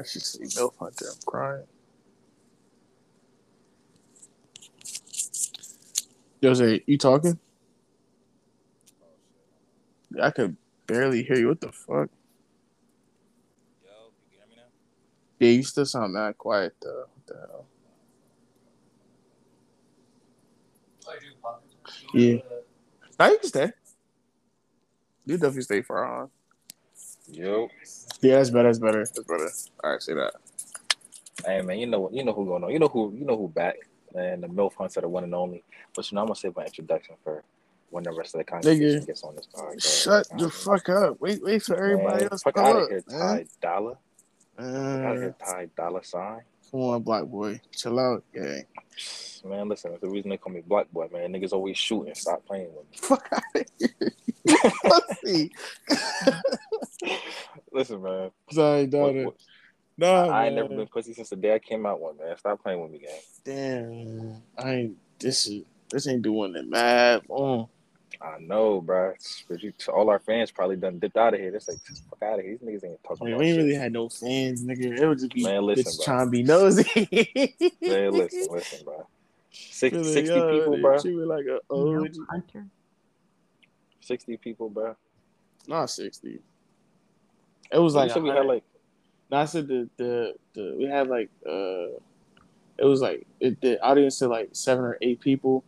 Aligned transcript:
I 0.00 0.02
should 0.02 0.22
say 0.22 0.46
no 0.56 0.72
hunter. 0.78 1.06
I'm 1.10 1.20
crying. 1.26 1.64
Jose, 6.42 6.82
you 6.86 6.96
talking? 6.96 7.38
I 10.20 10.30
could 10.30 10.56
barely 10.86 11.22
hear 11.22 11.36
you. 11.36 11.48
What 11.48 11.60
the 11.60 11.70
fuck? 11.70 12.08
Yo, 13.84 13.90
you? 14.30 14.38
Yeah, 15.38 15.50
you 15.50 15.62
still 15.64 15.84
sound 15.84 16.16
that 16.16 16.38
quiet 16.38 16.74
though. 16.80 17.04
What 17.14 17.26
the 17.26 17.34
hell? 17.34 17.66
Yeah. 22.14 22.36
Now 23.18 23.28
you 23.30 23.38
can 23.38 23.48
stay. 23.48 23.72
You 25.26 25.36
definitely 25.36 25.62
stay 25.62 25.82
for 25.82 26.04
on. 26.06 26.30
Yo. 27.32 27.68
Yeah, 28.20 28.36
that's 28.36 28.50
better. 28.50 28.68
That's 28.68 28.78
better. 28.78 28.98
That's 28.98 29.18
better. 29.24 29.48
All 29.84 29.92
right, 29.92 30.02
say 30.02 30.14
that. 30.14 30.32
Hey 31.46 31.62
man, 31.62 31.78
you 31.78 31.86
know 31.86 32.10
you 32.12 32.22
know 32.24 32.32
who 32.32 32.44
going 32.44 32.64
on. 32.64 32.70
You 32.70 32.78
know 32.78 32.88
who 32.88 33.14
you 33.16 33.24
know 33.24 33.36
who 33.36 33.48
back. 33.48 33.76
and 34.14 34.42
the 34.42 34.48
MILF 34.48 34.74
Hunter, 34.74 35.00
the 35.00 35.08
one 35.08 35.24
and 35.24 35.34
only. 35.34 35.64
But 35.94 36.10
you 36.10 36.16
know, 36.16 36.22
I'm 36.22 36.26
gonna 36.26 36.36
save 36.36 36.56
my 36.56 36.64
introduction 36.64 37.14
for 37.24 37.42
when 37.90 38.04
the 38.04 38.12
rest 38.12 38.34
of 38.34 38.38
the 38.38 38.44
conversation 38.44 39.00
Nigga, 39.00 39.06
gets 39.06 39.22
on 39.24 39.34
this 39.36 39.46
podcast. 39.52 40.02
Shut 40.04 40.38
the 40.38 40.50
fuck 40.50 40.88
up. 40.88 41.20
Wait, 41.20 41.42
wait 41.42 41.62
for 41.62 41.76
everybody 41.76 42.24
Man, 42.24 42.28
else 42.32 42.42
to 42.42 42.44
fuck 42.44 42.54
go 42.56 42.62
out 42.64 42.76
of 42.76 42.82
up, 42.82 42.88
here. 42.90 43.00
Ty 43.08 43.46
Dollar. 43.62 43.96
Fuck 44.56 44.66
out 44.66 44.74
of 44.76 44.84
Uh, 45.06 45.20
here, 45.20 45.34
Ty 45.44 45.68
Dollar 45.76 46.02
sign. 46.04 46.40
Come 46.70 46.80
on, 46.80 47.02
black 47.02 47.24
boy. 47.24 47.60
Chill 47.74 47.98
out, 47.98 48.24
gang. 48.34 48.64
Man, 49.44 49.68
listen, 49.68 49.90
that's 49.92 50.02
the 50.02 50.08
reason 50.08 50.28
they 50.30 50.36
call 50.36 50.52
me 50.52 50.60
Black 50.60 50.90
Boy, 50.92 51.08
man. 51.10 51.32
Niggas 51.32 51.52
always 51.52 51.78
shooting. 51.78 52.14
Stop 52.14 52.44
playing 52.44 52.68
with 52.74 52.84
me. 52.90 52.96
Fuck 52.98 53.26
out 53.32 53.42
of 53.54 53.64
here. 53.78 53.90
Pussy. 54.84 55.52
Listen, 57.72 58.02
man. 58.02 58.30
Sorry, 58.50 58.86
daughter. 58.86 59.24
what- 59.26 59.36
Nah, 59.96 60.28
I 60.28 60.46
ain't 60.46 60.54
never 60.54 60.68
been 60.68 60.86
pussy 60.86 61.12
since 61.12 61.28
the 61.28 61.36
day 61.36 61.54
I 61.54 61.58
came 61.58 61.84
out 61.84 62.00
one, 62.00 62.16
man. 62.16 62.34
Stop 62.38 62.62
playing 62.62 62.80
with 62.80 62.90
me, 62.90 62.98
gang. 63.00 63.20
Damn, 63.44 64.42
I 64.56 64.72
ain't. 64.74 64.96
This 65.18 65.46
is 65.46 65.64
this 65.90 66.06
ain't 66.08 66.22
doing 66.22 66.56
it 66.56 66.66
mad. 66.66 67.20
Oh, 67.28 67.68
I 68.20 68.38
know, 68.40 68.80
bro. 68.80 69.14
But 69.48 69.62
you, 69.62 69.72
all 69.92 70.10
our 70.10 70.18
fans 70.18 70.50
probably 70.50 70.76
done 70.76 70.98
dipped 70.98 71.16
out 71.16 71.34
of 71.34 71.40
here. 71.40 71.50
They're 71.50 71.60
like, 71.68 71.78
fuck 72.10 72.22
out 72.22 72.38
of 72.38 72.44
here. 72.44 72.58
These 72.58 72.68
niggas 72.82 72.84
ain't 72.90 73.02
talking 73.04 73.24
man, 73.26 73.34
about 73.34 73.40
we 73.40 73.46
ain't 73.48 73.56
shit. 73.56 73.64
really 73.64 73.76
had 73.76 73.92
no 73.92 74.08
fans, 74.08 74.64
nigga. 74.64 74.98
It 74.98 75.08
would 75.08 75.18
just 75.18 75.32
be 75.32 75.42
Man, 75.44 75.62
listen, 75.62 75.84
bitches 75.84 75.96
bro. 75.96 76.04
trying 76.04 76.26
to 76.26 76.30
be 76.30 76.42
nosy. 76.42 77.08
Man, 77.82 78.12
listen, 78.12 78.48
listen, 78.50 78.84
bro. 78.84 79.06
Six, 79.52 79.94
Really, 79.96 80.12
60 80.12 80.34
yo, 80.34 80.50
people, 80.58 80.72
dude, 80.74 80.82
bro. 80.82 80.98
She 81.00 81.10
was 81.14 81.26
like 81.26 81.46
a 81.46 81.60
OG. 81.72 82.14
Hunter. 82.30 82.66
60 84.00 84.36
people, 84.38 84.68
bro. 84.68 84.96
Not 85.68 85.90
sixty. 85.90 86.40
It 87.72 87.78
was 87.78 87.94
Like, 87.94 88.14
like 88.14 88.22
we 88.22 88.30
had 88.30 88.46
like, 88.46 88.64
No, 89.30 89.36
I 89.38 89.44
said 89.44 89.68
the 89.68 89.88
the, 89.96 90.34
the 90.54 90.74
we 90.76 90.84
had 90.84 91.06
like 91.08 91.30
uh, 91.46 91.94
it 92.78 92.84
was 92.84 93.00
like 93.00 93.26
it, 93.40 93.60
the 93.60 93.80
audience 93.84 94.16
said 94.16 94.30
like 94.30 94.48
seven 94.52 94.84
or 94.84 94.98
eight 95.02 95.20
people, 95.20 95.62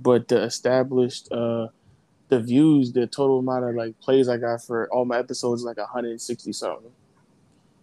but 0.00 0.28
the 0.28 0.42
established 0.42 1.30
uh, 1.30 1.68
the 2.34 2.40
views, 2.42 2.92
the 2.92 3.06
total 3.06 3.38
amount 3.38 3.64
of 3.64 3.74
like 3.74 3.98
plays 4.00 4.28
I 4.28 4.36
got 4.36 4.62
for 4.64 4.88
all 4.92 5.04
my 5.04 5.18
episodes 5.18 5.62
is 5.62 5.64
like 5.66 5.78
hundred 5.78 6.10
and 6.10 6.20
sixty 6.20 6.52
something. 6.52 6.90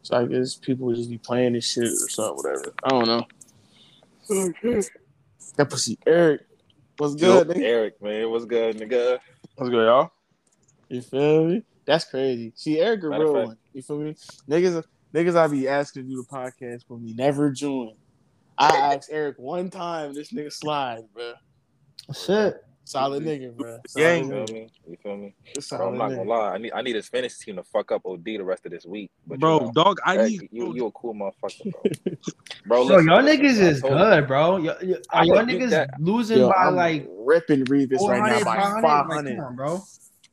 So 0.03 0.17
I 0.17 0.25
guess 0.25 0.55
people 0.55 0.87
would 0.87 0.95
just 0.95 1.09
be 1.09 1.17
playing 1.17 1.53
this 1.53 1.65
shit 1.71 1.83
or 1.85 2.09
something, 2.09 2.37
whatever. 2.37 2.73
I 2.83 2.89
don't 2.89 3.07
know. 3.07 4.81
That 5.57 5.69
pussy 5.69 5.97
Eric 6.07 6.41
was 6.97 7.15
good. 7.15 7.47
Yo, 7.47 7.53
nigga. 7.53 7.61
Eric, 7.61 8.01
man. 8.01 8.29
What's 8.29 8.45
good, 8.45 8.77
nigga? 8.77 9.19
What's 9.55 9.69
good, 9.69 9.85
y'all? 9.85 10.11
You 10.87 11.01
feel 11.01 11.45
me? 11.45 11.63
That's 11.85 12.05
crazy. 12.05 12.53
See, 12.55 12.79
Eric 12.79 13.03
a 13.03 13.07
Matter 13.09 13.23
real 13.25 13.33
fact- 13.33 13.47
one. 13.47 13.57
You 13.73 13.81
feel 13.81 13.97
me? 13.97 14.15
Niggas, 14.49 14.83
niggas, 15.13 15.35
I 15.35 15.47
be 15.47 15.67
asking 15.67 16.03
to 16.03 16.09
do 16.09 16.15
the 16.15 16.27
podcast 16.35 16.85
for 16.87 16.97
me, 16.97 17.13
never 17.13 17.49
join. 17.51 17.95
I 18.57 18.69
asked 18.95 19.09
Eric 19.11 19.37
one 19.39 19.69
time, 19.69 20.13
this 20.13 20.31
nigga 20.31 20.53
slide, 20.53 21.03
bro. 21.13 21.33
Shit. 22.15 22.63
Solid 22.83 23.23
nigga, 23.23 23.55
bro. 23.55 23.79
Gang. 23.95 24.25
You 24.25 24.29
feel 24.29 24.47
me? 24.47 24.69
You 24.87 24.97
feel 25.01 25.17
me? 25.17 25.35
nigga. 25.55 25.77
Bro, 25.77 25.87
I'm 25.87 25.97
not 25.97 26.09
gonna 26.09 26.23
lie. 26.23 26.49
I 26.53 26.57
need 26.57 26.71
I 26.73 26.81
need 26.81 26.95
his 26.95 27.07
fantasy 27.07 27.45
team 27.45 27.55
to 27.57 27.63
fuck 27.63 27.91
up 27.91 28.05
OD 28.05 28.23
the 28.23 28.39
rest 28.39 28.65
of 28.65 28.71
this 28.71 28.85
week. 28.85 29.11
But 29.27 29.39
bro, 29.39 29.59
you 29.59 29.65
know, 29.67 29.71
dog, 29.73 29.99
I 30.05 30.15
Eric, 30.15 30.31
need 30.31 30.49
you, 30.51 30.65
bro, 30.65 30.75
you 30.75 30.85
a 30.87 30.91
cool 30.91 31.13
motherfucker, 31.13 31.71
bro. 31.71 32.15
bro, 32.65 32.83
Yo, 32.83 32.99
y'all 32.99 33.21
niggas 33.21 33.59
is 33.59 33.81
good, 33.81 34.27
bro. 34.27 34.59
Y- 34.59 34.75
y- 34.83 34.95
are 35.11 35.25
y'all 35.25 35.37
niggas 35.37 35.69
that. 35.69 35.91
losing 35.99 36.39
Yo, 36.39 36.49
by 36.49 36.65
I'm 36.65 36.75
like 36.75 37.07
ripping 37.09 37.65
Revis 37.65 38.07
right 38.07 38.39
now 38.39 38.43
by 38.43 38.55
500? 38.55 38.81
Like, 38.81 39.15
hundred. 39.15 39.37
come 39.37 39.45
on, 39.45 39.55
bro. 39.55 39.83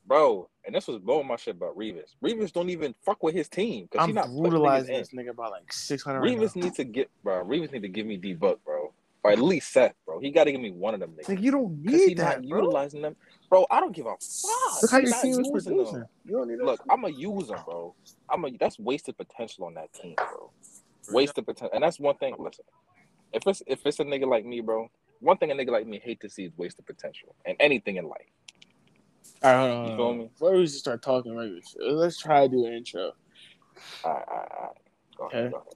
Bro, 0.07 0.49
and 0.65 0.75
this 0.75 0.89
was 0.89 0.99
blowing 0.99 1.27
my 1.27 1.37
shit 1.37 1.57
about 1.57 1.77
Revis. 1.77 2.15
Revis 2.25 2.53
don't 2.53 2.71
even 2.71 2.95
fuck 3.05 3.23
with 3.23 3.35
his 3.35 3.49
team 3.49 3.87
because 3.91 4.09
I'm 4.09 4.15
not 4.15 4.29
brutalizing 4.31 4.97
this 4.97 5.11
nigga 5.11 5.37
by 5.37 5.49
like 5.49 5.71
six 5.71 6.03
hundred. 6.03 6.21
Right 6.21 6.37
Revis 6.39 6.57
now. 6.57 6.65
needs 6.65 6.77
to 6.77 6.85
get, 6.85 7.11
bro. 7.23 7.45
Revis 7.45 7.73
need 7.73 7.83
to 7.83 7.89
give 7.89 8.07
me 8.07 8.17
D 8.17 8.33
Buck, 8.33 8.59
bro, 8.65 8.93
or 9.25 9.31
at 9.33 9.39
least 9.41 9.73
Seth, 9.73 9.95
bro. 10.07 10.21
He 10.21 10.31
got 10.31 10.45
to 10.45 10.53
give 10.53 10.61
me 10.61 10.71
one 10.71 10.95
of 10.95 11.01
them 11.01 11.13
niggas. 11.13 11.29
Like 11.29 11.41
you 11.43 11.51
don't 11.51 11.83
Cause 11.91 12.05
he 12.05 12.11
need 12.11 12.19
not 12.19 12.37
that, 12.37 12.49
bro. 12.49 12.61
utilizing 12.61 13.03
them, 13.03 13.17
bro. 13.51 13.67
I 13.71 13.81
don't 13.81 13.95
give 13.95 14.07
a 14.07 14.11
fuck. 14.11 14.83
Look 14.83 14.91
how 14.91 14.99
He 14.99 15.05
your 15.05 15.11
not 15.11 15.23
team 15.23 15.41
is 15.41 15.49
using 15.49 15.51
producing. 15.51 16.01
them. 16.01 16.09
You 16.25 16.37
don't 16.39 16.49
need 16.49 16.61
that. 16.61 16.65
Look, 16.67 16.81
I'm 16.91 17.05
a 17.05 17.11
user, 17.11 17.57
bro. 17.65 17.95
I'm 18.31 18.45
a 18.45 18.51
that's 18.59 18.79
wasted 18.79 19.17
potential 19.17 19.65
on 19.67 19.75
that 19.75 19.93
team, 19.93 20.15
bro. 20.17 20.53
Wasted 21.13 21.47
potential, 21.47 21.71
and 21.75 21.83
that's 21.83 22.01
one 22.01 22.17
thing. 22.17 22.35
Listen, 22.39 22.65
if 23.33 23.47
it's 23.47 23.63
if 23.67 23.81
it's 23.87 24.01
a 24.01 24.05
nigga 24.05 24.27
like 24.29 24.45
me, 24.45 24.61
bro, 24.61 24.89
one 25.21 25.37
thing 25.39 25.51
a 25.51 25.55
nigga 25.55 25.71
like 25.71 25.87
me 25.87 26.01
hate 26.03 26.21
to 26.21 26.31
see 26.31 26.45
is 26.45 26.53
wasted 26.57 26.87
potential 26.87 27.35
and 27.47 27.57
anything 27.61 27.97
in 27.97 28.07
life. 28.07 28.27
All 29.43 29.53
right, 29.53 29.61
hold 29.61 29.71
on, 29.73 29.85
You 29.85 29.91
hold 29.91 30.01
feel 30.01 30.15
on. 30.15 30.19
me? 30.19 30.31
Before 30.39 30.53
we 30.57 30.65
just 30.65 30.79
start 30.79 31.03
talking 31.03 31.37
regular 31.37 31.61
shit, 31.63 31.83
let's 31.83 32.19
try 32.19 32.43
to 32.47 32.49
do 32.49 32.67
an 32.67 32.75
intro. 32.75 33.13
All 34.05 34.15
right, 34.15 34.25
all 34.29 34.37
right, 34.37 34.49
all 34.59 34.65
right. 34.65 34.77
Go 35.19 35.25
ahead, 35.27 35.37
Okay. 35.39 35.51
go 35.51 35.57
ahead. 35.59 35.75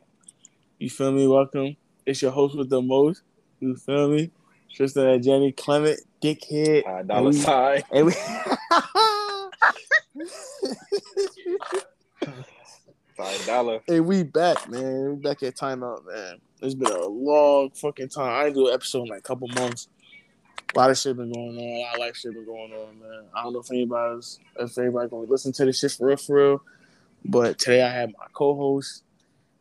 You 0.78 0.90
feel 0.90 1.12
me? 1.12 1.26
Welcome. 1.28 1.76
It's 2.06 2.22
your 2.22 2.32
host 2.32 2.56
with 2.56 2.70
the 2.70 2.82
most. 2.82 3.22
You 3.62 3.76
feel 3.76 4.08
me? 4.08 4.28
Tristan 4.74 5.06
and 5.06 5.22
Jenny 5.22 5.52
Clement, 5.52 6.00
dickhead. 6.20 6.84
High 6.84 7.02
dollar 7.02 7.30
we- 7.30 7.32
sign. 7.36 7.82
And 7.92 8.06
we 8.06 8.12
Five 13.16 13.46
dollar. 13.46 13.80
Hey, 13.86 14.00
we 14.00 14.24
back, 14.24 14.68
man. 14.68 15.10
We 15.10 15.16
back 15.16 15.44
at 15.44 15.54
timeout, 15.56 16.04
man. 16.06 16.38
It's 16.60 16.74
been 16.74 16.90
a 16.90 17.06
long 17.06 17.70
fucking 17.70 18.08
time. 18.08 18.30
I 18.34 18.44
didn't 18.44 18.56
do 18.56 18.68
an 18.68 18.74
episode 18.74 19.02
in 19.02 19.08
like 19.10 19.20
a 19.20 19.22
couple 19.22 19.46
months. 19.48 19.86
A 20.74 20.78
lot 20.78 20.90
of 20.90 20.98
shit 20.98 21.16
been 21.16 21.32
going 21.32 21.56
on. 21.56 21.62
A 21.62 21.82
lot 21.82 21.94
of 21.94 22.00
life 22.00 22.16
shit 22.16 22.34
been 22.34 22.44
going 22.44 22.72
on, 22.72 22.98
man. 22.98 23.24
I 23.32 23.44
don't 23.44 23.52
know 23.52 23.60
if 23.60 23.70
anybody's 23.70 24.40
if 24.58 24.76
everybody 24.76 25.08
gonna 25.08 25.26
listen 25.30 25.52
to 25.52 25.66
this 25.66 25.78
shit 25.78 25.92
for 25.92 26.08
real, 26.08 26.16
for 26.16 26.34
real. 26.36 26.62
But 27.24 27.60
today 27.60 27.82
I 27.82 27.92
have 27.92 28.08
my 28.08 28.26
co-host. 28.32 29.04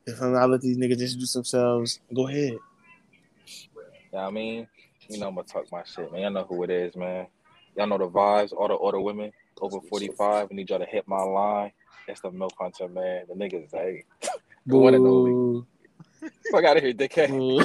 If 0.08 0.20
I'm 0.24 0.34
not 0.34 0.50
let 0.50 0.62
these 0.62 0.78
niggas 0.78 1.00
introduce 1.02 1.34
themselves, 1.34 2.00
go 2.16 2.28
ahead. 2.28 2.58
You 4.12 4.18
know 4.18 4.24
what 4.24 4.30
I 4.30 4.34
mean? 4.34 4.68
You 5.08 5.20
know 5.20 5.30
I'm 5.30 5.36
gonna 5.36 5.48
talk 5.48 5.72
my 5.72 5.84
shit, 5.84 6.12
man. 6.12 6.22
Y'all 6.22 6.32
know 6.32 6.44
who 6.44 6.64
it 6.64 6.70
is, 6.70 6.96
man. 6.98 7.28
Y'all 7.78 7.88
know 7.88 7.98
the 7.98 8.10
vibes. 8.10 8.52
All 8.52 8.68
the 8.68 8.76
older 8.76 9.00
women 9.00 9.32
over 9.62 9.80
45. 9.80 10.50
I 10.52 10.54
need 10.54 10.70
y'all 10.70 10.80
to 10.80 10.86
hit 10.86 11.08
my 11.08 11.22
line. 11.22 11.72
It's 12.10 12.20
the 12.20 12.30
milk 12.30 12.54
hunter, 12.60 12.90
man. 12.90 13.24
The 13.30 13.36
niggas, 13.36 13.72
hey, 13.72 14.04
the 14.66 14.78
one 14.78 14.96
and 14.96 15.08
only. 15.08 15.66
Fuck 16.52 16.66
out 16.66 16.76
of 16.76 16.84
here, 16.84 16.94
dickhead. 16.94 17.30
Boo. 17.30 17.64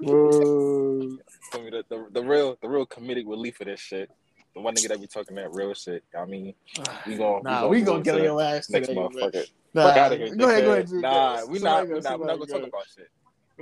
Boo. 0.00 1.18
Me? 1.54 1.70
The, 1.70 1.84
the, 1.88 2.06
the 2.12 2.22
real 2.22 2.56
the 2.62 2.68
real 2.68 2.86
comedic 2.86 3.26
relief 3.26 3.60
of 3.60 3.66
this 3.66 3.80
shit. 3.80 4.10
The 4.54 4.60
one 4.60 4.76
nigga 4.76 4.88
that 4.88 5.00
be 5.00 5.08
talking 5.08 5.34
that 5.36 5.52
real 5.52 5.74
shit. 5.74 6.04
I 6.16 6.24
mean, 6.24 6.54
we 7.04 7.16
gonna 7.16 7.42
Nah, 7.42 7.66
we 7.66 7.82
gonna 7.82 8.02
get 8.02 8.14
on 8.14 8.20
to 8.20 8.24
your 8.24 8.40
ass 8.40 8.70
next 8.70 8.88
today, 8.88 9.00
motherfucker. 9.00 9.46
Nah, 9.74 9.88
Fuck 9.88 9.96
out 9.96 10.12
of 10.12 10.18
here. 10.18 10.34
Go 10.36 10.48
ahead, 10.48 10.64
go 10.64 10.72
ahead. 10.72 10.90
Nah, 10.92 11.44
we 11.46 11.58
not, 11.58 11.88
we 11.88 12.00
not, 12.00 12.20
we 12.20 12.26
not 12.26 12.38
gonna 12.38 12.46
talk 12.46 12.68
about 12.68 12.86
shit. 12.94 13.10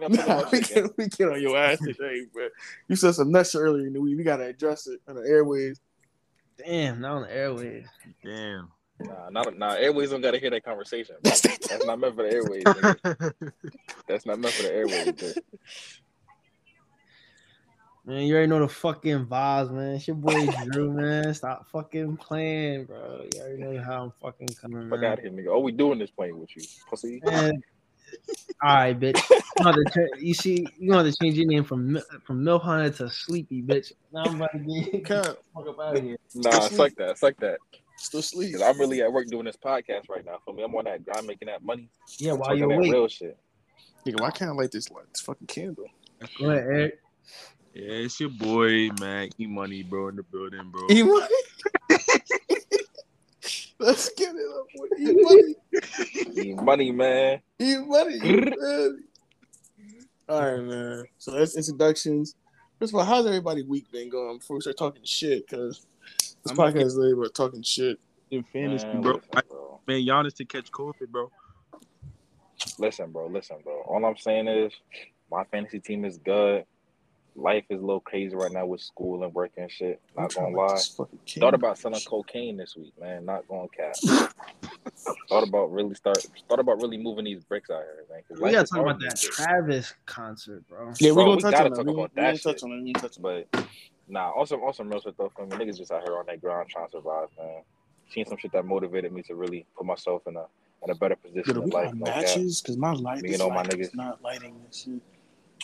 We 0.00 0.16
not 0.16 0.26
Nah, 0.28 0.48
we 0.50 0.62
shit. 0.62 0.74
gang. 0.74 0.82
get, 0.84 0.98
we 0.98 1.08
get 1.08 1.28
on 1.28 1.40
your 1.42 1.56
ass 1.56 1.78
today, 1.80 2.22
but 2.34 2.52
You 2.88 2.96
said 2.96 3.14
some 3.14 3.32
nuts 3.32 3.54
earlier 3.54 3.86
in 3.86 3.92
the 3.92 4.00
week. 4.00 4.16
We 4.16 4.24
gotta 4.24 4.44
address 4.44 4.86
it 4.86 5.00
on 5.08 5.16
the 5.16 5.22
airways. 5.22 5.80
Damn, 6.56 7.00
not 7.00 7.12
on 7.16 7.22
the 7.22 7.34
airways. 7.34 7.86
damn. 8.24 8.70
Nah, 9.00 9.30
not 9.30 9.56
nah. 9.56 9.74
Airways 9.74 10.10
don't 10.10 10.20
gotta 10.20 10.38
hear 10.38 10.50
that 10.50 10.64
conversation. 10.64 11.16
That's 11.22 11.40
That's 11.40 11.84
not 11.86 11.98
meant 12.00 12.16
for 12.16 12.24
the 12.24 12.32
airways. 12.32 12.64
nigga. 12.64 13.32
That's 14.08 14.26
not 14.26 14.38
meant 14.40 14.54
for 14.54 14.62
the 14.62 14.72
airways. 14.72 15.06
bitch. 15.14 15.36
Man, 18.04 18.22
you 18.22 18.32
already 18.34 18.48
know 18.48 18.60
the 18.60 18.68
fucking 18.68 19.26
vibes, 19.26 19.70
man. 19.70 19.96
It's 19.96 20.08
your 20.08 20.16
boy 20.16 20.48
Drew, 20.48 20.92
man. 20.94 21.34
Stop 21.34 21.68
fucking 21.70 22.16
playing, 22.16 22.86
bro. 22.86 23.26
You 23.34 23.40
already 23.40 23.62
know 23.62 23.82
how 23.82 24.04
I'm 24.04 24.12
fucking 24.22 24.48
coming, 24.60 24.88
Fuck 24.88 25.00
man. 25.00 25.12
out 25.12 25.18
of 25.18 25.24
here, 25.24 25.32
nigga. 25.32 25.52
All 25.52 25.62
we 25.62 25.72
doing 25.72 26.00
is 26.00 26.10
playing 26.10 26.40
with 26.40 26.56
you, 26.56 26.62
pussy. 26.88 27.20
Man, 27.22 27.62
all 28.62 28.74
right, 28.74 28.98
bitch. 28.98 29.20
You, 29.30 29.64
know 29.64 29.72
the 29.72 30.08
you 30.18 30.34
see, 30.34 30.66
you 30.78 30.92
want 30.92 31.10
to 31.12 31.16
change 31.22 31.36
your 31.36 31.46
name 31.46 31.64
from 31.64 31.92
Mil- 31.92 32.02
from 32.24 32.42
Milf 32.44 32.62
Hunter 32.62 32.90
to 32.90 33.10
Sleepy, 33.10 33.62
bitch. 33.62 33.92
Now 34.12 34.24
I'm 34.24 34.36
about 34.36 34.52
to 34.52 34.58
get 34.58 35.04
Can't. 35.04 35.26
fuck 35.54 35.68
up 35.68 35.78
out 35.80 35.96
of 35.96 36.02
here. 36.02 36.18
Nah, 36.34 36.50
suck 36.60 36.94
that, 36.96 37.18
suck 37.18 37.36
that. 37.38 37.58
Still 37.96 38.22
sleep. 38.22 38.52
Cause 38.52 38.62
I'm 38.62 38.78
really 38.78 39.02
at 39.02 39.12
work 39.12 39.26
doing 39.28 39.44
this 39.44 39.56
podcast 39.56 40.08
right 40.08 40.24
now. 40.24 40.38
For 40.44 40.54
me, 40.54 40.62
I'm 40.62 40.74
on 40.74 40.84
that 40.84 41.04
grind, 41.04 41.26
making 41.26 41.46
that 41.46 41.64
money, 41.64 41.88
Yeah, 42.18 42.32
while 42.32 42.56
you're 42.56 42.70
awake. 42.72 42.92
real 42.92 43.08
shit. 43.08 43.36
Nigga, 44.06 44.20
why 44.20 44.30
can't 44.30 44.50
I 44.50 44.54
light 44.54 44.70
this 44.70 44.90
light? 44.90 45.04
This 45.12 45.20
fucking 45.22 45.48
candle. 45.48 45.86
Go 46.38 46.50
ahead, 46.50 46.64
Eric. 46.64 46.98
Yeah, 47.74 47.92
it's 48.04 48.18
your 48.20 48.30
boy, 48.30 48.88
man. 49.00 49.28
E 49.38 49.46
Money, 49.46 49.82
bro, 49.82 50.08
in 50.08 50.16
the 50.16 50.22
building, 50.22 50.70
bro. 50.70 50.86
E 50.90 51.02
money. 51.02 51.26
Let's 53.80 54.08
get 54.10 54.34
it 54.34 54.46
up. 54.58 54.66
boy. 54.74 54.86
Eat 54.98 55.16
money. 55.20 55.54
Eat 56.48 56.56
money, 56.62 56.92
man. 56.92 57.40
Eat 57.58 57.78
money. 57.86 58.14
eat 58.22 58.44
money. 58.58 58.96
All 60.28 60.42
right, 60.52 60.62
man. 60.62 61.04
So 61.18 61.30
that's 61.32 61.56
introductions. 61.56 62.34
First 62.78 62.92
of 62.92 62.98
all, 62.98 63.04
how's 63.04 63.26
everybody 63.26 63.62
week 63.62 63.90
been 63.90 64.08
going 64.10 64.38
before 64.38 64.56
we 64.56 64.60
start 64.60 64.76
talking 64.76 65.02
shit? 65.04 65.48
Because 65.48 65.86
this 66.44 66.50
I'm 66.50 66.56
podcast 66.56 66.84
is 66.86 66.96
really 66.96 67.12
about 67.12 67.34
talking 67.34 67.62
shit. 67.62 67.98
In 68.30 68.42
fantasy, 68.44 68.86
Man, 68.86 69.00
bro. 69.00 69.12
listen, 69.14 69.30
I, 69.34 69.40
bro. 69.48 69.80
man, 69.86 70.00
Giannis 70.02 70.34
to 70.34 70.44
catch 70.44 70.70
COVID, 70.70 71.08
bro. 71.08 71.30
Listen, 72.78 73.10
bro. 73.10 73.26
Listen, 73.28 73.56
bro. 73.64 73.82
All 73.86 74.04
I'm 74.04 74.16
saying 74.16 74.48
is, 74.48 74.72
my 75.30 75.44
fantasy 75.44 75.80
team 75.80 76.04
is 76.04 76.18
good. 76.18 76.64
Life 77.38 77.64
is 77.70 77.78
a 77.80 77.84
little 77.84 78.00
crazy 78.00 78.34
right 78.34 78.50
now 78.50 78.66
with 78.66 78.80
school 78.80 79.22
and 79.22 79.32
work 79.32 79.52
and 79.56 79.70
shit. 79.70 80.00
Not 80.16 80.34
gonna 80.34 80.56
lie. 80.56 80.74
this 80.74 80.88
fucking 80.88 81.18
kid. 81.24 81.40
Thought 81.40 81.54
about 81.54 81.78
selling 81.78 82.00
cocaine 82.00 82.56
this 82.56 82.74
week, 82.76 82.92
man. 83.00 83.24
Not 83.24 83.46
going 83.46 83.68
cap. 83.76 83.94
thought 85.28 85.46
about 85.46 85.70
really 85.70 85.94
start. 85.94 86.26
Thought 86.48 86.58
about 86.58 86.80
really 86.82 86.96
moving 86.98 87.24
these 87.24 87.44
bricks 87.44 87.70
out 87.70 87.82
here, 87.82 88.04
man. 88.10 88.22
'cause 88.28 88.38
We 88.40 88.50
gotta 88.50 88.66
talk 88.66 88.80
about 88.80 88.98
that 89.00 89.10
these 89.12 89.20
days. 89.22 89.30
Travis 89.36 89.94
concert, 90.06 90.66
bro. 90.68 90.92
Yeah, 91.00 91.12
we're 91.12 91.24
gonna 91.24 91.36
we 91.36 91.42
touch 91.42 91.52
gotta 91.52 91.64
on 91.66 91.70
that. 91.70 91.76
talk 91.76 91.86
We 91.86 91.92
about 91.92 92.14
gonna, 92.14 92.28
we 92.32 92.32
that 92.34 92.42
gonna 92.42 92.54
touch 92.54 92.62
on 92.64 92.70
that. 92.70 92.82
We 92.82 92.92
gonna 92.92 93.08
touch 93.08 93.16
on 93.18 93.22
But 93.52 93.66
nah, 94.08 94.30
also 94.30 94.60
also 94.60 94.82
real 94.82 95.00
shit 95.00 95.16
though 95.16 95.30
for 95.34 95.46
me. 95.46 95.56
Niggas 95.56 95.78
just 95.78 95.92
out 95.92 96.02
here 96.02 96.18
on 96.18 96.26
that 96.26 96.40
ground 96.40 96.68
trying 96.70 96.86
to 96.86 96.90
survive, 96.92 97.28
man. 97.38 97.62
Seen 98.10 98.26
some 98.26 98.38
shit 98.38 98.50
that 98.52 98.64
motivated 98.64 99.12
me 99.12 99.22
to 99.22 99.36
really 99.36 99.64
put 99.76 99.86
myself 99.86 100.22
in 100.26 100.36
a 100.36 100.46
in 100.82 100.90
a 100.90 100.94
better 100.96 101.14
position 101.16 101.54
Yo, 101.54 101.60
in 101.60 101.66
we 101.66 101.70
life. 101.72 101.86
got 101.86 101.94
No 101.96 102.04
matches 102.06 102.60
because 102.60 102.76
my 102.76 102.92
light, 102.92 103.22
Me 103.22 103.28
this 103.30 103.34
and 103.40 103.42
all 103.42 103.50
my 103.50 103.62
light 103.62 103.74
is 103.78 103.90
niggas. 103.90 103.94
not 103.94 104.22
lighting 104.22 104.60
this 104.66 104.82
shit. 104.84 105.00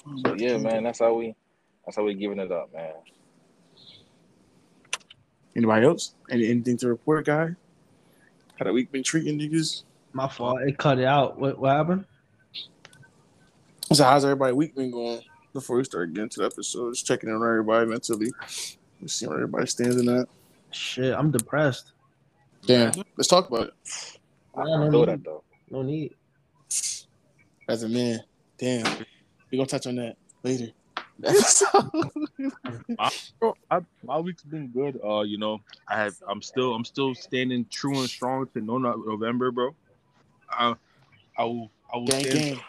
Oh, 0.07 0.17
So 0.27 0.35
yeah, 0.35 0.57
man, 0.59 0.85
that's 0.85 0.99
how 1.01 1.15
we 1.15 1.35
that's 1.85 1.97
how 1.97 2.05
we 2.05 2.15
giving 2.15 2.39
it 2.39 2.51
up, 2.53 2.73
man. 2.73 2.93
Anybody 5.57 5.87
else? 5.87 6.15
Any, 6.31 6.49
anything 6.49 6.77
to 6.79 6.89
report, 6.89 7.27
guy? 7.27 7.51
How 8.59 8.65
the 8.65 8.73
week 8.73 8.91
been 8.91 9.03
treating 9.03 9.39
niggas? 9.39 9.83
My 10.13 10.29
fault. 10.29 10.61
It 10.63 10.79
cut 10.79 10.99
it 10.99 11.05
out. 11.05 11.39
What 11.39 11.59
what 11.59 11.77
happened? 11.77 12.05
So 13.93 14.05
how's 14.05 14.25
everybody 14.25 14.53
week 14.53 14.75
been 14.75 14.91
going? 14.91 15.21
Before 15.53 15.77
we 15.77 15.85
start 15.85 16.13
getting 16.15 16.29
to 16.31 16.41
the 16.41 16.47
episode, 16.47 16.95
just 16.95 17.07
checking 17.07 17.29
in 17.29 17.37
on 17.37 17.43
everybody 17.43 17.87
mentally. 17.89 18.33
Let's 19.01 19.15
see 19.15 19.27
where 19.27 19.37
everybody 19.37 19.67
stands 19.67 19.97
in 19.97 20.07
that. 20.07 20.27
Shit, 20.73 21.15
I'm 21.15 21.31
depressed. 21.31 21.93
Damn, 22.67 22.93
let's 23.17 23.29
talk 23.29 23.49
about 23.49 23.69
it. 23.69 23.75
I, 24.57 24.67
Yeah, 24.67 24.75
I 24.75 24.79
no 24.87 24.91
feel 24.91 25.01
need. 25.01 25.09
that 25.11 25.25
though. 25.25 25.45
No 25.71 25.83
need. 25.83 26.15
As 27.69 27.83
a 27.85 27.89
man, 27.89 28.21
damn, 28.59 28.85
we 29.51 29.59
gonna 29.59 29.67
touch 29.67 29.87
on 29.87 29.97
that 29.97 30.17
later. 30.43 30.69
I, 32.99 33.11
I, 33.71 33.81
my 34.05 34.19
week's 34.19 34.43
been 34.43 34.69
good. 34.69 35.01
Uh, 35.05 35.23
you 35.23 35.39
know, 35.39 35.61
I 35.89 35.97
have. 35.97 36.17
I'm 36.29 36.43
still. 36.43 36.75
I'm 36.75 36.85
still 36.85 37.15
standing 37.15 37.67
true 37.71 38.01
and 38.01 38.09
strong 38.09 38.47
to 38.55 38.61
no 38.61 38.79
No- 38.79 39.03
November, 39.07 39.51
bro. 39.51 39.75
I, 40.51 40.75
I 41.39 41.45
will. 41.45 41.71
I 41.93 41.97
will. 41.99 42.07
gang, 42.07 42.21
Stand, 42.21 42.39
gang. 42.57 42.61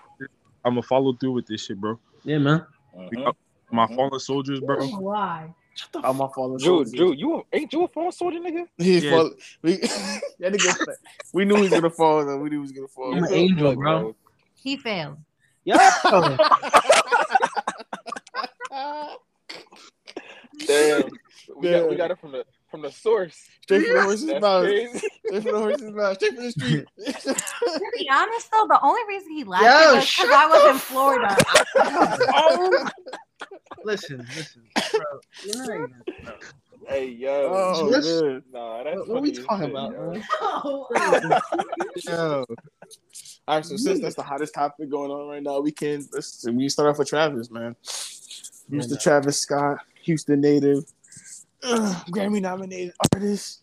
I'm 0.64 0.72
gonna 0.74 0.82
follow 0.84 1.14
through 1.14 1.34
with 1.34 1.48
this 1.48 1.66
shit, 1.66 1.80
bro. 1.80 2.00
Yeah, 2.24 2.40
man. 2.40 2.66
Mhm. 2.96 3.34
My 3.72 3.88
fallen 3.88 4.20
soldiers, 4.20 4.60
bro. 4.62 4.88
Why? 4.88 5.54
I'm 6.04 6.18
my 6.18 6.28
fallen 6.34 6.58
Drew, 6.58 6.86
soldiers. 6.86 6.94
Drew, 6.94 7.14
you 7.14 7.46
ain't 7.52 7.72
you 7.74 7.84
a 7.84 7.88
fallen 7.88 8.12
soldier, 8.12 8.40
nigga? 8.40 8.66
He 8.78 9.00
Yeah. 9.00 9.10
fall, 9.12 9.32
we, 9.62 9.78
that 10.40 10.54
nigga, 10.54 10.76
we 11.34 11.44
knew 11.46 11.56
he 11.56 11.64
was 11.64 11.74
gonna 11.74 11.90
fall. 11.90 12.26
Though. 12.26 12.38
We 12.38 12.50
knew 12.50 12.58
he 12.58 12.62
was 12.62 12.72
gonna 12.72 12.88
fall. 12.88 13.14
I'm 13.16 13.24
an 13.24 13.34
angel, 13.34 13.76
bro. 13.76 14.16
He 14.56 14.78
failed. 14.78 15.18
Yeah. 15.66 15.92
Damn, 20.68 21.04
we 21.58 21.70
got 21.70 21.90
we 21.90 21.96
got 21.96 22.12
it 22.12 22.20
from 22.20 22.32
the 22.32 22.46
from 22.72 22.82
the 22.82 22.92
source. 22.92 23.38
Straight 23.62 23.86
from 23.86 23.96
the 23.96 24.02
horse's 24.04 24.26
That's 24.28 24.42
mouth. 24.42 24.64
crazy. 24.64 25.00
Straight 25.28 25.44
from 25.44 25.52
the 25.52 25.60
horse's 25.60 25.92
mouth. 25.92 26.16
Straight 26.18 26.34
from 26.36 26.44
the 26.44 26.52
street. 26.52 26.86
To 27.76 27.92
be 27.98 28.10
honest, 28.10 28.52
though, 28.52 28.68
the 28.68 28.80
only 28.82 29.02
reason 29.08 29.32
he 29.32 29.44
laughed 29.44 29.64
Yo, 29.64 29.96
was 29.96 30.06
because 30.06 30.30
I 30.32 30.48
was 30.48 30.72
in 30.72 30.78
Florida. 30.80 31.36
oh. 31.78 32.90
Listen, 33.84 34.26
listen, 34.36 34.64
bro. 34.74 35.20
You're 35.46 35.58
not 35.58 35.70
even. 35.76 35.94
Bro. 36.24 36.34
Hey 36.88 37.08
yo, 37.10 37.50
oh 37.52 37.86
Let's- 37.86 38.06
man. 38.22 38.44
nah, 38.54 38.84
that's 38.84 38.98
What, 38.98 39.08
what 39.08 39.18
are 39.18 39.22
we 39.22 39.32
talking 39.32 39.60
shit, 39.68 39.70
about, 39.72 39.92
yo. 39.92 40.12
man? 40.12 40.24
Oh, 40.42 40.88
yo. 42.08 42.46
All 43.48 43.56
right, 43.56 43.66
so 43.66 43.76
since 43.78 44.02
that's 44.02 44.16
the 44.16 44.24
hottest 44.24 44.54
topic 44.54 44.90
going 44.90 45.10
on 45.12 45.28
right 45.28 45.42
now, 45.44 45.60
we 45.60 45.72
can 45.72 46.08
let's 46.14 46.46
we 46.48 46.70
start 46.70 46.90
off 46.90 47.00
with 47.00 47.08
Travis, 47.10 47.50
man. 47.52 47.76
Mr. 47.84 48.92
Yeah. 48.92 48.98
Travis 48.98 49.40
Scott, 49.40 49.80
Houston 50.06 50.42
native, 50.42 50.86
ugh, 51.64 52.06
Grammy 52.12 52.42
nominated 52.42 52.94
artist, 53.14 53.62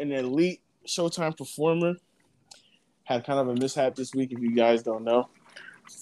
an 0.00 0.12
elite 0.12 0.60
Showtime 0.86 1.36
performer. 1.36 1.94
Had 3.04 3.24
kind 3.24 3.38
of 3.38 3.48
a 3.48 3.54
mishap 3.54 3.94
this 3.94 4.14
week, 4.14 4.32
if 4.32 4.40
you 4.40 4.54
guys 4.54 4.82
don't 4.82 5.04
know. 5.04 5.28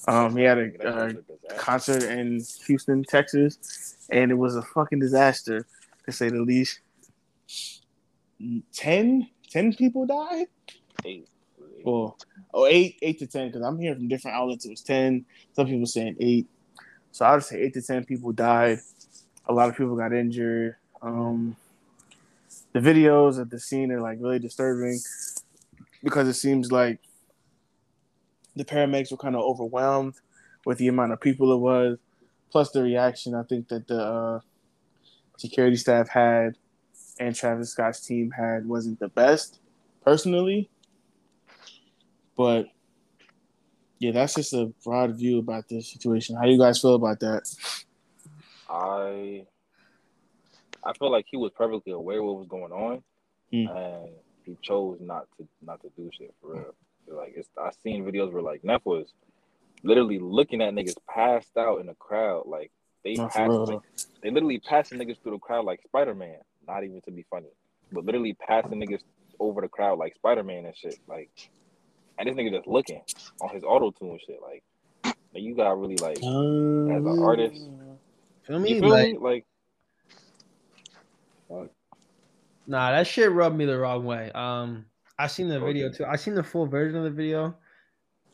Um, 0.09 0.37
he 0.37 0.45
had 0.45 0.59
a 0.59 0.71
That 0.71 0.87
uh, 0.87 1.09
shit 1.09 1.19
is 1.19 1.25
disaster. 1.25 1.57
concert 1.59 2.03
in 2.05 2.41
Houston, 2.67 3.05
Texas, 3.05 3.97
and 4.11 4.31
it 4.31 4.35
was 4.35 4.57
a 4.57 4.63
fucking 4.63 5.01
disaster, 5.01 5.67
to 6.07 6.13
say 6.13 6.29
the 6.31 6.41
least. 6.41 6.81
10, 8.75 9.29
10 9.51 9.75
people 9.75 10.07
died? 10.07 10.47
Eight. 11.05 11.29
Well, 11.85 12.17
oh, 12.55 12.67
eight, 12.67 12.99
eight 13.03 13.19
to 13.19 13.27
10, 13.27 13.49
because 13.49 13.63
I'm 13.63 13.79
hearing 13.79 13.99
from 13.99 14.09
different 14.09 14.37
outlets 14.37 14.65
it 14.65 14.71
was 14.71 14.81
10. 14.83 15.25
Some 15.55 15.67
people 15.67 15.87
saying 15.87 16.17
eight. 16.21 16.47
So 17.13 17.27
I 17.27 17.35
would 17.35 17.45
say 17.45 17.61
eight 17.61 17.75
to 17.75 17.83
10 17.83 18.05
people 18.05 18.33
died. 18.33 18.79
A 19.47 19.53
lot 19.53 19.69
of 19.69 19.77
people 19.77 19.97
got 19.97 20.13
injured. 20.13 20.77
Um, 21.03 21.57
the 22.73 22.81
videos 22.81 23.41
at 23.41 23.51
the 23.51 23.61
scene 23.61 23.93
are 23.93 24.01
like 24.01 24.19
really 24.21 24.39
disturbing 24.39 24.99
because 26.03 26.29
it 26.29 26.35
seems 26.35 26.73
like 26.73 26.99
the 28.57 28.65
paramedics 28.65 29.11
were 29.11 29.17
kind 29.17 29.35
of 29.35 29.43
overwhelmed 29.43 30.15
with 30.65 30.79
the 30.79 30.89
amount 30.89 31.13
of 31.13 31.21
people 31.21 31.53
it 31.53 31.59
was, 31.59 31.99
plus 32.51 32.71
the 32.71 32.83
reaction 32.83 33.35
I 33.35 33.43
think 33.43 33.69
that 33.69 33.87
the 33.87 34.03
uh, 34.03 34.41
security 35.37 35.77
staff 35.77 36.09
had 36.09 36.57
and 37.19 37.35
Travis 37.35 37.71
Scott's 37.71 38.01
team 38.01 38.31
had 38.31 38.67
wasn't 38.67 38.99
the 38.99 39.09
best, 39.09 39.61
personally. 40.05 40.69
But 42.37 42.67
yeah, 43.99 44.13
that's 44.13 44.35
just 44.35 44.53
a 44.53 44.73
broad 44.85 45.17
view 45.17 45.39
about 45.39 45.69
this 45.69 45.93
situation. 45.93 46.37
How 46.37 46.45
do 46.45 46.51
you 46.51 46.59
guys 46.59 46.81
feel 46.81 46.95
about 46.95 47.21
that? 47.21 47.43
I 48.69 49.47
I 50.83 50.93
feel 50.95 51.11
like 51.11 51.27
he 51.31 51.37
was 51.37 51.51
perfectly 51.57 51.93
aware 51.93 52.23
what 52.23 52.37
was 52.37 52.49
going 52.49 52.73
on, 52.73 53.03
Hmm. 53.51 53.69
and 53.69 54.09
he 54.45 54.57
chose 54.63 54.99
not 55.01 55.27
to 55.39 55.49
not 55.63 55.81
to 55.83 55.91
do 55.97 56.11
shit 56.17 56.35
for 56.41 56.53
real. 56.55 56.75
Like 57.07 57.35
it's 57.37 57.49
I 57.59 57.71
seen 57.83 58.05
videos 58.05 58.33
where 58.33 58.43
like 58.43 58.65
Neff 58.65 58.85
was 58.85 59.13
literally 59.83 60.19
looking 60.19 60.63
at 60.63 60.73
niggas 60.75 60.97
passed 61.09 61.57
out 61.57 61.81
in 61.81 61.87
the 61.87 61.95
crowd, 61.95 62.47
like 62.47 62.71
they 63.05 63.17
passed, 63.17 63.51
like, 63.69 63.81
they 64.23 64.31
literally 64.31 64.59
passing 64.59 64.99
niggas 64.99 65.21
through 65.23 65.33
the 65.33 65.39
crowd 65.39 65.67
like 65.67 65.83
Spider 65.83 66.15
Man. 66.15 66.39
Not 66.67 66.85
even 66.85 67.03
to 67.03 67.11
be 67.11 67.27
funny, 67.31 67.51
but 67.93 68.05
literally 68.07 68.33
passing 68.33 68.81
niggas 68.81 69.03
over 69.39 69.61
the 69.61 69.69
crowd 69.69 69.99
like 69.99 70.15
Spider 70.15 70.43
Man 70.43 70.65
and 70.65 70.75
shit. 70.77 70.99
Like, 71.07 71.29
and 72.19 72.27
this 72.29 72.35
nigga 72.35 72.51
just 72.57 72.67
looking 72.67 73.03
on 73.43 73.51
his 73.55 73.63
auto 73.63 73.91
tune 73.91 74.19
shit. 74.27 74.41
Like, 74.41 74.63
you 75.35 75.55
got 75.55 75.79
really 75.79 75.97
like 75.97 76.17
as 76.17 76.23
an 77.05 77.19
artist. 77.23 77.61
Feel 78.45 78.61
me? 78.61 78.75
You 78.75 78.81
feel 78.81 78.91
Like, 78.91 79.13
me? 79.13 79.19
Like, 79.19 79.47
Nah, 82.67 82.93
that 82.93 83.07
shit 83.07 83.31
rubbed 83.31 83.57
me 83.57 83.67
the 83.67 83.79
wrong 83.79 84.05
way. 84.05 84.31
Um, 84.33 84.87
I 85.19 85.27
seen 85.27 85.49
the 85.49 85.61
video 85.61 85.91
too. 85.91 86.05
I 86.07 86.17
seen 86.17 86.35
the 86.35 86.43
full 86.43 86.67
version 86.67 86.97
of 86.97 87.05
the 87.05 87.11
video. 87.11 87.55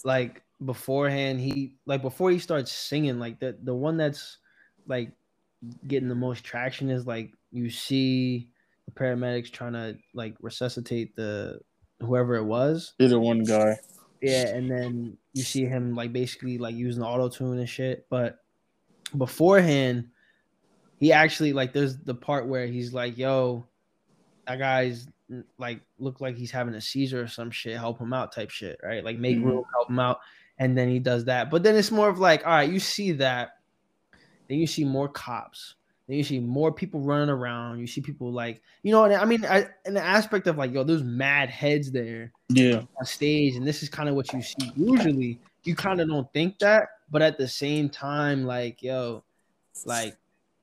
Like 0.05 0.43
beforehand, 0.65 1.41
he 1.41 1.77
like 1.85 2.03
before 2.03 2.31
he 2.31 2.39
starts 2.39 2.73
singing, 2.73 3.19
like 3.19 3.41
the 3.41 3.59
the 3.63 3.75
one 3.75 3.97
that's 3.97 4.39
like 4.87 5.13
getting 5.87 6.09
the 6.09 6.15
most 6.15 6.45
traction 6.45 6.91
is 6.91 7.07
like 7.07 7.33
you 7.51 7.71
see 7.71 8.49
the 8.87 8.93
paramedics 8.93 9.51
trying 9.51 9.73
to 9.73 9.99
like 10.15 10.37
resuscitate 10.41 11.17
the 11.17 11.61
whoever 12.01 12.37
it 12.37 12.45
was. 12.45 12.95
Either 12.99 13.21
one 13.21 13.43
guy. 13.43 13.77
Yeah, 14.23 14.49
and 14.49 14.71
then 14.71 15.17
you 15.33 15.43
see 15.43 15.65
him 15.65 15.95
like 15.95 16.13
basically 16.13 16.57
like 16.59 16.75
using 16.75 17.03
auto 17.03 17.29
tune 17.29 17.59
and 17.59 17.69
shit. 17.69 18.07
But 18.11 18.39
beforehand, 19.17 20.09
he 20.99 21.13
actually 21.13 21.53
like 21.53 21.73
there's 21.73 21.97
the 21.99 22.15
part 22.15 22.47
where 22.47 22.67
he's 22.67 22.93
like, 22.93 23.17
"Yo, 23.17 23.67
that 24.47 24.59
guy's 24.59 25.07
like 25.59 25.81
look 25.99 26.21
like 26.21 26.37
he's 26.37 26.51
having 26.51 26.75
a 26.75 26.81
seizure 26.81 27.23
or 27.23 27.29
some 27.29 27.51
shit. 27.51 27.77
Help 27.79 27.99
him 27.99 28.13
out, 28.13 28.33
type 28.33 28.51
shit, 28.51 28.79
right? 28.83 29.05
Like 29.05 29.19
make 29.19 29.39
Mhm. 29.39 29.45
room, 29.45 29.65
help 29.75 29.89
him 29.89 29.99
out." 29.99 30.19
And 30.59 30.77
then 30.77 30.89
he 30.91 30.99
does 30.99 31.25
that. 31.25 31.51
But 31.51 31.63
then 31.63 31.75
it's 31.75 31.91
more 31.91 32.09
of 32.11 32.19
like, 32.19 32.45
all 32.45 32.53
right, 32.53 32.71
you 32.71 32.81
see 32.81 33.13
that, 33.13 33.53
then 34.49 34.59
you 34.59 34.67
see 34.67 34.85
more 34.85 35.09
cops. 35.09 35.77
Then 36.07 36.19
you 36.19 36.25
see 36.25 36.41
more 36.41 36.71
people 36.73 37.01
running 37.01 37.31
around. 37.31 37.79
You 37.79 37.87
see 37.87 38.01
people 38.03 38.31
like, 38.33 38.61
you 38.83 38.91
know, 38.93 39.05
and 39.05 39.15
I 39.15 39.25
mean, 39.25 39.45
I, 39.47 39.69
in 39.87 39.95
the 39.95 40.03
aspect 40.03 40.49
of 40.49 40.59
like, 40.59 40.73
yo, 40.73 40.83
there's 40.85 41.03
mad 41.05 41.49
heads 41.49 41.91
there 41.93 42.33
Yeah. 42.51 42.83
on 42.99 43.07
stage 43.07 43.55
and 43.57 43.67
this 43.67 43.83
is 43.83 43.89
kind 43.89 44.09
of 44.09 44.17
what 44.17 44.31
you 44.33 44.43
see 44.43 44.71
usually 44.77 45.39
you 45.65 45.75
kind 45.75 46.01
of 46.01 46.09
don't 46.09 46.33
think 46.33 46.59
that 46.59 46.89
but 47.11 47.23
at 47.23 47.37
the 47.39 47.47
same 47.49 47.89
time 47.89 48.45
like 48.45 48.83
yo 48.83 49.23
like 49.85 50.17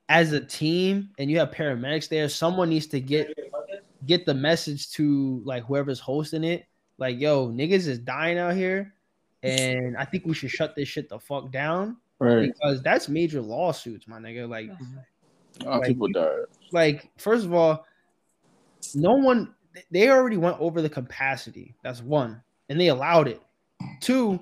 as 0.08 0.32
a 0.32 0.40
team 0.40 1.10
and 1.18 1.30
you 1.30 1.38
have 1.38 1.50
paramedics 1.50 2.08
there 2.08 2.28
someone 2.28 2.68
needs 2.70 2.86
to 2.86 3.00
get 3.00 3.28
get 4.06 4.24
the 4.24 4.34
message 4.34 4.90
to 4.92 5.42
like 5.44 5.64
whoever's 5.64 6.00
hosting 6.00 6.44
it, 6.44 6.64
like, 6.98 7.18
yo, 7.20 7.48
niggas 7.48 7.86
is 7.86 7.98
dying 7.98 8.38
out 8.38 8.54
here, 8.54 8.94
and 9.42 9.96
I 9.96 10.04
think 10.04 10.24
we 10.24 10.34
should 10.34 10.50
shut 10.50 10.74
this 10.74 10.88
shit 10.88 11.08
the 11.08 11.18
fuck 11.18 11.50
down 11.50 11.96
Right. 12.18 12.52
because 12.52 12.80
that's 12.82 13.08
major 13.08 13.40
lawsuits, 13.40 14.08
my 14.08 14.18
nigga. 14.18 14.48
Like, 14.48 14.70
of 15.60 15.80
Like, 15.80 15.88
people 15.88 16.08
died. 16.08 16.44
like 16.72 17.10
first 17.18 17.44
of 17.44 17.52
all, 17.54 17.84
no 18.94 19.14
one 19.14 19.54
they 19.90 20.08
already 20.10 20.36
went 20.36 20.58
over 20.60 20.80
the 20.80 20.88
capacity. 20.90 21.74
That's 21.82 22.00
one, 22.00 22.40
and 22.68 22.80
they 22.80 22.88
allowed 22.88 23.28
it. 23.28 23.42
Two, 24.00 24.40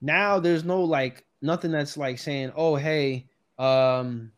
now 0.00 0.38
there's 0.38 0.64
no 0.64 0.82
like 0.82 1.24
nothing 1.42 1.70
that's 1.70 1.96
like 1.96 2.18
saying, 2.18 2.52
oh 2.56 2.76
hey, 2.76 3.26
um, 3.58 4.32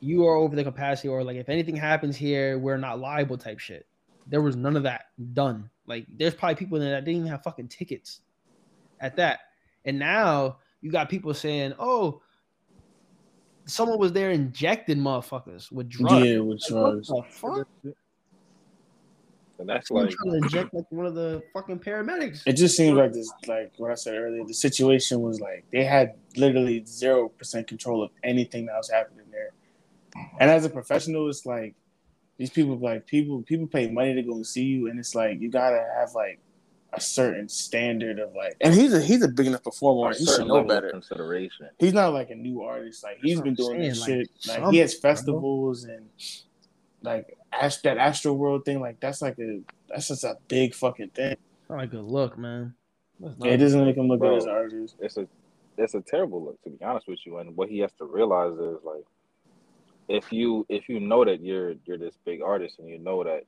you 0.00 0.26
are 0.26 0.36
over 0.36 0.54
the 0.54 0.64
capacity, 0.64 1.08
or 1.08 1.24
like 1.24 1.36
if 1.36 1.48
anything 1.48 1.76
happens 1.76 2.16
here, 2.16 2.58
we're 2.58 2.76
not 2.76 3.00
liable 3.00 3.38
type 3.38 3.58
shit. 3.58 3.86
There 4.26 4.42
was 4.42 4.56
none 4.56 4.76
of 4.76 4.82
that 4.84 5.06
done. 5.32 5.70
Like 5.86 6.06
there's 6.16 6.34
probably 6.34 6.56
people 6.56 6.76
in 6.76 6.84
there 6.84 6.92
that 6.92 7.04
didn't 7.04 7.20
even 7.20 7.30
have 7.30 7.42
fucking 7.42 7.68
tickets 7.68 8.20
at 9.00 9.16
that. 9.16 9.40
And 9.84 9.98
now 9.98 10.58
you 10.80 10.90
got 10.90 11.08
people 11.08 11.32
saying, 11.34 11.74
oh, 11.78 12.20
someone 13.64 13.98
was 13.98 14.12
there 14.12 14.30
injecting 14.30 14.98
motherfuckers 14.98 15.72
with 15.72 15.88
drugs. 15.88 16.26
Yeah, 16.26 16.38
which 16.40 16.70
Like, 16.70 16.82
what 16.82 16.96
was 16.96 17.08
the 17.08 17.22
fuck? 17.28 17.68
And 19.58 19.68
that's 19.68 19.88
Someone 19.88 20.06
like 20.06 20.14
trying 20.14 20.30
to 20.32 20.36
inject 20.38 20.74
like 20.74 20.84
one 20.90 21.06
of 21.06 21.14
the 21.14 21.42
fucking 21.52 21.80
paramedics. 21.80 22.42
it 22.46 22.52
just 22.52 22.76
seems 22.76 22.96
like 22.96 23.12
this 23.12 23.32
like 23.46 23.72
what 23.76 23.90
I 23.90 23.94
said 23.94 24.14
earlier, 24.14 24.44
the 24.44 24.54
situation 24.54 25.20
was 25.20 25.40
like 25.40 25.64
they 25.72 25.84
had 25.84 26.14
literally 26.36 26.84
zero 26.86 27.28
percent 27.28 27.66
control 27.66 28.02
of 28.02 28.10
anything 28.22 28.66
that 28.66 28.76
was 28.76 28.90
happening 28.90 29.26
there. 29.32 29.50
And 30.40 30.50
as 30.50 30.64
a 30.64 30.70
professional, 30.70 31.28
it's 31.28 31.44
like 31.46 31.74
these 32.36 32.50
people 32.50 32.76
like 32.78 33.06
people 33.06 33.42
people 33.42 33.66
pay 33.66 33.90
money 33.90 34.14
to 34.14 34.22
go 34.22 34.34
and 34.34 34.46
see 34.46 34.62
you 34.64 34.88
and 34.88 34.98
it's 34.98 35.14
like 35.14 35.40
you 35.40 35.50
gotta 35.50 35.84
have 35.98 36.14
like 36.14 36.38
a 36.94 37.00
certain 37.00 37.48
standard 37.48 38.18
of 38.18 38.32
like 38.34 38.56
and 38.62 38.72
he's 38.72 38.94
a 38.94 39.02
he's 39.02 39.22
a 39.22 39.28
big 39.28 39.46
enough 39.48 39.62
performer. 39.64 40.10
a 40.12 40.14
He 40.16 40.24
should 40.24 40.46
know 40.46 40.62
better. 40.62 40.90
consideration. 40.90 41.68
He's 41.78 41.92
not 41.92 42.14
like 42.14 42.30
a 42.30 42.34
new 42.36 42.62
artist. 42.62 43.02
Like 43.02 43.18
he's 43.22 43.40
been 43.40 43.48
I'm 43.50 43.54
doing 43.56 43.80
this 43.80 44.04
saying, 44.04 44.26
shit. 44.40 44.48
like, 44.48 44.60
Like 44.60 44.72
he 44.72 44.78
has 44.78 44.92
something, 44.92 45.02
bro. 45.02 45.10
festivals 45.16 45.84
and 45.84 46.08
like 47.02 47.36
Ast- 47.52 47.82
that 47.84 47.98
Astroworld 47.98 48.64
thing. 48.64 48.80
Like 48.80 49.00
that's 49.00 49.22
like 49.22 49.38
a 49.38 49.60
that's 49.88 50.08
just 50.08 50.24
a 50.24 50.36
big 50.48 50.74
fucking 50.74 51.10
thing. 51.10 51.36
Not 51.68 51.82
a 51.82 51.86
good 51.86 52.04
look, 52.04 52.38
man. 52.38 52.74
Yeah, 53.20 53.52
it 53.52 53.56
doesn't 53.58 53.84
make 53.84 53.96
him 53.96 54.08
look 54.08 54.20
Bro. 54.20 54.30
good 54.30 54.38
as 54.38 54.44
an 54.44 54.50
artist. 54.50 54.96
It's 55.00 55.16
a 55.16 55.26
it's 55.76 55.94
a 55.94 56.00
terrible 56.00 56.44
look 56.44 56.62
to 56.62 56.70
be 56.70 56.84
honest 56.84 57.08
with 57.08 57.18
you. 57.24 57.38
And 57.38 57.56
what 57.56 57.68
he 57.68 57.78
has 57.80 57.92
to 57.98 58.04
realize 58.04 58.52
is 58.54 58.78
like 58.84 59.04
if 60.08 60.32
you 60.32 60.66
if 60.68 60.88
you 60.88 61.00
know 61.00 61.24
that 61.24 61.42
you're 61.42 61.74
you're 61.84 61.98
this 61.98 62.14
big 62.24 62.42
artist 62.42 62.78
and 62.78 62.88
you 62.88 62.98
know 62.98 63.24
that 63.24 63.44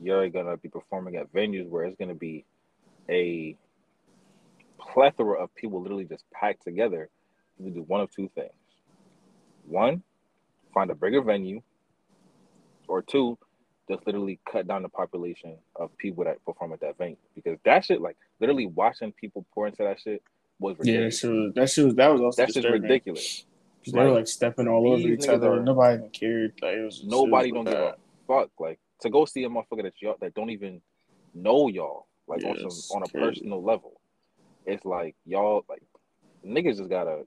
you're 0.00 0.28
gonna 0.28 0.56
be 0.56 0.68
performing 0.68 1.16
at 1.16 1.32
venues 1.32 1.68
where 1.68 1.84
it's 1.84 1.96
gonna 1.98 2.14
be 2.14 2.44
a 3.08 3.56
plethora 4.78 5.42
of 5.42 5.54
people 5.54 5.82
literally 5.82 6.04
just 6.04 6.24
packed 6.30 6.62
together, 6.62 7.08
you 7.58 7.64
can 7.66 7.74
do 7.74 7.82
one 7.82 8.00
of 8.00 8.10
two 8.14 8.30
things. 8.34 8.52
One, 9.66 10.02
find 10.72 10.90
a 10.90 10.94
bigger 10.94 11.20
venue, 11.20 11.62
or 12.88 13.02
two, 13.02 13.38
just 13.90 14.06
literally 14.06 14.38
cut 14.50 14.66
down 14.66 14.82
the 14.82 14.88
population 14.88 15.56
of 15.76 15.96
people 15.98 16.24
that 16.24 16.44
perform 16.44 16.72
at 16.72 16.80
that 16.80 16.98
venue. 16.98 17.16
Because 17.34 17.58
that 17.64 17.84
shit, 17.84 18.00
like 18.00 18.16
literally 18.40 18.66
watching 18.66 19.12
people 19.12 19.46
pour 19.54 19.66
into 19.66 19.82
that 19.84 20.00
shit 20.00 20.22
was 20.58 20.78
ridiculous. 20.78 21.18
shit 21.18 21.30
was 21.30 21.52
that 21.54 21.70
shit 21.70 21.84
was 21.86 21.94
that 21.94 22.08
was 22.08 22.20
also 22.20 22.42
That's 22.42 22.54
just 22.54 22.66
ridiculous. 22.66 23.46
They 23.86 23.92
were 23.92 24.10
like 24.10 24.26
stepping 24.26 24.68
all 24.68 24.92
over 24.92 25.08
each 25.08 25.28
other. 25.28 25.60
are- 25.60 25.62
Nobody 25.62 25.96
even 25.98 26.10
cared. 26.10 26.52
Like 26.60 26.74
it 26.74 26.84
was 26.84 27.04
Nobody 27.04 27.52
don't 27.52 27.64
give 27.64 27.78
a 27.78 27.94
fuck. 28.26 28.50
Like 28.58 28.78
to 29.00 29.10
go 29.10 29.24
see 29.24 29.44
a 29.44 29.48
motherfucker 29.48 29.84
that 29.84 29.94
y'all 30.02 30.16
that 30.20 30.34
don't 30.34 30.50
even 30.50 30.82
know 31.34 31.68
y'all, 31.68 32.06
like 32.26 32.44
on 32.44 32.56
Yeah, 32.56 32.66
it's 32.66 32.88
some 32.88 32.96
on 32.96 33.02
a 33.04 33.08
crazy. 33.08 33.40
personal 33.40 33.62
level. 33.62 34.00
It's 34.66 34.84
like 34.84 35.14
y'all 35.24 35.64
like 35.68 35.82
niggas 36.44 36.76
just 36.78 36.90
gotta 36.90 37.22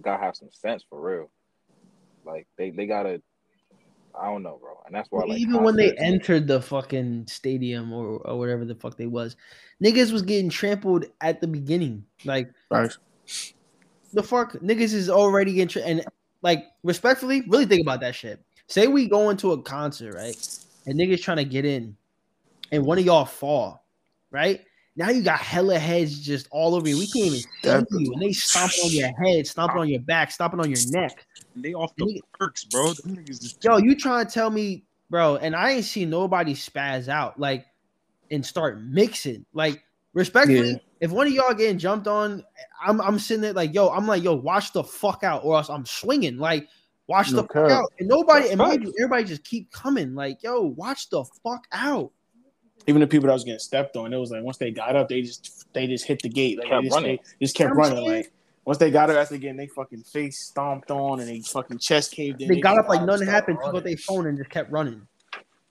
gotta 0.00 0.22
have 0.22 0.36
some 0.36 0.50
sense 0.52 0.84
for 0.90 1.00
real. 1.00 1.30
Like 2.24 2.46
they 2.58 2.70
they 2.70 2.86
gotta 2.86 3.22
I 4.20 4.26
don't 4.26 4.42
know, 4.42 4.58
bro. 4.60 4.82
And 4.86 4.94
that's 4.94 5.08
why 5.10 5.24
like 5.24 5.38
even 5.38 5.62
when 5.62 5.76
they 5.76 5.96
entered 5.96 6.46
the 6.46 6.60
fucking 6.60 7.26
stadium 7.26 7.92
or, 7.92 8.18
or 8.18 8.38
whatever 8.38 8.64
the 8.64 8.74
fuck 8.74 8.96
they 8.96 9.06
was, 9.06 9.36
niggas 9.82 10.12
was 10.12 10.22
getting 10.22 10.50
trampled 10.50 11.06
at 11.20 11.40
the 11.40 11.46
beginning. 11.46 12.04
Like 12.24 12.50
Right. 12.70 12.92
the 14.12 14.22
fuck, 14.22 14.52
niggas 14.54 14.92
is 14.92 15.08
already 15.08 15.54
getting 15.54 15.68
tra- 15.68 15.82
and 15.82 16.04
like 16.42 16.64
respectfully, 16.82 17.42
really 17.48 17.66
think 17.66 17.82
about 17.82 18.00
that 18.00 18.14
shit. 18.14 18.44
Say 18.68 18.86
we 18.86 19.08
go 19.08 19.30
into 19.30 19.52
a 19.52 19.62
concert, 19.62 20.14
right? 20.14 20.36
And 20.86 20.98
niggas 20.98 21.22
trying 21.22 21.36
to 21.38 21.44
get 21.44 21.64
in, 21.64 21.96
and 22.70 22.84
one 22.84 22.98
of 22.98 23.04
y'all 23.04 23.24
fall, 23.24 23.86
right? 24.30 24.60
Now 24.94 25.08
you 25.10 25.22
got 25.22 25.38
hella 25.38 25.78
heads 25.78 26.20
just 26.20 26.48
all 26.50 26.74
over 26.74 26.86
you. 26.88 26.98
We 26.98 27.06
can't 27.06 27.26
even 27.26 27.40
see 27.40 28.04
you, 28.04 28.12
and 28.12 28.20
they 28.22 28.32
stomping 28.32 28.84
on 28.84 28.90
your 28.90 29.12
head, 29.24 29.46
stomping 29.46 29.78
on 29.78 29.88
your 29.88 30.00
back, 30.00 30.30
stomping 30.30 30.60
on 30.60 30.70
your 30.70 30.80
neck. 30.90 31.26
They 31.56 31.74
off 31.74 31.94
the 31.96 32.22
perks, 32.38 32.64
bro. 32.64 32.92
Just 33.24 33.62
Yo, 33.64 33.76
you 33.78 33.94
trying 33.94 34.26
to 34.26 34.32
tell 34.32 34.50
me, 34.50 34.84
bro? 35.10 35.36
And 35.36 35.54
I 35.54 35.72
ain't 35.72 35.84
seen 35.84 36.10
nobody 36.10 36.54
spaz 36.54 37.08
out 37.08 37.38
like 37.38 37.66
and 38.30 38.44
start 38.44 38.80
mixing. 38.82 39.44
Like 39.52 39.82
respectfully, 40.14 40.70
Yeah. 40.72 40.76
if 41.00 41.10
one 41.10 41.26
of 41.26 41.32
y'all 41.32 41.54
getting 41.54 41.78
jumped 41.78 42.06
on, 42.06 42.44
I'm 42.82 43.00
I'm 43.00 43.18
sitting 43.18 43.42
there 43.42 43.52
like, 43.52 43.74
yo, 43.74 43.88
I'm 43.88 44.06
like, 44.06 44.22
yo, 44.22 44.34
watch 44.34 44.72
the 44.72 44.82
fuck 44.82 45.22
out, 45.24 45.44
or 45.44 45.56
else 45.56 45.68
I'm 45.68 45.84
swinging. 45.86 46.38
Like, 46.38 46.68
watch 47.06 47.28
the 47.30 47.36
No 47.36 47.42
fuck 47.42 47.70
out. 47.70 47.92
And 47.98 48.08
nobody, 48.08 48.48
and 48.48 48.58
mind 48.58 48.82
you, 48.84 48.94
everybody 48.98 49.24
just 49.24 49.44
keep 49.44 49.70
coming. 49.70 50.14
Like, 50.14 50.42
yo, 50.42 50.62
watch 50.62 51.10
the 51.10 51.24
fuck 51.44 51.66
out. 51.72 52.10
Even 52.88 53.00
the 53.00 53.06
people 53.06 53.28
that 53.28 53.34
was 53.34 53.44
getting 53.44 53.60
stepped 53.60 53.96
on, 53.96 54.12
it 54.12 54.16
was 54.16 54.30
like 54.32 54.42
once 54.42 54.56
they 54.56 54.70
got 54.72 54.96
up, 54.96 55.08
they 55.08 55.22
just 55.22 55.66
they 55.72 55.86
just 55.86 56.04
hit 56.06 56.20
the 56.22 56.28
gate. 56.28 56.58
Like 56.58 56.68
Kept 56.68 56.82
they 56.82 56.88
just, 56.88 56.94
running. 56.96 57.18
They 57.38 57.46
just 57.46 57.54
kept 57.56 57.70
I'm 57.70 57.76
running. 57.76 57.96
saying. 57.98 58.10
Like 58.10 58.32
once 58.64 58.78
they 58.78 58.90
got 58.90 59.10
up 59.10 59.16
after 59.16 59.36
getting 59.36 59.56
they 59.56 59.66
fucking 59.66 60.02
face 60.02 60.38
stomped 60.38 60.90
on 60.90 61.20
and 61.20 61.28
they 61.28 61.40
fucking 61.40 61.78
chest 61.78 62.12
caved 62.12 62.40
in. 62.40 62.48
They 62.48 62.60
got 62.60 62.76
just 62.76 62.84
up 62.84 62.88
like 62.88 63.02
nothing 63.02 63.28
happened, 63.28 63.58
took 63.64 63.74
out 63.74 63.84
their 63.84 63.96
phone 63.96 64.26
and 64.26 64.38
just 64.38 64.50
kept 64.50 64.70
running. 64.70 65.06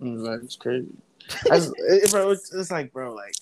Mm, 0.01 0.43
it's 0.43 0.55
crazy. 0.55 0.87
That's, 1.47 1.71
it, 1.77 2.11
bro, 2.11 2.31
it's, 2.31 2.53
it's 2.53 2.71
like, 2.71 2.91
bro, 2.91 3.13
like, 3.13 3.35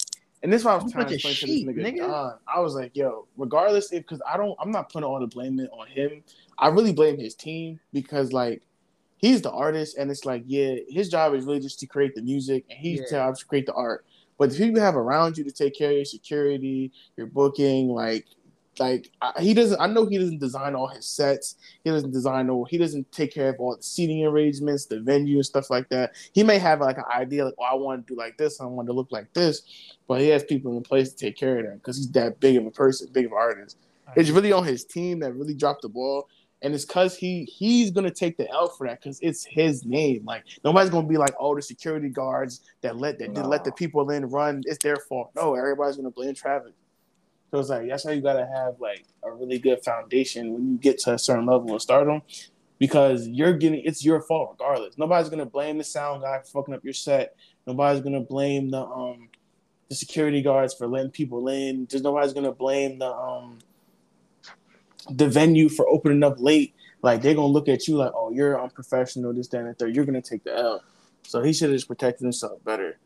and 0.44 0.54
this 0.54 0.62
is 0.62 0.66
why 0.66 0.74
I 0.74 0.76
was 0.76 0.92
trying 0.92 1.08
to 1.08 1.16
explain 1.16 1.36
to 1.36 1.48
this 1.48 1.64
nigga, 1.64 1.98
nigga. 1.98 2.08
Don. 2.08 2.34
I 2.54 2.60
was 2.60 2.76
like, 2.76 2.96
yo, 2.96 3.28
regardless 3.38 3.92
if, 3.92 4.04
because 4.04 4.22
I 4.28 4.38
don't, 4.38 4.56
I'm 4.60 4.72
not 4.72 4.92
putting 4.92 5.06
all 5.06 5.20
the 5.20 5.28
blame 5.28 5.60
on 5.60 5.88
him. 5.88 6.24
I 6.58 6.68
really 6.70 6.94
blame 6.94 7.18
his 7.18 7.36
team 7.36 7.80
because, 7.92 8.32
like, 8.32 8.62
he's 9.18 9.42
the 9.42 9.52
artist, 9.52 9.98
and 9.98 10.10
it's 10.10 10.26
like, 10.26 10.44
yeah, 10.46 10.76
his 10.88 11.10
job 11.10 11.34
is 11.34 11.46
really 11.46 11.60
just 11.60 11.80
to 11.80 11.88
create 11.88 12.16
the 12.16 12.22
music, 12.22 12.66
and 12.70 12.80
he's 12.80 13.02
Yeah. 13.02 13.20
job 13.20 13.34
is 13.34 13.40
to 13.40 13.46
create 13.46 13.66
the 13.66 13.74
art. 13.74 14.06
But 14.38 14.52
the 14.52 14.58
people 14.58 14.80
you 14.80 14.82
have 14.82 14.96
around 14.96 15.38
you 15.38 15.44
to 15.44 15.52
take 15.52 15.76
care 15.76 15.90
of 15.90 15.98
your 15.98 16.06
security, 16.06 16.92
your 17.18 17.28
booking, 17.28 17.90
like, 17.90 18.26
like 18.80 19.12
I, 19.22 19.42
he 19.42 19.54
doesn't. 19.54 19.80
I 19.80 19.88
know 19.88 20.06
he 20.06 20.18
doesn't 20.18 20.40
design 20.40 20.76
all 20.76 20.88
his 20.88 21.06
sets. 21.06 21.56
He 21.84 21.90
doesn't 21.90 22.12
design 22.12 22.50
all. 22.50 22.66
He 22.66 22.78
doesn't 22.78 23.12
take 23.12 23.34
care 23.34 23.50
of 23.50 23.56
all 23.60 23.76
the 23.76 23.84
seating 23.84 24.26
arrangements, 24.26 24.86
the 24.86 25.00
venue, 25.00 25.38
and 25.38 25.46
stuff 25.46 25.70
like 25.70 25.90
that. 25.90 26.16
He 26.34 26.44
may 26.44 26.58
have 26.58 26.82
like 26.82 26.98
an 26.98 27.06
idea, 27.14 27.46
like, 27.46 27.56
"Oh, 27.60 27.64
I 27.64 27.76
want 27.76 28.08
to 28.08 28.14
do 28.14 28.18
like 28.18 28.38
this. 28.38 28.62
I 28.62 28.66
want 28.66 28.88
to 28.88 28.94
look 28.94 29.12
like 29.12 29.34
this," 29.34 29.64
but 30.08 30.22
he 30.22 30.28
has 30.30 30.44
people 30.44 30.76
in 30.78 30.84
place 30.84 31.10
to 31.10 31.16
take 31.16 31.38
care 31.38 31.60
of 31.60 31.66
that 31.66 31.76
because 31.76 31.98
he's 31.98 32.12
that 32.12 32.40
big 32.40 32.58
of 32.58 32.66
a 32.66 32.72
person, 32.72 33.10
big 33.12 33.26
of 33.26 33.32
an 33.32 33.38
artist. 33.38 33.78
It's 34.16 34.32
really 34.32 34.52
on 34.52 34.66
his 34.66 34.86
team 34.86 35.20
that 35.20 35.34
really 35.34 35.54
dropped 35.54 35.84
the 35.84 35.90
ball, 35.90 36.28
and 36.62 36.74
it's 36.74 36.86
because 36.86 37.16
he 37.16 37.46
he's 37.46 37.92
gonna 37.92 38.12
take 38.12 38.38
the 38.38 38.50
L 38.50 38.70
for 38.70 38.88
that 38.88 39.02
because 39.02 39.20
it's 39.22 39.46
his 39.46 39.86
name. 39.86 40.26
Like 40.26 40.44
nobody's 40.64 40.90
gonna 40.90 41.08
be 41.08 41.18
like, 41.18 41.36
"Oh, 41.40 41.56
the 41.56 41.62
security 41.62 42.10
guards 42.10 42.62
that 42.82 42.98
let 42.98 43.20
that 43.20 43.34
did 43.34 43.46
let 43.46 43.64
the 43.64 43.72
people 43.72 44.10
in 44.10 44.26
run. 44.26 44.64
It's 44.66 44.84
their 44.84 44.98
fault." 44.98 45.32
No, 45.36 45.56
everybody's 45.56 45.96
gonna 45.98 46.12
blame 46.12 46.34
Travis. 46.34 46.74
So 47.52 47.60
it's 47.60 47.70
like 47.70 47.88
that's 47.88 48.04
how 48.04 48.12
you 48.12 48.22
gotta 48.22 48.46
have 48.46 48.80
like 48.80 49.06
a 49.24 49.32
really 49.32 49.60
good 49.60 49.84
foundation 49.84 50.54
when 50.54 50.72
you 50.72 50.78
get 50.78 51.00
to 51.00 51.14
a 51.14 51.20
certain 51.20 51.46
level 51.46 51.74
of 51.74 51.82
stardom, 51.82 52.22
because 52.78 53.28
you're 53.28 53.54
getting 53.54 53.82
it's 53.84 54.06
your 54.06 54.22
fault 54.22 54.52
regardless. 54.52 54.98
Nobody's 54.98 55.30
gonna 55.30 55.46
blame 55.46 55.78
the 55.78 55.84
sound 55.84 56.22
guy 56.22 56.40
for 56.40 56.62
fucking 56.62 56.74
up 56.74 56.84
your 56.84 56.94
set. 56.94 57.36
Nobody's 57.66 58.02
gonna 58.02 58.22
blame 58.22 58.70
the 58.70 58.82
um 58.82 59.30
the 59.90 59.96
security 59.96 60.42
guards 60.42 60.74
for 60.74 60.88
letting 60.88 61.12
people 61.12 61.48
in. 61.48 61.88
Just 61.88 62.04
nobody's 62.04 62.34
gonna 62.34 62.52
blame 62.52 63.00
the 63.00 63.12
um 63.12 63.58
the 65.10 65.28
venue 65.28 65.70
for 65.70 65.88
opening 65.90 66.24
up 66.24 66.40
late. 66.40 66.76
Like 67.02 67.22
they're 67.22 67.34
gonna 67.34 67.48
look 67.48 67.68
at 67.68 67.88
you 67.88 67.96
like, 67.96 68.12
oh, 68.14 68.32
you're 68.32 68.62
unprofessional, 68.62 69.34
this, 69.34 69.48
that, 69.48 69.62
and 69.62 69.78
third. 69.78 69.96
You're 69.96 70.06
gonna 70.06 70.22
take 70.22 70.44
the 70.44 70.56
L. 70.56 70.84
So 71.24 71.42
he 71.42 71.54
should 71.54 71.70
have 71.70 71.78
just 71.78 71.88
protected 71.88 72.24
himself 72.24 72.64
better. 72.64 73.00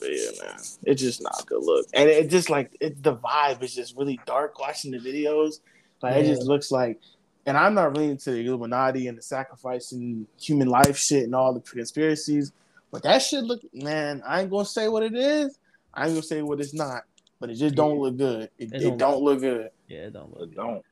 But 0.00 0.08
yeah, 0.10 0.30
man, 0.42 0.56
it's 0.84 1.02
just 1.02 1.22
not 1.22 1.42
a 1.42 1.44
good 1.44 1.62
look. 1.62 1.86
And 1.94 2.08
it 2.08 2.30
just 2.30 2.50
like 2.50 2.76
it, 2.80 3.02
the 3.02 3.14
vibe 3.16 3.62
is 3.62 3.74
just 3.74 3.96
really 3.96 4.18
dark 4.26 4.58
watching 4.58 4.90
the 4.90 4.98
videos. 4.98 5.60
Like 6.02 6.16
it 6.16 6.24
just 6.24 6.42
looks 6.42 6.70
like, 6.70 6.98
and 7.46 7.56
I'm 7.56 7.74
not 7.74 7.94
really 7.96 8.10
into 8.10 8.30
the 8.30 8.46
Illuminati 8.46 9.08
and 9.08 9.18
the 9.18 9.22
sacrificing 9.22 10.26
human 10.40 10.68
life 10.68 10.96
shit 10.96 11.24
and 11.24 11.34
all 11.34 11.52
the 11.52 11.60
conspiracies. 11.60 12.52
But 12.90 13.02
that 13.04 13.18
shit 13.22 13.44
look, 13.44 13.60
man. 13.74 14.22
I 14.26 14.40
ain't 14.40 14.50
gonna 14.50 14.64
say 14.64 14.88
what 14.88 15.02
it 15.02 15.14
is. 15.14 15.58
I 15.92 16.04
ain't 16.06 16.12
gonna 16.14 16.22
say 16.22 16.42
what 16.42 16.60
it's 16.60 16.74
not. 16.74 17.02
But 17.38 17.50
it 17.50 17.54
just 17.54 17.74
don't 17.74 17.98
look 17.98 18.16
good. 18.16 18.50
It, 18.58 18.72
It 18.72 18.82
it 18.82 18.84
don't 18.84 18.98
don't, 18.98 19.22
look 19.22 19.40
good. 19.40 19.70
Yeah, 19.88 19.98
it 20.06 20.12
don't 20.12 20.30
But 20.32 20.40
look. 20.40 20.54
don't. 20.54 20.84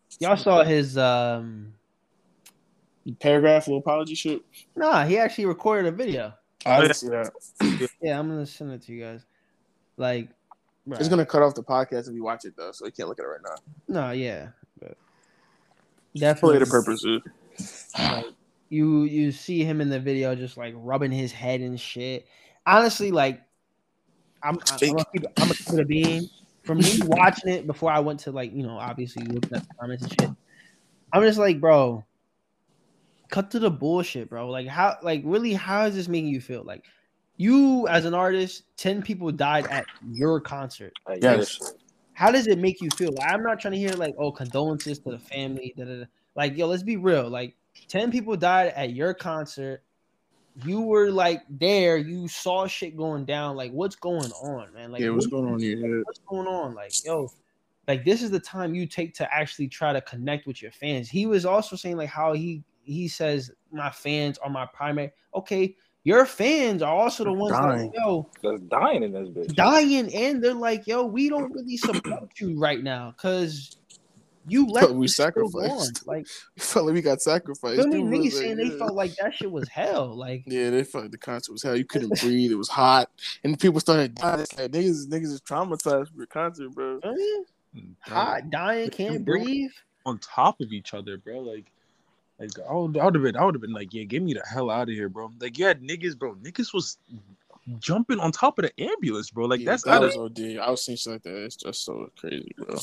Y'all 0.20 0.36
saw 0.36 0.62
his 0.64 0.96
um 0.96 1.74
Paragraph, 3.18 3.66
little 3.66 3.80
apology 3.80 4.14
shit. 4.14 4.42
nah, 4.76 5.04
he 5.04 5.18
actually 5.18 5.46
recorded 5.46 5.92
a 5.92 5.96
video. 5.96 6.32
I 6.66 6.80
didn't 6.82 6.96
see 6.96 7.08
that. 7.08 7.32
Yeah, 8.02 8.18
I'm 8.18 8.28
gonna 8.28 8.46
send 8.46 8.72
it 8.72 8.82
to 8.82 8.92
you 8.92 9.02
guys. 9.04 9.24
Like, 9.96 10.28
It's 10.90 11.08
gonna 11.08 11.26
cut 11.26 11.42
off 11.42 11.54
the 11.54 11.62
podcast 11.62 12.08
if 12.08 12.14
you 12.14 12.24
watch 12.24 12.44
it 12.44 12.54
though, 12.56 12.72
so 12.72 12.84
you 12.86 12.92
can't 12.92 13.08
look 13.08 13.18
at 13.20 13.24
it 13.24 13.28
right 13.28 13.40
now. 13.44 13.54
no, 14.06 14.10
yeah, 14.10 14.48
but 14.80 14.96
For 16.12 16.18
definitely 16.18 16.58
later 16.58 16.70
purposes. 16.70 17.22
like 17.98 18.26
you 18.70 19.02
you 19.02 19.30
see 19.32 19.62
him 19.64 19.80
in 19.80 19.88
the 19.90 20.00
video 20.00 20.34
just 20.34 20.56
like 20.56 20.74
rubbing 20.76 21.12
his 21.12 21.30
head 21.30 21.60
and 21.60 21.78
shit. 21.78 22.26
Honestly, 22.66 23.10
like 23.10 23.42
I'm 24.42 24.58
I'm 24.70 24.78
gonna 24.78 25.04
keep, 25.12 25.24
I'm 25.26 25.32
gonna 25.48 25.54
keep 25.54 25.72
it 25.74 25.80
a 25.80 25.84
being. 25.84 26.28
From 26.64 26.78
me 26.78 26.98
watching 27.04 27.52
it 27.52 27.66
before 27.66 27.90
I 27.90 27.98
went 28.00 28.20
to 28.20 28.30
like 28.32 28.52
you 28.54 28.62
know 28.62 28.78
obviously 28.78 29.24
looking 29.24 29.52
at 29.54 29.62
the 29.68 29.74
comments 29.80 30.04
and 30.04 30.12
shit. 30.20 30.30
I'm 31.12 31.22
just 31.22 31.38
like, 31.38 31.60
bro, 31.60 32.04
cut 33.32 33.50
to 33.50 33.58
the 33.58 33.70
bullshit, 33.70 34.28
bro. 34.28 34.48
Like 34.48 34.68
how 34.68 34.96
like 35.02 35.22
really 35.24 35.54
how 35.54 35.86
is 35.86 35.96
this 35.96 36.06
making 36.06 36.28
you 36.28 36.40
feel? 36.40 36.62
Like 36.62 36.84
you 37.38 37.88
as 37.88 38.04
an 38.04 38.14
artist, 38.14 38.64
ten 38.76 39.02
people 39.02 39.32
died 39.32 39.66
at 39.68 39.86
your 40.12 40.40
concert. 40.40 40.92
Like, 41.08 41.22
Yes. 41.22 41.58
yeah, 41.60 41.68
How 42.12 42.30
does 42.30 42.46
it 42.46 42.58
make 42.58 42.80
you 42.80 42.90
feel? 42.90 43.10
Like, 43.12 43.32
I'm 43.32 43.42
not 43.42 43.58
trying 43.58 43.72
to 43.72 43.78
hear 43.78 43.94
like, 43.94 44.14
oh, 44.18 44.30
condolences 44.30 44.98
to 45.00 45.10
the 45.10 45.18
family. 45.18 45.72
Da, 45.76 45.84
da, 45.84 45.96
da. 46.00 46.04
Like, 46.36 46.56
yo, 46.56 46.66
let's 46.68 46.82
be 46.82 46.96
real. 46.98 47.28
Like, 47.28 47.56
ten 47.88 48.12
people 48.12 48.36
died 48.36 48.72
at 48.76 48.92
your 48.92 49.14
concert. 49.14 49.82
You 50.64 50.82
were 50.82 51.10
like 51.10 51.40
there. 51.48 51.96
You 51.96 52.28
saw 52.28 52.66
shit 52.66 52.96
going 52.98 53.24
down. 53.24 53.56
Like, 53.56 53.72
what's 53.72 53.96
going 53.96 54.30
on, 54.32 54.72
man? 54.74 54.92
Like, 54.92 55.00
yeah, 55.00 55.08
what's 55.08 55.26
what- 55.26 55.40
going 55.40 55.54
on 55.54 55.58
here? 55.58 56.02
What's 56.04 56.20
going 56.28 56.46
on? 56.46 56.74
Like, 56.74 56.92
yo, 57.04 57.32
like 57.88 58.04
this 58.04 58.22
is 58.22 58.30
the 58.30 58.40
time 58.40 58.74
you 58.74 58.86
take 58.86 59.14
to 59.14 59.34
actually 59.34 59.68
try 59.68 59.94
to 59.94 60.02
connect 60.02 60.46
with 60.46 60.60
your 60.60 60.70
fans. 60.70 61.08
He 61.08 61.24
was 61.24 61.46
also 61.46 61.76
saying 61.76 61.96
like 61.96 62.10
how 62.10 62.34
he 62.34 62.62
he 62.84 63.08
says 63.08 63.50
my 63.72 63.90
fans 63.90 64.38
are 64.38 64.50
my 64.50 64.66
primary. 64.66 65.12
Okay, 65.34 65.76
your 66.04 66.26
fans 66.26 66.82
are 66.82 66.94
also 66.94 67.24
the 67.24 67.32
ones 67.32 67.52
Dying. 67.52 67.90
that 67.92 68.00
yo 68.00 68.28
That's 68.42 68.60
dying 68.62 69.02
in 69.04 69.12
this 69.12 69.28
bitch. 69.28 69.54
dying 69.54 70.12
and 70.14 70.42
they're 70.42 70.52
like, 70.54 70.86
yo, 70.86 71.04
we 71.06 71.28
don't 71.28 71.52
really 71.52 71.76
support 71.76 72.30
you 72.40 72.58
right 72.58 72.82
now 72.82 73.12
because 73.16 73.76
you 74.48 74.66
let 74.66 74.90
we 74.92 75.06
this 75.06 75.14
sacrificed. 75.16 76.04
Like, 76.06 76.26
We 76.56 76.60
felt 76.62 76.86
like 76.86 76.94
we 76.94 77.02
got 77.02 77.22
sacrificed. 77.22 77.76
feel 77.76 77.86
me? 77.86 78.00
Dude 78.02 78.10
was 78.10 78.18
Niggas 78.18 78.22
like, 78.24 78.32
saying 78.32 78.56
they 78.56 78.64
yeah. 78.64 78.78
felt 78.78 78.94
like 78.94 79.14
that 79.16 79.32
shit 79.34 79.52
was 79.52 79.68
hell. 79.68 80.16
Like, 80.16 80.42
Yeah, 80.46 80.70
they 80.70 80.82
felt 80.82 81.04
like 81.04 81.12
the 81.12 81.18
concert 81.18 81.52
was 81.52 81.62
hell. 81.62 81.76
You 81.76 81.84
couldn't 81.84 82.20
breathe. 82.20 82.50
It 82.50 82.56
was 82.56 82.68
hot, 82.68 83.08
and 83.44 83.58
people 83.58 83.78
started 83.78 84.16
dying. 84.16 84.38
Like 84.58 84.72
niggas, 84.72 85.06
niggas 85.06 85.30
is 85.32 85.40
traumatized 85.42 86.08
for 86.10 86.18
the 86.18 86.26
concert, 86.26 86.70
bro. 86.70 87.00
hot, 88.00 88.50
dying, 88.50 88.90
can't 88.90 89.24
breathe. 89.24 89.70
on 90.04 90.18
top 90.18 90.60
of 90.60 90.72
each 90.72 90.92
other, 90.94 91.16
bro. 91.18 91.38
Like, 91.38 91.70
like 92.42 92.66
I 92.68 92.74
would, 92.74 92.98
I 92.98 93.04
would 93.04 93.14
have 93.14 93.22
been, 93.22 93.36
I 93.36 93.44
would 93.44 93.54
have 93.54 93.62
been 93.62 93.72
like, 93.72 93.94
yeah, 93.94 94.02
get 94.02 94.22
me 94.22 94.34
the 94.34 94.42
hell 94.44 94.68
out 94.68 94.88
of 94.88 94.94
here, 94.94 95.08
bro. 95.08 95.30
Like, 95.40 95.58
you 95.58 95.64
had 95.64 95.80
niggas, 95.80 96.18
bro. 96.18 96.34
Niggas 96.34 96.74
was 96.74 96.98
jumping 97.78 98.18
on 98.18 98.32
top 98.32 98.58
of 98.58 98.64
the 98.64 98.80
ambulance, 98.82 99.30
bro. 99.30 99.46
Like, 99.46 99.60
Yeah, 99.60 99.70
that's 99.70 99.84
that 99.84 99.92
not 99.92 100.02
was 100.02 100.16
OD. 100.16 100.58
I 100.60 100.70
was 100.70 100.84
seeing 100.84 100.98
shit 100.98 101.12
like 101.12 101.22
that. 101.22 101.44
It's 101.44 101.56
just 101.56 101.84
so 101.84 102.10
crazy, 102.18 102.50
bro. 102.56 102.78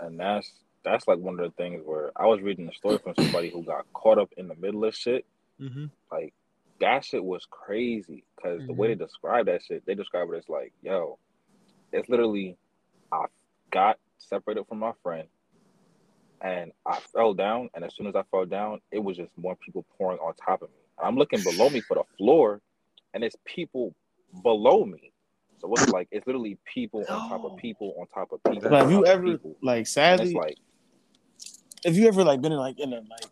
And 0.00 0.18
that's 0.18 0.50
that's 0.84 1.06
like 1.06 1.18
one 1.18 1.38
of 1.38 1.46
the 1.46 1.50
things 1.56 1.82
where 1.84 2.10
I 2.16 2.26
was 2.26 2.40
reading 2.40 2.68
a 2.68 2.72
story 2.74 2.98
from 3.02 3.14
somebody 3.16 3.50
who 3.50 3.62
got 3.62 3.86
caught 3.92 4.18
up 4.18 4.30
in 4.36 4.48
the 4.48 4.54
middle 4.56 4.84
of 4.84 4.94
shit. 4.94 5.24
hmm 5.60 5.86
Like 6.10 6.34
that 6.80 7.04
shit 7.04 7.24
was 7.24 7.46
crazy 7.50 8.24
because 8.36 8.60
the 8.66 8.72
way 8.72 8.88
they 8.88 8.94
describe 8.96 9.46
that 9.46 9.62
shit, 9.62 9.86
they 9.86 9.94
describe 9.94 10.28
it 10.32 10.36
as 10.36 10.48
like, 10.48 10.72
yo, 10.82 11.18
it's 11.92 12.08
literally, 12.08 12.56
I 13.12 13.26
got 13.70 13.98
separated 14.18 14.66
from 14.68 14.80
my 14.80 14.92
friend, 15.02 15.28
and 16.40 16.72
I 16.86 16.98
fell 17.12 17.34
down, 17.34 17.70
and 17.74 17.84
as 17.84 17.94
soon 17.94 18.06
as 18.06 18.14
I 18.14 18.22
fell 18.30 18.46
down, 18.46 18.80
it 18.90 18.98
was 19.02 19.16
just 19.16 19.30
more 19.36 19.56
people 19.56 19.84
pouring 19.96 20.18
on 20.18 20.34
top 20.34 20.62
of 20.62 20.68
me. 20.68 20.76
I'm 21.02 21.16
looking 21.16 21.42
below 21.42 21.70
me 21.70 21.80
for 21.80 21.94
the 21.94 22.04
floor, 22.16 22.60
and 23.14 23.24
it's 23.24 23.36
people 23.44 23.94
below 24.42 24.84
me. 24.84 25.12
So 25.58 25.72
it's 25.74 25.88
like 25.88 26.08
it's 26.10 26.26
literally 26.26 26.58
people 26.72 27.04
on 27.08 27.28
top 27.28 27.44
of 27.44 27.56
people 27.56 27.94
on 27.98 28.06
top 28.08 28.32
of 28.32 28.42
people. 28.44 28.68
But 28.70 28.82
have 28.82 28.90
you 28.90 29.06
ever 29.06 29.32
people. 29.32 29.56
like 29.62 29.78
And 29.78 29.80
it's 29.80 29.92
sadly? 29.92 30.34
like 30.34 30.56
Have 31.84 31.96
you 31.96 32.06
ever 32.08 32.24
like 32.24 32.40
been 32.40 32.52
in 32.52 32.58
like 32.58 32.78
in 32.78 32.92
a 32.92 32.96
like 32.96 33.30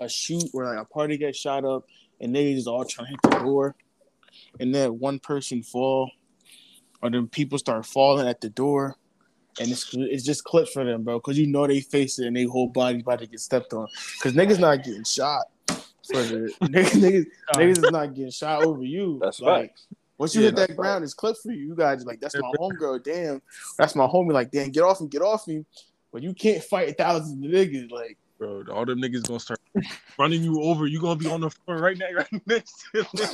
a 0.00 0.08
shoot 0.08 0.44
where 0.52 0.66
like 0.66 0.78
a 0.78 0.84
party 0.84 1.16
gets 1.16 1.38
shot 1.38 1.64
up 1.64 1.84
and 2.20 2.34
they 2.34 2.54
just 2.54 2.66
all 2.68 2.84
trying 2.84 3.06
to 3.06 3.10
hit 3.10 3.22
the 3.22 3.44
door, 3.44 3.74
and 4.60 4.74
then 4.74 4.98
one 4.98 5.18
person 5.18 5.62
fall, 5.62 6.10
or 7.02 7.10
then 7.10 7.26
people 7.26 7.58
start 7.58 7.86
falling 7.86 8.28
at 8.28 8.40
the 8.40 8.50
door, 8.50 8.96
and 9.60 9.70
it's 9.70 9.90
it's 9.94 10.24
just 10.24 10.44
clips 10.44 10.72
for 10.72 10.84
them, 10.84 11.02
bro, 11.02 11.18
because 11.18 11.38
you 11.38 11.46
know 11.46 11.66
they 11.66 11.80
face 11.80 12.18
it 12.18 12.26
and 12.26 12.36
they 12.36 12.44
whole 12.44 12.68
body 12.68 13.00
about 13.00 13.18
to 13.20 13.26
get 13.26 13.40
stepped 13.40 13.72
on, 13.72 13.86
because 14.18 14.32
niggas 14.32 14.58
not 14.58 14.82
getting 14.84 15.04
shot. 15.04 15.44
For 16.10 16.22
the 16.22 16.52
niggas, 16.62 17.00
niggas, 17.00 17.26
niggas 17.54 17.78
is 17.78 17.90
not 17.90 18.14
getting 18.14 18.30
shot 18.30 18.60
over 18.60 18.82
you. 18.82 19.18
that's 19.20 19.40
like, 19.40 19.70
facts. 19.70 19.86
Once 20.18 20.34
you 20.34 20.42
Yeah, 20.42 20.46
hit 20.46 20.56
that 20.56 20.76
ground, 20.76 21.04
it's 21.04 21.14
clips 21.14 21.42
for 21.42 21.52
you. 21.52 21.68
You 21.68 21.76
guys 21.76 22.04
like 22.04 22.20
that's 22.20 22.36
my 22.36 22.52
homegirl. 22.58 23.02
Damn, 23.02 23.42
that's 23.78 23.94
my 23.94 24.06
homie. 24.06 24.32
Like 24.32 24.50
damn, 24.50 24.70
get 24.70 24.82
off 24.82 25.00
him, 25.00 25.08
get 25.08 25.22
off 25.22 25.46
me. 25.46 25.64
But 26.12 26.22
you 26.22 26.34
can't 26.34 26.62
fight 26.62 26.96
thousands 26.98 27.44
of 27.44 27.50
niggas. 27.50 27.90
Like 27.90 28.18
bro. 28.42 28.74
All 28.74 28.84
them 28.84 29.00
niggas 29.00 29.26
gonna 29.26 29.40
start 29.40 29.60
running 30.18 30.42
you 30.42 30.60
over. 30.62 30.86
You 30.86 31.00
gonna 31.00 31.16
be 31.16 31.28
on 31.28 31.40
the 31.40 31.50
floor 31.50 31.78
right 31.78 31.96
now, 31.96 32.12
right 32.12 32.42
next 32.46 32.84
to 32.92 33.06
them. 33.14 33.28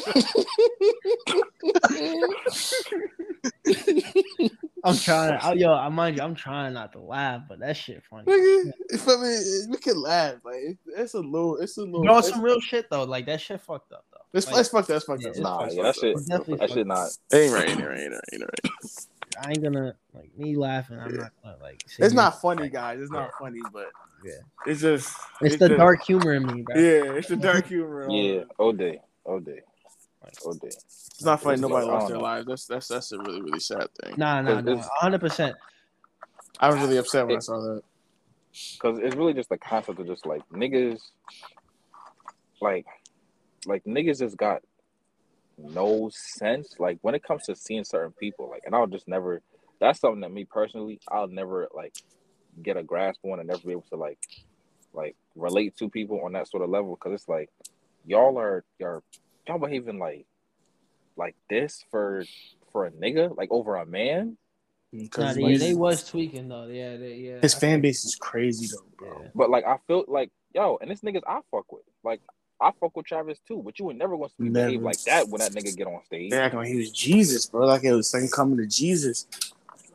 I'm 4.85 4.97
trying. 4.97 5.39
I, 5.41 5.53
yo, 5.55 5.73
I 5.73 5.89
mind 5.89 6.17
you, 6.17 6.23
I'm 6.23 6.35
trying 6.35 6.75
not 6.75 6.93
to 6.93 7.01
laugh, 7.01 7.43
but 7.49 7.59
that 7.61 7.77
shit 7.77 8.03
funny. 8.09 8.25
nigga, 8.27 8.73
if 8.91 9.09
I 9.09 9.17
mean, 9.17 9.71
we 9.71 9.77
can 9.79 10.01
laugh. 10.01 10.37
Like 10.45 10.57
it, 10.57 10.79
it's 10.97 11.15
a 11.15 11.21
little, 11.21 11.57
it's 11.57 11.79
a 11.79 11.83
little. 11.83 12.05
No, 12.05 12.19
it's, 12.19 12.29
some 12.29 12.43
real 12.43 12.61
shit 12.61 12.91
though. 12.91 13.05
Like 13.05 13.27
that 13.27 13.41
shit 13.41 13.61
fucked 13.61 13.93
up 13.93 14.05
though. 14.13 14.19
it's, 14.35 14.47
Like, 14.47 14.61
it's 14.61 14.69
fucked 14.69 14.91
up. 14.91 14.97
It's 14.97 15.07
fucked 15.07 15.23
Yeah, 15.23 15.29
up. 15.29 15.35
it's 15.35 15.41
Nah, 15.41 15.65
It's 15.65 15.75
yeah, 15.75 15.83
that 15.85 15.95
fucked 15.95 16.05
shit, 16.05 16.17
up. 16.17 16.23
Definitely 16.27 16.57
that 16.67 16.71
shit 16.71 16.87
not. 16.87 17.09
It 17.33 17.37
ain't 17.37 17.55
right. 17.55 17.69
Ain't 17.69 17.81
right. 17.81 17.99
Ain't 17.99 18.13
right. 18.13 18.21
Ain't 18.33 18.43
right. 18.43 18.73
I 19.41 19.51
ain't 19.51 19.63
gonna 19.63 19.95
like 20.15 20.37
me 20.37 20.57
laughing. 20.57 20.99
I'm 20.99 21.17
not 21.17 21.33
gonna 21.43 21.57
like. 21.63 21.83
It's 21.99 22.15
not 22.15 22.41
funny, 22.41 22.69
guys. 22.69 23.01
It's 23.01 23.11
not 23.11 23.31
funny, 23.39 23.61
but 23.73 23.87
Yeah. 24.25 24.33
it's 24.67 24.81
just. 24.81 25.17
It's 25.41 25.57
the 25.57 25.69
just- 25.69 25.79
dark 25.79 26.03
humor 26.03 26.35
in 26.35 26.47
me, 26.47 26.63
bro. 26.63 26.77
Yeah, 26.77 27.13
it's 27.13 27.29
the 27.29 27.37
dark 27.51 27.67
humor. 27.67 28.09
Yeah, 28.11 28.43
all 28.59 28.73
day, 28.73 29.01
all 29.25 29.41
day, 29.41 29.61
all 30.45 30.55
day. 30.55 30.69
it's 30.69 31.25
not 31.25 31.41
funny. 31.41 31.55
It's 31.55 31.63
Nobody 31.63 31.87
lost 31.87 32.09
don't 32.09 32.13
their 32.13 32.23
lives. 32.23 32.47
That's 32.47 32.67
that's 32.67 32.89
that's 32.89 33.13
a 33.13 33.19
really 33.19 33.41
really 33.43 33.61
sad 33.61 33.87
thing. 34.03 34.15
Nah, 34.17 34.41
nah, 34.43 34.61
nah. 34.61 34.75
100. 34.77 35.21
percent 35.21 35.57
I 36.61 36.69
was 36.71 36.81
really 36.81 36.97
upset 36.97 37.27
when 37.27 37.37
I 37.37 37.41
saw 37.41 37.61
that. 37.61 37.83
Cause 38.81 38.99
it's 39.01 39.15
really 39.15 39.35
just 39.35 39.51
the 39.51 39.59
concept 39.59 40.01
of 40.01 40.07
just 40.07 40.27
like 40.27 40.43
niggas, 40.49 41.01
like, 42.61 42.87
like 43.67 43.85
niggas 43.85 44.19
just 44.19 44.37
got 44.37 44.63
no 45.57 46.11
sense. 46.13 46.75
Like 46.81 46.99
when 47.03 47.15
it 47.15 47.23
comes 47.23 47.45
to 47.45 47.55
seeing 47.55 47.85
certain 47.85 48.13
people, 48.13 48.51
like, 48.51 48.63
and 48.67 48.75
I'll 48.75 48.87
just 48.87 49.07
never. 49.07 49.43
That's 49.81 50.01
something 50.01 50.23
that 50.23 50.33
me 50.33 50.45
personally, 50.45 50.99
I'll 51.09 51.29
never 51.29 51.69
like 51.73 51.95
get 52.63 52.77
a 52.77 52.83
grasp 52.83 53.21
on 53.25 53.39
and 53.39 53.49
never 53.49 53.61
be 53.61 53.73
able 53.73 53.85
to 53.91 53.97
like, 53.97 54.19
like 54.93 55.17
relate 55.35 55.77
to 55.79 55.89
people 55.89 56.23
on 56.25 56.33
that 56.33 56.49
sort 56.49 56.63
of 56.63 56.71
level. 56.71 56.97
Cause 56.97 57.13
it's 57.13 57.29
like 57.29 57.51
y'all 58.07 58.39
are 58.39 58.65
y'all 58.79 59.03
y'all 59.47 59.59
behaving 59.59 59.99
like 59.99 60.27
like 61.17 61.37
this 61.51 61.85
for 61.91 62.25
for 62.73 62.87
a 62.87 62.91
nigga, 62.91 63.37
like 63.37 63.51
over 63.51 63.77
a 63.77 63.87
man. 63.87 64.37
Mm, 64.95 64.99
nah, 64.99 65.03
Because 65.03 65.37
they, 65.37 65.43
like, 65.43 65.59
they 65.59 65.75
was 65.75 66.09
tweaking 66.09 66.49
though. 66.49 66.67
Yeah, 66.67 66.97
they, 66.97 67.15
yeah. 67.15 67.41
his 67.41 67.55
fan 67.55 67.81
base 67.81 68.05
is 68.05 68.15
crazy 68.15 68.69
though, 68.69 68.87
bro. 68.97 69.21
Yeah. 69.23 69.29
But 69.35 69.51
like 69.51 69.65
I 69.65 69.79
feel 69.87 70.05
like 70.09 70.31
yo, 70.55 70.79
and 70.81 70.91
this 70.91 71.01
niggas 71.01 71.23
I 71.27 71.41
fuck 71.51 71.71
with. 71.73 71.83
Like 72.03 72.21
I 72.61 72.73
fuck 72.81 72.97
with 72.97 73.07
Travis 73.07 73.39
too, 73.47 73.63
but 73.65 73.79
you 73.79 73.89
ain't 73.91 73.99
never 73.99 74.17
gonna 74.17 74.31
see 74.31 74.45
me 74.45 74.51
behave 74.51 74.73
Never. 74.73 74.85
like 74.85 75.03
that 75.05 75.29
when 75.29 75.41
that 75.41 75.53
nigga 75.53 75.77
get 75.77 75.87
on 75.87 76.03
stage, 76.05 76.31
They 76.31 76.39
acting 76.39 76.59
like 76.59 76.69
he 76.69 76.77
was 76.77 76.91
Jesus, 76.91 77.47
bro. 77.47 77.67
Like 77.67 77.85
it 77.85 77.93
was 77.93 78.11
second 78.11 78.33
coming 78.33 78.57
to 78.59 78.67
Jesus. 78.67 79.27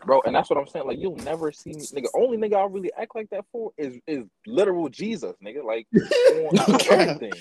Bro. 0.06 0.22
And 0.26 0.36
that's 0.36 0.50
what 0.50 0.58
I'm 0.60 0.68
saying. 0.68 0.88
Like 0.88 1.00
you'll 1.00 1.18
never 1.18 1.52
see 1.52 1.72
me, 1.72 1.82
nigga. 1.82 2.08
Only 2.16 2.38
nigga 2.38 2.56
I 2.56 2.66
really 2.66 2.92
act 2.98 3.16
like 3.16 3.30
that 3.32 3.46
for 3.52 3.72
is 3.78 3.98
is 4.08 4.26
literal 4.46 4.90
Jesus, 4.90 5.36
nigga. 5.44 5.64
Like 5.64 5.88
on 5.94 6.80
everything, 6.92 7.34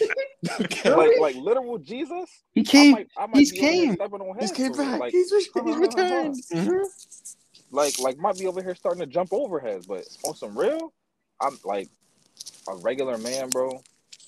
like 0.85 1.19
like 1.21 1.37
literal 1.37 1.79
Jesus. 1.79 2.31
He 2.55 2.61
I 2.61 2.65
came. 2.65 2.93
might, 2.93 3.09
I 3.17 3.27
might 3.27 3.39
he's 3.39 3.53
be 3.53 3.59
over 3.61 3.73
here 3.73 3.87
came. 3.87 3.95
stepping 3.95 4.21
on 4.21 4.39
He's 4.39 4.53
came 4.53 4.73
for 4.73 4.83
back. 4.83 5.01
Like, 5.01 5.13
he's, 5.13 5.31
he's 5.31 5.51
returned. 5.55 6.37
like 7.71 7.99
like 7.99 8.19
might 8.19 8.39
be 8.39 8.47
over 8.47 8.63
here 8.63 8.75
starting 8.75 9.01
to 9.01 9.07
jump 9.07 9.33
over 9.33 9.61
heads, 9.61 9.87
but 9.87 10.05
on 10.25 10.35
some 10.35 10.57
real, 10.57 10.93
I'm 11.41 11.59
like 11.65 11.89
a 12.69 12.77
regular 12.77 13.19
man, 13.19 13.51
bro. 13.51 13.83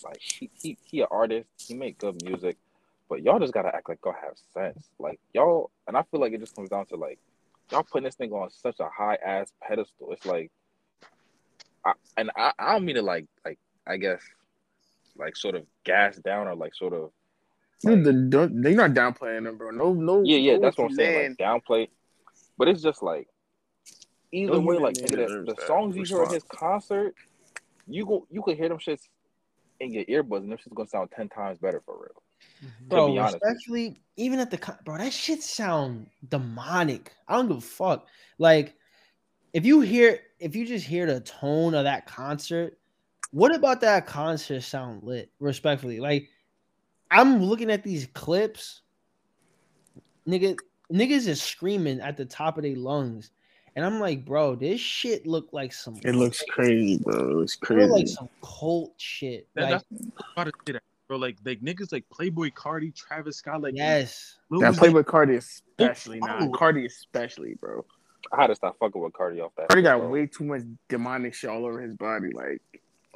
Like 0.04 0.20
he 0.20 0.50
he 0.54 0.76
he 0.84 1.00
an 1.00 1.06
artist, 1.10 1.48
he 1.66 1.74
make 1.74 1.98
good 1.98 2.22
music, 2.22 2.56
but 3.08 3.22
y'all 3.22 3.38
just 3.38 3.52
gotta 3.52 3.74
act 3.74 3.88
like 3.88 3.98
y'all 4.04 4.14
have 4.20 4.36
sense. 4.52 4.88
Like 4.98 5.18
y'all, 5.32 5.70
and 5.86 5.96
I 5.96 6.02
feel 6.10 6.20
like 6.20 6.32
it 6.32 6.40
just 6.40 6.54
comes 6.54 6.68
down 6.68 6.86
to 6.86 6.96
like 6.96 7.18
y'all 7.70 7.82
putting 7.82 8.04
this 8.04 8.14
thing 8.14 8.32
on 8.32 8.50
such 8.50 8.80
a 8.80 8.88
high 8.88 9.18
ass 9.24 9.52
pedestal. 9.62 10.12
It's 10.12 10.26
like, 10.26 10.50
I, 11.84 11.92
and 12.16 12.30
I 12.36 12.52
I 12.58 12.72
don't 12.72 12.84
mean 12.84 12.96
to 12.96 13.02
like 13.02 13.26
like 13.44 13.58
I 13.86 13.96
guess 13.96 14.22
like 15.16 15.36
sort 15.36 15.54
of 15.54 15.64
gas 15.84 16.16
down 16.16 16.48
or 16.48 16.54
like 16.54 16.74
sort 16.74 16.92
of 16.92 17.10
Dude, 17.80 18.04
the, 18.04 18.50
they're 18.52 18.74
not 18.74 18.92
downplaying 18.92 19.44
them, 19.44 19.58
bro. 19.58 19.70
No, 19.70 19.92
no. 19.92 20.22
yeah, 20.24 20.38
yeah, 20.38 20.54
no 20.54 20.62
that's 20.62 20.78
what 20.78 20.86
I'm 20.86 20.94
saying. 20.94 21.36
man. 21.36 21.36
Like 21.38 21.64
downplay, 21.64 21.88
but 22.56 22.68
it's 22.68 22.82
just 22.82 23.02
like 23.02 23.28
either 24.32 24.52
No 24.52 24.60
way, 24.60 24.78
like 24.78 24.94
being 24.94 25.08
nigga, 25.08 25.44
the, 25.46 25.54
the 25.54 25.66
songs 25.66 25.96
you 25.96 26.04
hear 26.04 26.22
at 26.22 26.32
his 26.32 26.44
concert, 26.44 27.14
you 27.86 28.06
go, 28.06 28.26
you 28.30 28.42
could 28.42 28.56
hear 28.56 28.68
them 28.68 28.78
shits 28.78 29.08
in 29.80 29.92
your 29.92 30.04
earbuds, 30.04 30.38
and 30.38 30.52
them 30.52 30.58
shits 30.58 30.74
gonna 30.74 30.88
sound 30.88 31.10
ten 31.14 31.28
times 31.28 31.58
better 31.58 31.82
for 31.84 31.94
real. 31.94 32.22
Mm-hmm. 32.64 32.88
bro. 32.88 33.12
be 33.12 33.18
honest. 33.18 33.36
Especially 33.42 34.00
even 34.16 34.38
at 34.38 34.50
the 34.50 34.76
bro, 34.84 34.98
that 34.98 35.12
shit 35.12 35.42
sound 35.42 36.06
demonic. 36.28 37.12
I 37.28 37.34
don't 37.34 37.48
give 37.48 37.58
a 37.58 37.60
fuck. 37.60 38.06
Like, 38.38 38.74
if 39.52 39.64
you 39.64 39.80
hear, 39.80 40.20
if 40.38 40.54
you 40.54 40.66
just 40.66 40.86
hear 40.86 41.06
the 41.06 41.20
tone 41.20 41.74
of 41.74 41.84
that 41.84 42.06
concert, 42.06 42.78
what 43.30 43.54
about 43.54 43.80
that 43.80 44.06
concert 44.06 44.62
sound 44.62 45.02
lit? 45.02 45.30
Respectfully, 45.40 46.00
like, 46.00 46.28
I'm 47.10 47.42
looking 47.42 47.70
at 47.70 47.82
these 47.82 48.06
clips, 48.14 48.82
nigga, 50.26 50.56
niggas 50.92 51.26
is 51.26 51.42
screaming 51.42 52.00
at 52.00 52.16
the 52.16 52.24
top 52.24 52.56
of 52.56 52.62
their 52.62 52.76
lungs, 52.76 53.30
and 53.76 53.84
I'm 53.84 53.98
like, 53.98 54.24
bro, 54.24 54.54
this 54.54 54.80
shit 54.80 55.26
look 55.26 55.48
like 55.52 55.72
some. 55.72 55.96
It 56.04 56.14
looks 56.14 56.44
crazy, 56.48 56.98
bro. 56.98 57.14
It 57.14 57.34
looks 57.34 57.54
it 57.54 57.70
look 57.70 57.90
like 57.90 58.02
crazy. 58.02 58.14
some 58.14 58.28
cult 58.40 58.94
shit. 58.98 59.48
That, 59.54 59.62
Like, 59.62 59.70
that's 59.72 59.84
about 60.32 60.44
to 60.44 60.52
say 60.66 60.72
that, 60.74 60.82
bro. 61.08 61.16
Like, 61.18 61.36
like 61.44 61.60
niggas 61.60 61.92
like 61.92 62.04
Playboi 62.12 62.52
Carti, 62.52 62.94
Travis 62.94 63.36
Scott, 63.38 63.60
like 63.62 63.74
yes. 63.76 64.38
That 64.50 64.56
Uzi, 64.74 64.78
Playboi 64.78 65.04
Carti 65.04 65.36
especially, 65.36 66.20
Oh. 66.22 66.26
nah. 66.26 66.46
Carti 66.48 66.84
especially, 66.86 67.54
bro. 67.54 67.84
I 68.32 68.40
had 68.40 68.46
to 68.48 68.54
stop 68.54 68.76
fucking 68.78 69.00
with 69.00 69.12
Carti 69.12 69.40
off 69.44 69.52
that. 69.56 69.68
Carti 69.68 69.76
shit, 69.78 69.84
got 69.84 69.98
bro. 70.00 70.08
way 70.08 70.26
too 70.26 70.44
much 70.44 70.62
demonic 70.88 71.34
shit 71.34 71.50
all 71.50 71.64
over 71.66 71.80
his 71.80 71.94
body, 71.94 72.30
like, 72.32 72.60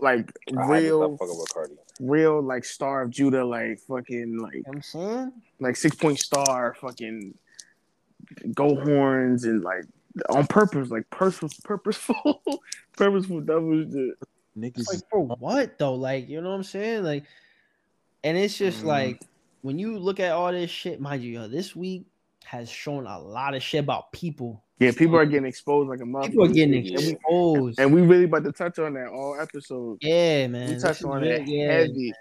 like 0.00 0.30
I 0.56 0.60
had 0.66 0.66
to 0.80 0.86
real, 0.86 1.16
stop 1.16 1.28
fucking 1.28 1.38
with 1.38 1.48
Carti. 1.54 1.76
real, 2.00 2.42
like 2.42 2.64
Star 2.64 3.02
of 3.02 3.10
Judah, 3.10 3.44
like 3.44 3.80
fucking, 3.80 4.36
like, 4.38 4.54
You 4.54 4.58
know 4.60 4.64
what 4.66 4.76
I'm 4.76 4.82
saying? 4.82 5.32
like 5.60 5.76
six 5.76 5.96
point 5.96 6.18
star, 6.18 6.74
fucking 6.80 7.34
gold 8.54 8.82
horns, 8.82 9.44
and 9.44 9.62
like 9.62 9.84
on 10.30 10.46
purpose, 10.46 10.90
like 10.90 11.08
purpose, 11.10 11.54
purposeful, 11.64 12.42
purposeful 12.96 13.40
double 13.40 13.82
shit. 13.84 14.14
niggas. 14.56 14.88
Like 14.88 15.00
for 15.10 15.20
what 15.24 15.78
though? 15.78 15.94
Like, 15.94 16.28
you 16.28 16.40
know 16.40 16.50
what 16.50 16.56
I'm 16.56 16.62
saying? 16.64 17.02
Like, 17.04 17.24
and 18.24 18.36
it's 18.36 18.56
just 18.58 18.82
Mhm. 18.82 18.86
like 18.86 19.22
when 19.62 19.78
you 19.78 19.98
look 19.98 20.20
at 20.20 20.32
all 20.32 20.52
this 20.52 20.70
shit, 20.70 21.00
mind 21.00 21.22
you, 21.22 21.32
yo, 21.32 21.48
this 21.48 21.74
week 21.76 22.04
has 22.44 22.70
shown 22.70 23.06
a 23.06 23.18
lot 23.18 23.54
of 23.54 23.62
shit 23.62 23.80
about 23.80 24.12
people. 24.12 24.62
Yeah, 24.78 24.92
people 24.96 25.16
are 25.16 25.26
getting 25.26 25.46
exposed 25.46 25.88
like 25.88 26.00
a 26.00 26.04
motherfucker. 26.04 26.26
People 26.30 26.44
are 26.44 26.48
getting 26.48 26.74
exposed. 26.86 27.80
and 27.80 27.92
we 27.92 28.00
really 28.02 28.24
about 28.24 28.44
to 28.44 28.52
touch 28.52 28.78
on 28.78 28.94
that 28.94 29.08
all 29.08 29.38
episode. 29.40 29.98
yeah, 30.00 30.46
man. 30.46 30.68
we 30.68 30.74
this 30.74 30.82
touched 30.82 31.04
on 31.04 31.20
real- 31.22 31.32
it 31.32 31.48
yeah, 31.48 31.72
heavy. 31.72 32.12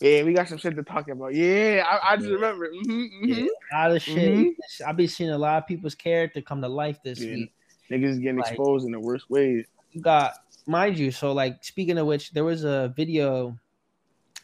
Yeah, 0.00 0.22
we 0.22 0.32
got 0.32 0.48
some 0.48 0.58
shit 0.58 0.76
to 0.76 0.82
talk 0.82 1.08
about. 1.08 1.34
Yeah, 1.34 1.84
I, 1.86 2.12
I 2.12 2.16
just 2.16 2.28
Yeah. 2.28 2.34
remember. 2.34 2.68
hmm 2.70 3.06
yeah, 3.24 3.46
a 3.72 3.76
lot 3.76 3.96
of 3.96 4.02
shit. 4.02 4.16
Mhm. 4.16 4.54
I've 4.86 4.96
been 4.96 5.08
seeing 5.08 5.30
a 5.30 5.38
lot 5.38 5.58
of 5.62 5.66
people's 5.66 5.94
character 5.94 6.40
come 6.40 6.60
to 6.62 6.68
life 6.68 6.98
this 7.02 7.20
Yeah. 7.20 7.34
week. 7.34 7.52
Niggas 7.90 8.20
getting 8.20 8.36
Like- 8.36 8.48
exposed 8.52 8.86
in 8.86 8.92
the 8.92 9.00
worst 9.00 9.28
ways. 9.30 9.66
you 9.92 10.00
got 10.00 10.34
mind 10.66 10.98
you 10.98 11.10
so 11.10 11.32
like 11.32 11.62
speaking 11.62 11.98
of 11.98 12.06
which 12.06 12.30
there 12.32 12.42
was 12.44 12.64
a 12.64 12.92
video 12.96 13.56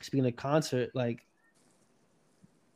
speaking 0.00 0.26
of 0.26 0.36
concert 0.36 0.90
like 0.94 1.24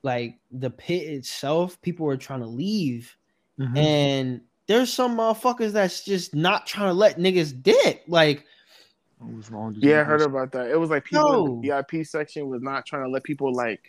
like 0.02 0.38
the 0.52 0.70
pit 0.70 1.02
itself 1.08 1.80
people 1.82 2.06
were 2.06 2.16
trying 2.16 2.40
to 2.40 2.46
leave 2.46 3.16
Mhm. 3.58 3.76
and 3.78 4.40
there's 4.66 4.92
some 4.92 5.16
motherfuckers 5.16 5.72
that's 5.72 6.04
just 6.04 6.34
not 6.34 6.66
trying 6.66 6.88
to 6.88 6.94
let 6.94 7.18
niggas 7.18 7.62
dick 7.62 8.02
like 8.08 8.44
was 9.20 9.50
wrong? 9.50 9.74
Yeah, 9.78 10.00
I 10.00 10.02
niggas? 10.02 10.06
heard 10.06 10.20
about 10.22 10.52
that. 10.52 10.70
It 10.70 10.78
was 10.78 10.90
like 10.90 11.04
people 11.04 11.26
in 11.32 11.32
No. 11.32 11.60
the 11.62 11.68
VIP 11.68 12.04
section 12.04 12.46
was 12.48 12.60
not 12.60 12.84
trying 12.84 13.04
to 13.04 13.08
let 13.08 13.22
people 13.22 13.54
like 13.54 13.80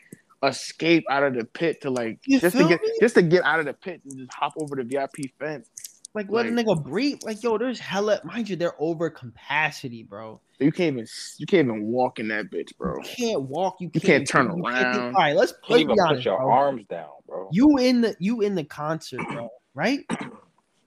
escape 0.44 1.04
out 1.10 1.24
of 1.24 1.34
the 1.34 1.44
pit 1.44 1.82
to 1.82 1.90
like 1.90 2.20
You 2.26 2.40
just 2.40 2.56
to 2.56 2.66
get 2.70 2.82
me? 2.82 2.92
just 3.02 3.16
to 3.16 3.22
get 3.22 3.44
out 3.44 3.60
of 3.60 3.66
the 3.66 3.74
pit 3.74 4.00
and 4.06 4.18
just 4.18 4.34
hop 4.34 4.54
over 4.58 4.76
the 4.78 4.84
VIP 4.84 5.34
fence. 5.40 5.68
Like 6.16 6.28
let 6.30 6.46
a 6.48 6.50
Like- 6.52 6.66
nigga 6.66 6.84
breathe 6.84 7.20
like 7.24 7.44
yo 7.44 7.58
there's 7.58 7.80
hella 7.80 8.20
mind 8.24 8.50
you 8.50 8.56
they're 8.56 8.74
over 8.80 9.10
capacity 9.10 10.02
bro 10.04 10.40
You 10.60 10.72
can't 10.72 10.94
even 10.96 11.06
you 11.38 11.46
can't 11.46 11.68
even 11.68 11.88
walk 11.88 12.20
in 12.20 12.30
that 12.30 12.50
bitch, 12.50 12.76
bro. 12.78 12.96
you 12.98 13.04
can't 13.04 13.42
walk 13.44 13.76
you 13.82 13.92
You 13.94 14.00
can't, 14.02 14.04
can't 14.26 14.28
turn 14.28 14.48
do- 14.48 14.66
around. 14.66 15.14
all 15.16 15.22
right 15.22 15.36
let's, 15.36 15.52
play. 15.52 15.80
You 15.80 15.88
Can't 15.88 16.00
even 16.00 16.10
be 16.10 16.16
put 16.16 16.26
your 16.26 16.38
bro. 16.38 16.50
arms 16.52 16.86
down, 16.90 17.10
bro. 17.28 17.50
you 17.52 17.78
in 17.78 18.02
the 18.02 18.16
you 18.20 18.42
in 18.42 18.56
the 18.56 18.64
concert, 18.64 19.20
bro, 19.30 19.50
right? 19.76 20.00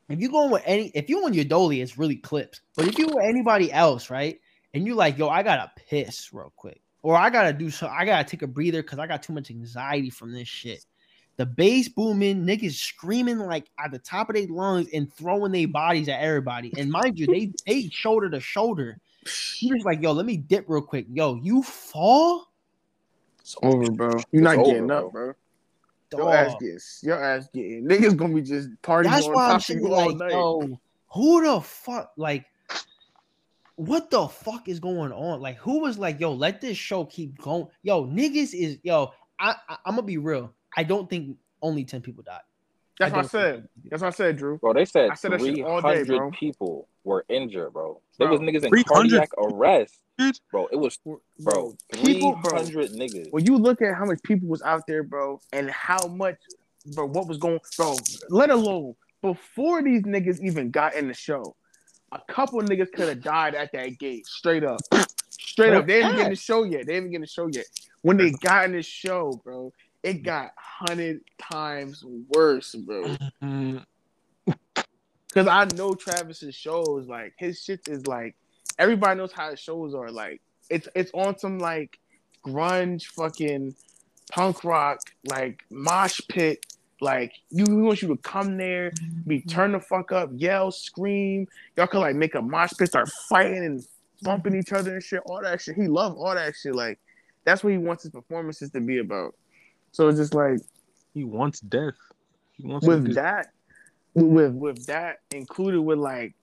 If 0.09 0.21
you 0.21 0.31
going 0.31 0.51
with 0.51 0.62
any, 0.64 0.91
if 0.95 1.11
you 1.11 1.23
on 1.27 1.35
your 1.35 1.45
dolly, 1.45 1.83
it's 1.83 1.99
really 1.99 2.17
clips. 2.17 2.62
But 2.75 2.88
if 2.88 2.99
you 2.99 3.09
with 3.09 3.23
anybody 3.23 3.71
else, 3.71 4.09
right, 4.09 4.41
and 4.73 4.87
you 4.87 4.95
like, 4.95 5.19
yo, 5.19 5.29
I 5.29 5.43
gotta 5.43 5.71
piss 5.77 6.33
real 6.33 6.51
quick, 6.57 6.81
or 7.03 7.14
I 7.14 7.29
gotta 7.29 7.53
do 7.53 7.69
so, 7.69 7.88
I 7.88 8.07
gotta 8.07 8.27
take 8.27 8.41
a 8.41 8.47
breather 8.47 8.81
because 8.83 8.99
I 8.99 9.07
got 9.07 9.23
too 9.23 9.35
much 9.35 9.51
anxiety 9.51 10.09
from 10.09 10.33
this 10.33 10.49
shit. 10.49 10.83
The 11.38 11.46
bass 11.46 11.88
booming, 11.88 12.44
niggas 12.44 12.74
screaming 12.74 13.38
like 13.38 13.70
at 13.79 13.92
the 13.92 13.98
top 14.01 14.29
of 14.29 14.35
their 14.35 14.48
lungs 14.48 14.88
and 14.92 15.12
throwing 15.14 15.53
their 15.53 15.68
bodies 15.68 16.09
at 16.09 16.20
everybody. 16.20 16.72
And 16.77 16.90
mind 16.90 17.16
you, 17.16 17.29
they 17.29 17.53
they 17.64 17.88
shoulder 17.90 18.29
to 18.29 18.40
shoulder. 18.40 18.98
You 19.61 19.74
just 19.74 19.87
like, 19.87 20.03
yo, 20.03 20.12
let 20.12 20.27
me 20.27 20.37
dip 20.37 20.64
real 20.66 20.83
quick. 20.83 21.07
Yo, 21.12 21.37
you 21.37 21.62
fall, 21.62 22.51
It's 23.40 23.57
over, 23.62 23.90
bro. 23.92 24.20
You're 24.33 24.42
not 24.42 24.59
It's 24.59 24.68
getting 24.68 24.90
over, 24.90 25.07
up, 25.07 25.12
bro. 25.12 25.35
Your 26.16 26.35
ass 26.35 26.53
dog. 26.53 26.61
gets 26.61 27.01
your 27.05 27.22
ass 27.22 27.48
getting 27.55 27.85
niggas 27.87 28.16
gonna 28.16 28.35
be 28.35 28.42
just 28.42 28.70
partying 28.83 29.05
That's 29.05 29.27
why 29.29 29.44
I'm 29.44 29.51
top 29.51 29.57
of 29.61 29.64
saying, 29.64 29.83
like, 29.83 30.16
night. 30.16 30.33
yo, 30.33 30.81
who 31.12 31.44
the 31.44 31.61
fuck, 31.61 32.12
like, 32.16 32.46
what 33.77 34.11
the 34.11 34.27
fuck 34.27 34.68
is 34.68 34.81
going 34.81 35.12
on? 35.12 35.40
Like, 35.40 35.59
who 35.59 35.81
was 35.81 35.98
like, 35.98 36.18
yo, 36.18 36.33
let 36.33 36.61
this 36.61 36.77
show 36.77 37.05
keep 37.05 37.38
going? 37.38 37.66
Yo, 37.83 38.07
niggas 38.07 38.55
is, 38.55 38.79
yo, 38.83 39.12
I, 39.38 39.55
I 39.68 39.77
I'm 39.85 39.94
gonna 39.94 40.03
be 40.03 40.18
real. 40.18 40.53
I 40.76 40.85
don't 40.85 41.09
think 41.09 41.37
only 41.62 41.85
ten 41.85 42.00
people 42.00 42.22
died. 42.22 42.40
That's 42.98 43.12
I 43.12 43.16
what 43.16 43.24
I 43.24 43.28
said. 43.28 43.68
That's 43.85 44.02
what 44.02 44.09
I 44.09 44.11
said, 44.11 44.37
Drew. 44.37 44.59
Bro, 44.59 44.74
they 44.74 44.85
said 44.85 45.11
I 45.11 45.14
said 45.14 45.33
that 45.33 45.40
shit 45.40 45.64
all 45.64 45.81
day, 45.81 46.04
300 46.04 46.33
people 46.33 46.88
were 47.04 47.24
injured, 47.28 47.72
bro. 47.72 48.00
There 48.18 48.26
Bro, 48.28 48.38
was 48.38 48.40
niggas 48.40 48.64
in 48.64 48.70
300? 48.70 48.87
cardiac 48.87 49.31
arrest. 49.38 50.00
Bro, 50.50 50.66
it 50.72 50.76
was, 50.76 50.98
bro, 51.38 51.76
people, 51.92 52.37
bro. 52.42 52.64
300 52.64 52.90
niggas. 52.90 53.31
When 53.31 53.46
you 53.46 53.57
look 53.57 53.81
at 53.83 53.94
how 53.94 54.04
much 54.04 54.20
people 54.24 54.48
was 54.48 54.62
out 54.62 54.83
there, 54.88 55.04
bro, 55.04 55.40
and 55.52 55.70
how 55.70 56.09
much, 56.09 56.38
bro, 56.94 57.07
what 57.07 57.28
was 57.28 57.38
going, 57.38 57.61
bro, 57.76 57.94
let 58.31 58.50
alone 58.50 58.96
before 59.22 59.81
these 59.81 60.02
niggas 60.02 60.40
even 60.40 60.72
got 60.72 60.94
in 60.94 61.07
the 61.07 61.14
show, 61.14 61.54
a 62.11 62.20
couple 62.28 62.61
niggas 62.62 62.90
could 62.90 63.09
have 63.09 63.22
died 63.22 63.54
at 63.54 63.70
that 63.72 63.98
gate, 63.98 64.26
straight 64.26 64.64
up, 64.64 64.81
straight 65.31 65.72
up. 65.72 65.87
They 65.87 66.00
didn't 66.00 66.16
get 66.16 66.24
in 66.24 66.31
the 66.31 66.37
show 66.37 66.64
yet. 66.64 66.87
They 66.87 66.94
didn't 66.94 67.11
get 67.11 67.16
in 67.16 67.20
the 67.22 67.28
show 67.28 67.46
yet. 67.46 67.66
When 68.02 68.16
they 68.16 68.33
got 68.33 68.64
in 68.64 68.72
the 68.72 68.83
show, 68.83 69.40
bro, 69.44 69.72
it 70.03 70.23
got 70.23 70.53
hundred 70.57 71.21
times 71.39 72.05
worse, 72.29 72.75
bro. 72.75 73.17
Mhm. 73.43 73.85
Cause 75.35 75.47
I 75.47 75.67
know 75.77 75.95
Travis's 75.95 76.55
shows, 76.55 77.07
like 77.07 77.35
his 77.37 77.63
shit 77.63 77.87
is 77.87 78.07
like 78.07 78.35
everybody 78.79 79.19
knows 79.19 79.33
how 79.33 79.51
his 79.51 79.61
shows 79.61 79.95
are. 79.95 80.11
Like 80.11 80.41
it's 80.71 80.89
it's 80.95 81.11
on 81.13 81.39
some 81.39 81.59
like 81.59 81.99
grunge 82.45 83.05
fucking 83.07 83.75
punk 84.31 84.65
rock, 84.65 85.01
like 85.27 85.65
mosh 85.71 86.21
pit. 86.29 86.65
Like 87.01 87.33
you 87.51 87.65
he 87.65 87.73
wants 87.75 88.03
you 88.03 88.09
to 88.09 88.17
come 88.17 88.57
there, 88.57 88.91
be 89.27 89.41
turn 89.41 89.73
the 89.73 89.81
fuck 89.81 90.11
up, 90.11 90.31
yell, 90.35 90.73
scream. 90.73 91.47
Y'all 91.77 91.87
could 91.87 92.01
like 92.01 92.17
make 92.17 92.35
a 92.35 92.43
mosh 92.43 92.73
pit, 92.77 92.89
start 92.89 93.09
fighting 93.29 93.65
and 93.65 93.87
bumping 94.23 94.57
each 94.57 94.73
other 94.73 94.95
and 94.95 95.03
shit. 95.03 95.21
All 95.27 95.43
that 95.43 95.61
shit. 95.61 95.77
He 95.77 95.87
love 95.87 96.17
all 96.17 96.35
that 96.35 96.55
shit. 96.57 96.75
Like 96.75 96.99
that's 97.45 97.63
what 97.63 97.73
he 97.73 97.79
wants 97.79 98.03
his 98.03 98.13
performances 98.13 98.71
to 98.71 98.81
be 98.81 98.99
about. 98.99 99.35
So 99.92 100.09
it's 100.09 100.18
just 100.18 100.35
like 100.35 100.61
He 101.14 101.24
wants 101.24 101.61
death. 101.61 101.94
He 102.53 102.66
wants 102.66 102.87
with 102.87 103.14
that, 103.14 103.53
with 104.14 104.53
with 104.53 104.87
that 104.87 105.20
included 105.31 105.81
with 105.81 105.98
like, 105.98 106.35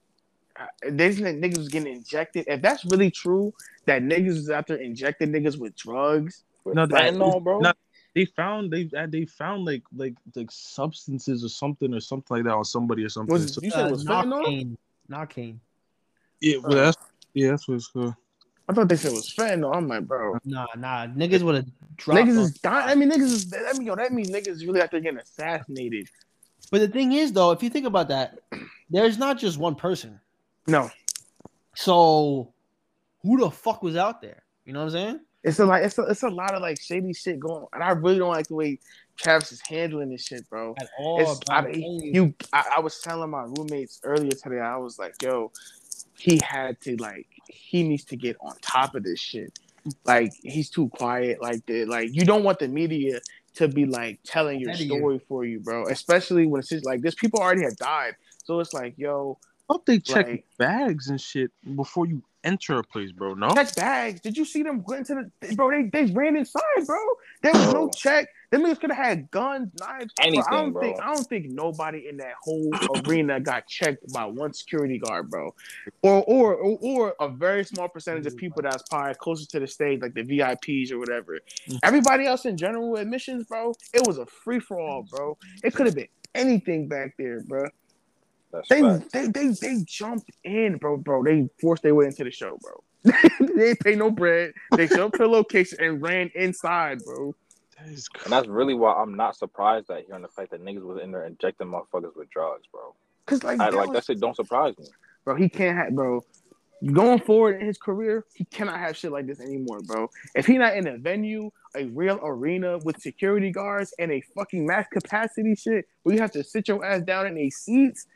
uh, 0.58 0.66
they 0.88 1.10
niggas 1.14 1.58
was 1.58 1.68
getting 1.68 1.94
injected. 1.94 2.44
If 2.48 2.62
that's 2.62 2.84
really 2.86 3.10
true, 3.10 3.52
that 3.84 4.02
niggas 4.02 4.28
was 4.28 4.50
out 4.50 4.66
there 4.66 4.78
injecting 4.78 5.30
niggas 5.30 5.58
with 5.58 5.76
drugs. 5.76 6.44
No, 6.64 6.86
that- 6.86 7.14
fentanyl, 7.14 7.42
bro. 7.42 7.60
no. 7.60 7.72
They 8.14 8.24
found 8.24 8.72
they 8.72 8.88
uh, 8.96 9.06
they 9.08 9.26
found 9.26 9.66
like 9.66 9.82
like 9.94 10.14
like 10.34 10.50
substances 10.50 11.44
or 11.44 11.50
something 11.50 11.92
or 11.92 12.00
something 12.00 12.38
like 12.38 12.44
that 12.44 12.54
on 12.54 12.64
somebody 12.64 13.04
or 13.04 13.10
something. 13.10 13.30
Was 13.30 13.52
So- 13.52 13.60
you 13.62 13.70
said 13.70 13.84
Uh, 13.84 13.88
it 13.88 13.92
was 13.92 14.04
fentanyl? 14.06 14.46
Narcan. 14.46 14.76
Narcan. 15.10 15.58
yeah, 16.40 16.56
well, 16.56 16.72
that's 16.72 16.96
yeah, 17.34 17.50
that's 17.50 17.68
what 17.68 17.74
it's 17.74 17.88
called. 17.88 18.14
I 18.68 18.72
thought 18.72 18.88
they 18.88 18.96
said 18.96 19.12
it 19.12 19.14
was 19.14 19.32
fentanyl. 19.32 19.74
I'm 19.76 19.86
like, 19.88 20.06
bro, 20.06 20.38
Nah, 20.44 20.66
nah. 20.76 21.06
Niggas 21.06 21.42
would 21.42 21.54
have 21.54 21.66
dropped. 21.96 22.20
niggas 22.20 22.38
is 22.38 22.50
dying. 22.58 22.88
I 22.88 22.94
mean, 22.94 23.10
niggas 23.10 23.22
is. 23.32 23.54
I 23.54 23.72
mean, 23.74 23.86
yo, 23.86 23.94
that 23.94 24.12
means 24.12 24.30
niggas 24.30 24.60
really 24.66 24.80
out 24.82 24.90
there 24.90 25.00
getting 25.00 25.20
assassinated. 25.20 26.08
But 26.70 26.80
the 26.80 26.88
thing 26.88 27.12
is, 27.12 27.32
though, 27.32 27.52
if 27.52 27.62
you 27.62 27.70
think 27.70 27.86
about 27.86 28.08
that, 28.08 28.38
there's 28.90 29.18
not 29.18 29.38
just 29.38 29.56
one 29.58 29.76
person. 29.76 30.18
No, 30.66 30.90
So 31.74 32.52
who 33.22 33.38
the 33.38 33.50
fuck 33.50 33.82
was 33.84 33.94
out 33.96 34.20
there? 34.20 34.42
You 34.64 34.72
know 34.72 34.80
what 34.80 34.86
I'm 34.86 34.90
saying? 34.92 35.20
it's 35.44 35.60
a 35.60 35.64
like 35.64 35.84
it's 35.84 35.96
a, 35.96 36.02
it's 36.02 36.24
a 36.24 36.28
lot 36.28 36.54
of 36.54 36.60
like 36.60 36.80
shady 36.82 37.12
shit 37.12 37.38
going 37.38 37.62
on, 37.62 37.68
and 37.72 37.84
I 37.84 37.90
really 37.90 38.18
don't 38.18 38.32
like 38.32 38.48
the 38.48 38.56
way 38.56 38.80
Travis 39.16 39.52
is 39.52 39.60
handling 39.60 40.10
this 40.10 40.24
shit, 40.26 40.48
bro. 40.50 40.74
At 40.80 40.88
all. 40.98 41.40
I, 41.48 41.68
you, 41.68 42.34
I, 42.52 42.64
I 42.78 42.80
was 42.80 42.98
telling 42.98 43.30
my 43.30 43.44
roommates 43.44 44.00
earlier 44.02 44.32
today. 44.32 44.58
I 44.58 44.76
was 44.76 44.98
like, 44.98 45.14
"Yo, 45.22 45.52
he 46.18 46.40
had 46.42 46.80
to 46.80 46.96
like, 46.96 47.28
he 47.48 47.82
needs 47.82 48.04
to 48.06 48.16
get 48.16 48.36
on 48.40 48.54
top 48.60 48.94
of 48.94 49.02
this 49.04 49.20
shit. 49.20 49.58
Like, 50.04 50.32
he's 50.42 50.68
too 50.70 50.88
quiet. 50.88 51.40
Like, 51.40 51.64
the 51.66 51.84
like, 51.84 52.14
you 52.14 52.24
don't 52.24 52.42
want 52.44 52.58
the 52.58 52.68
media 52.68 53.20
to 53.54 53.68
be 53.68 53.86
like 53.86 54.18
telling 54.24 54.60
your 54.60 54.74
story 54.74 55.20
for 55.28 55.44
you, 55.44 55.60
bro. 55.60 55.86
Especially 55.86 56.46
when 56.46 56.58
it's 56.60 56.68
just 56.68 56.84
like 56.84 57.00
this. 57.02 57.14
People 57.14 57.40
already 57.40 57.62
have 57.62 57.76
died, 57.76 58.16
so 58.44 58.60
it's 58.60 58.74
like, 58.74 58.94
yo, 58.96 59.38
hope 59.70 59.86
they 59.86 59.98
check 59.98 60.26
Like- 60.26 60.46
bags 60.58 61.08
and 61.08 61.20
shit 61.20 61.50
before 61.74 62.06
you 62.06 62.22
enter 62.44 62.78
a 62.78 62.82
place, 62.84 63.10
bro. 63.12 63.34
No. 63.34 63.48
check 63.50 63.74
bags. 63.74 64.20
Did 64.20 64.36
you 64.36 64.44
see 64.44 64.62
them 64.62 64.82
go 64.82 64.94
into 64.94 65.14
the 65.40 65.54
bro? 65.54 65.70
They 65.70 65.88
they 65.88 66.12
ran 66.12 66.36
inside, 66.36 66.62
bro. 66.86 66.98
There 67.42 67.52
was 67.52 67.72
no 67.72 67.88
check. 67.90 68.28
Them 68.56 68.64
niggas 68.64 68.80
could 68.80 68.90
have 68.90 69.04
had 69.04 69.30
guns, 69.30 69.70
knives. 69.78 70.14
Bro, 70.14 70.26
Anything, 70.26 70.44
I 70.48 70.50
don't 70.56 70.72
bro. 70.72 70.82
think 70.82 71.00
I 71.00 71.12
don't 71.12 71.26
think 71.26 71.50
nobody 71.50 72.08
in 72.08 72.16
that 72.16 72.34
whole 72.42 72.70
arena 73.06 73.38
got 73.38 73.66
checked 73.66 74.10
by 74.14 74.24
one 74.24 74.54
security 74.54 74.98
guard, 74.98 75.28
bro. 75.28 75.54
Or 76.00 76.24
or 76.24 76.54
or, 76.54 76.78
or 76.80 77.14
a 77.20 77.28
very 77.28 77.64
small 77.64 77.88
percentage 77.88 78.26
of 78.26 78.34
mm. 78.34 78.38
people 78.38 78.62
that's 78.62 78.82
probably 78.88 79.14
closer 79.16 79.46
to 79.46 79.60
the 79.60 79.66
stage, 79.66 80.00
like 80.00 80.14
the 80.14 80.22
VIPs 80.22 80.90
or 80.90 80.98
whatever. 80.98 81.38
Mm. 81.68 81.80
Everybody 81.82 82.26
else 82.26 82.46
in 82.46 82.56
general 82.56 82.96
admissions, 82.96 83.44
bro, 83.44 83.74
it 83.92 84.06
was 84.06 84.16
a 84.16 84.24
free 84.24 84.60
for 84.60 84.80
all, 84.80 85.02
bro. 85.02 85.36
It 85.62 85.74
could 85.74 85.84
have 85.84 85.94
been 85.94 86.08
anything 86.34 86.88
back 86.88 87.14
there, 87.18 87.42
bro. 87.42 87.68
That's 88.52 88.68
They, 88.70 88.80
they 89.12 89.26
they 89.26 89.48
they 89.48 89.82
jumped 89.84 90.30
in, 90.44 90.78
bro, 90.78 90.96
bro. 90.96 91.22
They 91.22 91.50
forced 91.60 91.82
their 91.82 91.94
way 91.94 92.06
into 92.06 92.24
the 92.24 92.30
show, 92.30 92.58
bro. 92.62 92.82
they 93.54 93.68
ain't 93.68 93.80
pay 93.80 93.94
no 93.96 94.10
bread. 94.10 94.54
They 94.74 94.86
showed 94.86 95.06
up 95.06 95.12
to 95.12 95.18
the 95.18 95.28
location 95.28 95.78
and 95.78 96.00
ran 96.00 96.30
inside, 96.34 97.04
bro. 97.04 97.34
That 97.78 97.88
is 97.88 98.08
And 98.24 98.32
that's 98.32 98.48
really 98.48 98.74
why 98.74 98.94
I'm 98.94 99.14
not 99.14 99.36
surprised 99.36 99.90
at 99.90 100.04
hearing 100.06 100.22
the 100.22 100.28
fact 100.28 100.50
that 100.50 100.64
niggas 100.64 100.82
was 100.82 101.00
in 101.02 101.10
there 101.12 101.24
injecting 101.24 101.68
motherfuckers 101.68 102.16
with 102.16 102.30
drugs, 102.30 102.62
bro. 102.72 102.94
Cause 103.26 103.42
like, 103.42 103.60
I, 103.60 103.70
that 103.70 103.76
like 103.76 103.88
was- 103.88 103.96
that 103.96 104.04
shit 104.04 104.20
don't 104.20 104.36
surprise 104.36 104.74
me. 104.78 104.86
bro, 105.24 105.34
he 105.36 105.48
can't 105.48 105.76
have, 105.76 105.94
bro. 105.94 106.24
Going 106.92 107.18
forward 107.20 107.58
in 107.60 107.66
his 107.66 107.78
career, 107.78 108.26
he 108.34 108.44
cannot 108.44 108.78
have 108.78 108.96
shit 108.96 109.10
like 109.10 109.26
this 109.26 109.40
anymore, 109.40 109.80
bro. 109.80 110.10
If 110.34 110.44
he 110.46 110.58
not 110.58 110.76
in 110.76 110.86
a 110.86 110.98
venue, 110.98 111.50
a 111.74 111.86
real 111.86 112.20
arena 112.22 112.76
with 112.78 113.00
security 113.00 113.50
guards 113.50 113.94
and 113.98 114.12
a 114.12 114.20
fucking 114.36 114.66
mass 114.66 114.86
capacity 114.92 115.54
shit, 115.54 115.86
where 116.02 116.14
you 116.14 116.20
have 116.20 116.32
to 116.32 116.44
sit 116.44 116.68
your 116.68 116.84
ass 116.84 117.00
down 117.02 117.26
in 117.26 117.38
a 117.38 117.48
seats, 117.48 118.06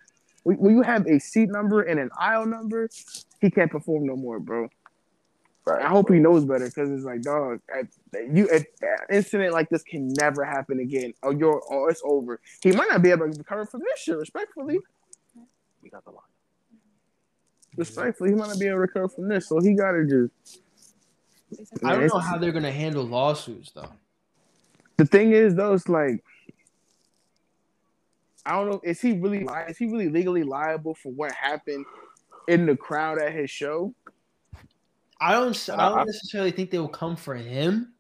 where 0.43 0.57
where 0.57 0.73
you 0.73 0.83
have 0.83 1.07
a 1.07 1.19
seat 1.19 1.49
number 1.49 1.83
and 1.83 1.99
an 1.99 2.11
aisle 2.19 2.45
number, 2.45 2.89
he 3.41 3.51
can't 3.51 3.71
perform 3.71 4.05
no 4.05 4.15
more, 4.15 4.39
bro. 4.39 4.69
Right. 5.75 5.85
I 5.85 5.89
hope 5.89 6.11
he 6.11 6.19
knows 6.19 6.45
better 6.45 6.65
because 6.67 6.91
it's 6.91 7.05
like, 7.05 7.23
dog, 7.23 7.61
at, 7.75 7.87
you 8.35 8.49
at, 8.49 8.63
an 8.83 8.97
incident 9.17 9.53
like 9.53 9.69
this 9.69 9.83
can 9.83 10.09
never 10.19 10.45
happen 10.45 10.81
again. 10.81 11.13
Oh, 11.23 11.31
you're, 11.31 11.63
oh, 11.71 11.87
it's 11.89 12.03
over. 12.05 12.41
He 12.63 12.73
might 12.73 12.89
not 12.91 13.03
be 13.03 13.11
able 13.11 13.31
to 13.31 13.39
recover 13.39 13.67
from 13.67 13.81
this 13.81 14.01
shit. 14.01 14.17
Respectfully, 14.17 14.79
We 15.83 15.91
got 15.91 16.05
the 16.05 16.11
line. 16.11 16.21
respectfully, 17.77 18.31
he 18.31 18.37
might 18.37 18.49
not 18.49 18.59
be 18.59 18.67
able 18.67 18.77
to 18.77 18.81
recover 18.81 19.09
from 19.09 19.29
this. 19.29 19.49
So 19.49 19.61
he 19.61 19.75
gotta 19.75 20.05
just. 20.07 20.63
I 21.85 21.97
don't 21.97 22.07
know 22.07 22.19
how 22.19 22.39
they're 22.39 22.53
gonna 22.53 22.73
handle 22.73 23.05
lawsuits 23.05 23.71
though. 23.73 23.91
The 24.97 25.07
thing 25.07 25.33
is, 25.33 25.55
though, 25.55 25.73
it's 25.75 25.89
like, 25.89 26.23
I 28.45 28.53
don't 28.53 28.71
know. 28.71 28.81
Is 28.85 29.01
he 29.01 29.13
really? 29.13 29.45
li- 29.45 29.65
Is 29.69 29.79
he 29.79 29.87
really 29.87 30.09
legally 30.09 30.43
liable 30.43 30.95
for 30.95 31.13
what 31.13 31.33
happened 31.33 31.85
in 32.49 32.67
the 32.67 32.77
crowd 32.77 33.21
at 33.21 33.33
his 33.33 33.51
show? 33.51 33.95
I 35.21 35.33
don't. 35.33 35.51
s- 35.51 35.69
I 35.69 35.75
I- 35.77 35.89
don't 35.91 35.99
I- 35.99 36.05
necessarily 36.05 36.51
think 36.51 36.71
they 36.71 36.79
will 36.79 36.89
come 36.89 37.17
for 37.17 37.35
him. 37.35 37.93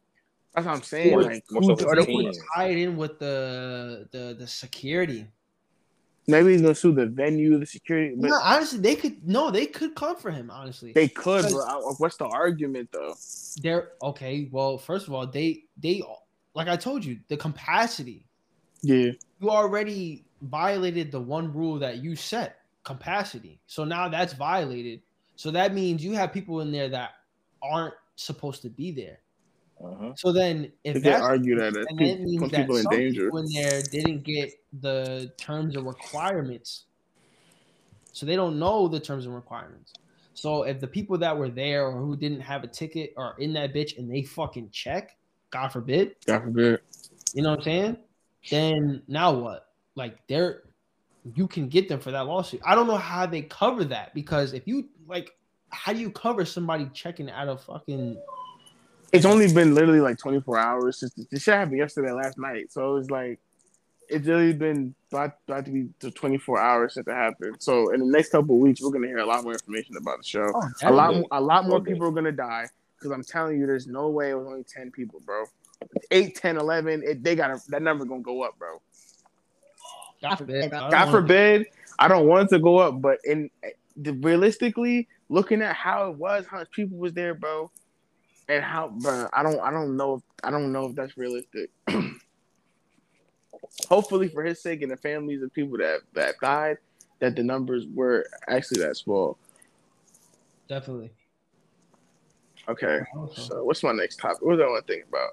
That's 0.54 0.66
what 0.66 0.76
I'm 0.76 0.83
saying. 0.83 1.11
More- 1.12 1.22
like, 1.22 1.44
more 1.50 1.62
who- 1.62 1.68
so 1.68 1.76
for 1.76 1.94
the 1.96 2.02
they- 2.02 2.06
team. 2.06 2.33
Tied 2.56 2.78
in 2.78 2.96
with 2.96 3.18
the 3.18 4.09
the 4.11 4.35
the 4.38 4.46
security. 4.46 5.26
maybe 6.26 6.52
he's 6.52 6.62
gonna 6.62 6.74
sue 6.74 6.92
the 6.92 7.06
venue, 7.06 7.59
the 7.59 7.66
security, 7.66 8.14
but 8.16 8.28
No, 8.30 8.38
honestly, 8.42 8.78
they 8.78 8.94
could. 8.94 9.26
No, 9.26 9.50
they 9.50 9.66
could 9.66 9.94
come 9.96 10.16
for 10.16 10.30
him. 10.30 10.48
Honestly, 10.50 10.92
they 10.92 11.09
could. 11.09 11.42
Because- 11.44 11.52
But 11.52 11.68
I- 11.68 11.94
what's 11.98 12.16
the 12.16 12.26
argument, 12.26 12.90
though? 12.92 13.14
they're 13.62 13.92
okay. 14.02 14.48
Well, 14.52 14.78
first 14.78 15.09
of 15.09 15.14
all, 15.14 15.26
they 15.26 15.64
they 15.76 16.02
like 16.54 16.68
I 16.68 16.76
told 16.76 17.04
you, 17.04 17.18
the 17.28 17.37
capacity. 17.37 18.24
Yeah, 18.83 19.12
You 19.40 19.50
already 19.50 20.24
violated 20.42 21.12
the 21.12 21.20
one 21.20 21.52
rule 21.52 21.78
that 21.80 21.98
you 21.98 22.16
set, 22.16 22.61
capacity. 22.83 23.61
So 23.66 23.85
now 23.85 24.09
that's 24.09 24.33
violated. 24.33 25.02
So 25.40 25.50
that 25.53 25.72
means 25.72 26.05
you 26.05 26.12
have 26.12 26.35
people 26.35 26.61
in 26.61 26.70
there 26.70 26.90
that 26.90 27.12
aren't 27.62 27.94
supposed 28.16 28.61
to 28.61 28.68
be 28.68 28.92
there. 28.92 29.20
Mhm. 29.81 30.18
So 30.18 30.33
then, 30.33 30.70
if 30.85 31.03
they 31.03 31.14
argue 31.14 31.57
that 31.57 31.74
and 31.74 31.98
people, 31.98 32.07
that 32.09 32.20
means 32.20 32.40
that 32.42 32.53
people 32.53 32.76
in 32.76 32.87
danger. 32.90 33.24
people 33.24 33.38
in 33.38 33.46
there 33.55 33.83
didn't 33.90 34.22
get 34.22 34.53
the 34.83 35.33
terms 35.38 35.76
and 35.76 35.87
requirements, 35.87 36.85
so 38.12 38.26
they 38.26 38.37
don't 38.37 38.59
know 38.59 38.87
the 38.87 39.00
terms 39.00 39.24
and 39.24 39.35
requirements. 39.35 39.94
So 40.35 40.64
if 40.64 40.79
the 40.79 40.87
people 40.87 41.16
that 41.16 41.38
were 41.38 41.48
there 41.48 41.87
or 41.87 41.98
who 41.98 42.18
didn't 42.18 42.42
have 42.42 42.62
a 42.62 42.68
ticket 42.68 43.14
are 43.16 43.35
in 43.38 43.55
that 43.55 43.72
bitch 43.72 43.96
and 43.96 44.12
they 44.12 44.24
fucking 44.24 44.68
check, 44.72 45.16
God 45.48 45.68
forbid, 45.68 46.16
God 46.26 46.42
forbid. 46.42 46.81
you 47.33 47.42
know 47.42 47.53
what 47.53 47.61
I'm 47.61 47.64
saying? 47.64 47.96
Then 48.50 49.03
now 49.09 49.33
what? 49.33 49.68
Like 49.94 50.18
they're 50.26 50.64
you 51.35 51.46
can 51.46 51.68
get 51.68 51.88
them 51.88 52.00
for 52.00 52.11
that 52.11 52.26
lawsuit. 52.26 52.61
I 52.64 52.74
don't 52.74 52.87
know 52.87 52.96
how 52.96 53.26
they 53.26 53.42
cover 53.42 53.85
that 53.87 54.14
because 54.14 54.53
if 54.53 54.66
you 54.66 54.88
like, 55.10 55.36
how 55.70 55.92
do 55.92 55.98
you 55.98 56.10
cover 56.10 56.44
somebody 56.44 56.88
checking 56.94 57.30
out 57.30 57.48
of 57.48 57.62
fucking? 57.64 58.16
It's 59.12 59.24
only 59.24 59.52
been 59.52 59.74
literally 59.74 60.00
like 60.00 60.18
24 60.18 60.58
hours 60.58 61.00
since 61.00 61.12
this 61.30 61.42
shit 61.42 61.54
happened 61.54 61.78
yesterday, 61.78 62.12
last 62.12 62.38
night. 62.38 62.72
So 62.72 62.96
it's 62.96 63.10
like 63.10 63.40
it's 64.08 64.26
really 64.26 64.52
been 64.52 64.94
about, 65.12 65.32
about 65.46 65.64
to 65.66 65.70
be 65.70 65.88
to 66.00 66.10
24 66.10 66.60
hours 66.60 66.94
since 66.94 67.06
it 67.06 67.12
happened. 67.12 67.56
So 67.58 67.92
in 67.92 68.00
the 68.00 68.06
next 68.06 68.30
couple 68.30 68.54
of 68.54 68.60
weeks, 68.60 68.80
we're 68.80 68.90
gonna 68.90 69.08
hear 69.08 69.18
a 69.18 69.26
lot 69.26 69.42
more 69.42 69.52
information 69.52 69.96
about 69.96 70.18
the 70.18 70.24
show. 70.24 70.52
Oh, 70.54 70.68
a 70.82 70.92
lot, 70.92 71.24
a 71.32 71.40
lot 71.40 71.66
more 71.66 71.78
Okay. 71.78 71.92
people 71.92 72.06
are 72.06 72.12
gonna 72.12 72.32
die 72.32 72.68
because 72.96 73.10
I'm 73.12 73.24
telling 73.24 73.58
you, 73.58 73.66
there's 73.66 73.86
no 73.86 74.08
way 74.08 74.30
it 74.30 74.34
was 74.34 74.46
only 74.46 74.64
10 74.64 74.92
people, 74.92 75.20
bro. 75.24 75.44
8, 76.10 76.36
10, 76.36 76.56
11, 76.56 77.02
it, 77.04 77.22
they 77.22 77.34
got 77.34 77.58
that 77.68 77.82
number 77.82 78.04
gonna 78.04 78.20
go 78.20 78.42
up, 78.42 78.58
bro. 78.58 78.80
God 80.22 80.36
forbid. 80.36 80.64
I 80.72 80.80
don't 80.80 80.90
God 80.90 81.10
forbid, 81.10 81.66
I 81.98 82.08
don't 82.08 82.26
want 82.26 82.50
it 82.52 82.56
to 82.56 82.62
go 82.62 82.78
up, 82.78 83.00
but 83.00 83.18
in 83.24 83.50
realistically, 84.04 85.08
looking 85.28 85.62
at 85.62 85.74
how 85.74 86.10
it 86.10 86.16
was, 86.16 86.46
how 86.46 86.58
much 86.58 86.70
people 86.70 86.98
was 86.98 87.12
there, 87.12 87.34
bro, 87.34 87.70
and 88.48 88.64
how, 88.64 88.88
bro, 88.88 89.28
I 89.32 89.42
don't, 89.42 89.60
I 89.60 89.70
don't 89.70 89.96
know, 89.96 90.14
if, 90.14 90.22
I 90.42 90.50
don't 90.50 90.72
know 90.72 90.86
if 90.86 90.96
that's 90.96 91.16
realistic. 91.16 91.70
Hopefully, 93.88 94.28
for 94.28 94.42
his 94.42 94.62
sake 94.62 94.82
and 94.82 94.90
the 94.90 94.96
families 94.96 95.42
of 95.42 95.52
people 95.52 95.78
that 95.78 96.00
that 96.14 96.34
died, 96.40 96.78
that 97.20 97.36
the 97.36 97.42
numbers 97.42 97.86
were 97.94 98.26
actually 98.48 98.80
that 98.82 98.96
small. 98.96 99.38
Definitely. 100.68 101.12
Okay, 102.70 103.00
so 103.35 103.64
what's 103.64 103.83
my 103.83 103.90
next 103.90 104.16
topic? 104.20 104.42
What 104.42 104.56
do 104.56 104.62
I 104.62 104.66
want 104.66 104.87
to 104.87 104.92
think 104.92 105.06
about? 105.09 105.30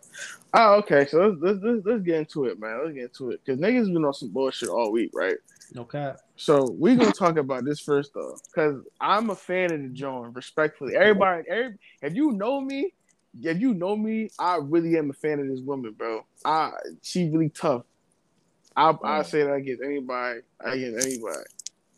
Oh, 0.56 0.74
okay, 0.80 1.06
so 1.06 1.20
let's 1.20 1.38
let's, 1.40 1.60
let's, 1.62 1.86
let's 1.86 2.04
get 2.04 2.16
into 2.16 2.46
it, 2.46 2.60
man. 2.60 2.80
Let's 2.84 2.96
get 2.96 3.04
into 3.04 3.30
it 3.32 3.42
because 3.46 3.60
niggas 3.60 3.94
been 3.94 4.06
on 4.06 4.14
some 4.14 4.30
bullshit 4.30 4.70
all 4.70 4.92
week, 4.92 5.12
right? 5.14 5.38
No 5.74 5.86
cap. 5.86 6.18
So 6.36 6.72
we're 6.80 6.96
gonna 6.96 7.12
talk 7.12 7.38
about 7.38 7.64
this 7.64 7.80
first 7.80 8.14
though, 8.16 8.38
because 8.48 8.82
I'm 9.00 9.30
a 9.30 9.36
fan 9.36 9.72
of 9.72 9.82
the 9.84 9.90
Joan. 9.90 10.34
Respectfully, 10.34 10.96
everybody, 10.96 11.44
every, 11.48 11.76
if 12.02 12.16
you 12.16 12.32
know 12.32 12.60
me, 12.60 12.94
if 13.44 13.60
you 13.60 13.76
know 13.76 13.96
me, 13.96 14.32
I 14.40 14.58
really 14.60 14.98
am 14.98 15.12
a 15.12 15.14
fan 15.14 15.40
of 15.40 15.48
this 15.48 15.60
woman, 15.60 15.92
bro. 15.92 16.26
I 16.44 16.72
she 17.04 17.30
really 17.30 17.50
tough. 17.50 17.84
I 18.76 18.90
I 18.90 18.94
Mm. 18.94 19.26
say 19.26 19.44
that 19.44 19.54
against 19.54 19.84
anybody, 19.84 20.40
against 20.60 21.06
anybody. 21.06 21.46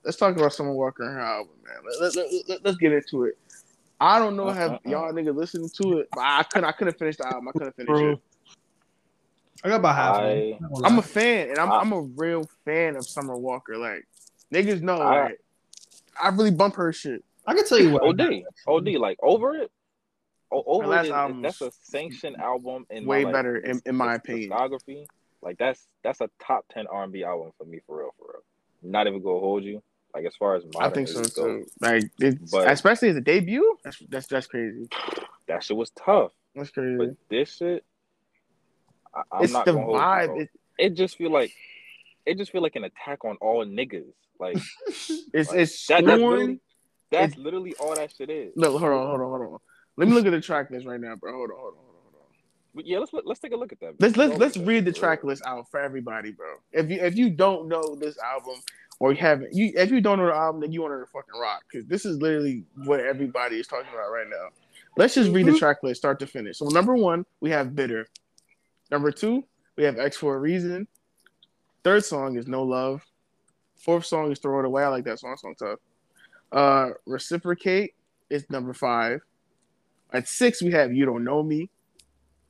Let's 0.04 0.18
talk 0.18 0.36
about 0.36 0.54
Summer 0.54 0.74
Walker 0.74 1.04
and 1.04 1.14
her 1.14 1.22
album, 1.22 1.56
man. 1.66 1.78
Let, 2.02 2.16
let, 2.16 2.34
let, 2.34 2.50
let, 2.64 2.66
us 2.66 2.78
get 2.78 2.94
into 2.94 3.26
it. 3.26 3.38
I 4.00 4.20
don't 4.20 4.36
know 4.38 4.50
have 4.50 4.72
uh-uh. 4.74 4.80
y'all 4.86 5.12
niggas 5.12 5.36
listening 5.36 5.70
to 5.82 6.00
it, 6.00 6.08
but 6.12 6.22
I 6.22 6.44
couldn't 6.44 6.66
I 6.66 6.72
couldn't 6.72 6.98
finish 6.98 7.18
the 7.18 7.28
album. 7.28 7.50
I 7.50 7.52
couldn't 7.52 7.76
finish 7.76 7.88
Bro. 7.88 8.12
it. 8.12 8.20
I 9.64 9.70
got 9.70 9.76
about 9.78 9.96
half. 9.96 10.16
I- 10.16 10.58
I'm 10.86 11.00
a 11.00 11.02
fan, 11.02 11.50
and 11.50 11.60
I'm 11.60 11.72
I- 11.72 11.80
I'm 11.80 11.92
a 11.92 12.02
real 12.02 12.46
fan 12.64 12.96
of 12.96 13.06
Summer 13.06 13.36
Walker. 13.36 13.78
Like 13.78 14.08
niggas 14.54 14.82
know, 14.82 14.96
I- 15.02 15.24
like 15.24 15.42
I 16.22 16.30
really 16.30 16.52
bump 16.52 16.76
her 16.76 16.94
shit. 16.94 17.24
I 17.46 17.56
can 17.56 17.66
tell 17.66 17.80
you 17.80 17.92
what. 17.92 18.04
OD, 18.04 18.46
OD, 18.68 18.98
like 18.98 19.18
over 19.22 19.56
it. 19.56 19.72
O- 20.52 20.64
over 20.66 20.88
last 20.88 21.08
it, 21.08 21.36
is- 21.36 21.42
that's 21.42 21.62
a 21.62 21.72
sanctioned 21.84 22.38
album 22.38 22.86
in 22.90 23.06
way 23.06 23.24
my, 23.24 23.32
like, 23.32 23.34
better 23.34 23.58
in, 23.58 23.82
in 23.86 23.96
my 23.96 24.16
opinion. 24.16 24.50
Discography, 24.50 25.06
like 25.42 25.58
that's 25.58 25.88
that's 26.04 26.22
a 26.22 26.30
top 26.42 26.66
ten 26.72 26.88
R 26.88 27.04
and 27.04 27.12
B 27.14 27.24
album 27.24 27.52
for 27.58 27.66
me, 27.66 27.82
for 27.86 28.00
real, 28.00 28.14
for 28.18 28.26
real. 28.28 28.44
Not 28.82 29.08
even 29.08 29.22
gonna 29.22 29.40
hold 29.40 29.64
you. 29.64 29.84
Like 30.14 30.26
as 30.26 30.36
far 30.36 30.56
as 30.56 30.64
my, 30.74 30.86
I 30.86 30.90
think 30.90 31.08
so 31.08 31.24
too. 31.24 31.66
Like, 31.80 32.04
it's, 32.20 32.52
But- 32.52 32.70
especially 32.72 33.10
as 33.10 33.16
a 33.16 33.22
debut, 33.22 33.78
that's 33.84 34.00
that's 34.10 34.28
that's 34.28 34.48
crazy. 34.48 34.88
that 35.48 35.64
shit 35.64 35.78
was 35.78 35.92
tough. 35.92 36.32
That's 36.56 36.72
crazy. 36.72 36.98
But 36.98 37.10
this 37.30 37.56
shit, 37.58 37.86
I, 39.14 39.22
I'm 39.32 39.44
it's 39.44 39.54
not 39.54 39.66
the 39.66 39.74
you, 39.74 39.78
vibe. 39.80 40.42
It, 40.42 40.50
It 40.78 40.90
just 40.96 41.18
feel 41.18 41.32
like 41.32 41.52
it 42.26 42.38
just 42.38 42.52
feel 42.52 42.62
like 42.62 42.76
an 42.76 42.84
attack 42.86 43.24
on 43.24 43.38
all 43.42 43.64
niggas. 43.66 44.12
Like 44.40 44.58
it's 44.88 45.10
Like, 45.52 45.60
it's 45.60 45.88
that- 45.88 46.06
that's 46.06 46.20
literally- 46.22 46.60
that's 47.12 47.36
literally 47.38 47.74
all 47.80 47.96
that 47.96 48.14
shit 48.16 48.30
is. 48.30 48.54
No, 48.56 48.72
hold 48.78 48.84
on, 48.92 49.08
hold 49.08 49.22
on, 49.22 49.30
hold 49.30 49.42
on. 49.54 49.58
Let 49.98 50.08
me 50.08 50.14
look 50.14 50.26
at 50.28 50.32
the 50.32 50.42
track 50.42 50.70
list 50.72 50.86
right 50.86 51.00
now, 51.00 51.16
bro. 51.16 51.34
Hold 51.34 51.50
on, 51.52 51.58
hold 51.58 51.74
on, 51.74 51.80
hold 51.80 51.96
on, 51.96 52.02
hold 52.04 52.16
on. 52.16 52.22
But 52.76 52.86
yeah, 52.86 53.00
let's 53.00 53.12
let's 53.26 53.40
take 53.40 53.52
a 53.52 53.56
look 53.58 53.72
at 53.72 53.80
that. 53.80 53.96
Let's 54.00 54.16
let's 54.16 54.38
let's 54.38 54.58
read 54.58 54.86
the 54.86 54.92
track 54.94 55.24
list 55.24 55.42
out 55.46 55.70
for 55.72 55.80
everybody, 55.80 56.32
bro. 56.32 56.48
If 56.72 56.90
you 56.90 57.00
if 57.02 57.16
you 57.18 57.32
don't 57.32 57.68
know 57.68 57.96
this 57.96 58.18
album 58.20 58.56
or 59.00 59.12
you 59.12 59.18
haven't 59.18 59.54
you 59.54 59.72
if 59.76 59.92
you 59.92 60.02
don't 60.02 60.20
know 60.20 60.28
the 60.28 60.34
album, 60.36 60.62
then 60.62 60.72
you 60.72 60.82
want 60.82 60.94
to 60.94 61.12
fucking 61.12 61.40
rock 61.40 61.64
because 61.72 61.88
this 61.88 62.06
is 62.06 62.22
literally 62.22 62.64
what 62.86 63.00
everybody 63.00 63.58
is 63.60 63.68
talking 63.68 63.90
about 63.94 64.10
right 64.12 64.28
now. 64.30 64.50
Let's 64.98 65.14
just 65.16 65.32
read 65.32 65.46
the 65.46 65.52
Mhm. 65.52 65.60
track 65.60 65.84
list 65.84 66.02
start 66.02 66.20
to 66.20 66.28
finish. 66.28 66.58
So 66.58 66.66
number 66.68 66.96
one, 66.96 67.26
we 67.40 67.50
have 67.52 67.76
Bitter. 67.76 68.08
Number 68.92 69.12
two, 69.12 69.46
we 69.78 69.84
have 69.86 69.98
Ex 70.00 70.18
for 70.18 70.36
a 70.36 70.40
Reason. 70.40 70.88
Third 71.84 72.04
song 72.04 72.38
is 72.38 72.48
No 72.48 72.64
Love. 72.64 73.06
Fourth 73.78 74.06
song 74.06 74.32
is 74.32 74.40
Throw 74.40 74.60
It 74.60 74.66
Away. 74.66 74.84
I 74.84 74.88
like 74.90 75.06
that 75.06 75.20
song. 75.20 75.38
Song 75.38 75.56
tough. 75.58 75.80
Uh, 76.52 76.90
Reciprocate. 77.06 77.94
is 78.30 78.48
number 78.50 78.74
five. 78.74 79.22
At 80.12 80.28
six, 80.28 80.62
we 80.62 80.72
have 80.72 80.94
You 80.94 81.06
Don't 81.06 81.24
Know 81.24 81.42
Me. 81.42 81.70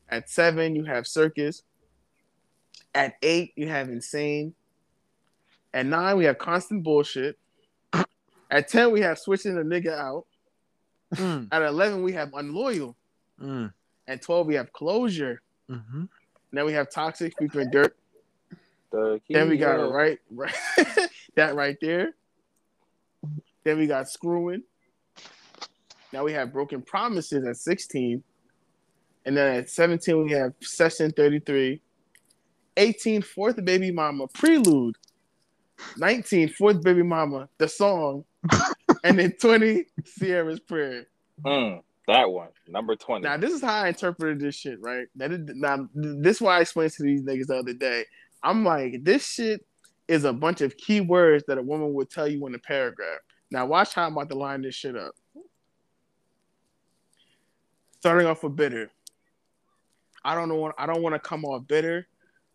At 0.09 0.29
seven, 0.29 0.75
you 0.75 0.85
have 0.85 1.05
Circus. 1.07 1.63
At 2.95 3.15
eight, 3.21 3.53
you 3.55 3.67
have 3.67 3.89
Insane. 3.89 4.55
At 5.73 5.85
nine, 5.85 6.17
we 6.17 6.25
have 6.25 6.37
Constant 6.37 6.83
Bullshit. 6.83 7.37
At 8.51 8.67
10, 8.67 8.91
we 8.91 9.01
have 9.01 9.19
Switching 9.19 9.55
the 9.55 9.61
Nigga 9.61 9.95
Out. 9.97 10.25
Mm, 11.15 11.47
At 11.51 11.61
11, 11.61 12.01
we 12.01 12.13
have 12.13 12.33
Unloyal. 12.33 12.95
mm, 13.39 13.71
At 14.07 14.21
12, 14.23 14.47
we 14.47 14.55
have 14.55 14.71
Closure. 14.73 15.41
mhm. 15.69 16.09
Then 16.51 16.65
we 16.65 16.73
have 16.73 16.89
Toxic 16.89 17.35
featuring 17.37 17.69
Durk. 17.69 17.91
The 18.91 19.21
Then 19.29 19.49
we 19.49 19.57
got 19.57 19.77
key, 19.77 19.83
it 19.83 19.87
right, 19.91 20.19
right 20.31 20.55
that 21.35 21.53
right 21.53 21.77
there. 21.79 22.15
Then 23.63 23.77
we 23.77 23.85
got 23.85 24.09
Screwing. 24.09 24.63
Now 26.11 26.23
we 26.23 26.33
have 26.33 26.51
Broken 26.51 26.81
Promises 26.81 27.45
at 27.45 27.57
16. 27.57 28.23
And 29.25 29.37
then 29.37 29.57
at 29.57 29.69
17, 29.69 30.23
we 30.23 30.31
have 30.31 30.53
Session 30.61 31.11
33. 31.11 31.79
18, 32.77 33.21
Fourth 33.21 33.63
Baby 33.63 33.91
Mama, 33.91 34.27
Prelude. 34.29 34.95
19, 35.97 36.49
Fourth 36.49 36.81
Baby 36.83 37.03
Mama, 37.03 37.49
the 37.57 37.67
song. 37.67 38.25
and 39.03 39.19
then 39.19 39.33
20, 39.33 39.85
Ciara's 40.17 40.59
Prayer. 40.59 41.05
Mm, 41.45 41.81
that 42.07 42.29
one, 42.29 42.49
number 42.67 42.95
twenty. 42.95 43.23
Now, 43.23 43.37
this 43.37 43.53
is 43.53 43.61
how 43.61 43.83
I 43.83 43.89
interpreted 43.89 44.39
this 44.39 44.55
shit, 44.55 44.79
right? 44.81 45.07
That 45.15 45.31
is, 45.31 45.41
now, 45.55 45.87
this 45.93 46.37
is 46.37 46.41
why 46.41 46.57
I 46.57 46.61
explained 46.61 46.91
to 46.93 47.03
these 47.03 47.23
niggas 47.23 47.47
the 47.47 47.57
other 47.57 47.73
day. 47.73 48.05
I'm 48.43 48.65
like, 48.65 49.03
this 49.03 49.25
shit 49.25 49.65
is 50.07 50.25
a 50.25 50.33
bunch 50.33 50.61
of 50.61 50.75
key 50.75 51.01
words 51.01 51.43
that 51.47 51.57
a 51.57 51.61
woman 51.61 51.93
would 51.93 52.09
tell 52.09 52.27
you 52.27 52.45
in 52.47 52.55
a 52.55 52.59
paragraph. 52.59 53.19
Now, 53.51 53.65
watch 53.65 53.93
how 53.93 54.05
I'm 54.05 54.13
about 54.13 54.29
to 54.29 54.35
line 54.35 54.61
this 54.61 54.75
shit 54.75 54.95
up. 54.95 55.13
Starting 57.99 58.27
off 58.27 58.43
with 58.43 58.55
bitter. 58.55 58.89
I 60.23 60.35
don't 60.35 60.49
know. 60.49 60.71
I 60.77 60.85
don't 60.85 61.01
want 61.01 61.15
to 61.15 61.19
come 61.19 61.45
off 61.45 61.67
bitter, 61.67 62.07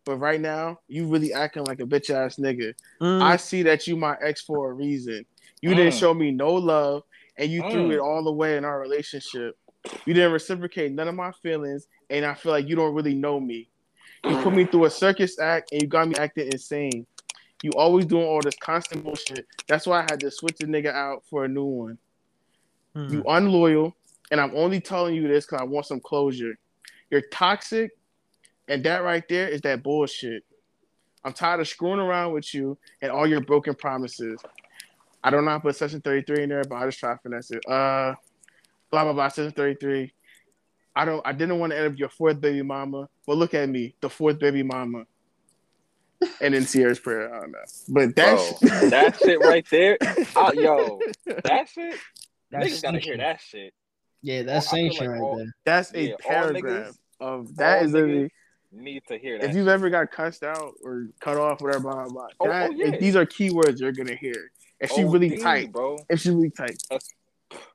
but 0.04 0.16
right 0.16 0.40
now 0.40 0.78
you 0.88 1.06
really 1.06 1.32
acting 1.32 1.64
like 1.64 1.80
a 1.80 1.84
bitch 1.84 2.10
ass 2.10 2.36
nigga. 2.36 2.74
Mm, 3.00 3.22
I 3.22 3.36
see 3.36 3.62
that 3.64 3.86
you 3.86 3.96
my 3.96 4.16
ex 4.22 4.42
for 4.42 4.70
a 4.70 4.72
reason. 4.74 5.24
You 5.62 5.74
didn't 5.74 5.94
Mm. 5.94 6.00
show 6.00 6.14
me 6.14 6.30
no 6.30 6.52
love, 6.54 7.02
and 7.38 7.50
you 7.50 7.60
threw 7.70 7.88
Mm. 7.88 7.94
it 7.94 8.00
all 8.00 8.26
away 8.28 8.56
in 8.56 8.64
our 8.64 8.80
relationship. 8.80 9.56
You 10.06 10.14
didn't 10.14 10.32
reciprocate 10.32 10.92
none 10.92 11.08
of 11.08 11.14
my 11.14 11.32
feelings, 11.42 11.86
and 12.10 12.24
I 12.24 12.34
feel 12.34 12.52
like 12.52 12.68
you 12.68 12.76
don't 12.76 12.94
really 12.94 13.14
know 13.14 13.40
me. 13.40 13.68
You 14.28 14.36
put 14.36 14.54
me 14.54 14.64
through 14.64 14.86
a 14.86 14.90
circus 14.90 15.38
act, 15.38 15.72
and 15.72 15.82
you 15.82 15.88
got 15.88 16.08
me 16.08 16.14
acting 16.16 16.50
insane. 16.52 17.06
You 17.62 17.70
always 17.72 18.04
doing 18.04 18.26
all 18.26 18.42
this 18.42 18.56
constant 18.56 19.04
bullshit. 19.04 19.46
That's 19.68 19.86
why 19.86 20.00
I 20.00 20.02
had 20.02 20.20
to 20.20 20.30
switch 20.30 20.56
the 20.58 20.66
nigga 20.66 20.92
out 20.92 21.24
for 21.30 21.44
a 21.44 21.48
new 21.48 21.64
one. 21.64 21.98
mm. 22.94 23.10
You 23.10 23.24
unloyal, 23.26 23.94
and 24.30 24.40
I'm 24.40 24.54
only 24.54 24.80
telling 24.80 25.14
you 25.14 25.26
this 25.28 25.46
because 25.46 25.60
I 25.60 25.64
want 25.64 25.86
some 25.86 26.00
closure. 26.00 26.54
You're 27.10 27.22
toxic, 27.32 27.90
and 28.68 28.82
that 28.84 29.02
right 29.02 29.24
there 29.28 29.48
is 29.48 29.60
that 29.62 29.82
bullshit. 29.82 30.42
I'm 31.24 31.32
tired 31.32 31.60
of 31.60 31.68
screwing 31.68 32.00
around 32.00 32.32
with 32.32 32.52
you 32.54 32.76
and 33.00 33.10
all 33.10 33.26
your 33.26 33.40
broken 33.40 33.74
promises. 33.74 34.38
I 35.22 35.30
don't 35.30 35.44
know 35.44 35.52
how 35.52 35.56
to 35.58 35.62
put 35.62 35.76
Session 35.76 36.00
33 36.02 36.42
in 36.42 36.48
there, 36.50 36.64
but 36.64 36.74
I 36.76 36.84
just 36.86 36.98
try 36.98 37.12
to 37.14 37.18
finesse 37.22 37.50
it. 37.50 37.64
Uh, 37.66 38.14
blah 38.90 39.04
blah 39.04 39.12
blah. 39.14 39.28
Session 39.28 39.52
33. 39.52 40.12
I 40.96 41.04
don't. 41.04 41.22
I 41.26 41.32
didn't 41.32 41.58
want 41.58 41.72
to 41.72 41.78
end 41.78 41.92
up 41.92 41.98
your 41.98 42.08
fourth 42.10 42.40
baby 42.40 42.62
mama, 42.62 43.08
but 43.26 43.36
look 43.36 43.54
at 43.54 43.68
me, 43.68 43.94
the 44.00 44.08
fourth 44.10 44.38
baby 44.38 44.62
mama. 44.62 45.04
And 46.40 46.54
then 46.54 46.64
Ciara's 46.64 46.98
prayer. 47.00 47.34
I 47.34 47.40
don't 47.40 47.52
know, 47.52 47.58
but 47.88 48.14
Bro, 48.14 48.36
that's 48.62 48.90
that 48.90 49.18
shit 49.18 49.40
right 49.40 49.66
there. 49.70 49.98
Uh, 50.36 50.52
yo, 50.54 51.00
that 51.44 51.68
shit. 51.68 51.96
That's 52.50 52.66
niggas 52.66 52.82
gotta 52.82 52.98
hear 52.98 53.16
that 53.16 53.40
shit. 53.40 53.72
Yeah, 54.22 54.42
that's 54.42 54.68
I 54.72 54.76
feel 54.76 54.90
sanction 54.92 55.06
like 55.06 55.20
right 55.20 55.22
all- 55.22 55.36
there. 55.38 55.54
that's 55.64 55.92
a 55.94 56.08
Yeah, 56.08 56.14
paragraph 56.20 56.62
niggas- 56.62 56.96
of 57.20 57.56
that 57.56 57.82
is 57.82 57.82
all 57.82 57.86
is 57.86 57.92
literally. 57.92 58.30
Niggas 58.74 58.82
Need 58.82 59.02
to 59.08 59.18
hear 59.18 59.38
that. 59.38 59.50
if 59.50 59.56
you've 59.56 59.68
ever 59.68 59.90
got 59.90 60.10
cussed 60.10 60.42
out 60.42 60.74
or 60.82 61.08
cut 61.20 61.36
off, 61.36 61.60
whatever, 61.60 61.84
blah 61.84 62.04
blah 62.04 62.08
blah. 62.08 62.26
Oh, 62.40 62.48
that, 62.48 62.70
oh, 62.70 62.72
yeah. 62.74 62.96
these 62.98 63.16
are 63.16 63.24
keywords 63.26 63.80
you're 63.80 63.92
gonna 63.92 64.16
hear. 64.16 64.50
If 64.80 64.90
she 64.90 65.04
OD, 65.04 65.12
really 65.12 65.36
tight, 65.38 65.72
bro. 65.72 65.98
if 66.08 66.20
she 66.20 66.30
really 66.30 66.50
tight, 66.50 66.82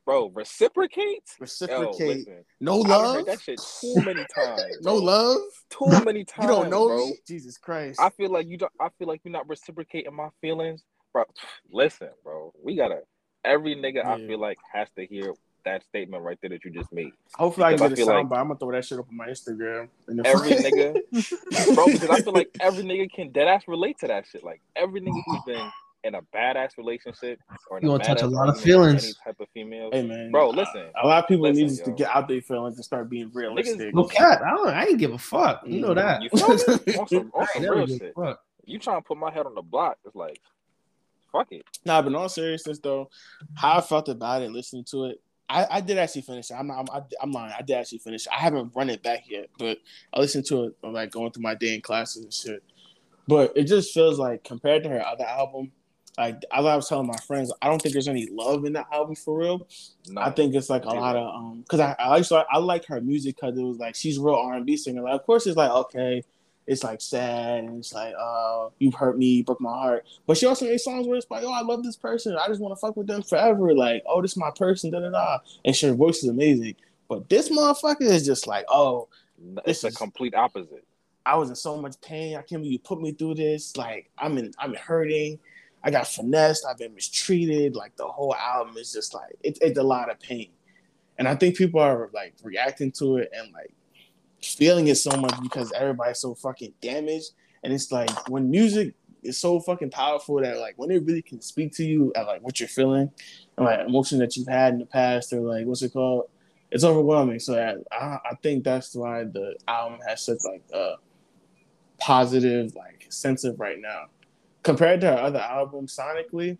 Bro, 0.05 0.31
reciprocate. 0.33 1.23
Yo, 1.39 1.41
reciprocate. 1.41 1.99
listen, 1.99 2.45
no 2.59 2.81
I've 2.81 2.87
love, 2.87 3.15
heard 3.15 3.25
that 3.27 3.41
shit 3.41 3.61
too 3.79 4.01
many 4.03 4.25
times. 4.35 4.77
no 4.81 4.95
love. 4.95 5.37
Too 5.69 6.03
many 6.03 6.25
times. 6.25 6.39
You 6.41 6.47
don't 6.47 6.69
know 6.69 6.87
bro. 6.87 7.05
me, 7.07 7.19
Jesus 7.27 7.57
Christ. 7.57 7.99
I 8.01 8.09
feel 8.09 8.31
like 8.31 8.47
you 8.47 8.57
don't. 8.57 8.71
I 8.79 8.89
feel 8.97 9.07
like 9.07 9.21
you're 9.23 9.31
not 9.31 9.47
reciprocating 9.47 10.13
my 10.13 10.29
feelings, 10.41 10.83
bro. 11.13 11.25
Listen, 11.71 12.09
bro. 12.23 12.53
We 12.61 12.75
gotta. 12.75 13.01
Every 13.45 13.75
nigga 13.75 14.05
I 14.05 14.17
feel 14.27 14.39
like 14.39 14.57
has 14.73 14.89
to 14.97 15.05
hear 15.05 15.33
that 15.65 15.83
statement 15.83 16.23
right 16.23 16.37
there 16.41 16.49
that 16.51 16.63
you 16.65 16.71
just 16.71 16.91
made. 16.91 17.11
Hopefully, 17.35 17.65
I 17.65 17.71
because 17.73 17.81
I 17.81 17.87
can 17.87 17.95
get 17.95 18.01
a 18.03 18.05
feel 18.05 18.15
soundbite. 18.15 18.29
like- 18.31 18.39
I'm 18.39 18.47
gonna 18.47 18.59
throw 18.59 18.71
that 18.71 18.85
shit 18.85 18.99
up 18.99 19.07
on 19.09 19.17
my 19.17 19.27
Instagram. 19.27 19.89
And 20.07 20.25
Every 20.25 20.51
nigga, 20.51 21.75
bro. 21.75 21.85
Because 21.87 22.09
I 22.09 22.21
feel 22.21 22.33
like 22.33 22.49
every 22.59 22.83
nigga 22.83 23.11
can 23.11 23.29
dead 23.31 23.47
ass 23.47 23.63
relate 23.67 23.99
to 23.99 24.07
that 24.07 24.25
shit. 24.27 24.43
Like 24.43 24.61
every 24.75 25.01
nigga 25.01 25.21
who's 25.25 25.43
been 25.45 25.71
in 26.03 26.15
a 26.15 26.21
badass 26.33 26.77
relationship 26.77 27.39
or 27.69 27.77
in 27.77 27.83
You 27.83 27.89
a 27.93 27.97
gonna 27.97 28.03
touch 28.03 28.21
a 28.21 28.27
lot 28.27 28.49
of 28.49 28.59
feelings. 28.59 29.03
Any 29.03 29.13
type 29.25 29.39
of 29.39 29.47
female, 29.53 29.89
Hey 29.91 30.03
man, 30.03 30.31
bro. 30.31 30.49
Listen, 30.49 30.87
A 31.01 31.07
lot 31.07 31.23
of 31.23 31.27
people 31.27 31.49
Listen, 31.49 31.67
need 31.67 31.85
to 31.85 31.91
get 31.91 32.15
out 32.15 32.27
their 32.27 32.41
feelings 32.41 32.75
and 32.77 32.85
start 32.85 33.09
being 33.09 33.29
realistic. 33.33 33.93
No 33.93 34.05
cap. 34.05 34.41
I 34.41 34.51
don't. 34.51 34.69
I 34.69 34.85
ain't 34.85 34.97
give 34.97 35.11
a 35.11 35.17
fuck. 35.17 35.63
You 35.65 35.81
know 35.81 35.93
mm-hmm. 35.93 35.95
that. 35.95 36.21
you 36.21 36.29
feel 36.29 36.47
me? 36.47 36.95
On 36.99 37.07
some, 37.07 37.31
on 37.33 37.47
some 37.53 37.63
real 37.63 37.87
shit. 37.87 38.13
fuck. 38.15 38.41
You 38.65 38.79
trying 38.79 39.01
to 39.01 39.07
put 39.07 39.17
my 39.17 39.31
head 39.31 39.45
on 39.47 39.55
the 39.55 39.63
block? 39.63 39.97
It's 40.05 40.15
like, 40.15 40.39
fuck 41.31 41.47
it. 41.51 41.63
Nah, 41.85 42.01
but 42.01 42.09
in 42.09 42.15
all 42.15 42.29
seriousness 42.29 42.79
though, 42.79 43.09
how 43.55 43.77
I 43.77 43.81
felt 43.81 44.09
about 44.09 44.41
it, 44.43 44.51
listening 44.51 44.83
to 44.91 45.05
it, 45.05 45.21
I, 45.49 45.67
I 45.69 45.81
did 45.81 45.97
actually 45.97 46.21
finish 46.21 46.51
it. 46.51 46.53
I'm 46.53 46.67
not, 46.67 46.87
I'm, 46.93 47.03
I'm 47.21 47.31
lying. 47.31 47.53
I 47.57 47.61
did 47.61 47.75
actually 47.75 47.97
finish 47.97 48.27
it. 48.27 48.31
I 48.31 48.39
haven't 48.39 48.71
run 48.75 48.89
it 48.89 49.01
back 49.01 49.29
yet, 49.29 49.49
but 49.57 49.79
I 50.13 50.19
listened 50.19 50.45
to 50.47 50.65
it 50.65 50.75
like 50.83 51.11
going 51.11 51.31
through 51.31 51.43
my 51.43 51.55
day 51.55 51.73
in 51.73 51.81
classes 51.81 52.23
and 52.23 52.33
shit. 52.33 52.63
But 53.27 53.53
it 53.55 53.65
just 53.65 53.93
feels 53.93 54.19
like 54.19 54.43
compared 54.43 54.83
to 54.83 54.89
her 54.89 55.05
other 55.05 55.25
album, 55.25 55.71
like 56.17 56.43
as 56.51 56.65
I 56.65 56.75
was 56.75 56.87
telling 56.89 57.07
my 57.07 57.17
friends, 57.27 57.51
I 57.61 57.67
don't 57.67 57.81
think 57.81 57.93
there's 57.93 58.07
any 58.07 58.27
love 58.31 58.65
in 58.65 58.73
that 58.73 58.87
album 58.91 59.15
for 59.15 59.37
real. 59.37 59.67
No, 60.07 60.21
I 60.21 60.31
think 60.31 60.53
it's 60.53 60.69
like 60.69 60.85
a 60.85 60.89
lot 60.89 61.15
of 61.15 61.33
um 61.33 61.61
because 61.61 61.79
I 61.79 61.95
I 61.97 62.17
also 62.17 62.43
I 62.51 62.57
like 62.57 62.85
her 62.85 62.99
music 62.99 63.35
because 63.35 63.57
it 63.57 63.63
was 63.63 63.77
like 63.77 63.95
she's 63.95 64.17
a 64.17 64.21
real 64.21 64.35
R 64.35 64.55
and 64.55 64.65
B 64.65 64.77
singer. 64.77 65.01
Like 65.01 65.13
of 65.13 65.25
course 65.25 65.47
it's 65.47 65.57
like 65.57 65.71
okay, 65.71 66.23
it's 66.69 66.83
like 66.83 67.01
sad 67.01 67.63
and 67.63 67.79
it's 67.79 67.93
like 67.93 68.13
oh, 68.17 68.71
you've 68.79 68.93
hurt 68.93 69.17
me, 69.17 69.41
broke 69.41 69.59
my 69.59 69.71
heart. 69.71 70.05
But 70.27 70.37
she 70.37 70.45
also 70.45 70.65
made 70.65 70.79
songs 70.79 71.07
where 71.07 71.17
it's 71.17 71.29
like 71.29 71.43
oh 71.43 71.51
I 71.51 71.61
love 71.61 71.83
this 71.83 71.97
person, 71.97 72.37
I 72.37 72.47
just 72.47 72.61
want 72.61 72.71
to 72.71 72.79
fuck 72.79 72.95
with 72.95 73.07
them 73.07 73.23
forever. 73.23 73.73
Like 73.73 74.03
oh 74.05 74.21
this 74.21 74.31
is 74.31 74.37
my 74.37 74.51
person, 74.55 74.91
da 74.91 74.99
da 74.99 75.09
da. 75.09 75.39
And 75.65 75.75
she, 75.75 75.87
her 75.87 75.93
voice 75.93 76.23
is 76.23 76.29
amazing. 76.29 76.75
But 77.07 77.27
this 77.27 77.49
motherfucker 77.49 78.01
is 78.01 78.25
just 78.25 78.45
like 78.47 78.65
oh 78.69 79.09
it's 79.65 79.83
a 79.83 79.91
complete 79.91 80.35
opposite. 80.35 80.85
I 81.25 81.35
was 81.35 81.49
in 81.49 81.55
so 81.55 81.77
much 81.77 81.99
pain. 82.01 82.35
I 82.35 82.41
can't 82.41 82.61
believe 82.61 82.73
you 82.73 82.79
put 82.79 83.01
me 83.01 83.13
through 83.13 83.35
this. 83.35 83.75
Like 83.75 84.09
I'm 84.17 84.37
in, 84.37 84.51
I'm 84.59 84.75
hurting. 84.75 85.39
I 85.83 85.91
got 85.91 86.07
finessed. 86.07 86.65
I've 86.69 86.77
been 86.77 86.93
mistreated. 86.93 87.75
Like 87.75 87.95
the 87.95 88.07
whole 88.07 88.35
album 88.35 88.77
is 88.77 88.93
just 88.93 89.13
like 89.15 89.35
it's 89.43 89.59
it's 89.61 89.79
a 89.79 89.83
lot 89.83 90.11
of 90.11 90.19
pain, 90.19 90.49
and 91.17 91.27
I 91.27 91.35
think 91.35 91.57
people 91.57 91.79
are 91.79 92.09
like 92.13 92.35
reacting 92.43 92.91
to 92.93 93.17
it 93.17 93.31
and 93.33 93.51
like 93.53 93.71
feeling 94.41 94.87
it 94.87 94.95
so 94.95 95.15
much 95.17 95.33
because 95.41 95.71
everybody's 95.73 96.19
so 96.19 96.35
fucking 96.35 96.73
damaged. 96.81 97.31
And 97.63 97.73
it's 97.73 97.91
like 97.91 98.29
when 98.29 98.49
music 98.49 98.93
is 99.21 99.37
so 99.37 99.59
fucking 99.59 99.91
powerful 99.91 100.39
that 100.41 100.59
like 100.59 100.75
when 100.77 100.91
it 100.91 101.03
really 101.03 101.21
can 101.21 101.41
speak 101.41 101.73
to 101.73 101.83
you 101.83 102.11
and 102.15 102.25
like 102.25 102.41
what 102.41 102.59
you're 102.59 102.69
feeling 102.69 103.11
and 103.57 103.65
like 103.65 103.79
emotion 103.81 104.19
that 104.19 104.37
you've 104.37 104.47
had 104.47 104.73
in 104.73 104.79
the 104.79 104.85
past 104.85 105.33
or 105.33 105.41
like 105.41 105.65
what's 105.65 105.81
it 105.81 105.91
called, 105.91 106.29
it's 106.71 106.83
overwhelming. 106.83 107.39
So 107.39 107.59
I 107.91 107.95
I, 107.95 108.19
I 108.31 108.35
think 108.41 108.63
that's 108.63 108.95
why 108.95 109.25
the 109.25 109.55
album 109.67 109.99
has 110.07 110.23
such 110.25 110.39
like 110.45 110.63
a 110.73 110.93
positive 111.99 112.73
like 112.75 113.07
sense 113.09 113.43
of 113.43 113.59
right 113.59 113.79
now 113.79 114.05
compared 114.63 115.01
to 115.01 115.07
her 115.07 115.17
other 115.17 115.39
albums 115.39 115.95
sonically. 115.95 116.57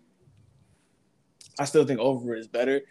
I 1.58 1.64
still 1.64 1.84
think 1.84 2.00
Over 2.00 2.34
is 2.34 2.48
better. 2.48 2.82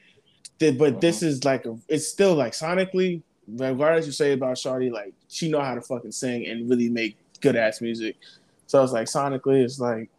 But 0.60 1.00
this 1.00 1.24
uh-huh. 1.24 1.30
is 1.30 1.46
like 1.46 1.66
a, 1.66 1.78
it's 1.88 2.08
still 2.08 2.36
like 2.36 2.54
sonically, 2.54 3.24
regardless 3.58 4.06
you 4.06 4.12
say 4.12 4.34
about 4.34 4.58
Shawty, 4.58 4.92
like 4.92 5.14
she 5.28 5.50
know 5.50 5.62
how 5.62 5.76
to 5.76 5.82
fucking 5.82 6.12
sing 6.12 6.46
and 6.48 6.70
really 6.70 6.90
make 6.90 7.18
good 7.42 7.56
ass 7.56 7.82
music. 7.82 8.18
So 8.68 8.84
it's 8.84 8.94
like 8.94 9.08
sonically, 9.08 9.64
it's 9.64 9.80
like 9.80 10.10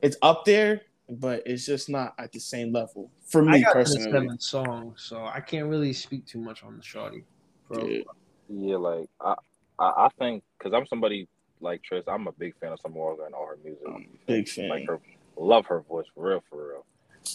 it's 0.00 0.16
up 0.22 0.44
there, 0.44 0.82
but 1.08 1.42
it's 1.46 1.66
just 1.66 1.88
not 1.88 2.14
at 2.18 2.32
the 2.32 2.40
same 2.40 2.72
level 2.72 3.10
for 3.26 3.42
I 3.48 3.52
me 3.52 3.62
got 3.62 3.72
personally. 3.74 4.10
seven 4.10 4.38
songs, 4.40 5.02
so 5.02 5.24
I 5.24 5.40
can't 5.40 5.66
really 5.68 5.92
speak 5.92 6.26
too 6.26 6.38
much 6.38 6.64
on 6.64 6.76
the 6.76 6.82
shorty. 6.82 7.24
Bro. 7.68 7.86
Yeah. 7.86 8.02
Yeah, 8.48 8.76
like 8.76 9.08
I, 9.20 9.34
I, 9.78 10.06
I 10.06 10.08
think 10.18 10.42
because 10.58 10.74
I'm 10.74 10.86
somebody 10.86 11.26
like 11.60 11.82
Tris, 11.82 12.04
I'm 12.06 12.26
a 12.26 12.32
big 12.32 12.54
fan 12.58 12.72
of 12.72 12.80
Summer 12.80 12.96
Walker 12.96 13.24
and 13.24 13.34
all 13.34 13.46
her 13.46 13.56
music. 13.64 13.86
Um, 13.86 14.06
big 14.26 14.48
fan. 14.48 14.68
Like 14.68 14.86
her, 14.86 15.00
love 15.36 15.64
her 15.66 15.80
voice 15.80 16.06
for 16.14 16.28
real, 16.28 16.44
for 16.50 16.68
real. 16.68 16.84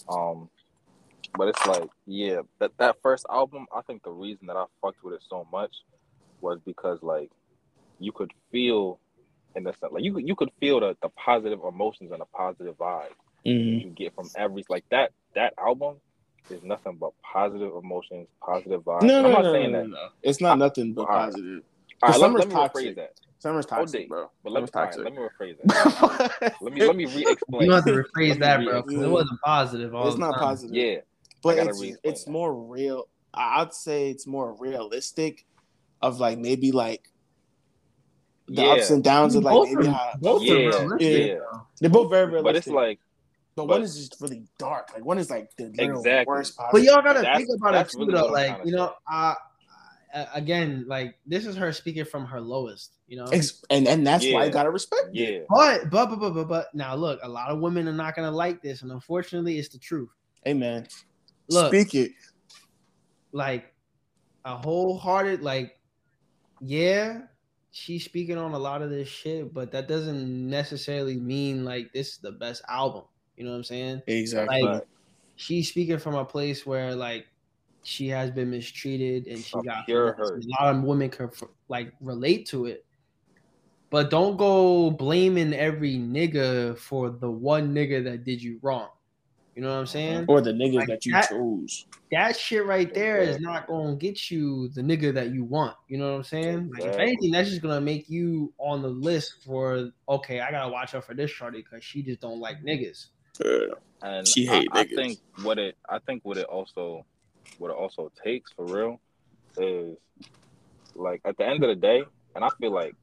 Um, 0.09 0.49
but 1.37 1.49
it's 1.49 1.65
like, 1.65 1.89
yeah, 2.05 2.41
that 2.59 2.71
that 2.79 2.97
first 3.01 3.25
album, 3.31 3.67
I 3.75 3.81
think 3.81 4.03
the 4.03 4.11
reason 4.11 4.47
that 4.47 4.55
I 4.57 4.65
fucked 4.81 5.03
with 5.03 5.13
it 5.15 5.23
so 5.29 5.47
much 5.51 5.75
was 6.41 6.59
because 6.65 6.99
like 7.01 7.29
you 7.99 8.11
could 8.11 8.31
feel 8.51 8.99
in 9.55 9.63
the 9.63 9.73
sense 9.73 9.91
like 9.91 10.03
you 10.03 10.13
could 10.13 10.27
you 10.27 10.35
could 10.35 10.51
feel 10.59 10.79
the, 10.79 10.95
the 11.01 11.09
positive 11.09 11.59
emotions 11.67 12.11
and 12.11 12.21
the 12.21 12.25
positive 12.25 12.77
vibe 12.77 13.09
Mhm. 13.45 13.83
you 13.83 13.89
get 13.89 14.13
from 14.13 14.29
every 14.35 14.63
like 14.69 14.85
that 14.91 15.11
that 15.33 15.53
album 15.57 15.95
is 16.49 16.61
nothing 16.63 16.95
but 16.99 17.11
positive 17.21 17.71
emotions, 17.75 18.27
positive 18.41 18.81
vibes. 18.81 19.03
No, 19.03 19.17
I'm 19.17 19.23
no, 19.23 19.31
not 19.31 19.43
no, 19.43 19.53
saying 19.53 19.71
no, 19.71 19.81
that. 19.81 19.87
no, 19.89 19.95
no. 19.95 20.07
It's 20.23 20.39
not 20.41 20.57
nothing 20.57 20.93
but 20.93 21.01
All 21.01 21.07
right. 21.07 21.25
positive. 21.25 21.63
All 22.03 22.09
right, 22.09 22.19
let, 22.19 22.31
let 22.33 22.47
me 22.47 22.53
toxic. 22.53 22.87
rephrase 22.91 22.95
that. 22.95 23.13
Summer's 23.39 23.65
toxic, 23.67 24.01
it. 24.01 24.09
bro. 24.09 24.29
But 24.43 24.53
let 24.53 24.63
me, 24.63 24.69
Summer's 24.73 24.75
all 24.75 24.81
right, 24.81 24.85
toxic. 24.87 25.03
let 25.05 25.13
me 25.13 25.19
rephrase 25.19 26.39
that. 26.39 26.53
let 26.61 26.73
me 26.73 26.85
let 26.85 26.95
me 26.95 27.05
re-explain. 27.05 27.61
You 27.67 27.71
have 27.73 27.85
to 27.85 27.91
rephrase 27.91 28.39
that, 28.39 28.63
bro, 28.63 28.81
because 28.81 29.01
it 29.03 29.07
wasn't 29.09 29.39
positive. 29.41 29.93
All 29.95 30.07
it's 30.07 30.15
the 30.15 30.19
not 30.21 30.31
time. 30.31 30.39
positive. 30.39 30.75
Yeah, 30.75 30.95
but 31.43 31.57
it's 31.59 31.83
it's 32.03 32.23
that. 32.25 32.31
more 32.31 32.53
real. 32.53 33.07
I- 33.33 33.61
I'd 33.61 33.73
say 33.73 34.09
it's 34.09 34.25
more 34.25 34.53
realistic 34.55 35.45
of 36.01 36.19
like 36.19 36.37
maybe 36.39 36.71
like 36.71 37.11
the 38.47 38.63
Yeah. 38.63 38.67
ups 38.69 38.89
and 38.89 39.03
downs 39.03 39.35
of 39.35 39.43
like 39.43 39.53
both 39.53 39.69
maybe 39.71 39.87
are, 39.87 39.91
how 39.91 40.11
both 40.19 40.41
Yeah, 40.43 40.53
are 40.53 40.57
realistic. 40.87 41.27
yeah. 41.27 41.33
though. 41.35 41.67
they're 41.81 41.89
both 41.89 42.09
very 42.09 42.25
realistic. 42.27 42.43
but 42.45 42.55
it's 42.55 42.67
like 42.67 42.99
but, 43.55 43.65
but- 43.67 43.73
one 43.73 43.81
is 43.83 43.97
just 43.97 44.21
really 44.21 44.43
dark. 44.57 44.93
Like 44.93 45.03
one 45.05 45.17
is 45.17 45.29
like 45.29 45.49
the 45.57 45.65
Exactly. 45.77 46.25
worst 46.25 46.55
possible. 46.57 46.69
But 46.79 46.83
y'all 46.83 47.01
gotta 47.03 47.19
That's- 47.21 47.37
think 47.37 47.49
about 47.59 47.75
it 47.75 47.89
too, 47.89 47.99
really 47.99 48.13
though. 48.13 48.27
Like 48.27 48.65
you 48.65 48.71
know, 48.71 48.93
say. 49.11 49.33
Uh, 50.13 50.25
again, 50.33 50.85
like 50.87 51.15
this 51.25 51.45
is 51.45 51.55
her 51.55 51.71
speaking 51.73 52.05
from 52.05 52.25
her 52.25 52.39
lowest. 52.41 52.93
You 53.07 53.17
know, 53.17 53.25
and 53.69 53.87
and 53.87 54.05
that's 54.05 54.23
why 54.25 54.29
Yeah. 54.41 54.45
you 54.45 54.51
gotta 54.51 54.71
respect 54.71 55.09
it. 55.13 55.33
yeah, 55.33 55.39
but 55.49 55.89
but 55.89 56.07
but 56.09 56.19
but 56.19 56.33
but 56.33 56.47
but 56.47 56.67
now 56.73 56.95
look, 56.95 57.19
a 57.23 57.29
lot 57.29 57.49
of 57.49 57.59
women 57.59 57.87
are 57.87 57.93
not 57.93 58.15
gonna 58.15 58.31
like 58.31 58.61
this, 58.61 58.81
and 58.81 58.91
unfortunately, 58.91 59.57
it's 59.59 59.69
the 59.69 59.79
truth. 59.79 60.09
Amen. 60.47 60.81
man, 60.81 60.87
Look, 61.49 61.67
speak 61.73 61.93
it. 61.95 62.11
like 63.31 63.73
a 64.45 64.55
wholehearted 64.55 65.41
like 65.41 65.73
yeah 66.61 67.19
she's 67.71 68.05
speaking 68.05 68.37
on 68.37 68.53
a 68.53 68.57
lot 68.57 68.81
of 68.81 68.89
this 68.89 69.07
shit 69.09 69.53
but 69.53 69.71
that 69.71 69.87
doesn't 69.87 70.49
necessarily 70.49 71.17
mean 71.17 71.65
like 71.65 71.91
this 71.93 72.13
is 72.13 72.17
the 72.19 72.31
best 72.31 72.61
album 72.69 73.03
you 73.35 73.43
know 73.43 73.51
what 73.51 73.57
i'm 73.57 73.63
saying 73.63 74.01
Exactly. 74.07 74.63
Like, 74.63 74.83
she's 75.35 75.69
speaking 75.69 75.97
from 75.99 76.15
a 76.15 76.25
place 76.25 76.65
where 76.65 76.95
like 76.95 77.27
she 77.87 78.07
has 78.09 78.29
been 78.31 78.49
mistreated 78.49 79.27
and 79.27 79.39
she 79.39 79.57
A 79.57 79.61
got 79.61 79.85
pure 79.85 80.13
hurt. 80.13 80.43
a 80.43 80.47
lot 80.61 80.75
of 80.75 80.83
women 80.83 81.09
can 81.09 81.29
like 81.69 81.93
relate 82.01 82.45
to 82.47 82.65
it 82.65 82.85
but 83.89 84.09
don't 84.09 84.35
go 84.37 84.91
blaming 84.91 85.53
every 85.53 85.95
nigga 85.95 86.77
for 86.77 87.09
the 87.09 87.29
one 87.29 87.73
nigga 87.73 88.03
that 88.03 88.23
did 88.25 88.41
you 88.41 88.59
wrong 88.61 88.89
you 89.55 89.61
know 89.61 89.69
what 89.69 89.79
i'm 89.79 89.85
saying 89.87 90.25
or 90.27 90.41
the 90.41 90.51
nigga 90.51 90.75
Like 90.75 90.87
that 90.89 91.05
you 91.05 91.13
that- 91.13 91.29
chose. 91.29 91.85
that 92.11 92.37
shit 92.37 92.65
right 92.65 92.93
there 92.93 93.19
is 93.19 93.37
Exactly. 93.37 93.45
not 93.53 93.67
gonna 93.67 93.95
get 93.95 94.29
you 94.29 94.67
the 94.69 94.81
nigga 94.81 95.13
that 95.13 95.31
you 95.31 95.43
want. 95.43 95.75
You 95.89 95.97
know 95.97 96.11
what 96.11 96.17
I'm 96.17 96.23
saying? 96.23 96.69
Like 96.73 96.83
if 96.85 96.95
anything, 96.95 97.31
that's 97.31 97.49
just 97.49 97.61
gonna 97.61 97.81
make 97.81 98.09
you 98.09 98.53
on 98.59 98.81
the 98.81 98.87
list 98.87 99.43
for 99.45 99.89
okay, 100.07 100.39
I 100.39 100.51
gotta 100.51 100.71
watch 100.71 100.95
out 100.95 101.03
for 101.05 101.13
this 101.15 101.31
shorty 101.31 101.63
because 101.63 101.83
she 101.83 102.01
just 102.03 102.21
don't 102.21 102.39
like 102.39 102.61
niggas. 102.63 103.07
Uh, 103.43 103.75
and 104.03 104.25
She 104.27 104.47
I, 104.47 104.51
hate 104.59 104.67
I 104.71 104.83
niggas. 104.85 104.95
think 104.95 105.19
what 105.43 105.57
it 105.59 105.75
I 105.89 105.99
think 105.99 106.23
what 106.23 106.37
it 106.37 106.45
also 106.45 107.03
what 107.57 107.71
it 107.71 107.77
also 107.77 108.11
takes 108.23 108.51
for 108.51 108.65
real 108.65 108.99
is 109.57 109.97
like 110.95 111.21
at 111.25 111.37
the 111.37 111.45
end 111.45 111.63
of 111.63 111.69
the 111.69 111.75
day, 111.75 112.03
and 112.35 112.43
I 112.43 112.49
feel 112.59 112.71
like 112.71 112.95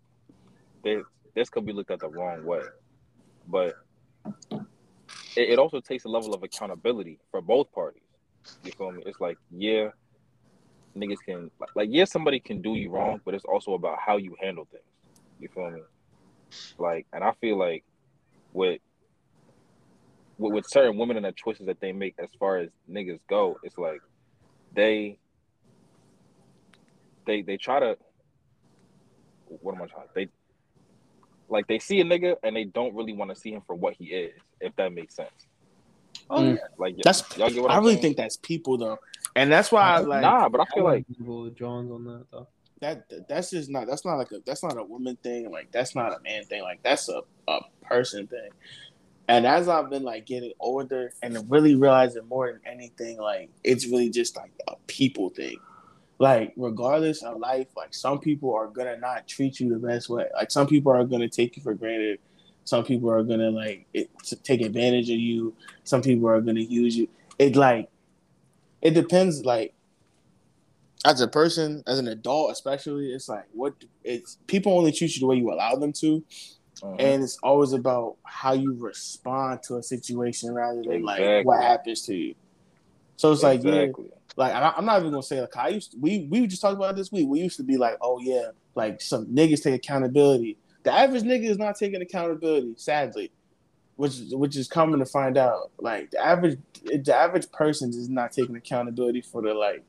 this 0.83 1.05
this 1.35 1.49
could 1.49 1.67
be 1.67 1.73
looked 1.73 1.91
at 1.91 2.01
the 2.01 2.09
wrong 2.09 2.45
way, 2.45 2.63
but 3.49 3.75
it, 5.37 5.51
it 5.51 5.59
also 5.59 5.81
takes 5.81 6.05
a 6.05 6.09
level 6.09 6.35
of 6.35 6.43
accountability 6.43 7.19
for 7.31 7.41
both 7.41 7.73
parties. 7.73 8.03
You 8.63 8.73
feel 8.73 8.93
me? 8.93 9.03
It's 9.07 9.21
like 9.21 9.39
yeah, 9.51 9.89
niggas 10.97 11.19
can 11.27 11.51
like, 11.59 11.71
like 11.75 11.89
yeah, 11.91 12.05
somebody 12.05 12.41
can 12.41 12.63
do 12.63 12.75
you 12.75 12.91
wrong, 12.91 13.21
but 13.25 13.35
it's 13.35 13.45
also 13.45 13.75
about 13.75 13.99
how 14.05 14.17
you 14.17 14.37
handle 14.41 14.67
things. 14.71 14.85
You 15.41 15.49
feel 15.49 15.71
me? 15.71 15.83
Like, 16.79 17.07
and 17.13 17.25
I 17.25 17.33
feel 17.41 17.59
like 17.59 17.85
with 18.53 18.81
with, 20.39 20.53
with 20.53 20.67
certain 20.69 20.99
women 20.99 21.17
and 21.17 21.27
the 21.27 21.33
choices 21.33 21.67
that 21.67 21.81
they 21.81 21.93
make 21.93 22.15
as 22.19 22.29
far 22.39 22.59
as 22.59 22.71
niggas 22.91 23.21
go, 23.29 23.59
it's 23.63 23.79
like 23.79 24.01
they 24.75 25.19
they 27.27 27.43
they 27.43 27.57
try 27.57 27.81
to 27.81 27.97
what 29.47 29.75
am 29.75 29.83
I 29.83 29.87
trying? 29.87 30.07
They 30.15 30.29
like 31.49 31.67
they 31.67 31.79
see 31.79 32.01
a 32.01 32.05
nigga 32.05 32.37
and 32.43 32.57
they 32.57 32.65
don't 32.65 32.95
really 32.95 33.13
want 33.13 33.31
to 33.31 33.37
see 33.37 33.53
him 33.53 33.63
for 33.67 33.75
what 33.75 33.95
he 33.95 34.07
is, 34.07 34.33
if 34.61 34.75
that 34.77 34.93
makes 34.93 35.15
sense. 35.15 35.31
Oh 36.31 36.43
Mm. 36.43 36.57
yeah, 36.57 36.63
Like 36.79 36.97
That's 37.03 37.23
y'all 37.37 37.51
get 37.51 37.63
what 37.63 37.71
I 37.71 37.77
I'm 37.77 37.83
really 37.83 37.95
saying? 37.95 38.03
think 38.03 38.17
that's 38.17 38.37
people 38.39 38.79
though, 38.79 38.99
and 39.37 39.53
that's 39.53 39.71
why 39.71 39.83
I 39.83 39.99
like 40.01 40.23
nah, 40.23 40.49
but 40.49 40.61
I 40.61 40.65
feel 40.75 40.85
like 40.85 41.05
Jones 41.55 41.91
on 41.91 42.05
that 42.05 42.25
though. 42.33 42.49
that. 42.81 43.29
That's 43.29 43.51
just 43.51 43.71
not. 43.71 43.87
That's 43.87 44.05
not 44.05 44.17
like 44.17 44.33
a. 44.33 44.41
That's 44.45 44.63
not 44.63 44.79
a 44.79 44.83
woman 44.83 45.17
thing. 45.23 45.51
Like 45.51 45.71
that's 45.71 45.95
not 45.95 46.13
a 46.19 46.23
man 46.23 46.45
thing. 46.45 46.63
Like 46.63 46.83
that's 46.83 47.09
a 47.09 47.23
a 47.47 47.61
person 47.83 48.27
thing. 48.27 48.51
And 49.29 49.47
as 49.47 49.69
I've 49.69 49.89
been 49.89 50.03
like 50.03 50.27
getting 50.27 50.53
older 50.61 51.13
and 51.23 51.51
really 51.51 51.75
realizing 51.75 52.27
more 52.29 52.53
than 52.53 52.61
anything, 52.67 53.19
like 53.19 53.51
it's 53.63 53.87
really 53.87 54.11
just 54.11 54.37
like 54.37 54.53
a 54.69 54.75
people 54.87 55.31
thing. 55.31 55.57
Like 56.19 56.53
regardless 56.57 57.23
of 57.23 57.39
life, 57.39 57.69
like 57.77 57.95
some 57.95 58.19
people 58.19 58.55
are 58.55 58.67
gonna 58.67 58.99
not 58.99 59.27
treat 59.27 59.61
you 59.61 59.71
the 59.71 59.79
best 59.79 60.09
way. 60.09 60.27
Like 60.35 60.51
some 60.51 60.67
people 60.67 60.93
are 60.93 61.05
gonna 61.05 61.29
take 61.29 61.57
you 61.57 61.63
for 61.63 61.75
granted. 61.75 62.21
Some 62.65 62.85
people 62.85 63.11
are 63.11 63.23
gonna 63.23 63.51
like 63.51 63.87
it, 63.95 64.11
to 64.25 64.37
take 64.37 64.61
advantage 64.61 65.11
of 65.11 65.19
you. 65.19 65.55
Some 65.85 66.03
people 66.03 66.29
are 66.29 66.41
gonna 66.41 66.61
use 66.61 66.97
you. 66.97 67.09
It 67.39 67.57
like 67.57 67.89
it 68.83 68.91
depends. 68.91 69.45
Like 69.45 69.75
as 71.05 71.21
a 71.21 71.29
person, 71.29 71.83
as 71.87 71.99
an 71.99 72.09
adult, 72.09 72.53
especially, 72.53 73.13
it's 73.13 73.29
like 73.29 73.47
what 73.53 73.75
it's 74.05 74.39
people 74.47 74.77
only 74.77 74.93
treat 74.93 75.15
you 75.15 75.21
the 75.21 75.27
way 75.27 75.37
you 75.37 75.51
allow 75.51 75.77
them 75.77 75.93
to 75.95 76.23
Mhm. 76.85 76.97
and 77.01 77.23
it's 77.23 77.39
always 77.43 77.73
about 77.73 78.17
how 78.25 78.53
you 78.53 78.75
respond 78.75 79.63
to 79.65 79.77
a 79.77 79.83
situation 79.83 80.53
rather 80.53 80.83
than 80.83 81.03
like 81.03 81.45
what 81.45 81.63
happens 81.63 82.03
to 82.03 82.15
you. 82.15 82.35
So 83.17 83.33
it's 83.33 83.43
like 83.43 83.63
yeah, 83.65 83.73
exactly. 83.73 84.11
like 84.37 84.53
I, 84.53 84.75
I'm 84.77 84.85
not 84.85 85.01
even 85.01 85.13
gonna 85.13 85.23
say 85.23 85.41
like 85.41 85.57
I 85.57 85.69
used 85.69 85.93
to, 85.93 85.99
we 85.99 86.27
we 86.31 86.47
just 86.47 86.61
talked 86.61 86.77
about 86.77 86.97
this 86.97 87.11
week. 87.11 87.27
We 87.29 87.41
used 87.41 87.57
to 87.57 87.63
be 87.63 87.77
like, 87.77 87.97
oh 88.01 88.21
yeah, 88.21 88.49
like 88.75 89.01
some 89.01 89.27
niggas 89.27 89.63
take 89.63 89.75
accountability. 89.75 90.59
The 90.83 90.93
average 90.93 91.23
nigga 91.23 91.45
is 91.49 91.59
not 91.59 91.77
taking 91.77 92.03
accountability, 92.03 92.75
sadly, 92.77 93.33
which 93.97 94.21
which 94.33 94.57
is 94.57 94.69
coming 94.69 94.99
to 94.99 95.07
find 95.07 95.39
out. 95.39 95.71
Like 95.79 96.11
the 96.11 96.19
average 96.19 96.59
the 96.85 97.15
average 97.15 97.51
person 97.51 97.91
is 97.91 98.09
not 98.09 98.33
taking 98.33 98.57
accountability 98.57 99.23
for 99.23 99.41
the 99.41 99.55
like 99.55 99.83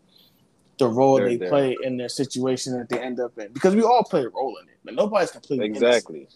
the 0.78 0.88
role 0.88 1.18
They're 1.18 1.30
they 1.30 1.38
there. 1.38 1.50
play 1.50 1.78
in 1.84 1.98
their 1.98 2.10
situation 2.10 2.78
that 2.78 2.90
they 2.90 3.00
end 3.00 3.20
up 3.20 3.38
in 3.38 3.52
because 3.54 3.76
we 3.76 3.82
all 3.82 4.04
play 4.04 4.24
a 4.24 4.30
role 4.30 4.58
in 4.62 4.70
it, 4.70 4.78
but 4.84 4.94
nobody's 4.94 5.32
completely 5.32 5.68
innocent. 5.68 6.30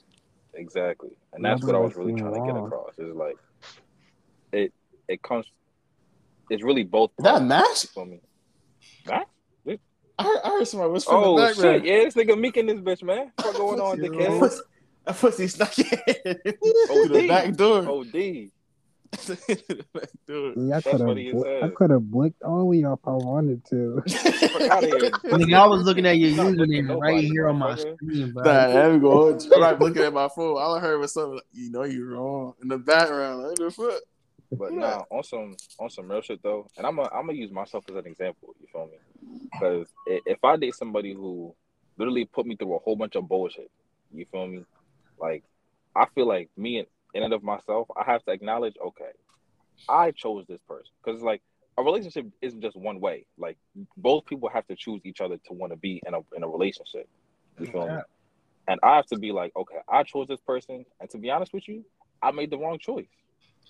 Exactly. 0.60 1.10
Exactly. 1.10 1.10
And 1.34 1.46
that's 1.46 1.64
what 1.64 1.76
I 1.76 1.80
was 1.80 1.96
really 1.96 2.14
trying 2.14 2.34
to 2.34 2.40
get 2.42 2.56
across. 2.64 2.94
Is 2.98 3.16
like 3.16 3.38
it 4.52 4.74
it 5.08 5.22
comes 5.22 5.46
it's 6.50 6.64
really 6.64 6.84
both 6.84 7.12
that 7.20 7.28
a 7.28 7.32
parties, 7.32 7.48
match? 7.48 7.88
you 7.96 8.06
me? 8.06 8.20
Max? 9.08 9.26
I 10.18 10.24
heard, 10.24 10.40
I 10.44 10.50
heard 10.50 10.68
somebody 10.68 10.92
whisper 10.92 11.16
in 11.16 11.18
Oh 11.24 11.36
the 11.38 11.42
background. 11.46 11.84
shit, 11.86 11.86
yeah, 11.86 12.04
this 12.04 12.14
nigga 12.16 12.38
Meek 12.38 12.58
in 12.58 12.66
this 12.66 12.80
bitch, 12.82 13.04
man. 13.04 13.32
What's 13.38 13.58
going 13.58 13.80
on, 13.80 14.02
That 14.02 14.12
dickhead? 14.12 14.40
pussy- 14.40 14.62
That 15.06 15.16
pussy 15.18 15.48
snuck 15.48 15.80
in 15.80 15.86
Oh, 16.90 17.06
through 17.08 17.22
the 17.22 17.28
back 17.30 17.54
door. 17.56 17.86
Oh 17.88 18.04
D. 19.26 19.36
Through 19.36 19.56
the 19.68 19.86
back 19.94 20.10
door. 20.28 20.54
Yeah, 20.56 20.78
I 20.78 20.82
could 20.82 20.92
have. 20.92 21.00
funny 21.02 21.30
as 21.30 21.64
I 21.64 21.68
could 21.70 21.90
have 21.90 22.12
blicked 22.12 22.44
all 22.44 22.70
of 22.72 22.78
y'all 22.78 22.94
if 22.94 23.00
I 23.08 23.12
wanted 23.12 23.66
to. 23.66 24.02
Fuck 24.08 24.62
out. 24.62 24.84
Nigga, 24.84 25.54
I 25.54 25.66
was 25.68 25.84
looking 25.86 26.06
at 26.06 26.18
your 26.18 26.32
username 26.32 27.00
right 27.00 27.24
here 27.24 27.48
on 27.48 27.58
my 27.58 27.74
motherfucker. 27.74 27.96
screen, 27.96 28.32
bro. 28.32 28.44
Nah, 28.44 28.68
there 28.68 28.94
we 28.94 29.00
go. 29.00 29.40
I'm 29.56 29.62
not 29.62 29.80
looking 29.80 30.04
at 30.04 30.14
my 30.14 30.28
phone. 30.28 30.58
All 30.58 30.76
I 30.76 30.80
heard 30.80 31.00
was 31.00 31.14
something 31.14 31.36
like, 31.36 31.44
you 31.52 31.72
know 31.72 31.84
you're 31.84 32.16
wrong 32.16 32.54
in 32.62 32.68
the 32.68 32.78
background. 32.78 33.44
Like, 33.44 33.58
the 33.58 33.72
fuck? 33.72 34.02
But 34.52 34.74
Yeah. 34.74 34.80
nah, 34.80 35.04
on 35.12 35.24
some 35.24 35.56
on 35.80 35.90
some 35.90 36.10
real 36.10 36.22
shit 36.22 36.42
though, 36.42 36.68
and 36.78 36.86
I'm 36.86 36.98
a, 37.00 37.04
I'm 37.04 37.28
gonna 37.28 37.34
use 37.34 37.52
myself 37.52 37.86
as 37.90 37.96
an 37.96 38.08
example. 38.08 38.56
You 38.60 38.68
feel 38.72 38.88
me? 38.88 39.48
Because 39.52 39.88
if 40.06 40.44
I 40.44 40.58
date 40.58 40.76
somebody 40.76 41.14
who 41.14 41.54
literally 41.98 42.26
put 42.26 42.46
me 42.46 42.56
through 42.56 42.76
a 42.76 42.80
whole 42.80 42.96
bunch 42.96 43.16
of 43.16 43.28
bullshit, 43.28 43.70
you 44.12 44.26
feel 44.32 44.48
me? 44.48 44.66
Like 45.20 45.44
I 45.96 46.06
feel 46.16 46.28
like 46.28 46.50
me 46.58 46.80
in, 46.80 46.86
in 47.14 47.24
and 47.24 47.34
of 47.34 47.44
myself, 47.44 47.88
I 47.98 48.04
have 48.12 48.24
to 48.26 48.32
acknowledge, 48.32 48.76
okay, 48.86 49.12
I 49.88 50.12
chose 50.12 50.46
this 50.48 50.60
person 50.68 50.92
because 51.04 51.18
it's 51.18 51.26
like 51.26 51.42
a 51.78 51.84
relationship 51.84 52.28
isn't 52.42 52.62
just 52.62 52.76
one 52.76 53.00
way. 53.00 53.26
Like 53.38 53.58
both 53.98 54.26
people 54.26 54.50
have 54.50 54.68
to 54.68 54.76
choose 54.76 55.02
each 55.06 55.22
other 55.22 55.38
to 55.48 55.54
want 55.54 55.72
to 55.72 55.78
be 55.78 56.02
in 56.06 56.14
a 56.14 56.20
in 56.36 56.44
a 56.44 56.48
relationship. 56.48 57.08
You 57.60 57.68
feel 57.68 57.88
me? 57.88 58.02
And 58.68 58.80
I 58.84 58.98
have 58.98 59.08
to 59.08 59.18
be 59.18 59.32
like, 59.32 59.52
okay, 59.56 59.78
I 59.88 60.04
chose 60.04 60.28
this 60.28 60.40
person, 60.42 60.86
and 61.00 61.10
to 61.10 61.18
be 61.18 61.32
honest 61.32 61.54
with 61.54 61.68
you, 61.68 61.84
I 62.22 62.32
made 62.32 62.52
the 62.52 62.58
wrong 62.58 62.78
choice. 62.78 63.08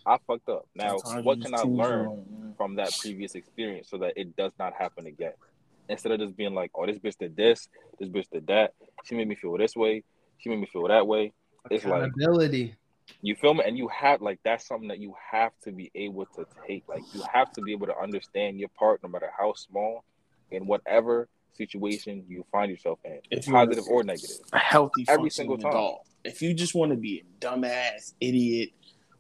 I 0.06 0.18
fucked 0.28 0.50
up. 0.50 0.68
Now, 0.76 0.98
Sometimes 0.98 1.26
what 1.26 1.42
can 1.42 1.54
I 1.54 1.62
learn 1.62 2.06
wrong, 2.06 2.54
from 2.58 2.76
that 2.76 2.92
previous 3.00 3.36
experience 3.36 3.90
so 3.90 3.98
that 4.00 4.14
it 4.16 4.36
does 4.36 4.52
not 4.60 4.74
happen 4.74 5.06
again? 5.06 5.34
Instead 5.88 6.12
of 6.12 6.20
just 6.20 6.36
being 6.36 6.54
like, 6.54 6.72
oh, 6.76 6.86
this 6.86 7.00
bitch 7.00 7.18
did 7.18 7.36
this, 7.36 7.68
this 8.00 8.10
bitch 8.10 8.30
did 8.32 8.48
that. 8.48 8.74
She 9.06 9.16
made 9.16 9.28
me 9.28 9.36
feel 9.36 9.58
this 9.58 9.76
way. 9.76 10.04
She 10.40 10.50
made 10.50 10.60
me 10.60 10.68
feel 10.72 10.88
that 10.88 11.08
way. 11.08 11.34
It's 11.70 11.86
like 11.86 12.04
Accountability. 12.04 12.76
You 13.22 13.36
feel 13.36 13.54
me, 13.54 13.64
and 13.66 13.78
you 13.78 13.88
have 13.90 14.22
like 14.22 14.40
that's 14.44 14.68
something 14.68 14.88
that 14.90 15.00
you 15.00 15.14
have 15.32 15.52
to 15.64 15.72
be 15.72 15.92
able 15.96 16.26
to 16.36 16.46
take. 16.68 16.84
Like 16.88 17.04
you 17.14 17.22
have 17.32 17.52
to 17.54 17.62
be 17.62 17.72
able 17.72 17.88
to 17.88 17.98
understand 17.98 18.60
your 18.60 18.70
part, 18.70 19.02
no 19.04 19.10
matter 19.10 19.30
how 19.38 19.54
small, 19.54 20.04
in 20.52 20.66
whatever 20.66 21.28
situation 21.54 22.24
you 22.28 22.46
find 22.52 22.72
yourself 22.72 23.00
in, 23.04 23.20
If 23.32 23.46
positive 23.46 23.86
or 23.90 24.04
negative. 24.04 24.38
A 24.54 24.60
healthy, 24.60 25.06
Every 25.08 25.30
single 25.30 25.58
time. 25.58 25.72
adult. 25.72 26.08
If 26.24 26.42
you 26.42 26.54
just 26.54 26.76
want 26.76 26.92
to 26.92 26.98
be 26.98 27.24
a 27.24 27.46
dumbass 27.46 28.14
idiot 28.20 28.70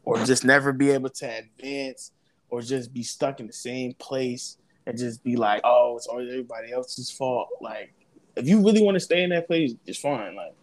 or 0.04 0.18
just 0.26 0.44
never 0.44 0.74
be 0.74 0.92
able 0.92 1.10
to 1.10 1.26
advance 1.26 2.12
or 2.50 2.62
just 2.62 2.94
be 2.94 3.04
stuck 3.04 3.40
in 3.40 3.48
the 3.48 3.54
same 3.54 3.94
place 3.96 4.58
and 4.86 4.98
just 4.98 5.24
be 5.24 5.36
like, 5.36 5.62
oh, 5.64 5.96
it's 5.98 6.08
always 6.08 6.30
everybody 6.30 6.72
else's 6.72 7.12
fault. 7.12 7.48
Like, 7.62 7.94
if 8.36 8.48
you 8.48 8.58
really 8.66 8.82
want 8.82 8.96
to 8.96 9.00
stay 9.00 9.24
in 9.24 9.30
that 9.30 9.48
place, 9.48 9.74
it's 9.86 10.00
fine. 10.00 10.36
Like, 10.36 10.54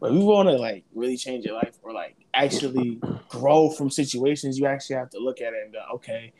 but 0.00 0.10
if 0.12 0.18
you 0.18 0.24
want 0.24 0.48
to 0.48 0.56
like 0.56 0.84
really 0.94 1.16
change 1.16 1.44
your 1.44 1.54
life 1.54 1.78
or 1.82 1.92
like 1.92 2.16
actually 2.34 3.00
grow 3.28 3.70
from 3.70 3.90
situations, 3.90 4.58
you 4.58 4.66
actually 4.66 4.96
have 4.96 5.10
to 5.10 5.18
look 5.18 5.40
at 5.40 5.52
it 5.52 5.62
and 5.64 5.72
go, 5.72 5.80
okay, 5.96 6.32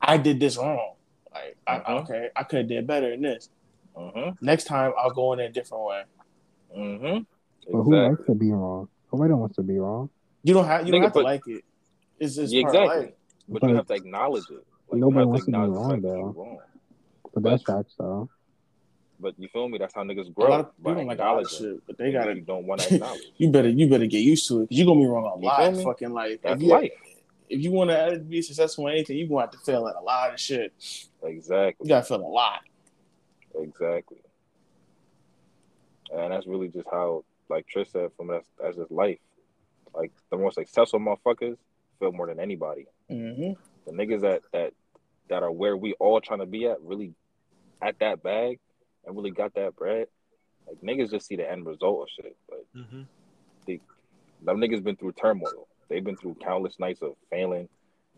I 0.00 0.16
did 0.16 0.40
this 0.40 0.56
wrong. 0.56 0.94
Like, 1.32 1.56
I, 1.66 1.78
Mhm. 1.78 2.02
okay, 2.02 2.28
I 2.34 2.42
could 2.44 2.58
have 2.60 2.68
did 2.68 2.86
better 2.86 3.12
in 3.12 3.22
this. 3.22 3.50
Mm-hmm. 3.96 4.44
Next 4.44 4.64
time, 4.64 4.92
I'll 4.98 5.10
go 5.12 5.32
in 5.34 5.40
a 5.40 5.48
different 5.50 5.84
way. 5.84 6.02
Mm-hmm. 6.76 7.18
But 7.72 7.82
who 7.82 7.94
Exactly. 7.94 8.08
likes 8.16 8.26
to 8.26 8.34
be 8.34 8.50
wrong? 8.52 8.88
Nobody 9.12 9.34
wants 9.34 9.56
to 9.56 9.62
be 9.62 9.78
wrong. 9.78 10.08
You 10.42 10.54
don't 10.54 10.64
have 10.64 10.86
you 10.86 10.92
don't 10.92 11.00
Nigga, 11.02 11.04
have 11.04 11.12
to 11.14 11.20
like 11.20 11.46
it. 11.46 11.64
It's 12.18 12.36
just 12.36 12.52
Yeah, 12.52 12.62
part 12.62 12.74
of 12.76 12.82
exactly. 12.82 13.06
life. 13.06 13.14
But 13.48 13.60
But 13.60 13.70
you 13.70 13.76
have 13.76 13.86
to 13.88 13.94
acknowledge 13.94 14.44
it. 14.50 14.66
Like, 14.90 15.00
nobody 15.00 15.18
have 15.20 15.28
wants 15.28 15.44
to 15.44 15.50
be 15.50 15.58
wrong, 15.58 16.00
though. 16.00 16.16
you're 16.16 16.30
wrong. 16.32 16.58
But 17.34 17.42
that's 17.42 17.62
facts 17.62 17.94
though. 17.98 18.28
But 19.20 19.34
you 19.38 19.48
feel 19.48 19.68
me? 19.68 19.78
That's 19.78 19.94
how 19.94 20.02
niggas 20.02 20.28
A 20.28 20.30
grow. 20.30 20.48
lot 20.48 20.60
of 20.60 20.76
people 20.76 20.94
don't 20.94 21.06
like 21.06 21.18
a 21.18 21.22
lot 21.22 21.42
of 21.42 21.50
shit, 21.50 21.86
but 21.86 21.98
they 21.98 22.10
gotta. 22.12 22.34
You 22.34 22.40
don't 22.40 22.66
want 22.66 22.80
to 22.82 22.94
acknowledge. 22.94 23.20
You 23.36 23.50
better 23.50 23.68
you 23.68 23.88
better 23.88 24.06
get 24.06 24.20
used 24.20 24.48
to 24.48 24.62
it 24.62 24.68
you're 24.70 24.86
gonna 24.86 25.00
be 25.00 25.06
wrong 25.06 25.24
a 25.24 25.44
lot 25.44 25.76
fucking 25.76 26.10
life. 26.12 26.38
That's 26.42 26.56
if 26.56 26.62
you, 26.62 26.68
life. 26.68 26.92
If 27.48 27.60
you 27.62 27.70
want 27.72 27.90
to 27.90 28.18
be 28.18 28.40
successful 28.42 28.86
in 28.86 28.94
anything, 28.94 29.18
you're 29.18 29.28
gonna 29.28 29.42
have 29.42 29.50
to 29.50 29.58
fail 29.58 29.86
at 29.88 29.96
a 29.96 30.00
lot 30.00 30.32
of 30.32 30.40
shit. 30.40 30.72
Exactly. 31.22 31.86
You 31.86 31.88
gotta 31.88 32.06
fail 32.06 32.20
a 32.20 32.26
lot. 32.26 32.60
Exactly. 33.54 34.18
And 36.12 36.32
that's 36.32 36.46
really 36.46 36.68
just 36.68 36.88
how, 36.90 37.24
like 37.48 37.66
Trish 37.74 37.92
said, 37.92 38.10
from 38.16 38.28
that's 38.28 38.48
that's 38.60 38.76
just 38.76 38.90
life. 38.90 39.18
Like 39.94 40.12
the 40.30 40.36
most 40.36 40.54
successful 40.54 41.00
motherfuckers 41.00 41.56
feel 41.98 42.12
more 42.12 42.26
than 42.26 42.40
anybody. 42.40 42.86
Mm-hmm. 43.10 43.52
The 43.86 43.92
niggas 43.92 44.20
that 44.22 44.42
that 44.52 44.72
that 45.28 45.42
are 45.42 45.50
where 45.52 45.76
we 45.76 45.94
all 45.94 46.20
trying 46.20 46.40
to 46.40 46.46
be 46.46 46.66
at, 46.66 46.80
really 46.82 47.12
at 47.82 47.98
that 48.00 48.22
bag, 48.22 48.58
and 49.10 49.18
really 49.18 49.30
got 49.32 49.54
that 49.54 49.76
bread. 49.76 50.06
Like 50.66 50.78
niggas 50.82 51.10
just 51.10 51.26
see 51.26 51.36
the 51.36 51.50
end 51.50 51.66
result 51.66 52.02
of 52.02 52.08
shit. 52.24 52.36
But 52.48 52.64
Mm-hmm. 52.76 53.02
them 54.42 54.56
niggas 54.58 54.82
been 54.82 54.96
through 54.96 55.12
turmoil. 55.12 55.66
They've 55.88 56.04
been 56.04 56.16
through 56.16 56.36
countless 56.42 56.78
nights 56.78 57.02
of 57.02 57.14
failing, 57.30 57.68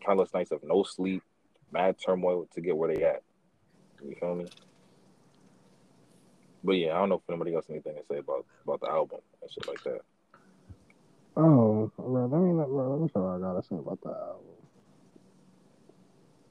countless 0.05 0.33
nights 0.33 0.51
of 0.51 0.61
no 0.63 0.83
sleep, 0.83 1.23
mad 1.71 1.95
turmoil 2.03 2.47
to 2.53 2.61
get 2.61 2.77
where 2.77 2.93
they 2.93 3.03
at. 3.03 3.23
You 4.07 4.15
feel 4.19 4.35
me? 4.35 4.45
But 6.63 6.73
yeah, 6.73 6.93
I 6.93 6.99
don't 6.99 7.09
know 7.09 7.15
if 7.15 7.21
anybody 7.29 7.55
else 7.55 7.65
has 7.65 7.71
anything 7.73 7.95
to 7.95 8.01
say 8.09 8.19
about 8.19 8.45
about 8.63 8.81
the 8.81 8.89
album 8.89 9.19
and 9.41 9.51
shit 9.51 9.67
like 9.67 9.83
that. 9.83 10.01
Oh, 11.35 11.91
bro, 11.97 12.27
let 12.27 12.39
me 12.39 12.53
let, 12.53 12.67
bro, 12.67 12.91
let 12.91 13.01
me 13.01 13.09
show 13.11 13.21
what 13.21 13.37
I 13.37 13.39
gotta 13.39 13.63
say 13.67 13.75
about 13.75 13.99
the 14.01 14.09
album. 14.09 14.55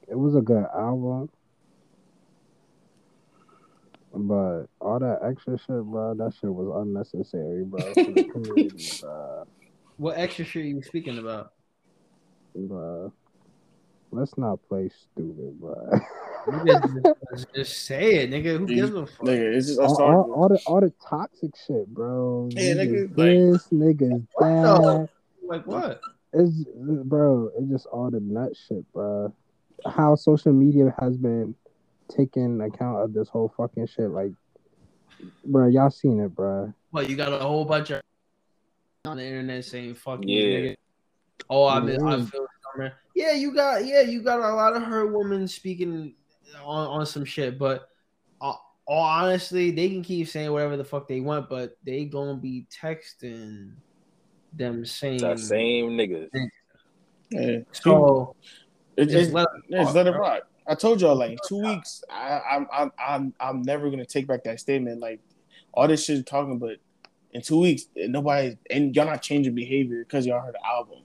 It 0.09 0.19
was 0.19 0.35
a 0.35 0.41
good 0.41 0.67
album, 0.77 1.31
but 4.15 4.67
all 4.81 4.99
that 4.99 5.21
extra 5.25 5.59
shit, 5.59 5.69
bro, 5.69 6.15
that 6.15 6.35
shit 6.35 6.53
was 6.53 6.83
unnecessary, 6.83 7.65
bro. 7.65 7.81
For 7.95 8.05
the 8.05 8.25
community, 8.33 8.99
bro. 9.01 9.47
What 9.97 10.19
extra 10.19 10.45
shit 10.45 10.65
are 10.65 10.69
you 10.69 10.83
speaking 10.83 11.19
about? 11.19 11.53
Bro, 12.55 13.13
let's 14.11 14.37
not 14.37 14.59
play 14.69 14.91
stupid, 14.91 15.59
bro. 15.59 15.75
Nigga, 16.49 17.05
just, 17.31 17.55
just 17.55 17.87
say 17.87 18.17
it, 18.17 18.31
nigga. 18.31 18.59
Who 18.59 18.67
gives 18.67 18.93
a 18.95 19.07
fuck? 19.07 19.27
Nigga, 19.27 19.57
it's 19.57 19.69
just 19.69 19.81
all, 19.81 20.03
all, 20.03 20.33
all 20.33 20.49
the 20.49 20.61
all 20.67 20.81
the 20.81 20.93
toxic 21.09 21.53
shit, 21.67 21.87
bro. 21.87 22.49
Yeah, 22.53 22.75
niggas 22.75 23.15
nigga, 23.15 23.53
this, 23.53 23.69
niggas 23.69 24.27
What 24.35 24.47
that. 24.47 25.09
Like 25.47 25.67
what? 25.67 26.01
It's 26.35 26.65
bro, 26.77 27.51
it's 27.57 27.71
just 27.71 27.87
all 27.87 28.11
the 28.11 28.21
nut 28.21 28.53
shit, 28.69 28.91
bro. 28.93 29.33
How 29.87 30.15
social 30.17 30.53
media 30.53 30.95
has 30.99 31.17
been 31.17 31.55
taking 32.09 32.61
account 32.61 33.03
of 33.03 33.13
this 33.13 33.29
whole 33.29 33.53
fucking 33.57 33.87
shit, 33.87 34.11
like, 34.11 34.33
bro, 35.45 35.69
y'all 35.69 35.91
seen 35.91 36.21
it, 36.21 36.35
bro. 36.35 36.73
What 36.91 37.09
you 37.09 37.17
got 37.17 37.33
a 37.33 37.39
whole 37.39 37.65
bunch 37.65 37.91
of 37.91 38.03
on 39.05 39.17
the 39.17 39.25
internet 39.25 39.65
saying 39.65 39.95
"fuck 39.95 40.21
Yeah. 40.25 40.45
nigga." 40.45 40.77
Oh, 41.51 41.67
I 41.67 41.81
miss, 41.81 42.03
I 42.03 42.17
Yeah. 42.17 42.25
feel 42.25 42.47
summer. 42.73 42.93
Yeah, 43.15 43.33
you 43.33 43.55
got 43.55 43.85
yeah, 43.85 44.03
you 44.03 44.23
got 44.23 44.41
a 44.41 44.55
lot 44.55 44.77
of 44.77 44.83
her 44.85 45.07
women 45.07 45.49
speaking 45.49 46.15
on 46.63 46.87
on 46.87 47.07
some 47.07 47.25
shit, 47.25 47.59
but 47.59 47.89
uh, 48.41 48.55
all 48.87 49.05
honestly, 49.05 49.71
they 49.71 49.89
can 49.89 50.03
keep 50.03 50.29
saying 50.29 50.53
whatever 50.53 50.77
the 50.77 50.85
fuck 50.85 51.09
they 51.09 51.21
want, 51.21 51.49
but 51.49 51.77
they 51.85 52.05
gonna 52.05 52.37
be 52.37 52.67
texting 52.71 53.73
them 54.53 54.85
saying 54.85 55.21
That 55.21 55.39
same 55.39 55.91
niggas. 55.91 56.29
Yeah. 57.31 57.59
So 57.73 58.35
It, 58.97 59.07
just 59.07 59.31
it, 59.31 59.35
let 59.35 59.49
yeah, 59.69 59.83
just 59.85 59.95
let 59.95 60.07
it 60.07 60.11
rock. 60.11 60.43
I 60.73 60.75
told 60.75 61.03
y'all 61.03 61.15
like 61.15 61.33
in 61.33 61.39
two 61.47 61.59
weeks, 61.59 62.03
I, 62.11 62.41
I'm 62.51 62.67
I'm 62.73 62.93
I'm 62.99 63.35
I'm 63.39 63.63
never 63.63 63.91
gonna 63.91 64.07
take 64.07 64.27
back 64.27 64.43
that 64.45 64.59
statement. 64.59 65.01
Like 65.01 65.21
all 65.75 65.87
this 65.87 66.03
shit 66.03 66.25
talking, 66.25 66.59
but 66.59 66.79
in 67.33 67.43
two 67.43 67.61
weeks, 67.61 67.85
eh, 67.95 68.07
nobody 68.09 68.57
and 68.71 68.97
y'all 68.97 69.05
not 69.05 69.21
changing 69.21 69.55
behavior 69.55 70.03
because 70.03 70.25
y'all 70.25 70.41
heard 70.41 70.55
the 70.55 70.67
album. 70.67 71.01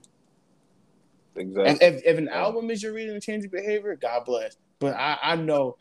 Exactly. 1.36 1.86
If, 1.86 1.96
if, 1.96 2.02
if 2.06 2.16
an 2.18 2.28
Yeah. 2.28 2.38
album 2.38 2.70
is 2.70 2.82
your 2.82 2.94
reason 2.94 3.12
to 3.12 3.20
change 3.20 3.42
your 3.42 3.50
behavior, 3.50 3.94
God 3.94 4.24
bless. 4.24 4.56
But 4.78 4.94
I, 4.94 5.18
I 5.22 5.36
know 5.36 5.76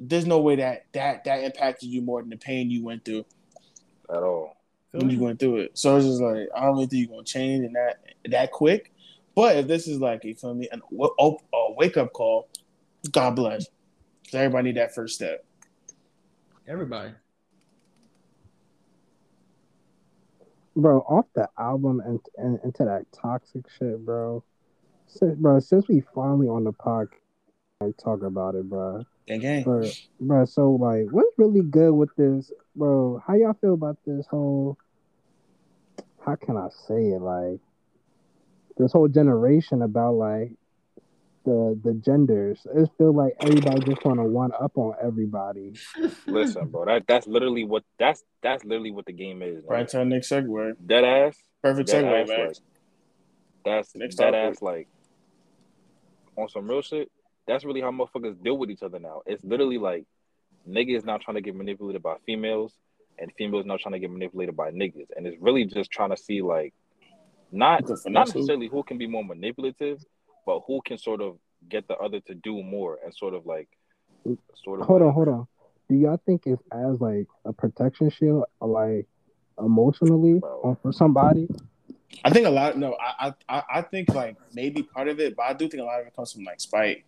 there's 0.00 0.26
no 0.26 0.40
way 0.40 0.56
that 0.56 0.86
that 0.94 1.22
that 1.22 1.44
impacted 1.44 1.88
you 1.90 2.02
more 2.02 2.20
than 2.20 2.30
the 2.30 2.36
pain 2.38 2.72
you 2.72 2.82
went 2.82 3.04
through 3.04 3.24
At 4.10 4.16
all. 4.16 4.56
when 4.90 5.10
you 5.10 5.20
went 5.20 5.38
through 5.38 5.58
it. 5.58 5.78
So 5.78 5.96
it's 5.96 6.06
just 6.06 6.20
like 6.20 6.48
I 6.56 6.62
don't 6.62 6.74
really 6.74 6.86
think 6.86 7.06
you're 7.06 7.14
gonna 7.16 7.24
change 7.24 7.64
in 7.64 7.72
that 7.74 8.00
that 8.30 8.50
quick. 8.50 8.92
But 9.36 9.58
if 9.58 9.68
this 9.68 9.86
is 9.86 10.00
like 10.00 10.24
you 10.24 10.34
feel 10.34 10.54
me, 10.54 10.68
an, 10.72 10.82
a, 11.20 11.30
a 11.54 11.72
wake 11.74 11.96
up 11.96 12.12
call, 12.12 12.48
God 13.12 13.36
bless. 13.36 13.66
'Cause 14.24 14.34
everybody 14.34 14.68
need 14.68 14.76
that 14.76 14.94
first 14.94 15.14
step. 15.14 15.44
Everybody. 16.66 17.12
Bro, 20.76 21.00
off 21.00 21.26
the 21.34 21.48
album 21.58 22.00
and, 22.04 22.20
and 22.36 22.60
into 22.62 22.84
that 22.84 23.06
toxic 23.12 23.68
shit, 23.70 24.04
bro. 24.04 24.44
Since, 25.06 25.36
bro, 25.38 25.58
since 25.60 25.88
we 25.88 26.02
finally 26.14 26.46
on 26.46 26.64
the 26.64 26.72
podcast, 26.72 27.14
like, 27.80 27.96
talk 27.96 28.22
about 28.22 28.54
it, 28.54 28.68
bro. 28.68 29.04
Gang 29.26 29.40
gang. 29.40 29.64
Bro, 29.64 29.88
bro, 30.20 30.44
so 30.44 30.72
like, 30.72 31.06
what's 31.10 31.36
really 31.38 31.62
good 31.62 31.92
with 31.92 32.14
this, 32.16 32.52
bro? 32.76 33.22
How 33.26 33.34
y'all 33.34 33.54
feel 33.54 33.74
about 33.74 33.98
this 34.06 34.26
whole? 34.26 34.78
How 36.24 36.36
can 36.36 36.56
I 36.56 36.68
say 36.86 37.08
it? 37.08 37.20
Like, 37.20 37.60
this 38.76 38.92
whole 38.92 39.08
generation 39.08 39.82
about 39.82 40.14
like 40.14 40.52
the 41.48 41.80
the 41.82 41.94
genders. 41.94 42.66
It 42.74 42.90
feel 42.98 43.12
like 43.14 43.34
everybody 43.40 43.80
just 43.80 44.04
want 44.04 44.18
to 44.20 44.24
one 44.24 44.50
up 44.60 44.72
on 44.76 44.94
everybody. 45.02 45.74
Listen, 46.26 46.68
bro. 46.68 46.84
That 46.84 47.04
that's 47.08 47.26
literally 47.26 47.64
what 47.64 47.84
that's 47.98 48.22
that's 48.42 48.64
literally 48.64 48.90
what 48.90 49.06
the 49.06 49.12
game 49.12 49.42
is. 49.42 49.64
Right 49.66 49.88
to 49.88 49.98
our 49.98 50.04
next 50.04 50.28
segue. 50.30 50.74
Dead 50.86 51.04
ass. 51.04 51.36
Perfect 51.62 51.88
Dead 51.88 52.04
segue, 52.04 52.22
ass, 52.22 52.28
man. 52.28 52.46
like, 52.48 52.56
that's 53.64 53.94
Next 53.96 54.16
dead 54.16 54.30
topic. 54.32 54.56
ass 54.56 54.62
like 54.62 54.88
on 56.36 56.48
some 56.48 56.68
real 56.68 56.82
shit. 56.82 57.10
That's 57.46 57.64
really 57.64 57.80
how 57.80 57.90
motherfuckers 57.90 58.42
deal 58.42 58.58
with 58.58 58.70
each 58.70 58.82
other 58.82 58.98
now. 58.98 59.22
It's 59.26 59.42
literally 59.42 59.78
like 59.78 60.04
niggas 60.68 61.04
not 61.04 61.20
trying 61.22 61.36
to 61.36 61.40
get 61.40 61.54
manipulated 61.56 62.02
by 62.02 62.16
females, 62.26 62.72
and 63.18 63.32
females 63.38 63.64
not 63.64 63.80
trying 63.80 63.94
to 63.94 63.98
get 63.98 64.10
manipulated 64.10 64.54
by 64.56 64.70
niggas, 64.70 65.08
and 65.16 65.26
it's 65.26 65.36
really 65.40 65.64
just 65.64 65.90
trying 65.90 66.10
to 66.10 66.16
see 66.16 66.42
like 66.42 66.74
not 67.50 67.86
The 67.86 67.98
not 68.06 68.28
necessarily 68.28 68.68
who 68.68 68.82
can 68.82 68.98
be 68.98 69.06
more 69.06 69.24
manipulative, 69.24 70.04
but 70.48 70.62
who 70.66 70.80
can 70.80 70.96
sort 70.96 71.20
of 71.20 71.36
get 71.68 71.86
the 71.88 71.96
other 71.98 72.20
to 72.20 72.34
do 72.34 72.62
more 72.62 72.98
and 73.04 73.14
sort 73.14 73.34
of 73.34 73.44
like 73.44 73.68
sort 74.64 74.80
of 74.80 74.86
Hold 74.86 75.02
on, 75.02 75.12
hold 75.12 75.28
on. 75.28 75.46
Do 75.90 75.94
y'all 75.94 76.18
think 76.24 76.46
it's 76.46 76.62
as 76.72 77.02
like 77.02 77.26
a 77.44 77.52
protection 77.52 78.08
shield, 78.08 78.44
or, 78.58 78.68
like 78.68 79.06
emotionally, 79.58 80.38
Bro. 80.38 80.60
or 80.62 80.78
for 80.80 80.90
somebody? 80.90 81.48
I 82.24 82.30
think 82.30 82.46
a 82.46 82.50
lot. 82.50 82.78
No, 82.78 82.96
I, 82.98 83.34
I, 83.46 83.62
I 83.74 83.82
think 83.82 84.14
like 84.14 84.38
maybe 84.54 84.82
part 84.82 85.08
of 85.08 85.20
it, 85.20 85.36
but 85.36 85.42
I 85.42 85.52
do 85.52 85.68
think 85.68 85.82
a 85.82 85.84
lot 85.84 86.00
of 86.00 86.06
it 86.06 86.16
comes 86.16 86.32
from 86.32 86.44
like 86.44 86.60
spite. 86.60 87.04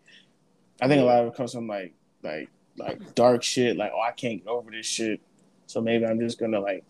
I 0.83 0.87
think 0.87 1.01
a 1.01 1.05
lot 1.07 1.23
of 1.23 1.29
it 1.29 1.35
comes 1.35 1.55
from 1.55 1.67
like, 1.67 1.95
like, 2.23 2.51
like 2.77 3.15
dark 3.15 3.43
shit. 3.43 3.79
Like, 3.79 3.93
oh, 3.95 4.03
I 4.03 4.13
can't 4.13 4.45
get 4.45 4.51
over 4.51 4.71
this 4.71 4.85
shit, 4.85 5.19
so 5.67 5.81
maybe 5.81 6.05
I'm 6.05 6.21
just 6.21 6.39
gonna 6.39 6.61
like, 6.61 6.85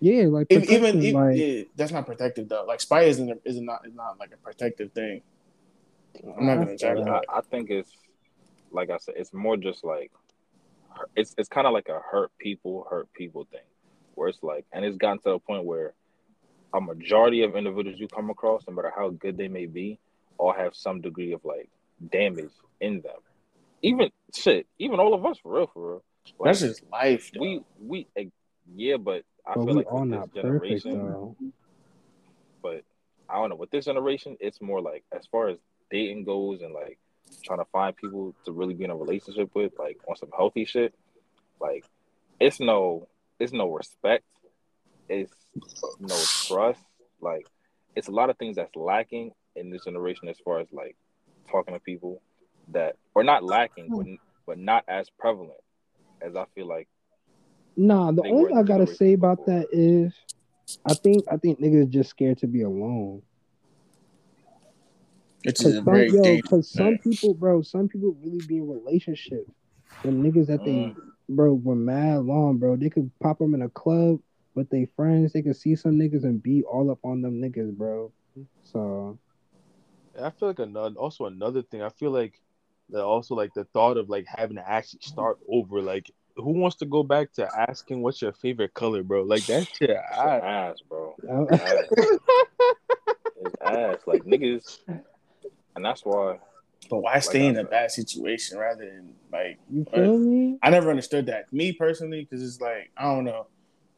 Yeah, 0.00 0.24
like 0.26 0.48
even, 0.50 0.70
even, 0.70 1.02
even 1.02 1.20
like 1.22 1.38
yeah, 1.38 1.62
that's 1.76 1.92
not 1.92 2.04
protective 2.04 2.50
though. 2.50 2.66
Like, 2.68 2.82
spite 2.82 3.08
isn't 3.08 3.30
a, 3.30 3.38
is 3.46 3.58
not 3.58 3.86
is 3.86 3.94
not 3.94 4.18
like 4.18 4.34
a 4.34 4.36
protective 4.36 4.92
thing. 4.92 5.22
I'm 6.36 6.46
not 6.46 6.56
gonna 6.56 7.10
I- 7.10 7.18
I. 7.18 7.38
I 7.38 7.40
think 7.50 7.70
it's 7.70 7.90
like 8.70 8.90
I 8.90 8.98
said, 8.98 9.14
it's 9.16 9.32
more 9.32 9.56
just 9.56 9.84
like 9.84 10.10
it's 11.16 11.34
it's 11.38 11.48
kind 11.48 11.66
of 11.66 11.72
like 11.72 11.88
a 11.88 12.00
hurt 12.00 12.30
people 12.38 12.86
hurt 12.88 13.12
people 13.14 13.46
thing, 13.50 13.60
where 14.14 14.28
it's 14.28 14.42
like, 14.42 14.64
and 14.72 14.84
it's 14.84 14.96
gotten 14.96 15.18
to 15.18 15.30
the 15.30 15.38
point 15.38 15.64
where 15.64 15.94
a 16.72 16.80
majority 16.80 17.42
of 17.42 17.56
individuals 17.56 18.00
you 18.00 18.08
come 18.08 18.30
across, 18.30 18.64
no 18.66 18.74
matter 18.74 18.92
how 18.94 19.10
good 19.10 19.36
they 19.36 19.48
may 19.48 19.66
be, 19.66 19.98
all 20.38 20.52
have 20.52 20.74
some 20.74 21.00
degree 21.00 21.32
of 21.32 21.44
like 21.44 21.68
damage 22.10 22.50
in 22.80 23.00
them. 23.00 23.16
Even 23.82 24.10
shit, 24.34 24.66
even 24.78 24.98
all 24.98 25.14
of 25.14 25.24
us 25.24 25.38
for 25.38 25.56
real, 25.56 25.70
for 25.72 25.90
real. 25.90 26.04
Like, 26.38 26.48
That's 26.48 26.60
just 26.60 26.82
life. 26.90 27.30
Though. 27.32 27.40
we 27.40 27.60
we 27.80 28.06
eh, 28.16 28.24
yeah, 28.74 28.96
but 28.96 29.24
I 29.46 29.54
but 29.54 29.66
feel 29.66 29.74
like 29.74 29.92
all 29.92 30.00
with 30.00 30.08
not 30.10 30.32
this 30.32 30.42
perfect 30.42 30.84
generation, 30.84 31.06
though. 31.12 31.36
but 32.62 32.82
I 33.28 33.34
don't 33.34 33.50
know. 33.50 33.56
With 33.56 33.70
this 33.70 33.84
generation, 33.84 34.36
it's 34.40 34.60
more 34.60 34.80
like 34.80 35.04
as 35.12 35.26
far 35.26 35.48
as 35.48 35.58
dating 35.94 36.24
goes 36.24 36.60
and 36.60 36.74
like 36.74 36.98
trying 37.44 37.60
to 37.60 37.64
find 37.66 37.96
people 37.96 38.34
to 38.44 38.50
really 38.50 38.74
be 38.74 38.82
in 38.82 38.90
a 38.90 38.96
relationship 38.96 39.48
with, 39.54 39.72
like 39.78 39.96
on 40.08 40.16
some 40.16 40.30
healthy 40.36 40.64
shit, 40.64 40.92
like 41.60 41.84
it's 42.40 42.58
no 42.58 43.06
it's 43.38 43.52
no 43.52 43.70
respect, 43.72 44.24
it's 45.08 45.32
no 46.00 46.16
trust. 46.46 46.80
Like 47.20 47.46
it's 47.94 48.08
a 48.08 48.10
lot 48.10 48.28
of 48.28 48.36
things 48.38 48.56
that's 48.56 48.74
lacking 48.74 49.30
in 49.54 49.70
this 49.70 49.84
generation 49.84 50.28
as 50.28 50.36
far 50.44 50.58
as 50.58 50.66
like 50.72 50.96
talking 51.48 51.74
to 51.74 51.80
people 51.80 52.20
that 52.72 52.96
or 53.14 53.22
not 53.22 53.44
lacking, 53.44 53.88
but 53.88 54.04
hmm. 54.04 54.14
but 54.46 54.58
not 54.58 54.84
as 54.88 55.08
prevalent 55.10 55.62
as 56.20 56.34
I 56.34 56.44
feel 56.56 56.66
like. 56.66 56.88
Nah, 57.76 58.10
the 58.10 58.22
only 58.22 58.48
thing 58.48 58.58
I 58.58 58.64
gotta 58.64 58.86
say 58.86 59.12
about 59.12 59.38
before. 59.38 59.60
that 59.60 59.68
is, 59.70 60.12
I 60.84 60.94
think 60.94 61.24
I 61.30 61.36
think 61.36 61.60
niggas 61.60 61.90
just 61.90 62.10
scared 62.10 62.38
to 62.38 62.48
be 62.48 62.62
alone. 62.62 63.22
Which 65.44 65.58
Cause 65.58 65.66
a 65.66 65.74
some, 65.76 65.84
very 65.84 66.10
yo, 66.10 66.22
dangerous 66.22 66.48
cause 66.48 66.70
some 66.70 66.98
people, 66.98 67.34
bro, 67.34 67.62
some 67.62 67.88
people 67.88 68.16
really 68.22 68.40
be 68.40 68.56
in 68.58 68.68
relationships. 68.68 69.50
The 70.02 70.10
niggas 70.10 70.46
that 70.46 70.64
they, 70.64 70.72
Mm. 70.72 70.96
bro, 71.28 71.54
were 71.54 71.74
mad 71.76 72.22
long, 72.24 72.58
bro. 72.58 72.76
They 72.76 72.90
could 72.90 73.10
pop 73.20 73.38
them 73.38 73.54
in 73.54 73.62
a 73.62 73.68
club 73.68 74.20
with 74.54 74.70
their 74.70 74.86
friends. 74.96 75.32
They 75.32 75.42
could 75.42 75.56
see 75.56 75.76
some 75.76 75.92
niggas 75.98 76.24
and 76.24 76.42
be 76.42 76.62
all 76.62 76.90
up 76.90 76.98
on 77.04 77.20
them 77.22 77.40
niggas, 77.40 77.76
bro. 77.76 78.10
So 78.62 79.18
I 80.20 80.30
feel 80.30 80.48
like 80.48 80.58
another 80.58 80.94
also 80.96 81.26
another 81.26 81.62
thing. 81.62 81.82
I 81.82 81.90
feel 81.90 82.10
like 82.10 82.40
that 82.90 83.02
also 83.02 83.34
like 83.34 83.52
the 83.54 83.64
thought 83.64 83.96
of 83.96 84.08
like 84.08 84.26
having 84.26 84.56
to 84.56 84.68
actually 84.68 85.00
start 85.02 85.38
over. 85.48 85.80
Like, 85.82 86.10
who 86.36 86.52
wants 86.52 86.76
to 86.76 86.86
go 86.86 87.02
back 87.02 87.32
to 87.34 87.48
asking 87.68 88.02
what's 88.02 88.20
your 88.22 88.32
favorite 88.32 88.74
color, 88.74 89.02
bro? 89.02 89.22
Like 89.22 89.46
that 89.46 89.66
shit. 89.76 89.90
I, 89.90 90.38
ass, 90.38 90.78
bro. 90.88 91.16
I- 91.30 91.54
Ass. 91.54 91.84
it's 93.40 93.56
ass. 93.62 93.96
Like 94.06 94.24
niggas, 94.24 94.78
and 95.74 95.84
that's 95.84 96.04
why. 96.04 96.38
But 96.90 96.98
why 96.98 97.18
stay 97.20 97.46
in 97.46 97.56
a 97.56 97.64
bad 97.64 97.90
situation 97.90 98.58
rather 98.58 98.84
than 98.84 99.14
like? 99.32 99.58
you 99.70 99.86
feel 99.92 100.18
me? 100.18 100.58
I 100.62 100.70
never 100.70 100.90
understood 100.90 101.26
that. 101.26 101.50
Me 101.52 101.72
personally, 101.72 102.26
because 102.28 102.46
it's 102.46 102.60
like 102.60 102.90
I 102.96 103.04
don't 103.04 103.24
know. 103.24 103.46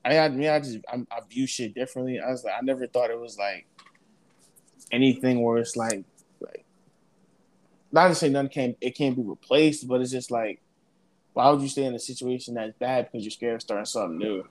I 0.05 0.15
had 0.15 0.37
me. 0.37 0.49
I 0.49 0.61
just 0.61 0.79
I, 0.89 0.97
I 1.11 1.21
view 1.29 1.47
shit 1.47 1.75
differently. 1.75 2.21
I 2.21 2.31
was 2.31 2.45
like 2.45 2.55
I 2.57 2.63
never 2.63 2.87
thought 2.87 3.11
it 3.11 3.19
was 3.19 3.39
like 3.39 3.67
anything 4.93 5.43
where 5.43 5.59
it's 5.59 5.77
like 5.77 6.05
like 6.41 6.65
not 7.91 8.09
to 8.09 8.15
say 8.15 8.29
none 8.29 8.49
can 8.49 8.77
it 8.81 8.97
can't 8.97 9.17
be 9.17 9.23
replaced, 9.23 9.89
but 9.89 10.01
it's 10.01 10.13
just 10.13 10.31
like 10.31 10.61
why 11.33 11.51
would 11.51 11.61
you 11.61 11.69
stay 11.69 11.85
in 11.85 11.95
a 11.95 11.99
situation 11.99 12.55
that's 12.55 12.73
bad 12.79 13.09
because 13.11 13.25
you're 13.25 13.31
scared 13.31 13.57
of 13.57 13.63
starting 13.63 13.85
something 13.85 14.19
new? 14.19 14.47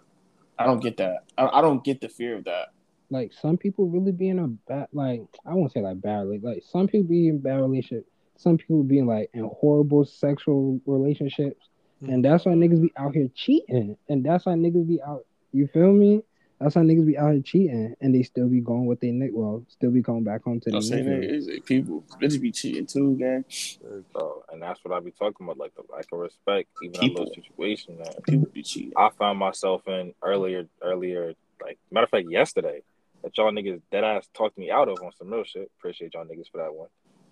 I 0.60 0.66
don't 0.66 0.82
get 0.82 0.98
that. 0.98 1.24
I, 1.38 1.48
I 1.48 1.62
don't 1.62 1.84
get 1.84 2.00
the 2.00 2.10
fear 2.10 2.36
of 2.36 2.44
that. 2.46 2.68
Like 3.10 3.34
some 3.34 3.58
people 3.58 3.88
really 3.88 4.12
be 4.12 4.30
in 4.30 4.40
a 4.40 4.48
bad, 4.48 4.88
like 4.94 5.22
I 5.46 5.54
won't 5.54 5.72
say 5.72 5.82
like 5.82 6.02
bad, 6.02 6.28
like, 6.28 6.42
like 6.44 6.64
some 6.70 6.88
people 6.88 7.08
be 7.10 7.28
in 7.28 7.40
bad 7.40 7.62
relationship. 7.62 8.08
Some 8.38 8.58
people 8.58 8.84
be 8.84 9.00
in 9.00 9.06
like 9.06 9.30
in 9.34 9.50
horrible 9.60 10.06
sexual 10.06 10.82
relationships, 10.86 11.70
hmm. 12.00 12.10
and 12.10 12.26
that's 12.26 12.46
why 12.46 12.54
niggas 12.54 12.82
be 12.82 12.92
out 12.98 13.14
here 13.14 13.30
cheating, 13.34 13.98
and 14.10 14.26
that's 14.26 14.46
why 14.46 14.54
niggas 14.54 14.88
be 14.88 15.02
out. 15.02 15.26
You 15.54 15.68
feel 15.68 15.94
me? 15.94 16.24
That's 16.60 16.76
why 16.76 16.84
niggas 16.84 17.06
be 17.06 17.18
out 17.18 17.34
here 17.34 17.42
cheating, 17.42 17.96
and 18.00 18.16
they 18.16 18.24
still 18.24 18.48
be 18.48 18.62
going 18.62 18.86
with 18.86 19.02
their 19.02 19.12
nick. 19.12 19.32
Well, 19.34 19.64
still 19.68 19.92
be 19.92 20.02
going 20.02 20.24
back 20.24 20.44
home 20.44 20.62
to 20.62 20.70
the 20.70 20.78
I'm 20.78 20.82
saying 20.82 21.06
niggas. 21.06 21.50
like 21.52 21.66
people 21.66 22.04
bitches 22.22 22.42
be 22.42 22.52
cheating 22.52 22.86
too, 22.86 23.16
gang. 23.18 23.44
So, 23.50 24.46
and 24.52 24.62
that's 24.62 24.84
what 24.84 24.96
I 24.96 25.02
be 25.02 25.12
talking 25.12 25.46
about, 25.46 25.58
like 25.58 25.76
the 25.76 25.84
lack 25.94 26.06
of 26.14 26.20
respect, 26.20 26.70
even 26.82 26.96
in 26.96 27.02
People. 27.02 27.26
little 27.26 27.44
situation 27.44 27.98
that 27.98 28.24
People 28.24 28.50
be 28.54 28.64
cheating. 28.64 28.94
I 28.96 29.10
found 29.18 29.38
myself 29.38 29.88
in 29.88 30.14
earlier, 30.24 30.66
earlier, 30.82 31.34
like 31.62 31.78
matter 31.92 32.06
of 32.06 32.10
fact, 32.10 32.28
yesterday, 32.30 32.82
that 33.26 33.36
y'all 33.38 33.52
niggas 33.52 33.82
dead 33.92 34.04
ass 34.04 34.30
talked 34.36 34.56
me 34.58 34.70
out 34.70 34.88
of 34.88 35.02
on 35.02 35.12
some 35.18 35.32
real 35.32 35.44
shit. 35.44 35.70
Appreciate 35.80 36.14
y'all 36.14 36.26
niggas 36.26 36.50
for 36.52 36.60
that 36.60 36.74
one. 36.74 36.88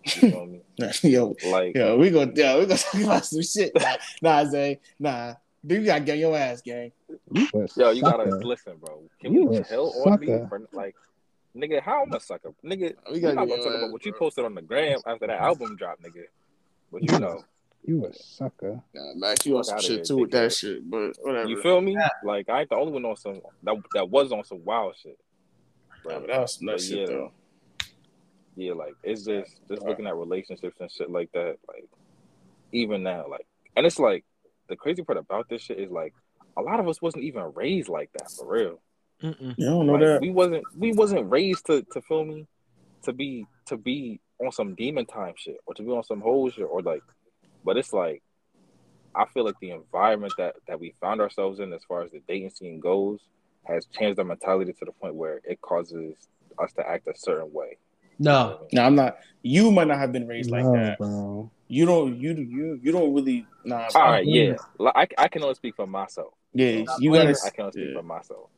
You 0.05 0.31
feel 0.31 0.45
me? 0.47 0.61
Yo, 1.03 1.35
Like, 1.45 1.75
yo, 1.75 1.97
we 1.97 2.09
go, 2.09 2.21
yo, 2.35 2.59
we 2.59 2.65
gonna 2.65 2.77
talk 2.77 3.01
about 3.01 3.25
some 3.25 3.43
shit. 3.43 3.71
Nah, 3.79 3.95
nah 4.21 4.43
Zay, 4.43 4.79
nah. 4.99 5.35
Dude, 5.65 5.81
you 5.81 5.85
gotta 5.85 6.03
get 6.03 6.17
your 6.17 6.35
ass, 6.35 6.61
gang. 6.61 6.91
You 7.31 7.47
yo, 7.77 7.91
you 7.91 8.01
gotta 8.01 8.25
listen, 8.37 8.73
bro. 8.77 9.03
Can 9.21 9.33
You 9.33 9.45
we 9.45 9.57
a 9.57 9.63
tell 9.63 9.93
on 10.05 10.19
me 10.19 10.27
for 10.49 10.67
like, 10.73 10.95
nigga? 11.55 11.79
How 11.81 12.03
I'm 12.03 12.11
a 12.11 12.19
sucker, 12.19 12.49
nigga? 12.65 12.95
We 13.07 13.13
We 13.13 13.19
gotta 13.21 13.35
not 13.35 13.47
get 13.47 13.49
gonna 13.51 13.63
talk 13.63 13.73
ass, 13.73 13.79
about 13.79 13.91
what 13.91 14.05
you 14.05 14.13
posted 14.13 14.43
on 14.45 14.55
the 14.55 14.61
gram 14.63 14.99
after 15.05 15.27
that 15.27 15.39
album 15.39 15.77
drop, 15.77 15.99
nigga. 16.01 16.23
But 16.91 17.03
you 17.03 17.17
know, 17.19 17.45
You 17.85 18.05
a 18.05 18.13
sucker. 18.13 18.81
Nah, 18.93 19.13
Max, 19.15 19.45
you 19.45 19.57
on 19.57 19.63
Fuck 19.63 19.79
some 19.79 19.89
shit 19.89 20.05
too 20.05 20.17
with 20.17 20.31
that 20.31 20.51
shit, 20.51 20.89
but 20.89 21.13
whatever. 21.21 21.47
you 21.47 21.61
feel 21.61 21.79
me? 21.79 21.97
Like 22.25 22.49
I 22.49 22.61
ain't 22.61 22.69
the 22.69 22.75
only 22.75 22.91
one 22.91 23.05
on 23.05 23.15
some 23.15 23.39
that 23.61 23.75
that 23.93 24.09
was 24.09 24.33
on 24.33 24.43
some 24.43 24.65
wild 24.65 24.95
shit. 25.01 25.17
Nah, 26.05 26.11
But, 26.13 26.19
but 26.21 26.27
that 26.27 26.41
was 26.41 26.53
some 26.55 26.65
nuts 26.67 26.87
But 26.89 26.95
shit 26.95 27.09
yeah. 27.09 27.15
though. 27.15 27.31
yeah, 28.55 28.73
like 28.73 28.95
it's 29.03 29.23
just 29.25 29.51
just 29.69 29.81
looking 29.83 30.07
at 30.07 30.15
relationships 30.15 30.77
and 30.79 30.91
shit 30.91 31.09
like 31.09 31.31
that. 31.33 31.57
Like 31.67 31.85
even 32.71 33.03
now, 33.03 33.25
like, 33.29 33.45
and 33.75 33.85
it's 33.85 33.99
like 33.99 34.25
the 34.69 34.75
crazy 34.75 35.03
part 35.03 35.17
about 35.17 35.49
this 35.49 35.61
shit 35.61 35.79
is 35.79 35.91
like 35.91 36.13
a 36.57 36.61
lot 36.61 36.79
of 36.79 36.87
us 36.87 37.01
wasn't 37.01 37.23
even 37.23 37.51
raised 37.55 37.89
like 37.89 38.09
that 38.17 38.31
for 38.31 38.47
real. 38.47 38.81
Mm-mm. 39.21 39.55
You 39.57 39.65
don't 39.65 39.87
know 39.87 39.93
Like, 39.93 40.01
that. 40.01 40.21
we 40.21 40.29
wasn't 40.31 40.63
we 40.77 40.91
wasn't 40.93 41.29
raised 41.29 41.65
to 41.67 41.83
to 41.93 42.01
feel 42.01 42.25
me 42.25 42.47
to 43.03 43.13
be 43.13 43.45
to 43.67 43.77
be 43.77 44.19
on 44.43 44.51
some 44.51 44.75
demon 44.75 45.05
time 45.05 45.33
shit 45.37 45.57
or 45.65 45.73
to 45.73 45.81
be 45.83 45.89
on 45.89 46.03
some 46.03 46.19
whole 46.21 46.49
shit 46.49 46.65
or 46.69 46.81
like 46.81 47.01
but 47.63 47.77
it's 47.77 47.93
like 47.93 48.21
I 49.15 49.25
feel 49.25 49.45
like 49.45 49.59
the 49.61 49.71
environment 49.71 50.33
that 50.37 50.55
that 50.67 50.79
we 50.79 50.95
found 50.99 51.21
ourselves 51.21 51.59
in 51.59 51.71
as 51.73 51.83
far 51.87 52.01
as 52.01 52.11
the 52.11 52.21
dating 52.27 52.49
scene 52.49 52.79
goes 52.79 53.19
has 53.63 53.85
changed 53.85 54.19
our 54.19 54.25
mentality 54.25 54.73
to 54.73 54.85
the 54.85 54.91
point 54.91 55.15
where 55.15 55.41
it 55.43 55.61
causes 55.61 56.15
us 56.59 56.73
to 56.73 56.87
act 56.87 57.07
a 57.07 57.15
certain 57.15 57.51
way. 57.51 57.77
No, 58.19 58.67
No, 58.71 58.83
I'm 58.83 58.95
not. 58.95 59.17
You 59.41 59.71
might 59.71 59.87
not 59.87 59.97
have 59.97 60.11
been 60.11 60.27
raised 60.27 60.49
like 60.49 60.63
that. 60.63 60.97
bro. 60.97 61.49
You 61.67 61.85
don't. 61.85 62.19
You 62.19 62.33
you 62.33 62.79
you 62.81 62.91
don't 62.91 63.13
really. 63.13 63.45
Nah. 63.65 63.89
All 63.95 64.03
right, 64.03 64.25
yeah. 64.25 64.55
Like, 64.77 65.15
I, 65.17 65.23
I 65.23 65.27
can 65.27 65.41
only 65.43 65.55
speak 65.55 65.75
for 65.75 65.87
myself. 65.87 66.33
Yeah, 66.53 66.83
you 66.99 67.13
gotta. 67.13 67.35
I 67.45 67.49
can 67.49 67.61
only 67.61 67.71
speak 67.71 67.87
yeah. 67.89 67.99
for 67.99 68.03
myself. 68.03 68.49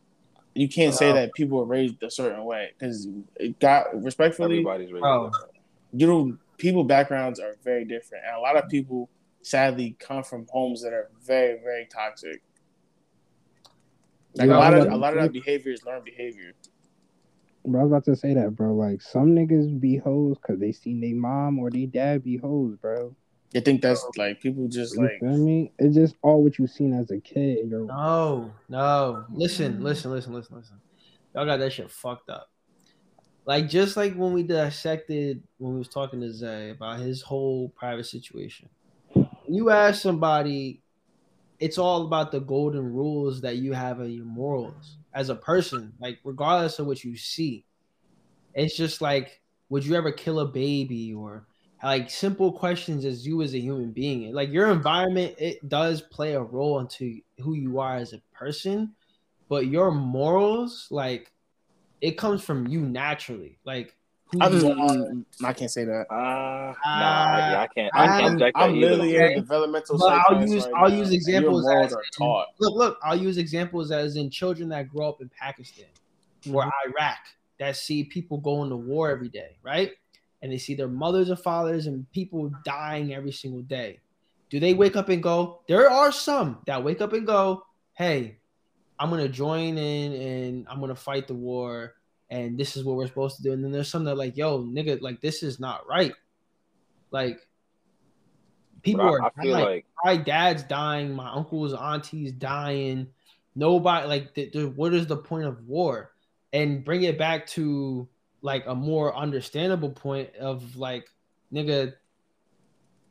You 0.54 0.70
can't 0.70 0.94
say 0.94 1.12
that 1.12 1.34
people 1.34 1.60
are 1.60 1.66
raised 1.66 2.02
a 2.02 2.10
certain 2.10 2.44
way 2.46 2.72
because 2.78 3.08
it 3.36 3.60
got 3.60 4.04
respectfully. 4.04 4.56
Everybody's 4.56 4.92
raised 4.92 5.02
Bro. 5.02 5.30
different. 5.30 5.54
you 5.94 6.08
know, 6.08 6.38
people 6.58 6.84
backgrounds 6.84 7.40
are 7.40 7.56
very 7.64 7.86
different, 7.86 8.24
and 8.26 8.36
a 8.36 8.40
lot 8.40 8.58
of 8.58 8.70
people 8.70 9.10
sadly 9.42 9.96
come 10.00 10.24
from 10.24 10.48
homes 10.50 10.82
that 10.82 10.94
are 10.94 11.10
very, 11.24 11.60
very 11.62 11.86
toxic. 11.86 12.42
Like 14.36 14.50
Yeah, 14.50 14.58
a 14.58 14.60
lot 14.60 14.74
of 14.74 14.92
a 14.92 14.96
lot 14.96 15.16
of 15.16 15.24
that 15.24 15.34
behavior 15.34 15.72
is 15.72 15.86
learned 15.86 16.06
behavior. 16.06 16.54
Bro, 17.66 17.80
I 17.80 17.84
was 17.84 17.92
about 17.92 18.06
to 18.06 18.16
say 18.16 18.34
that, 18.34 18.56
bro. 18.56 18.74
Like 18.74 19.02
some 19.02 19.36
niggas 19.36 19.80
be 19.80 19.98
hoes 19.98 20.38
because 20.38 20.60
they 20.60 20.72
seen 20.72 21.02
their 21.02 21.16
mom 21.16 21.58
or 21.58 21.72
their 21.72 21.88
dad 21.88 22.24
be 22.24 22.38
hoes, 22.38 22.76
bro. 22.78 23.16
You 23.54 23.62
think 23.62 23.82
that's 23.82 24.06
like 24.18 24.42
people 24.42 24.68
just 24.68 24.96
You 24.96 25.04
like 25.04 25.20
feel 25.20 25.38
me? 25.38 25.72
It's 25.80 25.96
just 25.96 26.16
all 26.22 26.44
what 26.44 26.60
you 26.60 26.68
seen 26.68 26.94
as 26.94 27.10
a 27.10 27.20
kid. 27.20 27.60
And 27.60 27.72
you're 27.72 27.86
no, 27.86 28.52
no. 28.68 29.26
Listen, 29.32 29.82
listen, 29.82 30.12
listen, 30.12 30.34
listen, 30.34 30.58
listen. 30.58 30.82
Y'all 31.34 31.46
got 31.46 31.58
that 31.58 31.72
shit 31.72 31.90
fucked 31.90 32.30
up. 32.30 32.50
Like 33.46 33.70
just 33.70 33.96
like 33.96 34.16
when 34.16 34.34
we 34.34 34.44
dissected 34.44 35.42
when 35.58 35.74
we 35.74 35.80
was 35.80 35.88
talking 35.88 36.20
to 36.22 36.34
Zay 36.34 36.72
about 36.72 37.00
his 37.00 37.22
whole 37.22 37.70
private 37.70 38.06
situation. 38.06 38.70
You 39.48 39.70
ask 39.70 40.02
somebody, 40.02 40.82
it's 41.60 41.78
all 41.78 42.06
about 42.06 42.32
the 42.32 42.40
golden 42.40 42.94
rules 42.94 43.42
that 43.42 43.58
you 43.58 43.74
have 43.74 44.02
in 44.02 44.12
your 44.12 44.26
morals 44.26 44.98
as 45.14 45.30
a 45.30 45.36
person, 45.36 45.94
like 46.00 46.20
regardless 46.24 46.80
of 46.80 46.88
what 46.88 47.04
you 47.04 47.16
see. 47.16 47.66
It's 48.54 48.76
just 48.76 49.02
like, 49.02 49.42
would 49.70 49.86
you 49.86 49.96
ever 49.96 50.12
kill 50.12 50.40
a 50.40 50.46
baby 50.46 51.14
or 51.14 51.48
like 51.86 52.10
simple 52.10 52.52
questions 52.52 53.06
as 53.06 53.28
you 53.28 53.42
as 53.44 53.54
a 53.54 53.60
human 53.60 53.92
being. 53.92 54.34
Like 54.34 54.50
your 54.50 54.72
environment, 54.72 55.36
it 55.38 55.70
does 55.70 56.02
play 56.02 56.34
a 56.34 56.42
role 56.42 56.80
into 56.80 57.20
who 57.40 57.54
you 57.54 57.80
are 57.80 57.96
as 57.96 58.14
a 58.14 58.22
person, 58.34 58.96
but 59.50 59.68
your 59.68 59.92
morals, 59.92 60.88
like 60.90 61.32
it 62.02 62.18
comes 62.18 62.44
from 62.44 62.68
you 62.68 62.82
naturally. 62.82 63.60
Like 63.66 63.96
who 64.40 64.44
I'm, 64.44 64.54
you 64.54 65.26
mm, 65.42 65.46
I 65.46 65.54
can't 65.54 65.72
say 65.72 65.86
that. 65.86 66.08
Ah, 66.10 66.16
nah, 66.16 66.74
Ah, 66.84 67.34
I, 67.34 67.64
I 67.64 67.68
can't. 67.68 67.92
I 67.96 68.06
can't 68.08 68.24
I'm, 68.26 68.34
object 68.34 68.58
that 68.58 68.64
I'm 68.64 68.80
literally 68.80 69.16
in 69.16 69.22
okay? 69.22 69.34
a 69.34 69.36
developmental 69.42 69.98
But 69.98 70.22
I'll 70.30 70.42
use- 70.48 70.64
right 70.66 70.74
I'll 70.76 70.90
now, 70.90 70.96
use 70.98 71.12
examples 71.12 71.66
as 71.68 71.94
are 71.94 72.00
in- 72.00 72.06
taught. 72.18 72.48
Look, 72.60 72.76
look, 72.76 72.98
I'll 73.04 73.16
use 73.20 73.38
examples 73.38 73.92
as 73.92 74.16
in 74.16 74.30
children 74.30 74.70
that 74.70 74.90
grow 74.90 75.10
up 75.10 75.22
in 75.22 75.30
Pakistan 75.40 75.86
or 76.52 76.64
Iraq 76.88 77.18
that 77.60 77.76
see 77.76 78.04
people 78.04 78.38
going 78.38 78.70
to 78.70 78.76
war 78.76 79.10
every 79.10 79.30
day, 79.30 79.58
right? 79.64 79.92
And 80.42 80.52
they 80.52 80.58
see 80.58 80.76
their 80.76 80.88
mothers 80.88 81.30
and 81.30 81.40
fathers 81.40 81.88
and 81.88 82.10
people 82.12 82.52
dying 82.64 83.14
every 83.14 83.32
single 83.32 83.62
day. 83.62 84.00
Do 84.52 84.60
they 84.60 84.74
wake 84.74 84.96
up 84.96 85.10
and 85.10 85.24
go? 85.24 85.62
There 85.68 85.90
are 85.90 86.12
some 86.12 86.60
that 86.68 86.84
wake 86.84 87.02
up 87.02 87.14
and 87.14 87.26
go, 87.26 87.64
hey, 87.94 88.38
I'm 89.00 89.10
going 89.10 89.24
to 89.24 89.30
join 89.30 89.78
in 89.78 90.14
and 90.14 90.68
I'm 90.70 90.78
going 90.80 90.90
to 90.90 90.96
fight 90.96 91.28
the 91.28 91.34
war 91.34 91.96
and 92.30 92.58
this 92.58 92.76
is 92.76 92.84
what 92.84 92.96
we're 92.96 93.08
supposed 93.08 93.38
to 93.38 93.44
do. 93.44 93.54
And 93.54 93.64
then 93.64 93.72
there's 93.72 93.90
some 93.90 94.04
that 94.06 94.12
are 94.14 94.16
like, 94.16 94.38
yo, 94.38 94.64
nigga, 94.64 95.02
like 95.02 95.22
this 95.22 95.44
is 95.44 95.60
not 95.60 95.88
right. 95.88 96.14
Like 97.12 97.40
people 98.84 99.06
But 99.06 99.14
are 99.14 99.22
I, 99.22 99.28
I 99.28 99.44
feel 99.44 99.54
dying 99.54 99.66
like 99.66 99.86
my 100.04 100.18
dad's 100.18 100.64
dying, 100.64 101.14
my 101.14 101.32
uncles, 101.32 101.74
aunties 101.74 102.32
dying. 102.34 103.08
Nobody 103.56 104.08
like 104.08 104.34
the, 104.34 104.50
the, 104.54 104.70
what 104.70 104.94
is 104.94 105.08
the 105.08 105.18
point 105.18 105.46
of 105.46 105.66
war? 105.68 106.12
And 106.54 106.84
bring 106.86 107.04
it 107.04 107.18
back 107.18 107.48
to 107.48 108.08
like 108.42 108.66
a 108.68 108.76
more 108.76 109.16
understandable 109.16 109.90
point 109.92 110.36
of 110.36 110.76
like, 110.78 111.08
nigga, 111.54 111.94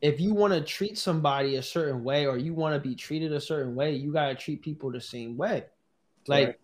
if 0.01 0.19
you 0.19 0.33
want 0.33 0.53
to 0.53 0.61
treat 0.61 0.97
somebody 0.97 1.55
a 1.55 1.63
certain 1.63 2.03
way 2.03 2.27
or 2.27 2.37
you 2.37 2.53
want 2.53 2.75
to 2.75 2.89
be 2.89 2.95
treated 2.95 3.31
a 3.33 3.41
certain 3.41 3.75
way, 3.75 3.93
you 3.95 4.13
gotta 4.13 4.35
treat 4.35 4.61
people 4.61 4.91
the 4.91 5.01
same 5.01 5.37
way. 5.37 5.65
Like, 6.27 6.47
Right. 6.47 6.55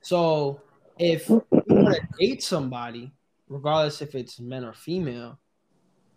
so 0.00 0.62
if 0.98 1.28
you 1.28 1.44
want 1.82 1.94
to 1.96 2.08
date 2.18 2.42
somebody, 2.42 3.12
regardless 3.48 4.02
if 4.02 4.14
it's 4.14 4.40
men 4.40 4.64
or 4.64 4.72
female, 4.72 5.38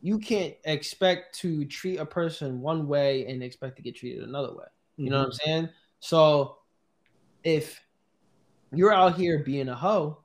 you 0.02 0.18
can't 0.18 0.56
expect 0.66 1.40
to 1.40 1.66
treat 1.66 1.98
a 1.98 2.06
person 2.06 2.62
one 2.62 2.88
way 2.88 3.28
and 3.28 3.44
expect 3.44 3.76
to 3.78 3.82
get 3.82 3.96
treated 3.96 4.24
another 4.24 4.54
way. 4.54 4.66
You 4.98 5.10
know 5.10 5.20
what 5.20 5.26
I'm 5.26 5.32
mm-hmm. 5.32 5.46
saying? 5.46 5.70
So 6.00 6.58
if 7.44 7.82
you're 8.74 8.94
out 8.94 9.16
here 9.16 9.40
being 9.40 9.70
a 9.70 9.76
hoe, 9.76 10.20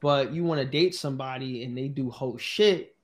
but 0.00 0.32
you 0.32 0.44
want 0.44 0.60
to 0.60 0.66
date 0.66 0.94
somebody 0.94 1.64
and 1.64 1.76
they 1.76 1.88
do 1.88 2.10
hoe 2.10 2.36
shit 2.36 2.94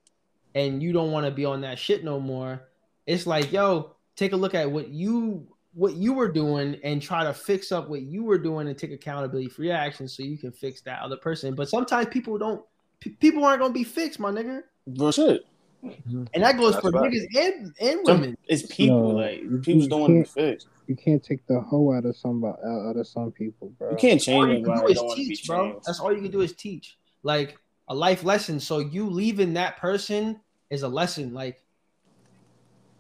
and 0.55 0.83
you 0.83 0.93
don't 0.93 1.11
want 1.11 1.27
to 1.27 1.33
be 1.33 1.45
on 1.45 1.63
that 1.63 1.79
shit 1.79 2.05
no 2.05 2.21
more, 2.21 2.69
it's 3.07 3.27
like, 3.27 3.53
yo, 3.53 3.95
take 4.17 4.33
a 4.33 4.37
look 4.37 4.55
at 4.55 4.71
what 4.71 4.89
you 4.89 5.47
what 5.75 5.95
you 5.95 6.13
were 6.13 6.29
doing 6.31 6.79
and 6.85 7.03
try 7.03 7.25
to 7.25 7.35
fix 7.35 7.73
up 7.73 7.89
what 7.89 8.03
you 8.03 8.23
were 8.25 8.39
doing 8.39 8.69
and 8.69 8.79
take 8.79 8.93
accountability 8.93 9.49
for 9.49 9.65
your 9.65 9.75
actions 9.77 10.17
so 10.17 10.23
you 10.23 10.39
can 10.39 10.53
fix 10.53 10.81
that 10.83 11.01
other 11.03 11.17
person. 11.17 11.55
But 11.55 11.69
sometimes 11.69 12.07
people 12.09 12.39
don't 12.39 12.63
p- 13.01 13.11
people 13.11 13.45
aren't 13.45 13.61
gonna 13.61 13.73
be 13.75 13.85
fixed, 13.85 14.21
my 14.21 14.31
nigga. 14.31 14.63
Bro, 14.87 15.11
shit. 15.11 15.47
And 15.83 16.43
that 16.43 16.57
goes 16.57 16.73
That's 16.75 16.83
for 16.87 16.91
right. 16.93 17.11
niggas 17.13 17.27
and, 17.37 17.75
and 17.81 18.07
Some- 18.07 18.21
women. 18.21 18.39
It's 18.47 18.65
people. 18.75 19.11
No, 19.13 19.17
like 19.17 19.41
you- 19.43 19.59
people's 19.63 19.85
you 19.85 19.91
don't 19.91 20.01
want 20.01 20.27
to 20.27 20.35
be 20.35 20.43
fixed. 20.53 20.69
You 20.87 20.97
can't 20.97 21.23
take 21.25 21.47
the 21.47 21.61
hoe 21.61 21.93
out 21.95 22.05
of 22.05 22.17
somebody 22.17 22.59
out 22.63 22.97
of 22.97 23.07
some 23.07 23.33
people, 23.33 23.71
bro. 23.79 23.91
You 23.91 23.97
can't 23.97 24.21
all 24.29 24.47
change 24.47 24.49
you 24.61 24.65
can 24.65 24.75
do 24.75 24.81
that 24.81 24.91
is 24.91 24.97
Don't 24.99 25.07
want 25.07 25.17
to 25.19 25.23
be 25.23 25.29
teach, 25.29 25.47
bro. 25.47 25.71
changed. 25.73 25.87
That's 25.87 26.01
all 26.01 26.13
you 26.15 26.21
can 26.23 26.31
do 26.31 26.41
is 26.43 26.53
teach. 26.53 26.99
Like 27.23 27.57
a 27.89 27.95
life 27.95 28.23
lesson. 28.23 28.61
So 28.61 28.79
you 28.79 29.09
leaving 29.09 29.55
that 29.55 29.77
person 29.79 30.41
is 30.71 30.83
a 30.83 30.89
lesson. 30.89 31.33
Like 31.35 31.63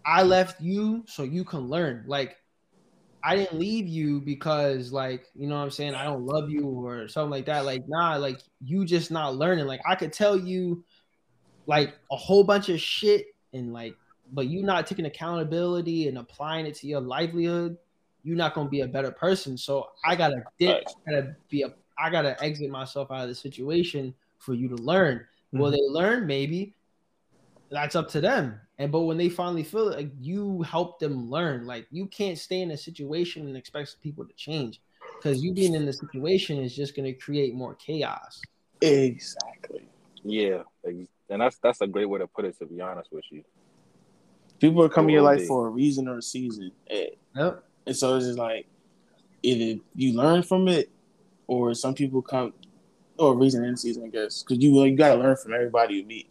I 0.07 0.23
left 0.23 0.61
you 0.61 1.05
so 1.07 1.23
you 1.23 1.45
can 1.45 1.61
learn. 1.69 2.05
Like 2.07 2.37
I 3.25 3.37
didn't 3.37 3.59
leave 3.59 3.89
you 3.89 4.21
because 4.21 4.93
like, 4.93 5.29
you 5.35 5.49
know 5.49 5.57
what 5.57 5.63
I'm 5.63 5.71
saying, 5.71 5.95
I 5.95 6.05
don't 6.05 6.27
love 6.27 6.51
you 6.51 6.67
or 6.67 7.09
something 7.09 7.31
like 7.31 7.47
that. 7.47 7.65
Like, 7.65 7.83
nah, 7.89 8.17
like 8.17 8.41
you 8.61 8.85
just 8.85 9.11
not 9.11 9.37
learning. 9.37 9.67
Like 9.67 9.81
I 9.87 9.95
could 9.95 10.13
tell 10.13 10.39
you 10.39 10.85
like 11.67 11.95
a 12.13 12.17
whole 12.17 12.45
bunch 12.45 12.69
of 12.69 12.79
shit 12.81 13.29
and 13.55 13.73
like 13.73 13.97
but 14.33 14.47
you 14.47 14.63
not 14.63 14.87
taking 14.87 15.07
accountability 15.07 16.09
and 16.09 16.19
applying 16.19 16.67
it 16.67 16.75
to 16.77 16.87
your 16.87 17.01
livelihood, 17.01 17.79
you're 18.23 18.37
not 18.37 18.55
gonna 18.55 18.69
be 18.69 18.81
a 18.81 18.89
better 18.89 19.11
person. 19.11 19.57
So 19.57 19.89
I 20.05 20.17
gotta 20.17 20.43
dip. 20.59 20.85
I 21.07 21.11
gotta 21.11 21.37
be 21.49 21.63
a 21.63 21.73
I 21.99 22.11
gotta 22.11 22.43
exit 22.43 22.71
myself 22.71 23.11
out 23.11 23.23
of 23.23 23.29
the 23.29 23.35
situation 23.35 24.15
for 24.39 24.55
you 24.55 24.69
to 24.69 24.77
learn. 24.77 25.25
Will 25.53 25.71
mm-hmm. 25.71 25.73
they 25.73 26.01
learn? 26.01 26.27
Maybe. 26.27 26.75
That's 27.75 27.97
up 27.97 28.09
to 28.11 28.21
them. 28.21 28.61
And 28.79 28.93
but 28.93 29.01
when 29.01 29.17
they 29.17 29.29
finally 29.29 29.65
feel 29.65 29.89
it, 29.89 29.97
like 29.97 30.13
you 30.21 30.63
help 30.63 31.01
them 31.01 31.29
learn. 31.29 31.67
Like 31.67 31.89
you 31.91 32.07
can't 32.07 32.39
stay 32.39 32.61
in 32.63 32.71
a 32.71 32.77
situation 32.77 33.49
and 33.49 33.57
expect 33.57 34.01
people 34.01 34.25
to 34.25 34.33
change. 34.35 34.81
Because 35.19 35.43
you 35.43 35.53
being 35.53 35.75
in 35.75 35.85
the 35.85 35.93
situation 35.93 36.59
is 36.59 36.77
just 36.77 36.95
gonna 36.95 37.13
create 37.13 37.53
more 37.53 37.75
chaos. 37.75 38.41
Exactly. 38.81 39.89
Yeah, 40.23 40.63
and 40.85 41.09
that's 41.29 41.59
that's 41.59 41.81
a 41.81 41.89
great 41.89 42.09
way 42.09 42.21
to 42.21 42.29
put 42.29 42.45
it. 42.45 42.57
To 42.61 42.67
be 42.67 42.81
honest 42.81 43.13
with 43.13 43.25
you, 43.31 43.43
People 44.61 44.85
are 44.85 44.89
coming 44.89 45.11
in 45.11 45.15
your 45.15 45.23
life 45.23 45.41
they- 45.41 45.47
for 45.49 45.67
a 45.67 45.71
reason 45.71 46.07
or 46.07 46.19
a 46.19 46.23
season. 46.23 46.71
And, 46.89 47.09
Yep. 47.35 47.65
and 47.87 47.97
so 47.97 48.17
it's 48.17 48.27
just 48.27 48.39
like 48.39 48.69
either 49.43 49.81
you 49.97 50.13
learn 50.15 50.45
from 50.45 50.69
it 50.69 50.91
or 51.49 51.75
some 51.75 51.93
people 51.93 52.23
come 52.23 52.55
or 53.19 53.33
a 53.33 53.37
reason 53.37 53.65
in 53.65 53.77
season, 53.77 54.05
I 54.05 54.09
guess. 54.11 54.45
Because 54.45 54.63
you 54.63 54.81
you 54.85 54.97
gotta 54.97 55.21
learn 55.21 55.37
from 55.37 55.55
everybody 55.55 55.97
you 55.97 56.05
meet 56.05 56.29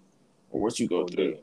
or 0.53 0.61
what 0.61 0.79
you 0.79 0.87
go 0.87 1.01
Oh, 1.01 1.07
through. 1.07 1.31
yeah. 1.31 1.37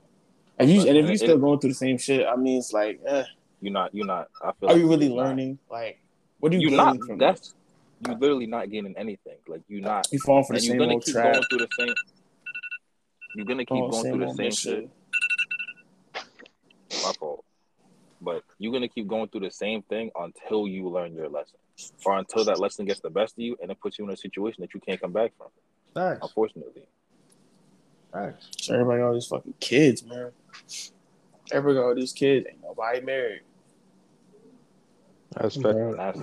And 0.58 0.70
you 0.70 0.80
But 0.80 0.88
and 0.88 0.98
if 0.98 1.06
you 1.06 1.12
it- 1.12 1.18
still 1.18 1.38
going 1.38 1.58
through 1.60 1.70
the 1.70 1.74
same 1.86 1.98
shit, 1.98 2.26
I 2.26 2.36
mean 2.36 2.58
it's 2.58 2.72
like, 2.72 3.00
eh, 3.06 3.24
you're 3.60 3.72
not 3.72 3.94
you're 3.94 4.06
not. 4.06 4.28
I 4.42 4.52
feel. 4.52 4.68
are 4.68 4.72
like 4.72 4.80
you 4.82 4.88
really 4.88 5.06
you're 5.08 5.16
not- 5.16 5.24
learning? 5.28 5.58
Like 5.70 6.00
what 6.38 6.52
are 6.52 6.56
you 6.56 6.68
You're 6.68 6.78
gaining 6.78 7.00
not. 7.00 7.06
from 7.06 7.18
That's 7.18 7.40
this? 7.40 7.54
you 8.08 8.14
literally 8.14 8.46
not 8.46 8.70
gaining 8.70 8.96
anything. 8.96 9.36
Like 9.46 9.62
you're 9.68 9.82
not. 9.82 10.06
You 10.12 10.18
falling 10.20 10.44
for 10.44 10.52
the 10.54 10.58
and 10.58 10.64
you're 10.66 10.72
same 10.72 10.78
gonna 10.78 10.92
old 10.94 11.04
keep 11.04 11.14
trap. 11.14 11.32
going 11.34 11.44
through 11.50 11.58
the 11.58 11.68
same. 11.78 11.94
You're 13.36 13.46
gonna 13.46 13.64
keep 13.64 13.68
Going 13.68 13.90
going 13.90 14.04
through 14.12 14.26
the 14.26 14.34
same 14.34 14.50
shit. 14.52 14.90
shit. 16.14 16.24
My 17.04 17.12
fault. 17.18 17.44
But 18.22 18.42
you're 18.58 18.72
gonna 18.72 18.88
keep 18.88 19.06
going 19.06 19.28
through 19.28 19.40
the 19.42 19.50
same 19.50 19.82
thing 19.82 20.10
until 20.18 20.66
you 20.68 20.88
learn 20.88 21.14
your 21.14 21.28
lesson, 21.28 21.58
or 22.04 22.18
until 22.18 22.44
that 22.44 22.58
lesson 22.58 22.84
gets 22.86 23.00
the 23.00 23.08
best 23.10 23.34
of 23.34 23.38
you, 23.40 23.56
and 23.62 23.70
it 23.70 23.80
puts 23.80 23.98
you 23.98 24.04
in 24.04 24.10
a 24.10 24.16
situation 24.16 24.60
that 24.62 24.74
you 24.74 24.80
can't 24.80 25.00
come 25.00 25.12
back 25.12 25.32
from. 25.38 25.46
Facts. 25.94 26.20
Unfortunately, 26.22 26.82
Facts. 28.12 28.48
So 28.60 28.74
everybody 28.74 29.00
got 29.00 29.08
all 29.08 29.14
these 29.14 29.26
fucking 29.26 29.54
kids, 29.60 30.04
man. 30.04 30.30
Everybody 31.52 31.80
got 31.82 31.88
all 31.88 31.94
these 31.94 32.12
kids. 32.12 32.46
Ain't 32.48 32.62
nobody 32.62 33.00
married. 33.00 33.42
That's 35.36 35.56
fair. 35.60 35.94
That's 35.94 36.18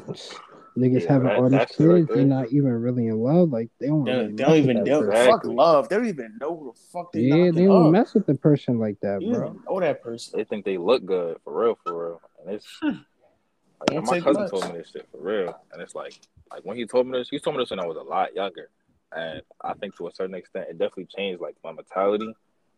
Niggas 0.77 1.01
Yeah, 1.03 1.11
having 1.13 1.27
that- 1.27 1.37
all 1.37 1.43
these 1.43 1.51
that's 1.51 1.79
right 1.79 1.95
kids, 2.05 2.07
they're 2.13 2.25
not 2.25 2.51
even 2.51 2.71
really 2.81 3.07
in 3.07 3.19
love. 3.19 3.49
Like 3.49 3.69
they 3.79 3.87
don't 3.87 4.03
They, 4.03 4.11
really 4.11 4.27
they 4.33 4.43
don't 4.43 4.55
even 4.57 4.77
that 4.77 4.85
know. 4.85 5.01
person. 5.01 5.31
Fuck 5.31 5.45
love. 5.45 5.89
They 5.89 5.95
don't 5.95 6.07
even 6.07 6.37
know 6.39 6.55
who 6.55 6.71
the 6.73 6.79
fuck 6.93 7.11
they 7.13 7.21
Yeah, 7.21 7.51
they 7.51 7.65
don't 7.65 7.87
up. 7.87 7.91
mess 7.91 8.13
with 8.13 8.27
the 8.27 8.35
person 8.35 8.77
like 8.77 8.99
that, 8.99 9.21
You 9.23 9.33
bro. 9.33 9.47
even 9.49 9.63
know 9.67 9.79
that 9.79 10.03
person. 10.03 10.37
they 10.37 10.43
think 10.43 10.65
they 10.65 10.77
look 10.77 11.03
good 11.05 11.37
for 11.43 11.59
real, 11.63 11.79
for 11.83 12.09
real, 12.09 12.21
and 12.45 12.53
it's 12.53 12.67
hmm. 12.79 12.89
like 12.89 13.87
Don't 13.87 14.05
my 14.05 14.19
cousin 14.19 14.43
much. 14.43 14.51
told 14.51 14.65
me 14.71 14.77
this 14.77 14.89
shit 14.91 15.07
for 15.11 15.17
real, 15.19 15.59
and 15.73 15.81
it's 15.81 15.95
like 15.95 16.19
like 16.51 16.63
when 16.63 16.77
he 16.77 16.85
told 16.85 17.07
me 17.07 17.17
this, 17.17 17.29
he 17.29 17.39
told 17.39 17.55
me 17.55 17.63
this 17.63 17.71
when 17.71 17.79
I 17.79 17.85
was 17.87 17.97
a 17.97 18.01
lot 18.03 18.35
younger, 18.35 18.69
and 19.15 19.41
I 19.63 19.73
think 19.73 19.95
to 19.97 20.07
a 20.07 20.13
certain 20.13 20.35
extent 20.35 20.67
it 20.69 20.77
definitely 20.77 21.07
changed 21.15 21.41
like 21.41 21.55
my 21.63 21.71
mentality. 21.71 22.33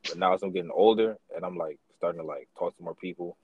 But 0.07 0.17
now 0.17 0.33
as 0.33 0.43
I'm 0.43 0.51
getting 0.51 0.71
older, 0.71 1.17
and 1.35 1.43
I'm 1.45 1.57
like 1.57 1.79
starting 1.97 2.21
to 2.21 2.27
like 2.27 2.47
talk 2.57 2.75
to 2.77 2.83
more 2.83 2.95
people, 2.95 3.37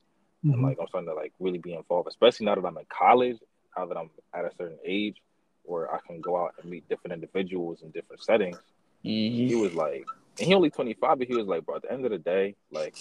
Mm-hmm. 0.46 0.54
and 0.54 0.64
like 0.64 0.78
I'm 0.80 0.88
starting 0.88 1.10
to 1.10 1.16
like 1.16 1.34
really 1.40 1.58
be 1.58 1.74
involved, 1.74 2.08
especially 2.08 2.46
now 2.46 2.54
that 2.56 2.66
I'm 2.66 2.78
in 2.78 2.86
college, 2.90 3.38
now 3.76 3.88
that 3.88 3.98
I'm 3.98 4.12
at 4.34 4.46
a 4.46 4.52
certain 4.56 4.78
age 4.86 5.16
where 5.64 5.92
I 5.92 5.98
can 6.06 6.22
go 6.22 6.38
out 6.38 6.54
and 6.62 6.70
meet 6.70 6.88
different 6.88 7.14
individuals 7.14 7.82
in 7.82 7.90
different 7.90 8.24
settings. 8.24 8.60
Mhm. 9.04 9.48
He 9.48 9.56
was 9.56 9.74
like, 9.74 10.06
and 10.38 10.48
he 10.48 10.54
only 10.54 10.70
25, 10.70 11.18
but 11.18 11.28
he 11.28 11.36
was 11.36 11.48
like, 11.48 11.66
bro, 11.66 11.78
at 11.78 11.82
the 11.82 11.92
end 11.92 12.06
of 12.06 12.12
the 12.12 12.20
day, 12.20 12.56
like 12.72 12.94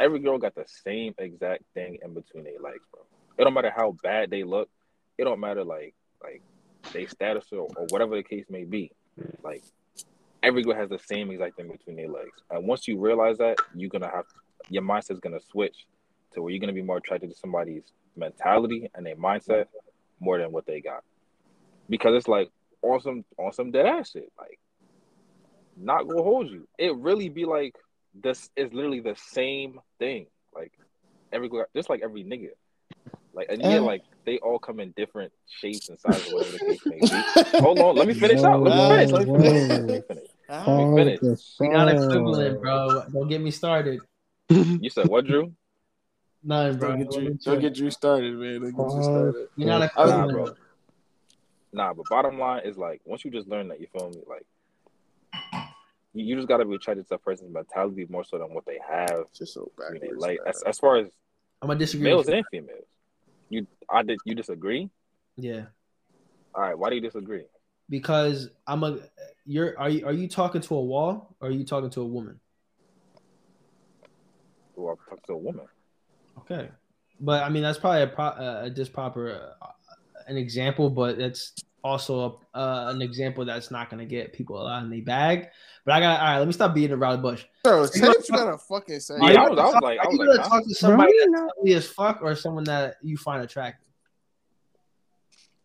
every 0.00 0.18
girl 0.18 0.38
got 0.38 0.56
the 0.56 0.64
same 0.66 1.14
exact 1.18 1.62
thing 1.74 1.98
in 2.02 2.14
between 2.14 2.42
their 2.44 2.58
legs, 2.58 2.82
bro. 2.92 3.02
It 3.38 3.44
don't 3.44 3.54
matter 3.54 3.72
how 3.74 3.96
bad 4.02 4.30
they 4.30 4.42
look. 4.42 4.68
It 5.18 5.24
don't 5.24 5.38
matter 5.40 5.62
like 5.62 5.94
like 6.22 6.42
they 6.92 7.06
status 7.06 7.44
or, 7.52 7.68
or 7.76 7.86
whatever 7.90 8.16
the 8.16 8.22
case 8.24 8.46
may 8.50 8.64
be. 8.64 8.90
Like 9.42 9.62
every 10.42 10.62
girl 10.62 10.74
has 10.74 10.88
the 10.88 10.98
same 10.98 11.30
exact 11.30 11.56
thing 11.56 11.70
between 11.70 11.96
their 11.96 12.08
legs. 12.08 12.38
And 12.50 12.66
once 12.66 12.88
you 12.88 12.98
realize 12.98 13.38
that, 13.38 13.58
you're 13.74 13.90
gonna 13.90 14.10
have 14.10 14.24
your 14.68 14.82
mindset's 14.82 15.20
gonna 15.20 15.40
switch 15.40 15.86
to 16.32 16.42
where 16.42 16.50
you're 16.52 16.60
gonna 16.60 16.72
be 16.72 16.82
more 16.82 16.98
attracted 16.98 17.30
to 17.30 17.36
somebody's 17.36 17.84
mentality 18.16 18.90
and 18.94 19.04
their 19.06 19.16
mindset 19.16 19.66
more 20.20 20.38
than 20.38 20.52
what 20.52 20.66
they 20.66 20.80
got. 20.80 21.02
Because 21.88 22.14
it's 22.14 22.28
like 22.28 22.50
on 22.82 23.00
some 23.00 23.24
on 23.38 23.52
some 23.52 23.70
dead 23.70 23.86
ass 23.86 24.10
shit. 24.10 24.32
Like 24.38 24.58
not 25.76 26.06
gonna 26.06 26.22
hold 26.22 26.50
you. 26.50 26.68
It 26.78 26.94
really 26.96 27.28
be 27.28 27.44
like 27.44 27.74
this 28.14 28.50
is 28.56 28.72
literally 28.72 29.00
the 29.00 29.16
same 29.16 29.80
thing. 29.98 30.26
Like 30.54 30.72
every 31.32 31.48
girl, 31.48 31.66
just 31.74 31.88
like 31.88 32.02
every 32.02 32.24
nigga. 32.24 32.50
Like 33.32 33.46
and 33.50 33.62
Yeah. 33.62 33.80
like 33.80 34.02
they 34.24 34.38
all 34.38 34.58
come 34.58 34.80
in 34.80 34.92
different 34.96 35.32
shapes 35.46 35.88
and 35.88 35.98
sizes, 35.98 36.32
whatever 36.32 36.52
the 36.52 36.58
case 36.58 36.80
may 36.86 36.98
be. 37.00 37.58
Hold 37.60 37.78
on, 37.80 37.96
let 37.96 38.06
me 38.08 38.14
finish 38.14 38.42
out. 38.42 38.62
Let 38.62 39.00
me 39.00 39.06
finish. 39.06 39.28
Let 39.28 39.28
me 39.28 40.02
finish. 40.08 40.28
Let 40.48 40.66
me 40.66 40.84
whoa. 40.84 40.96
finish. 40.96 41.20
Finish. 41.20 41.40
Pause 41.58 41.58
the 41.58 41.64
We 41.64 41.68
not 41.68 41.88
song. 41.88 42.04
equivalent, 42.04 42.60
bro. 42.60 43.02
Don't 43.12 43.28
get 43.28 43.40
me 43.40 43.50
started. 43.50 44.00
You 44.48 44.90
said 44.90 45.08
what, 45.08 45.26
Drew? 45.26 45.52
Nothing, 46.44 46.78
bro. 46.78 46.88
Don't 46.90 46.98
get 46.98 47.10
Don't 47.10 47.20
Drew, 47.20 47.30
get 47.32 47.42
don't 47.44 47.54
you. 47.54 47.60
get 47.60 47.74
Drew 47.74 47.90
started, 47.90 48.34
man. 48.34 48.60
Don't 48.60 48.62
get 48.64 48.74
Drew 48.74 48.84
Pause 48.84 49.04
started. 49.04 49.48
We're 49.56 49.66
not 49.66 49.78
the 49.78 49.84
equivalent. 49.86 50.26
Nah, 50.26 50.32
bro. 50.44 50.54
Nah, 51.74 51.94
but 51.94 52.04
bottom 52.10 52.38
line 52.38 52.62
is 52.64 52.76
like 52.76 53.00
once 53.04 53.24
you 53.24 53.30
just 53.30 53.48
learn 53.48 53.68
that, 53.68 53.80
you 53.80 53.86
feel 53.96 54.10
me? 54.10 54.22
Like 54.28 54.44
you, 56.12 56.24
you 56.26 56.36
just 56.36 56.48
gotta 56.48 56.64
be 56.64 56.74
attracted 56.74 57.08
to 57.08 57.14
a 57.14 57.18
person's 57.18 57.52
mentality 57.52 58.06
more 58.10 58.24
so 58.24 58.38
than 58.38 58.52
what 58.52 58.66
they 58.66 58.78
have. 58.86 59.20
It's 59.30 59.38
just 59.38 59.54
so 59.54 59.70
I 59.78 59.92
mean, 59.92 60.00
backwards. 60.00 60.20
like 60.20 60.38
as, 60.46 60.62
as 60.64 60.78
far 60.78 60.96
as 60.96 61.08
I'm 61.62 61.68
gonna 61.68 61.78
disagree. 61.78 62.04
males 62.10 62.26
with 62.26 62.34
you. 62.34 62.38
and 62.38 62.46
females. 62.50 62.84
You 63.52 63.66
I 63.90 64.02
did 64.02 64.18
you 64.24 64.34
disagree? 64.34 64.88
Yeah, 65.36 65.66
All 66.54 66.62
right, 66.62 66.78
why 66.78 66.88
do 66.88 66.94
you 66.96 67.02
disagree? 67.02 67.44
because 67.90 68.48
I'm 68.66 68.82
a. 68.82 69.00
You're 69.44 69.78
are 69.78 69.90
you 69.90 70.06
are 70.06 70.12
you 70.12 70.26
talking 70.26 70.62
to 70.62 70.74
a 70.74 70.80
wall 70.80 71.36
or 71.38 71.48
are 71.48 71.50
you 71.50 71.64
talking 71.64 71.90
to 71.90 72.00
a 72.00 72.06
woman? 72.06 72.40
Well, 74.74 74.98
I 75.06 75.10
talk 75.10 75.22
to 75.26 75.32
a 75.34 75.36
woman. 75.36 75.66
Okay, 76.38 76.70
but 77.20 77.42
I 77.42 77.50
mean 77.50 77.62
that's 77.62 77.78
probably 77.78 78.02
a, 78.02 78.06
pro, 78.06 78.24
uh, 78.24 78.60
a 78.64 78.70
disproper 78.70 79.52
uh, 79.60 79.66
an 80.26 80.38
example, 80.38 80.88
but 80.88 81.18
that's 81.18 81.52
also 81.84 82.40
a, 82.54 82.58
uh, 82.58 82.90
an 82.94 83.02
example 83.02 83.44
that's 83.44 83.70
not 83.70 83.90
gonna 83.90 84.06
get 84.06 84.32
people 84.32 84.56
a 84.56 84.64
lot 84.64 84.82
in 84.82 84.88
the 84.88 85.02
bag. 85.02 85.48
But 85.84 85.94
I 85.94 86.00
got 86.00 86.20
all 86.20 86.26
right. 86.26 86.38
Let 86.38 86.46
me 86.46 86.52
stop 86.52 86.74
beating 86.74 86.96
around 86.96 87.16
the 87.16 87.22
bush. 87.22 87.44
Bro, 87.64 87.86
say 87.86 88.06
what 88.06 88.28
you 88.28 88.34
gotta 88.36 88.58
fucking 88.58 89.00
say. 89.00 89.14
Yeah, 89.20 89.42
I 89.42 89.48
was, 89.48 89.58
I 89.58 89.64
was 89.64 89.72
gonna 89.74 89.84
like, 89.84 89.98
I 89.98 90.02
Are 90.02 90.08
was 90.08 90.18
you 90.18 90.18
like, 90.26 90.36
gonna 90.36 90.42
huh? 90.42 90.48
talk 90.48 90.64
to 90.68 90.74
somebody 90.74 91.12
Bro, 91.12 91.32
that's 91.32 91.52
ugly 91.58 91.74
as 91.74 91.86
fuck 91.88 92.22
or 92.22 92.34
someone 92.36 92.64
that 92.64 92.96
you 93.02 93.16
find 93.16 93.42
attractive? 93.42 93.88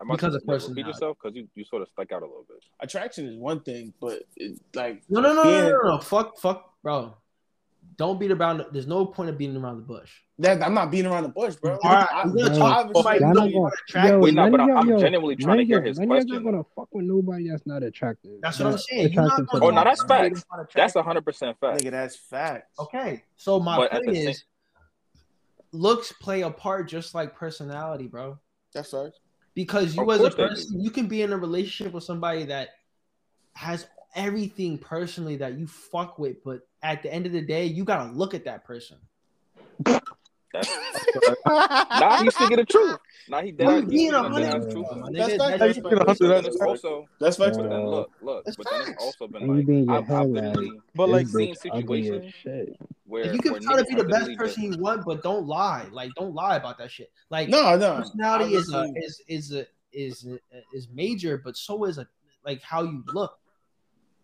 Am 0.01 0.07
because 0.09 0.35
of 0.35 0.41
to 0.41 0.45
repeat 0.47 0.47
personality. 0.47 0.81
yourself 0.89 1.17
because 1.21 1.35
you, 1.35 1.47
you 1.55 1.65
sort 1.65 1.81
of 1.81 1.87
stuck 1.89 2.11
out 2.11 2.21
a 2.21 2.25
little 2.25 2.45
bit. 2.47 2.63
Attraction 2.79 3.27
is 3.27 3.35
one 3.35 3.61
thing, 3.61 3.93
but 3.99 4.23
it, 4.35 4.59
like 4.75 5.03
No, 5.09 5.21
no, 5.21 5.33
no, 5.33 5.43
no, 5.43 5.61
no, 5.61 5.69
no, 5.69 5.89
no. 5.95 5.99
Fuck, 5.99 6.37
fuck, 6.39 6.73
bro. 6.83 7.15
Don't 7.97 8.19
beat 8.19 8.31
around. 8.31 8.57
The, 8.59 8.67
there's 8.71 8.87
no 8.87 9.05
point 9.05 9.29
of 9.29 9.37
beating 9.37 9.57
around 9.57 9.77
the 9.77 9.81
bush. 9.83 10.11
That, 10.39 10.61
I'm 10.61 10.73
not 10.75 10.91
beating 10.91 11.09
around 11.11 11.23
the 11.23 11.29
bush, 11.29 11.55
bro. 11.55 11.79
All 11.83 11.91
right, 11.91 12.07
I- 12.11 12.21
I'm 12.21 12.35
gonna 12.35 12.55
talk 12.55 12.87
to 12.89 12.93
somebody 12.93 13.19
y'all 13.19 13.27
who's 13.29 13.35
not 13.37 13.43
not 13.45 13.53
gonna- 13.53 13.71
attractive. 13.87 14.19
Wait, 14.21 14.33
no, 14.35 14.51
but 14.51 14.59
I'm- 14.59 14.89
yo, 14.89 14.99
genuinely 14.99 15.35
trying 15.35 15.57
to 15.57 15.61
of 15.63 15.67
hear 15.67 15.81
his 15.81 15.97
none 15.97 16.03
of 16.03 16.09
y'all 16.17 16.25
question. 16.27 16.43
gonna 16.43 16.63
fuck 16.75 16.87
with 16.91 17.05
nobody 17.05 17.49
that's 17.49 17.65
not 17.65 17.81
attractive. 17.81 18.39
That's 18.41 18.59
what 18.59 18.67
I'm 18.73 18.77
saying. 18.77 19.01
You're 19.13 19.23
attractive 19.23 19.47
not 19.51 19.59
to 19.59 19.65
Oh, 19.65 19.69
no, 19.71 19.83
that's 19.83 19.99
talk 19.99 20.07
to 20.07 20.13
somebody 20.13 20.29
facts. 20.35 20.45
That's 20.55 20.69
attractive. 20.75 21.05
hundred 21.05 21.25
percent 21.25 21.57
fact. 21.59 21.81
Nigga, 21.83 21.91
that's 21.91 22.15
facts. 22.15 22.79
Okay, 22.79 23.23
so 23.35 23.59
my 23.59 23.77
But 23.77 23.91
point 23.91 24.05
the 24.05 24.15
same- 24.15 24.27
is, 24.29 24.43
looks 25.71 26.11
play 26.13 26.41
a 26.41 26.49
part 26.51 26.87
just 26.87 27.15
like 27.15 27.35
personality, 27.35 28.07
bro. 28.07 28.37
That's 28.73 28.91
facts. 28.91 29.19
Because 29.55 29.95
you 29.95 30.03
Of 30.03 30.09
as 30.09 30.15
a 30.17 30.19
course 30.21 30.35
they 30.35 30.43
do. 30.43 30.49
person, 30.49 30.81
you 30.81 30.91
can 30.91 31.07
be 31.07 31.23
in 31.23 31.33
a 31.33 31.37
relationship 31.37 31.93
with 31.93 32.03
somebody 32.03 32.43
that 32.45 32.69
has 33.53 33.87
everything 34.15 34.77
personally 34.77 35.35
that 35.37 35.57
you 35.57 35.65
fuck 35.67 36.19
with, 36.19 36.43
but 36.43 36.61
at 36.83 37.03
the 37.03 37.13
end 37.13 37.25
of 37.25 37.31
the 37.31 37.41
day, 37.41 37.65
you 37.65 37.83
gotta 37.83 38.11
look 38.11 38.33
at 38.33 38.45
that 38.45 38.63
person. 38.65 38.97
That's, 40.53 40.69
nah, 41.45 42.23
he's 42.23 42.33
speaking 42.35 42.57
the 42.57 42.65
truth. 42.65 42.97
Nah, 43.27 43.41
he 43.41 43.51
dead. 43.51 43.83
He's 43.83 43.89
being 43.89 44.09
speaking 44.11 44.13
a 44.15 44.23
the 44.23 44.29
hundred. 44.29 44.43
dead 44.43 44.61
That's 44.61 44.73
truth. 44.73 44.85
my 44.91 45.09
That's 45.11 45.33
nigga. 45.33 45.37
That's- 45.37 45.75
Speaking 45.75 45.93
a 45.93 46.05
hundred, 46.05 46.17
But 46.19 46.27
then 46.29 46.43
that's 46.43 46.61
also, 46.61 47.05
That's 47.19 47.37
facts. 47.37 47.57
but 47.57 47.69
then 47.69 47.85
look, 47.85 48.11
look. 48.21 48.45
That's 48.45 48.57
But 48.57 48.67
then 48.71 48.79
it's 48.81 48.89
facts. 48.91 49.03
also 49.03 49.27
been 49.27 49.47
like, 49.47 49.65
be 49.67 49.85
I've, 49.89 49.97
I've 50.03 50.07
head 50.07 50.17
like, 50.17 50.43
literally 50.43 50.79
But 50.95 51.09
like, 51.09 51.25
this 51.25 51.33
seen 51.33 51.55
bitch 51.55 51.77
ugly 51.77 51.99
as 51.99 52.05
situations 52.07 52.33
shit. 52.41 52.79
where 53.05 53.33
you 53.33 53.39
can 53.41 53.61
try 53.61 53.75
to 53.77 53.83
be 53.83 53.95
the 53.95 54.05
best 54.05 54.31
person 54.37 54.63
you 54.63 54.77
want, 54.79 55.03
but 55.05 55.21
don't 55.21 55.45
lie. 55.45 55.87
Like, 55.91 56.11
don't 56.15 56.33
lie 56.33 56.55
about 56.55 56.77
that 56.77 56.91
shit. 56.91 57.11
Like, 57.29 57.49
No, 57.49 57.75
no. 57.77 57.97
personality 57.97 58.55
is 58.55 58.73
a, 58.73 58.85
is 58.95 59.21
is 59.27 59.53
a, 59.53 59.65
is 59.91 60.27
is 60.73 60.87
major, 60.93 61.37
but 61.43 61.57
so 61.57 61.83
is 61.83 61.97
a 61.97 62.07
like 62.45 62.61
how 62.61 62.83
you 62.83 63.03
look. 63.13 63.37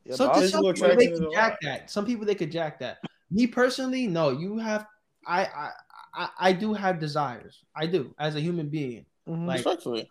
Yeah, 0.06 0.16
some, 0.16 0.28
but 0.30 0.50
some 0.50 0.62
people 0.64 0.74
they 0.74 1.08
attraction 1.08 1.24
can 1.24 1.32
jack 1.32 1.60
that. 1.62 1.90
Some 1.90 2.06
people 2.06 2.26
they 2.26 2.36
could 2.36 2.52
jack 2.52 2.80
that. 2.80 2.98
Me 3.32 3.48
personally, 3.48 4.08
no. 4.08 4.30
You 4.30 4.58
have, 4.58 4.86
I, 5.26 5.46
I, 5.46 5.70
I, 6.14 6.30
I 6.40 6.54
do 6.54 6.74
have 6.74 7.00
desires. 7.00 7.64
I 7.76 7.88
do 7.88 8.14
as 8.20 8.36
a 8.36 8.42
human 8.42 8.70
being. 8.70 9.06
Mhm. 9.28 9.48
Like 9.48 9.58
Respectfully. 9.58 10.10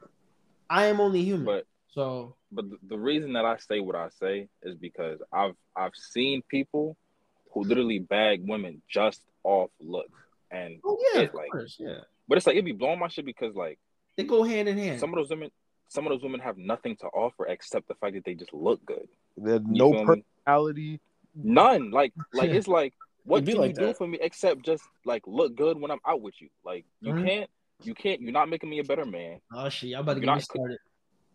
I 0.70 0.86
am 0.86 1.01
only 1.01 1.22
human. 1.22 1.45
But 1.45 1.66
so 1.88 2.36
but 2.51 2.68
the, 2.70 2.78
the 2.88 2.99
reason 2.99 3.32
that 3.34 3.45
I 3.45 3.57
say 3.59 3.80
what 3.80 3.97
I 3.97 4.09
say 4.09 4.49
is 4.62 4.76
because 4.76 5.20
I've 5.32 5.55
I've 5.76 5.95
seen 5.95 6.43
people 6.49 6.97
who 7.53 7.64
literally 7.64 7.99
bag 7.99 8.43
women 8.47 8.80
just 8.88 9.22
off 9.45 9.70
look 9.80 10.11
and 10.51 10.78
oh 10.84 10.99
yeah, 11.14 11.22
it, 11.22 11.28
of 11.28 11.34
like, 11.34 11.51
course, 11.51 11.76
yeah. 11.78 11.99
but 12.28 12.38
it's 12.38 12.47
like 12.47 12.55
it'd 12.55 12.64
be 12.64 12.72
blowing 12.72 12.99
my 12.99 13.09
shit 13.09 13.26
because 13.26 13.55
like 13.55 13.78
They 14.16 14.24
go 14.24 14.43
hand 14.43 14.68
in 14.68 14.78
hand. 14.78 15.01
some 15.01 15.11
of 15.11 15.16
those 15.16 15.30
women, 15.30 15.51
some 15.93 16.07
of 16.07 16.11
those 16.12 16.22
women 16.22 16.40
have 16.40 16.57
nothing 16.57 16.97
to 16.97 17.07
offer 17.09 17.47
except 17.47 17.86
the 17.88 17.95
fact 17.97 18.14
that 18.14 18.24
they 18.24 18.34
just 18.34 18.53
look 18.55 18.84
good. 18.86 19.07
There's 19.36 19.61
You 19.70 19.93
no 19.93 20.05
personality. 20.47 21.01
None. 21.34 21.90
Like 21.90 22.12
like 22.32 22.51
it's 22.51 22.68
like 22.68 22.95
what 23.24 23.43
It'd 23.43 23.51
can 23.55 23.61
like 23.61 23.78
you 23.78 23.86
do 23.88 23.95
for 23.95 24.07
me 24.07 24.18
except 24.20 24.64
just 24.64 24.82
like 25.05 25.22
look 25.26 25.55
good 25.55 25.80
when 25.80 25.90
I'm 25.90 26.01
out 26.07 26.20
with 26.22 26.34
you? 26.40 26.49
Like 26.64 26.84
you 27.01 27.12
Mhm. 27.12 27.24
can't 27.26 27.51
you 27.82 27.95
can't 27.95 28.20
you're 28.20 28.32
not 28.32 28.49
making 28.49 28.70
me 28.70 28.78
a 28.80 28.84
better 28.84 29.05
man. 29.05 29.40
oh 29.55 29.68
shit, 29.68 29.90
y'all 29.90 30.01
about 30.01 30.14
to 30.14 30.20
You're 30.20 30.26
get 30.26 30.32
me 30.32 30.34
not- 30.34 30.43
started. 30.43 30.78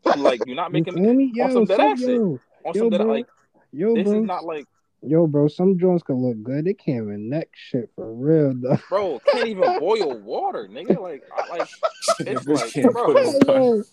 Like 0.30 0.42
you're 0.46 0.56
not 0.56 0.72
making 0.72 0.94
feel 0.94 1.14
me? 1.14 1.26
on 1.26 1.34
Yo, 1.36 1.50
some 1.54 1.66
dead 1.66 1.78
some, 1.78 1.92
ass 1.92 2.00
shit. 2.00 2.10
yo, 2.10 2.40
on 2.66 2.74
yo, 2.74 2.82
some 2.82 2.90
that 2.92 3.02
bro. 3.02 3.14
like 3.14 3.28
yo, 3.72 3.94
this 3.96 4.04
bro. 4.08 4.20
is 4.20 4.26
not 4.26 4.44
like 4.46 4.66
Yo, 5.04 5.28
bro, 5.28 5.48
some 5.48 5.78
joints 5.78 6.04
can 6.04 6.16
look 6.16 6.42
good. 6.44 6.66
They 6.66 6.74
can't 6.74 7.04
even 7.04 7.30
neck 7.30 7.50
shit 7.54 7.90
for 7.96 8.12
real, 8.14 8.54
though. 8.56 8.80
bro 8.90 9.20
can't 9.32 9.48
even 9.48 9.80
boil 9.80 10.18
water, 10.20 10.68
nigga. 10.72 11.00
Like 11.00 11.24
I, 11.36 11.58
like 11.58 11.68
it's 12.22 12.48
like 12.48 12.72
can't 12.74 12.92
bro, 12.92 13.06
put 13.14 13.24
his 13.26 13.40
tongue. 13.40 13.84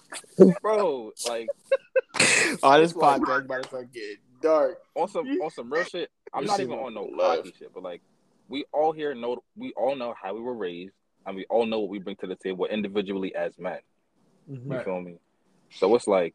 bro, 0.62 1.12
like 1.28 1.48
Oh, 2.62 2.80
this 2.80 2.90
It's 2.92 2.96
like- 2.96 3.20
podcast 3.20 3.44
about 3.44 3.62
to 3.62 3.68
start 3.68 3.92
getting 3.92 4.16
dark. 4.40 4.78
on 4.94 5.08
some 5.08 5.26
on 5.26 5.50
some 5.50 5.72
real 5.72 5.84
shit. 5.84 6.10
I'm 6.32 6.46
not 6.46 6.60
even 6.60 6.78
on 6.78 6.94
no 6.94 7.04
go 7.06 7.16
left. 7.16 7.44
cocky 7.44 7.54
shit, 7.58 7.74
but 7.74 7.82
like 7.82 8.00
we 8.48 8.64
all 8.72 8.92
here 8.92 9.14
know 9.14 9.42
we 9.56 9.72
all 9.76 9.94
know 9.96 10.14
how 10.20 10.34
we 10.34 10.40
were 10.40 10.54
raised 10.54 10.94
and 11.26 11.36
we 11.36 11.44
all 11.50 11.66
know 11.66 11.80
what 11.80 11.90
we 11.90 11.98
bring 11.98 12.16
to 12.16 12.26
the 12.26 12.34
table 12.36 12.66
individually 12.66 13.34
as 13.34 13.58
men. 13.58 13.78
You 14.48 14.60
Right. 14.64 14.84
feel 14.84 15.00
me? 15.00 15.16
So 15.70 15.94
it's 15.94 16.06
like 16.06 16.34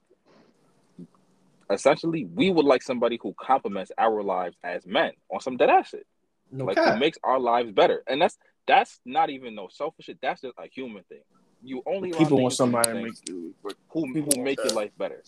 essentially 1.72 2.26
we 2.26 2.52
would 2.52 2.66
like 2.66 2.82
somebody 2.84 3.20
who 3.22 3.34
complements 3.40 3.92
our 3.98 4.24
lives 4.24 4.58
as 4.64 4.86
men 4.86 5.12
on 5.32 5.40
some 5.42 5.58
dead 5.58 5.70
ass 5.70 5.90
shit. 5.90 6.06
No 6.52 6.66
like 6.66 6.76
cap. 6.78 6.94
who 6.96 7.00
makes 7.00 7.18
our 7.24 7.40
lives 7.40 7.72
better. 7.72 8.04
And 8.08 8.22
that's 8.22 8.38
that's 8.68 9.00
not 9.06 9.30
even 9.30 9.56
no 9.56 9.68
selfish 9.72 10.06
shit. 10.06 10.18
That's 10.22 10.42
just 10.42 10.56
a 10.58 10.68
human 10.74 11.04
thing. 11.04 11.22
You 11.64 11.84
only 11.86 12.12
around 12.12 12.20
People 12.24 12.42
want 12.42 12.54
somebody 12.54 12.90
to 12.90 12.96
who 12.98 13.04
make 13.04 13.14
you. 13.30 13.54
who 13.90 14.06
people 14.14 14.22
who 14.34 14.40
want 14.40 14.44
make 14.44 14.64
your 14.64 14.74
life 14.74 14.92
better. 14.98 15.22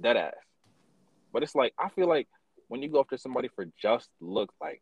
Dead 0.00 0.16
ass. 0.16 0.34
But 1.32 1.42
it's 1.42 1.54
like 1.54 1.72
I 1.78 1.88
feel 1.90 2.08
like 2.08 2.28
when 2.68 2.82
you 2.82 2.88
go 2.88 3.00
after 3.00 3.16
somebody 3.16 3.48
for 3.54 3.66
just 3.80 4.08
look 4.20 4.52
like, 4.60 4.80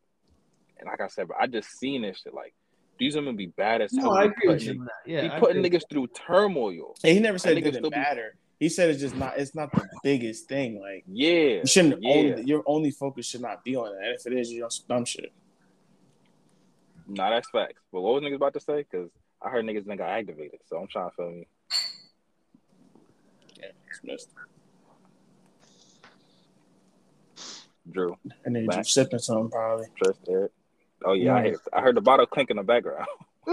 and 0.78 0.86
like 0.88 1.00
I 1.00 1.08
said, 1.08 1.28
but 1.28 1.36
I 1.40 1.46
just 1.46 1.68
seen 1.78 2.02
this 2.02 2.20
shit 2.22 2.34
like 2.34 2.54
these 2.98 3.14
women 3.16 3.36
be 3.36 3.46
bad 3.46 3.80
as 3.80 3.92
No. 3.92 4.10
I 4.12 4.26
Be 4.26 4.32
agree 4.32 4.48
with 4.48 4.58
putting 4.58 4.74
you. 4.76 4.84
that. 4.84 5.10
Yeah, 5.10 5.20
be 5.22 5.30
I 5.30 5.40
putting 5.40 5.62
niggas 5.62 5.82
through 5.90 6.08
turmoil. 6.08 6.94
Hey, 7.02 7.14
he 7.14 7.20
never 7.20 7.38
said 7.38 7.52
it 7.56 7.60
niggas 7.60 7.64
didn't 7.64 7.76
still 7.80 7.90
be- 7.90 7.96
matter. 7.96 8.36
He 8.62 8.68
said 8.68 8.90
it's 8.90 9.00
just 9.00 9.16
not. 9.16 9.36
It's 9.36 9.56
not 9.56 9.72
the 9.72 9.84
biggest 10.04 10.48
thing. 10.48 10.80
Like 10.80 11.02
Yeah, 11.08 11.32
you 11.32 11.66
shouldn't 11.66 12.00
yeah. 12.00 12.12
only. 12.12 12.44
Your 12.44 12.62
only 12.64 12.92
focus 12.92 13.26
should 13.26 13.40
not 13.40 13.64
be 13.64 13.74
on 13.74 13.86
that. 13.86 14.18
If 14.20 14.24
it 14.24 14.38
is, 14.38 14.52
you're 14.52 14.66
on 14.66 14.70
some 14.70 14.84
dumb 14.88 15.04
shit. 15.04 15.32
Nah, 17.08 17.30
that's 17.30 17.50
facts. 17.50 17.82
But 17.92 18.02
what 18.02 18.14
was 18.14 18.22
niggas 18.22 18.36
about 18.36 18.52
to 18.52 18.60
say? 18.60 18.86
Because 18.88 19.10
I 19.44 19.48
heard 19.48 19.64
niggas 19.64 19.84
then 19.84 19.96
got 19.96 20.10
activated. 20.10 20.60
So 20.66 20.76
I'm 20.76 20.86
trying 20.86 21.10
to 21.10 21.16
feel 21.16 21.30
me. 21.32 21.48
Yeah, 23.58 23.66
dismissed. 23.90 24.28
Drew, 27.90 28.16
And 28.44 28.54
then 28.54 28.68
you 28.70 28.84
sipping 28.84 29.18
something 29.18 29.50
probably. 29.50 29.86
Trust 30.00 30.20
Eric. 30.28 30.52
Oh 31.04 31.14
yeah, 31.14 31.34
I 31.34 31.40
mm. 31.40 31.44
Yeah. 31.46 31.50
heard, 31.50 31.60
I 31.72 31.80
heard 31.80 31.96
the 31.96 32.00
bottle 32.00 32.26
clink 32.26 32.50
in 32.50 32.58
the 32.58 32.62
background. 32.62 33.08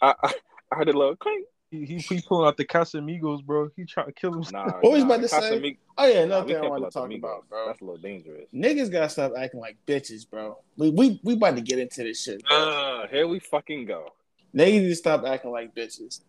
I, 0.00 0.14
I 0.22 0.34
I 0.72 0.76
heard 0.76 0.88
a 0.88 0.96
little 0.96 1.16
clink. 1.16 1.44
He, 1.70 1.84
he, 1.84 1.98
he 1.98 2.20
pulling 2.20 2.48
out 2.48 2.56
the 2.56 2.64
Casamigos, 2.64 3.44
bro. 3.44 3.70
He 3.76 3.84
trying 3.84 4.06
to 4.06 4.12
kill 4.12 4.34
him. 4.34 4.44
Nah, 4.50 4.80
What 4.80 4.92
was 4.92 5.04
nah, 5.04 5.14
about 5.14 5.20
to 5.22 5.28
say? 5.28 5.78
Oh 5.96 6.06
yeah, 6.06 6.24
nah, 6.24 6.24
another 6.24 6.46
we 6.46 6.52
thing 6.54 6.64
I 6.64 6.68
want 6.68 6.84
to 6.84 6.90
talk 6.90 7.08
Migos. 7.08 7.18
about, 7.18 7.48
bro. 7.48 7.66
That's 7.66 7.80
a 7.80 7.84
little 7.84 8.00
dangerous. 8.00 8.50
Niggas 8.52 8.90
gotta 8.90 9.08
stop 9.08 9.32
acting 9.38 9.60
like 9.60 9.76
bitches, 9.86 10.28
bro. 10.28 10.58
We 10.76 10.90
we 10.90 11.20
we 11.22 11.34
about 11.34 11.54
to 11.56 11.62
get 11.62 11.78
into 11.78 12.02
this 12.02 12.24
shit. 12.24 12.42
Bro. 12.44 12.56
Uh, 12.56 13.06
here 13.06 13.28
we 13.28 13.38
fucking 13.38 13.86
go. 13.86 14.08
Niggas 14.54 14.82
need 14.82 14.88
to 14.88 14.96
stop 14.96 15.24
acting 15.24 15.52
like 15.52 15.72
bitches. 15.72 16.20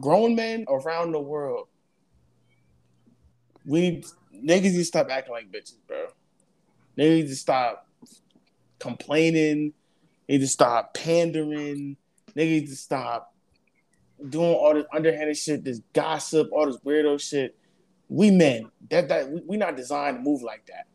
Grown 0.00 0.34
men 0.34 0.64
around 0.68 1.12
the 1.12 1.20
world. 1.20 1.68
We 3.64 3.80
need 3.82 4.04
niggas 4.34 4.62
need 4.62 4.72
to 4.72 4.84
stop 4.84 5.10
acting 5.10 5.32
like 5.32 5.52
bitches, 5.52 5.76
bro. 5.86 6.06
They 6.96 7.08
need 7.08 7.28
to 7.28 7.36
stop 7.36 7.86
complaining. 8.80 9.74
They 10.26 10.34
need 10.34 10.40
to 10.40 10.48
stop 10.48 10.94
pandering. 10.94 11.96
They 12.34 12.46
need 12.46 12.66
to 12.66 12.76
stop 12.76 13.29
doing 14.28 14.52
all 14.54 14.74
this 14.74 14.86
underhanded 14.92 15.36
shit, 15.36 15.64
this 15.64 15.80
gossip, 15.92 16.50
all 16.52 16.66
this 16.66 16.78
weirdo 16.78 17.20
shit. 17.20 17.56
We 18.08 18.30
men. 18.30 18.70
That 18.90 19.08
that 19.08 19.30
we, 19.30 19.40
we 19.46 19.56
not 19.56 19.76
designed 19.76 20.18
to 20.18 20.22
move 20.22 20.42
like 20.42 20.66
that. 20.66 20.86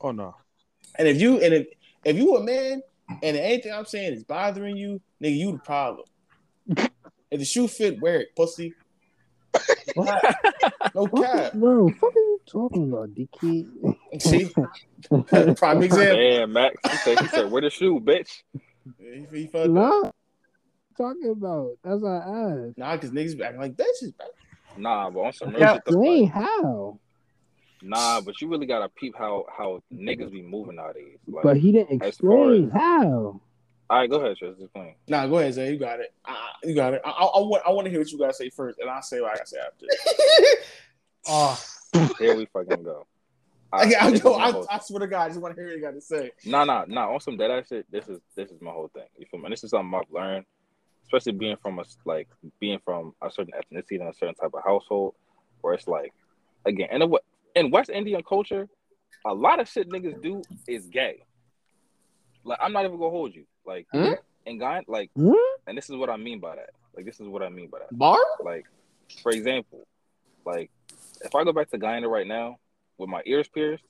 Oh 0.00 0.10
no. 0.10 0.34
And 0.98 1.08
if 1.08 1.20
you 1.20 1.40
and 1.40 1.54
if 1.54 1.66
if 2.04 2.16
you 2.16 2.36
a 2.36 2.42
man 2.42 2.82
and 3.22 3.36
anything 3.36 3.72
I'm 3.72 3.84
saying 3.86 4.14
is 4.14 4.24
bothering 4.24 4.76
you, 4.76 5.00
nigga, 5.22 5.36
you 5.36 5.52
the 5.52 5.58
problem. 5.58 6.06
if 6.68 6.90
the 7.38 7.44
shoe 7.44 7.68
fit, 7.68 8.00
wear 8.00 8.20
it, 8.22 8.28
pussy. 8.36 8.74
no 9.96 11.06
What, 11.06 11.22
cap. 11.22 11.52
bro? 11.54 11.88
Fuck 11.90 12.16
are 12.16 12.18
you 12.18 12.40
talking 12.46 12.92
about, 12.92 13.14
dickhead? 13.14 13.96
See, 14.20 14.50
prime 15.54 15.82
example. 15.82 16.16
Damn, 16.16 16.52
Max. 16.52 16.74
He 16.90 16.96
said, 16.96 17.20
he 17.20 17.28
said, 17.28 17.50
where 17.52 17.62
the 17.62 17.70
shoe, 17.70 18.00
bitch? 18.00 18.42
He, 18.98 19.26
he 19.32 19.46
fucked 19.46 19.66
up. 19.66 19.70
nah. 19.70 20.10
Talking 20.96 21.30
about 21.30 21.72
that's 21.82 22.00
what 22.00 22.10
I 22.10 22.66
asked. 22.68 22.78
Nah, 22.78 22.96
cause 22.96 23.10
niggas 23.10 23.36
be 23.36 23.44
acting 23.44 23.60
like 23.60 23.74
bitches, 23.74 24.16
bro. 24.16 24.26
Nah, 24.76 25.10
but 25.10 25.20
on 25.20 25.32
some 25.32 25.48
real 25.54 25.60
Yeah. 25.60 25.72
shit, 25.74 25.82
though, 25.86 26.26
how. 26.26 26.98
nah, 27.82 28.20
but 28.20 28.40
you 28.40 28.48
really 28.48 28.66
gotta 28.66 28.88
peep 28.88 29.14
how 29.16 29.44
how 29.56 29.82
niggas 29.92 30.30
be 30.32 30.42
moving 30.42 30.76
nowadays. 30.76 31.18
Like, 31.26 31.42
But 31.42 31.56
he 31.56 31.72
didn't 31.72 32.02
as 32.02 32.16
far 32.16 32.52
explain 32.54 32.70
how. 32.70 33.40
all 33.90 33.98
right, 33.98 34.08
go 34.10 34.20
ahead, 34.20 34.36
Tris. 34.36 34.56
Explain. 34.60 34.94
Nah, 35.08 35.26
go 35.26 35.38
ahead, 35.38 35.54
Zay. 35.54 35.72
You 35.72 35.78
got 35.78 36.00
it. 36.00 36.12
Uh, 36.24 36.34
you 36.62 36.74
got 36.74 36.94
it. 36.94 37.02
I, 37.04 37.10
I, 37.10 37.24
I 37.24 37.38
want 37.40 37.62
I 37.66 37.70
want 37.70 37.84
to 37.86 37.90
hear 37.90 38.00
what 38.00 38.10
you 38.10 38.18
gotta 38.18 38.34
say 38.34 38.50
first, 38.50 38.78
and 38.78 38.88
I'll 38.88 39.02
say 39.02 39.20
what 39.20 39.30
I 39.32 39.36
gotta 39.36 39.46
say 39.46 39.58
after. 39.58 39.86
Oh, 41.26 41.64
Here 42.18 42.34
we 42.34 42.46
fucking 42.46 42.82
go. 42.82 43.06
I, 43.72 43.92
I, 44.00 44.10
this 44.10 44.22
yo, 44.22 44.34
I, 44.34 44.52
I 44.70 44.78
swear 44.78 45.00
to 45.00 45.06
God, 45.08 45.22
I 45.24 45.28
just 45.28 45.40
want 45.40 45.56
to 45.56 45.60
hear 45.60 45.68
what 45.68 45.76
you 45.76 45.82
got 45.82 45.94
to 45.94 46.00
say. 46.00 46.30
Nah, 46.44 46.64
nah, 46.64 46.84
nah. 46.86 47.12
On 47.12 47.18
some 47.18 47.36
dead 47.36 47.50
ass 47.50 47.66
shit, 47.68 47.90
this 47.90 48.06
is 48.08 48.20
this 48.36 48.50
is 48.52 48.60
my 48.60 48.70
whole 48.70 48.88
thing. 48.94 49.02
You 49.18 49.26
feel 49.28 49.40
me? 49.40 49.46
And 49.46 49.52
this 49.52 49.64
is 49.64 49.70
something 49.70 49.92
I've 49.98 50.10
learned, 50.12 50.44
especially 51.04 51.32
being 51.32 51.56
from 51.56 51.78
a 51.78 51.84
like 52.04 52.28
being 52.60 52.78
from 52.84 53.14
a 53.22 53.30
certain 53.30 53.52
ethnicity 53.54 54.00
and 54.00 54.08
a 54.08 54.14
certain 54.14 54.34
type 54.34 54.50
of 54.54 54.62
household, 54.64 55.14
where 55.60 55.74
it's 55.74 55.86
like, 55.88 56.12
again, 56.64 56.88
in 56.90 57.02
a, 57.02 57.08
in 57.54 57.70
West 57.70 57.90
Indian 57.90 58.22
culture, 58.22 58.68
a 59.24 59.32
lot 59.34 59.60
of 59.60 59.68
shit 59.68 59.88
niggas 59.88 60.20
do 60.22 60.42
is 60.66 60.86
gay. 60.86 61.22
Like 62.44 62.58
I'm 62.60 62.72
not 62.72 62.84
even 62.84 62.98
gonna 62.98 63.10
hold 63.10 63.34
you. 63.34 63.44
Like 63.66 63.86
Hmm? 63.92 64.12
in 64.46 64.58
Guy, 64.58 64.82
like, 64.86 65.10
Hmm? 65.16 65.32
and 65.66 65.76
this 65.78 65.88
is 65.88 65.96
what 65.96 66.10
I 66.10 66.16
mean 66.16 66.40
by 66.40 66.56
that. 66.56 66.70
Like 66.94 67.06
this 67.06 67.20
is 67.20 67.28
what 67.28 67.42
I 67.42 67.48
mean 67.48 67.68
by 67.68 67.78
that. 67.80 67.96
Bar? 67.96 68.18
Like, 68.44 68.66
for 69.22 69.32
example, 69.32 69.86
like 70.44 70.70
if 71.22 71.34
I 71.34 71.44
go 71.44 71.52
back 71.52 71.70
to 71.70 71.78
Guyana 71.78 72.08
right 72.08 72.26
now 72.26 72.56
with 72.98 73.08
my 73.08 73.22
ears 73.24 73.48
pierced, 73.48 73.84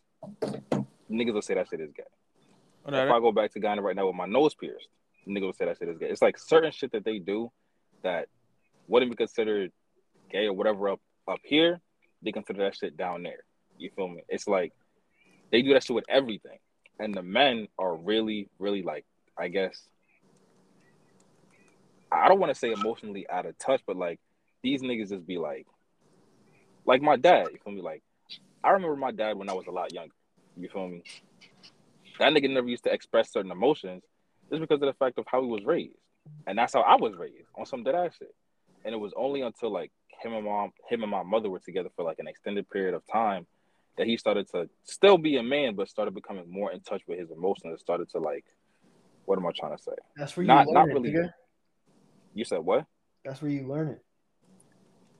niggas 1.10 1.34
will 1.34 1.42
say 1.42 1.54
that 1.54 1.68
shit 1.68 1.80
is 1.80 1.90
gay. 1.92 2.04
if 2.86 3.10
I 3.10 3.18
go 3.20 3.32
back 3.32 3.52
to 3.52 3.60
Ghana 3.60 3.82
right 3.82 3.96
now 3.96 4.06
with 4.06 4.14
my 4.16 4.26
nose 4.26 4.54
pierced, 4.54 4.88
nigga 5.27 5.47
would 5.47 5.57
say 5.57 5.64
that 5.66 5.79
shit 5.79 5.89
is 5.89 5.99
gay. 5.99 6.09
It's 6.09 6.22
like 6.22 6.39
certain 6.39 6.70
shit 6.70 6.93
that 6.93 7.05
they 7.05 7.18
do 7.18 7.51
that 8.03 8.29
wouldn't 8.87 9.11
be 9.11 9.16
considered 9.16 9.72
gay 10.31 10.47
or 10.47 10.53
whatever 10.53 10.91
up 10.91 11.01
up 11.27 11.39
here, 11.43 11.81
they 12.22 12.33
consider 12.33 12.64
that 12.64 12.77
shit 12.77 12.97
down 12.97 13.22
there. 13.22 13.45
You 13.79 13.91
feel 13.97 14.09
me? 14.09 14.22
It's 14.29 14.47
like 14.47 14.72
they 15.51 15.62
do 15.62 15.72
that 15.75 15.85
shit 15.85 15.95
with 15.95 16.05
everything. 16.09 16.59
And 16.99 17.14
the 17.14 17.22
men 17.22 17.68
are 17.79 17.97
really, 17.97 18.49
really 18.59 18.83
like, 18.83 19.05
I 19.37 19.49
guess 19.49 19.89
I 22.12 22.29
don't 22.29 22.39
want 22.39 22.53
to 22.53 22.59
say 22.59 22.70
emotionally 22.70 23.29
out 23.29 23.47
of 23.47 23.59
touch, 23.59 23.83
but 23.87 23.97
like 23.97 24.20
these 24.62 24.83
niggas 24.83 25.11
just 25.11 25.27
be 25.27 25.39
like 25.39 25.66
like 26.87 27.03
my 27.03 27.16
dad, 27.16 27.49
you 27.53 27.59
feel 27.64 27.72
me? 27.72 27.81
Like 27.81 28.03
I 28.62 28.70
remember 28.70 28.97
my 28.97 29.11
dad 29.11 29.37
when 29.37 29.49
I 29.49 29.55
was 29.55 29.66
a 29.66 29.72
lot 29.72 29.93
younger. 29.93 30.14
You 30.57 30.68
feel 30.68 30.89
me? 30.89 31.03
That 32.20 32.33
nigga 32.33 32.53
never 32.53 32.68
used 32.68 32.85
to 32.85 32.93
express 32.93 33.33
certain 33.33 33.51
emotions 33.51 34.03
just 34.51 34.61
because 34.61 34.76
of 34.82 34.86
the 34.86 34.92
fact 34.95 35.18
of 35.18 35.24
how 35.26 35.42
he 35.42 35.49
was 35.49 35.64
raised. 35.64 35.97
And 36.47 36.57
that's 36.59 36.72
how 36.74 36.80
I 36.80 36.97
was 36.97 37.14
raised 37.16 37.49
on 37.57 37.66
some 37.66 37.82
dead 37.84 37.95
ass 37.95 38.12
shit. 38.18 38.34
And 38.84 38.95
it 38.95 38.99
was 38.99 39.12
only 39.16 39.42
until 39.42 39.70
like 39.70 39.90
him 40.22 40.32
and 40.34 40.45
mom, 40.45 40.72
him 40.88 41.03
and 41.03 41.11
my 41.11 41.22
mother 41.22 41.51
were 41.51 41.59
together 41.59 41.90
for 41.97 42.05
like 42.05 42.18
an 42.18 42.28
extended 42.28 42.68
period 42.70 42.95
of 42.95 43.03
time 43.11 43.47
that 43.97 44.07
he 44.07 44.16
started 44.16 44.49
to 44.51 44.68
still 44.84 45.18
be 45.18 45.36
a 45.36 45.42
man, 45.42 45.74
but 45.74 45.88
started 45.88 46.14
becoming 46.14 46.51
more 46.51 46.72
in 46.72 46.80
touch 46.80 47.03
with 47.07 47.18
his 47.18 47.30
emotions 47.30 47.64
and 47.66 47.78
started 47.78 48.09
to 48.11 48.18
like, 48.18 48.45
what 49.26 49.38
am 49.38 49.47
I 49.47 49.51
trying 49.59 49.76
to 49.76 49.82
say? 49.82 49.92
That's 50.16 50.36
where 50.36 50.42
you 50.45 50.49
Not- 50.49 50.66
learn 50.66 50.74
not 50.74 50.88
it, 50.88 50.92
really. 50.95 51.11
nigga. 51.12 51.32
You 52.34 52.45
said 52.45 52.59
what? 52.59 52.84
That's 53.24 53.40
where 53.40 53.51
you 53.51 53.66
learn 53.66 53.88
it. 53.88 54.03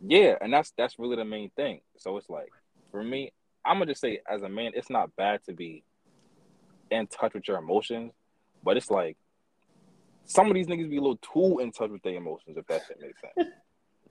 Yeah, 0.07 0.37
and 0.41 0.53
that's 0.53 0.73
that's 0.77 0.99
really 0.99 1.17
the 1.17 1.25
main 1.25 1.51
thing. 1.57 1.81
So 1.99 2.17
it's 2.19 2.29
like 2.29 2.51
for 2.91 3.03
me, 3.03 3.33
I'm 3.65 3.77
gonna 3.79 3.87
just 3.93 4.01
say 4.01 4.21
as 4.29 4.43
a 4.43 4.49
man, 4.49 4.73
it's 4.75 4.91
not 4.91 5.15
bad 5.17 5.41
to 5.47 5.55
be 5.55 5.85
in 6.91 7.07
touch 7.07 7.33
with 7.35 7.49
your 7.49 7.57
emotions, 7.59 8.13
but 8.65 8.77
it's 8.77 8.91
like 8.91 9.17
some 10.25 10.49
of 10.49 10.55
these 10.55 10.67
niggas 10.67 10.89
be 10.89 10.97
a 10.97 11.01
little 11.01 11.19
too 11.19 11.59
in 11.61 11.71
touch 11.71 11.91
with 11.91 12.03
their 12.03 12.15
emotions, 12.15 12.57
if 12.57 12.67
that 12.67 12.83
shit 12.89 12.99
makes 13.01 13.21
sense. 13.21 13.51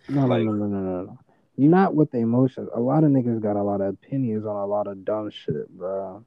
No, 0.09 0.27
Like- 0.27 0.43
no, 0.43 0.51
no, 0.53 0.65
no, 0.65 0.77
no, 0.77 0.79
no, 0.79 1.03
no. 1.05 1.17
You're 1.55 1.69
not 1.69 1.93
with 1.95 2.09
the 2.11 2.17
emotions. 2.17 2.69
A 2.73 2.79
lot 2.79 3.03
of 3.03 3.11
niggas 3.11 3.39
got 3.41 3.55
a 3.57 3.61
lot 3.63 3.79
of 3.81 3.93
opinions 3.93 4.45
on 4.45 4.55
a 4.55 4.65
lot 4.65 4.87
of 4.87 5.05
dumb 5.05 5.29
shit, 5.29 5.69
bro. 5.69 6.25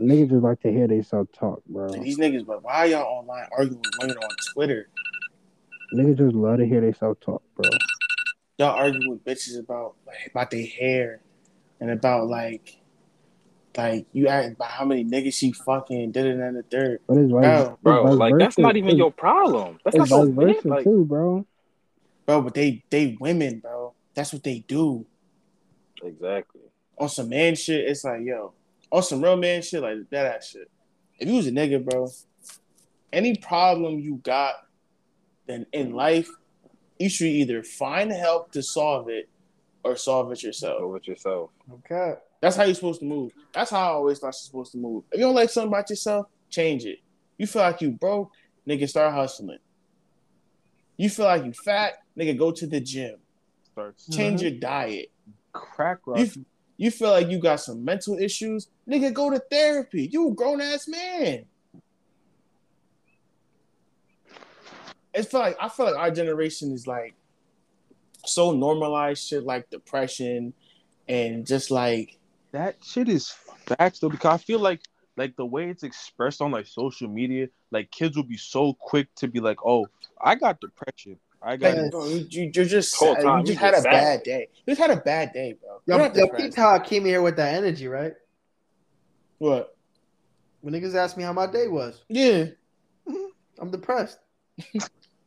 Niggas 0.00 0.30
just 0.30 0.42
like 0.42 0.60
to 0.62 0.70
hear 0.72 0.88
they 0.88 1.02
self 1.02 1.28
talk, 1.32 1.62
bro. 1.66 1.88
These 1.90 2.18
niggas, 2.18 2.46
but 2.46 2.62
why 2.64 2.86
y'all 2.86 3.02
online 3.18 3.46
arguing 3.56 3.80
with 3.82 3.92
women 4.00 4.16
on 4.16 4.30
Twitter? 4.54 4.88
Niggas 5.94 6.16
just 6.16 6.34
love 6.34 6.58
to 6.58 6.66
hear 6.66 6.80
they 6.80 6.92
self 6.92 7.20
talk, 7.20 7.42
bro. 7.54 7.68
Y'all 8.58 8.70
arguing 8.74 9.10
with 9.10 9.22
bitches 9.24 9.58
about 9.60 9.96
like 10.06 10.16
about 10.30 10.50
their 10.50 10.64
hair 10.66 11.20
and 11.80 11.90
about 11.90 12.26
like 12.28 12.78
like 13.76 14.06
you 14.12 14.28
ask 14.28 14.52
about 14.52 14.70
how 14.70 14.84
many 14.84 15.04
niggas 15.04 15.34
she 15.34 15.52
fucking 15.52 16.12
did 16.12 16.26
it 16.26 16.38
in 16.40 16.54
the 16.54 16.62
third. 16.62 17.00
But 17.06 17.18
it's 17.18 17.30
vice, 17.32 17.68
Bro, 17.68 17.78
Bro, 17.82 18.04
vice 18.06 18.14
like 18.16 18.34
that's 18.38 18.58
not 18.58 18.76
even 18.76 18.90
It's- 18.90 18.98
your 18.98 19.12
problem. 19.12 19.78
That's 19.84 19.96
It's 19.96 20.10
not 20.10 20.16
vice 20.18 20.26
your 20.26 20.34
man. 20.46 20.54
versa 20.54 20.68
Like, 20.68 20.84
too, 20.84 21.04
bro. 21.04 21.46
Bro, 22.26 22.42
but 22.42 22.54
they 22.54 22.84
they 22.90 23.16
women, 23.20 23.60
bro. 23.60 23.94
That's 24.14 24.32
what 24.32 24.42
they 24.42 24.60
do. 24.68 25.06
exactly. 26.02 26.60
On 26.98 27.08
some 27.08 27.28
man 27.30 27.54
shit, 27.54 27.84
it's 27.88 28.04
like, 28.04 28.20
yo, 28.22 28.52
on 28.90 29.02
some 29.02 29.22
real 29.22 29.36
man 29.36 29.62
shit, 29.62 29.82
like 29.82 29.96
that 30.10 30.36
ass 30.36 30.48
shit. 30.50 30.70
If 31.18 31.28
you 31.28 31.34
was 31.36 31.46
a 31.46 31.50
nigga, 31.52 31.84
bro, 31.84 32.08
any 33.12 33.36
problem 33.36 33.98
you 33.98 34.16
got 34.22 34.54
then 35.46 35.66
in 35.72 35.92
life, 35.92 36.28
you 36.98 37.08
should 37.08 37.26
either 37.26 37.62
find 37.64 38.12
help 38.12 38.52
to 38.52 38.62
solve 38.62 39.08
it 39.08 39.28
or 39.82 39.96
solve 39.96 40.30
it 40.30 40.42
yourself. 40.42 40.78
Go 40.80 40.88
with 40.88 41.08
yourself. 41.08 41.50
Okay. 41.72 42.14
That's 42.42 42.56
how 42.56 42.64
you're 42.64 42.74
supposed 42.74 42.98
to 43.00 43.06
move. 43.06 43.32
That's 43.54 43.70
how 43.70 43.78
I 43.78 43.92
always 43.92 44.18
thought 44.18 44.26
you're 44.26 44.32
supposed 44.32 44.72
to 44.72 44.78
move. 44.78 45.04
If 45.12 45.20
you 45.20 45.26
don't 45.26 45.34
like 45.34 45.48
something 45.48 45.68
about 45.68 45.88
yourself, 45.88 46.26
change 46.50 46.84
it. 46.84 46.98
You 47.38 47.46
feel 47.46 47.62
like 47.62 47.80
you 47.80 47.92
broke, 47.92 48.32
nigga, 48.68 48.88
start 48.88 49.14
hustling. 49.14 49.60
You 50.96 51.08
feel 51.08 51.26
like 51.26 51.44
you 51.44 51.52
fat, 51.52 52.02
nigga, 52.18 52.36
go 52.36 52.50
to 52.50 52.66
the 52.66 52.80
gym. 52.80 53.14
Starts 53.70 54.08
mm-hmm. 54.08 54.18
Change 54.18 54.42
your 54.42 54.50
diet. 54.50 55.12
crack 55.52 55.98
rock. 56.04 56.18
You, 56.18 56.44
you 56.78 56.90
feel 56.90 57.10
like 57.10 57.28
you 57.28 57.38
got 57.38 57.60
some 57.60 57.84
mental 57.84 58.18
issues, 58.18 58.66
nigga, 58.90 59.12
go 59.12 59.30
to 59.30 59.38
therapy. 59.48 60.08
You 60.12 60.28
a 60.28 60.34
grown 60.34 60.60
ass 60.60 60.88
man. 60.88 61.44
It's 65.14 65.28
feel 65.28 65.40
like 65.40 65.56
I 65.60 65.68
feel 65.68 65.86
like 65.86 65.94
our 65.94 66.10
generation 66.10 66.72
is 66.72 66.88
like 66.88 67.14
so 68.26 68.50
normalized 68.50 69.28
shit 69.28 69.44
like 69.44 69.70
depression 69.70 70.54
and 71.06 71.46
just 71.46 71.70
like 71.70 72.18
that 72.52 72.76
shit 72.84 73.08
is 73.08 73.30
facts 73.66 73.98
though 73.98 74.08
because 74.08 74.34
I 74.34 74.42
feel 74.42 74.60
like 74.60 74.80
like 75.16 75.36
the 75.36 75.44
way 75.44 75.68
it's 75.68 75.82
expressed 75.82 76.40
on 76.40 76.50
like 76.50 76.66
social 76.66 77.08
media, 77.08 77.48
like 77.70 77.90
kids 77.90 78.16
will 78.16 78.24
be 78.24 78.36
so 78.36 78.74
quick 78.74 79.08
to 79.16 79.28
be 79.28 79.40
like, 79.40 79.58
"Oh, 79.64 79.86
I 80.20 80.34
got 80.36 80.60
depression. 80.60 81.18
I 81.42 81.56
got." 81.56 81.76
Like, 81.76 81.90
bro, 81.90 82.06
you, 82.08 82.26
you, 82.30 82.50
you're 82.54 82.64
just 82.64 82.92
sad. 82.92 83.22
you 83.22 83.40
just 83.40 83.48
you 83.48 83.54
had 83.56 83.74
a 83.74 83.76
just 83.76 83.82
sad. 83.84 83.90
bad 83.92 84.22
day. 84.22 84.48
You 84.66 84.74
just 84.74 84.80
had 84.80 84.90
a 84.96 85.00
bad 85.00 85.32
day, 85.32 85.56
bro. 85.60 85.70
Yo, 85.86 85.96
You're 85.96 85.98
not 86.08 86.16
yo, 86.16 86.24
depressed. 86.24 86.44
peep 86.44 86.56
how 86.56 86.74
I 86.74 86.78
came 86.78 87.04
here 87.04 87.20
with 87.20 87.36
that 87.36 87.54
energy, 87.54 87.88
right? 87.88 88.14
What? 89.38 89.76
When 90.60 90.72
niggas 90.72 90.94
asked 90.94 91.16
me 91.16 91.24
how 91.24 91.32
my 91.32 91.46
day 91.46 91.66
was, 91.68 92.04
Yeah. 92.08 92.44
Mm-hmm. 93.08 93.26
I'm 93.58 93.70
depressed. 93.70 94.18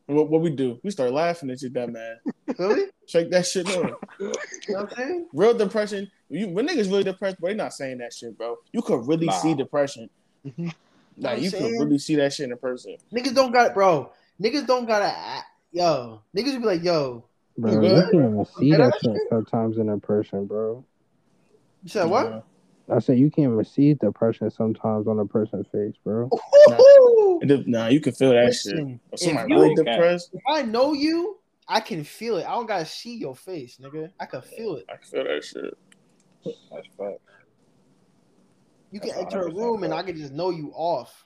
What, 0.07 0.30
what 0.30 0.41
we 0.41 0.51
do? 0.51 0.80
We 0.84 0.91
start 0.91 1.11
laughing 1.13 1.49
at 1.49 1.63
you, 1.63 1.69
dumb 1.69 1.93
man. 1.93 2.17
Really? 2.59 2.91
Shake 3.07 3.32
that 3.32 3.47
shit 3.47 3.67
on. 3.76 3.95
You 4.19 4.28
know 4.28 4.34
what 4.67 4.91
I'm 4.91 4.95
saying? 4.95 5.28
Real 5.34 5.57
depression. 5.57 6.11
You 6.30 6.49
when 6.49 6.67
niggas 6.67 6.89
really 6.89 7.03
depressed, 7.03 7.39
bro, 7.39 7.49
they 7.49 7.55
not 7.55 7.73
saying 7.73 7.99
that 7.99 8.13
shit, 8.13 8.38
bro. 8.38 8.57
You 8.71 8.82
could 8.82 9.07
really 9.07 9.28
Nah. 9.28 9.34
see 9.34 9.53
depression. 9.53 10.09
Mhm. 10.45 10.73
Like 11.17 11.38
I'm 11.38 11.43
you 11.43 11.51
could 11.51 11.63
really 11.71 11.97
see 11.99 12.15
that 12.15 12.34
shit 12.34 12.45
in 12.45 12.51
a 12.51 12.57
person. 12.57 12.97
Niggas 13.13 13.34
don't 13.36 13.51
got 13.51 13.67
it, 13.67 13.73
bro. 13.73 14.11
Niggas 14.41 14.65
don't 14.67 14.86
gotta 14.86 15.05
act. 15.05 15.45
Yo, 15.71 16.21
niggas 16.36 16.59
be 16.59 16.65
like, 16.65 16.84
yo, 16.84 17.23
Bro, 17.57 17.71
You 17.71 17.82
you 17.84 18.01
can't 18.01 18.13
even 18.15 18.45
see 18.57 18.71
Dead 18.71 18.80
that 18.82 18.93
shit 19.01 19.17
sometimes 19.30 19.78
in 19.78 19.88
a 19.89 19.97
person, 19.97 20.45
bro. 20.45 20.84
you 21.84 21.89
said 21.89 22.05
what? 22.09 22.30
Nah. 22.30 22.41
I 22.97 22.99
said 22.99 23.17
you 23.17 23.32
can't 23.32 23.51
even 23.53 23.63
see 23.63 23.93
depression 23.93 24.49
sometimes 24.51 25.07
on 25.07 25.19
a 25.19 25.26
person's 25.26 25.65
face, 25.67 25.93
bro. 26.03 26.30
Ooh. 26.69 27.39
It 27.41 27.45
did- 27.47 27.67
Nah, 27.67 27.88
you 27.88 27.99
can 28.01 28.11
feel 28.13 28.32
that 28.32 28.53
shit. 28.53 28.73
Listen, 28.73 28.99
If 29.11 29.13
if 29.13 29.19
somebody 29.21 29.53
you- 29.53 29.59
really 29.61 29.76
depressed, 29.76 30.32
if 30.34 30.41
I 30.47 30.63
know 30.63 30.93
you, 30.93 31.38
I 31.67 31.80
can 31.80 32.03
feel 32.03 32.38
it. 32.38 32.45
I 32.45 32.51
don't 32.51 32.67
gotta 32.67 32.86
see 32.86 33.15
your 33.15 33.36
face, 33.36 33.78
nigga. 33.82 34.11
I 34.19 34.26
can 34.26 34.41
feel 34.41 34.76
it. 34.76 34.86
I 34.89 34.97
can 34.97 35.03
feel 35.05 35.23
that 35.23 35.43
shit. 35.43 35.78
That's 36.46 36.88
fact. 36.98 37.20
You 38.91 39.00
can 39.00 39.12
enter 39.12 39.48
a 39.48 39.52
100% 39.52 39.56
room 39.58 39.84
and 39.84 39.93
I 39.93 40.04
can 40.04 40.16
just 40.16 40.32
know 40.32 40.52
you 40.52 40.72
off. 40.74 41.26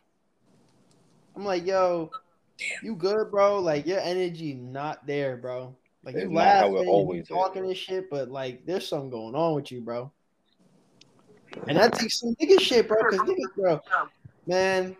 I'm 1.35 1.45
like, 1.45 1.65
yo, 1.65 2.11
you 2.83 2.95
good, 2.95 3.31
bro? 3.31 3.59
Like 3.59 3.85
your 3.85 3.99
energy 3.99 4.53
not 4.53 5.05
there, 5.05 5.37
bro. 5.37 5.75
Like 6.03 6.15
you 6.15 6.21
It's 6.21 6.31
not 6.31 6.47
how 6.47 6.67
it 6.67 6.71
laughing, 6.71 6.87
always 6.87 7.17
you 7.17 7.21
is. 7.21 7.27
talking 7.27 7.65
and 7.65 7.77
shit, 7.77 8.09
but 8.09 8.29
like 8.29 8.65
there's 8.65 8.87
something 8.87 9.09
going 9.09 9.35
on 9.35 9.53
with 9.55 9.71
you, 9.71 9.81
bro. 9.81 10.11
And 11.67 11.77
that 11.77 11.93
takes 11.93 12.19
some 12.19 12.35
nigga 12.41 12.59
shit, 12.59 12.87
bro. 12.87 12.97
Cause 13.09 13.19
niggas, 13.19 13.55
bro, 13.55 13.79
man. 14.47 14.95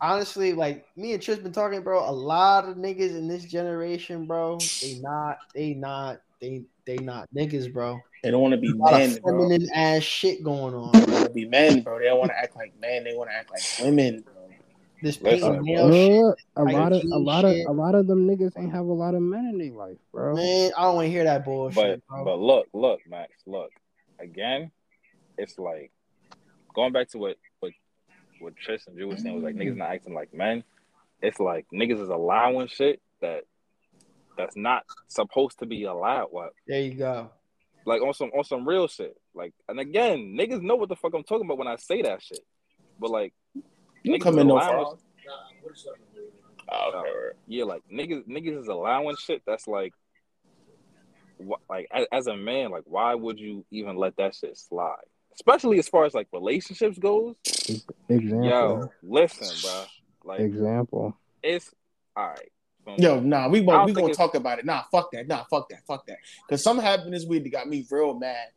Honestly, 0.00 0.52
like 0.52 0.84
me 0.96 1.12
and 1.12 1.22
Trish 1.22 1.42
been 1.42 1.52
talking, 1.52 1.82
bro. 1.82 2.08
A 2.08 2.10
lot 2.10 2.68
of 2.68 2.76
niggas 2.76 3.16
in 3.16 3.28
this 3.28 3.44
generation, 3.44 4.26
bro, 4.26 4.58
they 4.80 4.98
not, 5.00 5.38
they 5.54 5.74
not, 5.74 6.20
they 6.40 6.64
they 6.84 6.96
not 6.96 7.28
niggas, 7.34 7.72
bro. 7.72 8.00
They 8.22 8.30
don't 8.30 8.40
want 8.40 8.52
to 8.52 8.58
be 8.58 8.70
A 8.70 8.74
lot 8.74 8.92
men, 8.92 9.10
of 9.16 9.22
bro. 9.22 9.48
feminine 9.48 9.68
ass 9.74 10.02
shit 10.02 10.44
going 10.44 10.74
on. 10.74 10.92
They 10.92 11.12
want 11.12 11.26
to 11.26 11.30
be 11.30 11.44
men, 11.44 11.82
bro. 11.82 11.98
They 11.98 12.04
don't 12.04 12.18
want 12.20 12.30
to 12.30 12.38
act 12.38 12.54
like 12.54 12.72
men. 12.80 13.02
They 13.02 13.14
want 13.14 13.30
to 13.30 13.34
act 13.34 13.50
like 13.50 13.62
women, 13.84 14.22
bro. 14.22 14.34
This 15.02 15.20
Listen, 15.20 15.54
painting 15.54 15.74
nail 15.74 15.92
shit. 15.92 16.36
A 16.54 16.62
lot 16.62 16.92
of 16.92 16.98
a 16.98 17.02
jean 17.02 17.24
lot 17.24 17.44
of 17.44 17.56
a 17.66 17.72
lot 17.72 17.94
of 17.96 18.06
them 18.06 18.28
niggas 18.28 18.52
ain't 18.56 18.72
have 18.72 18.84
a 18.84 18.92
lot 18.92 19.14
of 19.16 19.22
men 19.22 19.46
in 19.46 19.58
their 19.58 19.72
life, 19.72 19.98
bro. 20.12 20.36
Man, 20.36 20.70
I 20.78 20.82
don't 20.82 20.94
want 20.94 21.06
to 21.06 21.10
hear 21.10 21.24
that 21.24 21.44
bullshit, 21.44 21.74
But 21.74 22.00
bro. 22.08 22.24
but 22.24 22.38
look, 22.38 22.66
look, 22.72 23.00
Max, 23.08 23.32
look. 23.44 23.70
Again, 24.20 24.70
it's 25.36 25.58
like 25.58 25.90
going 26.72 26.92
back 26.92 27.08
to 27.10 27.18
what 27.18 27.36
what 27.58 27.72
what 28.38 28.56
Tris 28.56 28.86
and 28.86 28.96
Drew 28.96 29.08
was 29.08 29.20
saying 29.22 29.34
was 29.34 29.42
like 29.42 29.56
niggas 29.56 29.76
not 29.76 29.90
acting 29.90 30.14
like 30.14 30.32
men. 30.32 30.62
It's 31.20 31.40
like 31.40 31.66
niggas 31.74 32.00
is 32.00 32.08
allowing 32.08 32.68
shit 32.68 33.00
that 33.20 33.42
that's 34.36 34.56
not 34.56 34.84
supposed 35.08 35.58
to 35.58 35.66
be 35.66 35.84
allowed. 35.84 36.28
What 36.30 36.52
there 36.68 36.82
you 36.82 36.94
go. 36.94 37.30
Like 37.84 38.02
on 38.02 38.14
some 38.14 38.30
on 38.30 38.44
some 38.44 38.66
real 38.68 38.88
shit. 38.88 39.16
Like 39.34 39.52
and 39.68 39.78
again, 39.80 40.36
niggas 40.38 40.62
know 40.62 40.76
what 40.76 40.88
the 40.88 40.96
fuck 40.96 41.14
I'm 41.14 41.24
talking 41.24 41.46
about 41.46 41.58
when 41.58 41.68
I 41.68 41.76
say 41.76 42.02
that 42.02 42.22
shit. 42.22 42.40
But 42.98 43.10
like 43.10 43.32
You 44.02 44.18
come 44.18 44.38
in 44.38 44.46
no 44.48 44.54
allowing- 44.54 44.84
far. 44.84 44.96
Oh, 46.74 46.88
okay, 47.00 47.10
right. 47.10 47.32
yeah, 47.46 47.64
like 47.64 47.82
niggas 47.92 48.26
niggas 48.26 48.60
is 48.62 48.68
allowing 48.68 49.16
shit 49.16 49.42
that's 49.46 49.66
like 49.68 49.92
wh- 51.38 51.60
like 51.68 51.86
as, 51.92 52.06
as 52.12 52.26
a 52.28 52.36
man, 52.36 52.70
like 52.70 52.84
why 52.86 53.14
would 53.14 53.38
you 53.38 53.64
even 53.70 53.96
let 53.96 54.16
that 54.16 54.34
shit 54.34 54.56
slide? 54.56 54.96
Especially 55.34 55.78
as 55.78 55.88
far 55.88 56.04
as 56.04 56.14
like 56.14 56.28
relationships 56.32 56.98
goes. 56.98 57.34
Example. 58.08 58.44
Yo, 58.44 58.90
listen, 59.02 59.48
bro. 59.62 59.84
Like 60.24 60.40
Example. 60.40 61.16
it's 61.42 61.70
all 62.16 62.28
right. 62.28 62.52
Yo, 62.98 63.20
nah, 63.20 63.48
we 63.48 63.60
won't, 63.60 63.86
we 63.86 63.92
gonna 63.92 64.06
it's- 64.06 64.16
talk 64.16 64.34
about 64.34 64.58
it. 64.58 64.64
Nah, 64.64 64.82
fuck 64.90 65.10
that. 65.12 65.28
Nah, 65.28 65.44
fuck 65.44 65.68
that. 65.68 65.86
Fuck 65.86 66.06
that. 66.06 66.18
Cause 66.48 66.62
something 66.62 66.84
happened 66.84 67.14
this 67.14 67.24
week 67.24 67.44
that 67.44 67.50
got 67.50 67.68
me 67.68 67.86
real 67.90 68.14
mad. 68.14 68.48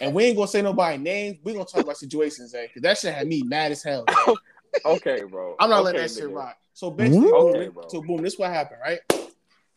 And 0.00 0.14
we 0.14 0.24
ain't 0.24 0.36
gonna 0.36 0.48
say 0.48 0.62
nobody 0.62 0.98
names. 0.98 1.38
We 1.44 1.52
gonna 1.52 1.64
talk 1.64 1.84
about 1.84 1.96
situations, 1.96 2.54
eh? 2.54 2.66
Cause 2.72 2.82
that 2.82 2.98
shit 2.98 3.14
had 3.14 3.26
me 3.26 3.42
mad 3.42 3.72
as 3.72 3.82
hell. 3.82 4.04
Okay, 4.84 5.22
bro. 5.24 5.56
I'm 5.58 5.70
not 5.70 5.76
okay, 5.78 5.84
letting 5.86 6.00
that 6.02 6.10
shit 6.10 6.24
nigga. 6.24 6.36
rock. 6.36 6.58
So 6.74 6.90
basically, 6.90 7.30
Okay, 7.32 7.68
boom, 7.68 7.84
so 7.88 8.02
boom, 8.02 8.22
this 8.22 8.36
what 8.38 8.50
happened, 8.50 8.80
right? 8.84 8.98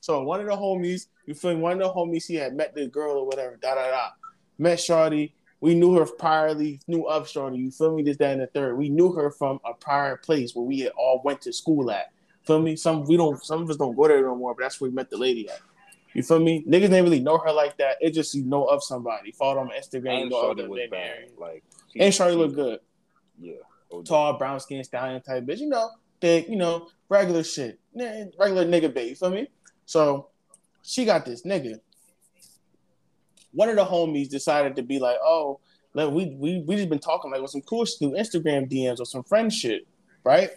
So 0.02 0.24
one 0.24 0.42
of 0.42 0.46
the 0.48 0.58
homies, 0.58 1.08
you 1.26 1.34
feel 1.36 1.56
me? 1.56 1.62
One 1.62 1.74
of 1.74 1.80
the 1.80 1.94
homies, 1.94 2.26
he 2.28 2.36
had 2.36 2.54
met 2.54 2.76
the 2.76 2.88
girl 2.88 3.18
or 3.20 3.26
whatever, 3.26 3.56
da 3.62 3.76
da 3.76 3.90
da. 3.90 4.08
Met 4.58 4.78
Shorty. 4.80 5.34
We 5.62 5.74
knew 5.76 5.94
her 5.96 6.06
priorly, 6.06 6.82
knew 6.88 7.04
of 7.08 7.30
Shorty. 7.30 7.58
You 7.58 7.72
feel 7.72 7.96
me? 7.96 8.04
This, 8.04 8.18
that, 8.18 8.32
and 8.34 8.42
the 8.42 8.48
third. 8.48 8.78
We 8.78 8.90
knew 8.90 9.14
her 9.14 9.30
from 9.32 9.62
a 9.66 9.74
prior 9.74 10.18
place 10.18 10.54
where 10.54 10.66
we 10.66 10.80
had 10.80 10.92
all 10.98 11.22
went 11.24 11.42
to 11.44 11.54
school 11.54 11.92
at. 11.92 12.12
Feel 12.50 12.60
me? 12.64 12.76
Some 12.76 13.04
we 13.06 13.16
don't, 13.16 13.44
some 13.46 13.62
of 13.62 13.70
us 13.70 13.78
don't 13.78 13.96
go 13.96 14.08
there 14.08 14.24
no 14.24 14.36
more, 14.36 14.56
but 14.56 14.64
that's 14.64 14.82
where 14.82 14.90
we 14.90 14.96
met 14.96 15.12
the 15.12 15.18
lady 15.18 15.48
at. 15.48 15.60
You 16.16 16.24
feel 16.24 16.40
me? 16.40 16.64
Niggas 16.68 16.90
didn't 16.90 17.04
really 17.04 17.20
know 17.20 17.38
her 17.38 17.52
like 17.52 17.78
that. 17.78 17.98
It 18.02 18.16
just 18.16 18.34
you 18.34 18.44
know 18.44 18.66
of 18.66 18.84
somebody. 18.84 19.32
Followed 19.34 19.60
on 19.60 19.70
Instagram, 19.70 20.04
you 20.16 20.22
And 20.24 20.30
know 20.32 20.50
of 20.50 20.58
was 20.68 20.80
bad. 20.90 21.30
Like, 21.38 21.64
she- 21.94 22.00
And 22.00 22.12
Shorty 22.12 22.34
she- 22.34 22.38
looked 22.38 22.56
good 22.56 22.80
Yeah. 23.40 23.54
OD. 23.94 24.06
tall, 24.08 24.34
brown 24.40 24.60
skin, 24.60 24.84
stallion 24.84 25.22
type 25.22 25.44
bitch, 25.44 25.60
you 25.60 25.68
know, 25.70 25.92
thick, 26.20 26.50
you 26.50 26.56
know, 26.56 26.88
regular 27.08 27.44
shit, 27.44 27.80
regular 27.94 28.66
nigga 28.66 28.92
bait, 28.92 29.10
you 29.10 29.16
feel 29.16 29.30
me? 29.30 29.48
So 29.86 30.30
she 30.82 31.06
got 31.06 31.26
this 31.26 31.44
nigga. 31.44 31.80
One 33.52 33.70
of 33.70 33.76
the 33.76 33.86
homies 33.86 34.28
decided 34.28 34.76
to 34.78 34.82
be 34.82 34.98
like, 34.98 35.18
oh, 35.24 35.60
like 35.94 36.10
we 36.12 36.36
we 36.36 36.64
we 36.66 36.76
just 36.78 36.90
been 36.90 36.98
talking 36.98 37.30
like 37.30 37.42
with 37.42 37.52
some 37.52 37.62
cool 37.62 37.86
shit 37.86 38.00
through 38.00 38.14
Instagram 38.14 38.68
DMs 38.72 39.00
or 39.00 39.06
some 39.06 39.24
friend 39.24 39.54
shit, 39.54 39.88
right? 40.24 40.50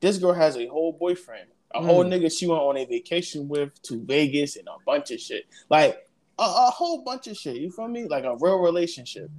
This 0.00 0.18
girl 0.18 0.32
has 0.32 0.56
a 0.56 0.66
whole 0.66 0.92
boyfriend, 0.92 1.48
a 1.74 1.82
whole 1.82 2.04
nigga 2.04 2.30
she 2.36 2.46
went 2.46 2.60
on 2.60 2.76
a 2.76 2.84
vacation 2.84 3.48
with 3.48 3.80
to 3.82 4.04
Vegas 4.04 4.56
and 4.56 4.68
a 4.68 4.76
bunch 4.84 5.10
of 5.10 5.20
shit, 5.20 5.46
like 5.70 6.06
a, 6.38 6.42
a 6.42 6.70
whole 6.70 7.02
bunch 7.02 7.26
of 7.26 7.36
shit. 7.36 7.56
You 7.56 7.70
feel 7.70 7.88
me? 7.88 8.04
Like 8.04 8.24
a 8.24 8.36
real 8.38 8.58
relationship. 8.58 9.30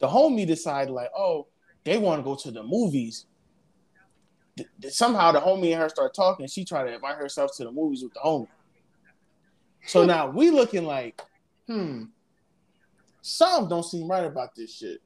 The 0.00 0.08
homie 0.08 0.46
decided 0.46 0.92
like, 0.92 1.10
oh, 1.16 1.46
they 1.84 1.98
want 1.98 2.20
to 2.20 2.24
go 2.24 2.34
to 2.34 2.50
the 2.50 2.62
movies. 2.62 3.26
Th- 4.56 4.68
th- 4.80 4.92
Somehow 4.94 5.32
the 5.32 5.40
homie 5.40 5.72
and 5.72 5.82
her 5.82 5.88
start 5.88 6.14
talking. 6.14 6.46
She 6.46 6.64
tried 6.64 6.84
to 6.84 6.94
invite 6.94 7.16
herself 7.16 7.52
to 7.56 7.64
the 7.64 7.72
movies 7.72 8.02
with 8.02 8.14
the 8.14 8.20
homie. 8.20 8.48
So 9.86 10.04
now 10.06 10.28
we 10.28 10.50
looking 10.50 10.84
like, 10.84 11.20
hmm, 11.66 12.04
some 13.22 13.68
don't 13.68 13.84
seem 13.84 14.08
right 14.10 14.24
about 14.24 14.54
this 14.54 14.76
shit. 14.76 15.00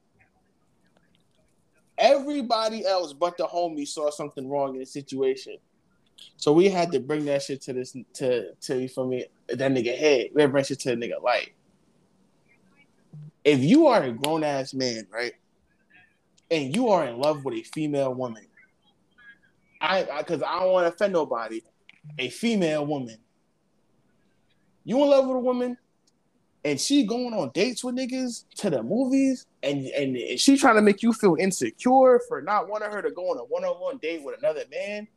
Everybody 1.99 2.87
else 2.87 3.13
but 3.13 3.37
the 3.37 3.45
homie 3.45 3.87
saw 3.87 4.11
something 4.11 4.49
wrong 4.49 4.75
in 4.75 4.81
the 4.81 4.87
situation. 4.87 5.57
So 6.37 6.53
we 6.53 6.69
had 6.69 6.93
to 6.93 7.01
bring 7.01 7.25
that 7.27 7.43
shit 7.43 7.61
to 7.63 7.73
this 7.73 7.97
to 8.15 8.55
to 8.55 8.81
you 8.81 8.89
feel 8.89 9.07
me 9.07 9.27
that 9.49 9.73
nigga 9.73 9.97
head. 9.97 10.31
We 10.35 10.43
had 10.43 10.49
to 10.49 10.53
bring 10.53 10.65
shit 10.65 10.81
to 10.81 10.91
the 10.91 10.97
nigga 10.97 11.23
light. 11.23 11.53
If 13.45 13.61
you 13.61 13.87
are 13.87 14.03
a 14.03 14.13
grown 14.13 14.45
ass 14.45 14.75
man, 14.75 15.07
right? 15.11 15.33
and 16.51 16.75
you 16.75 16.89
are 16.89 17.05
in 17.05 17.19
love 17.19 17.45
with 17.45 17.55
a 17.55 17.63
female 17.63 18.15
woman, 18.15 18.47
I 19.81 20.07
because 20.19 20.43
I, 20.43 20.61
don't 20.61 20.73
want 20.73 20.87
to 20.87 20.95
offend 20.95 21.13
nobody, 21.13 21.63
a 22.19 22.29
female 22.31 22.87
woman. 22.87 23.19
You 24.85 25.03
in 25.03 25.11
love 25.11 25.27
with 25.27 25.37
a 25.37 25.41
woman, 25.41 25.77
and 26.65 26.81
she 26.81 27.05
going 27.05 27.35
on 27.35 27.51
dates 27.53 27.85
with 27.85 27.97
niggas 27.97 28.45
to 28.57 28.71
the 28.71 28.83
movies, 28.83 29.47
and 29.63 29.87
and 29.87 30.39
she 30.41 30.57
trying 30.57 30.77
to 30.77 30.83
make 30.83 31.03
you 31.03 31.13
feel 31.13 31.37
insecure 31.39 32.21
for 32.29 32.41
not 32.43 32.69
wanting 32.69 32.91
her 32.91 33.03
to 33.03 33.11
go 33.11 33.31
on 33.31 33.39
a 33.39 33.45
one 33.45 33.65
on 33.65 33.81
one 33.81 33.99
date 33.99 34.23
with 34.23 34.39
another 34.39 34.63
man, 34.71 35.09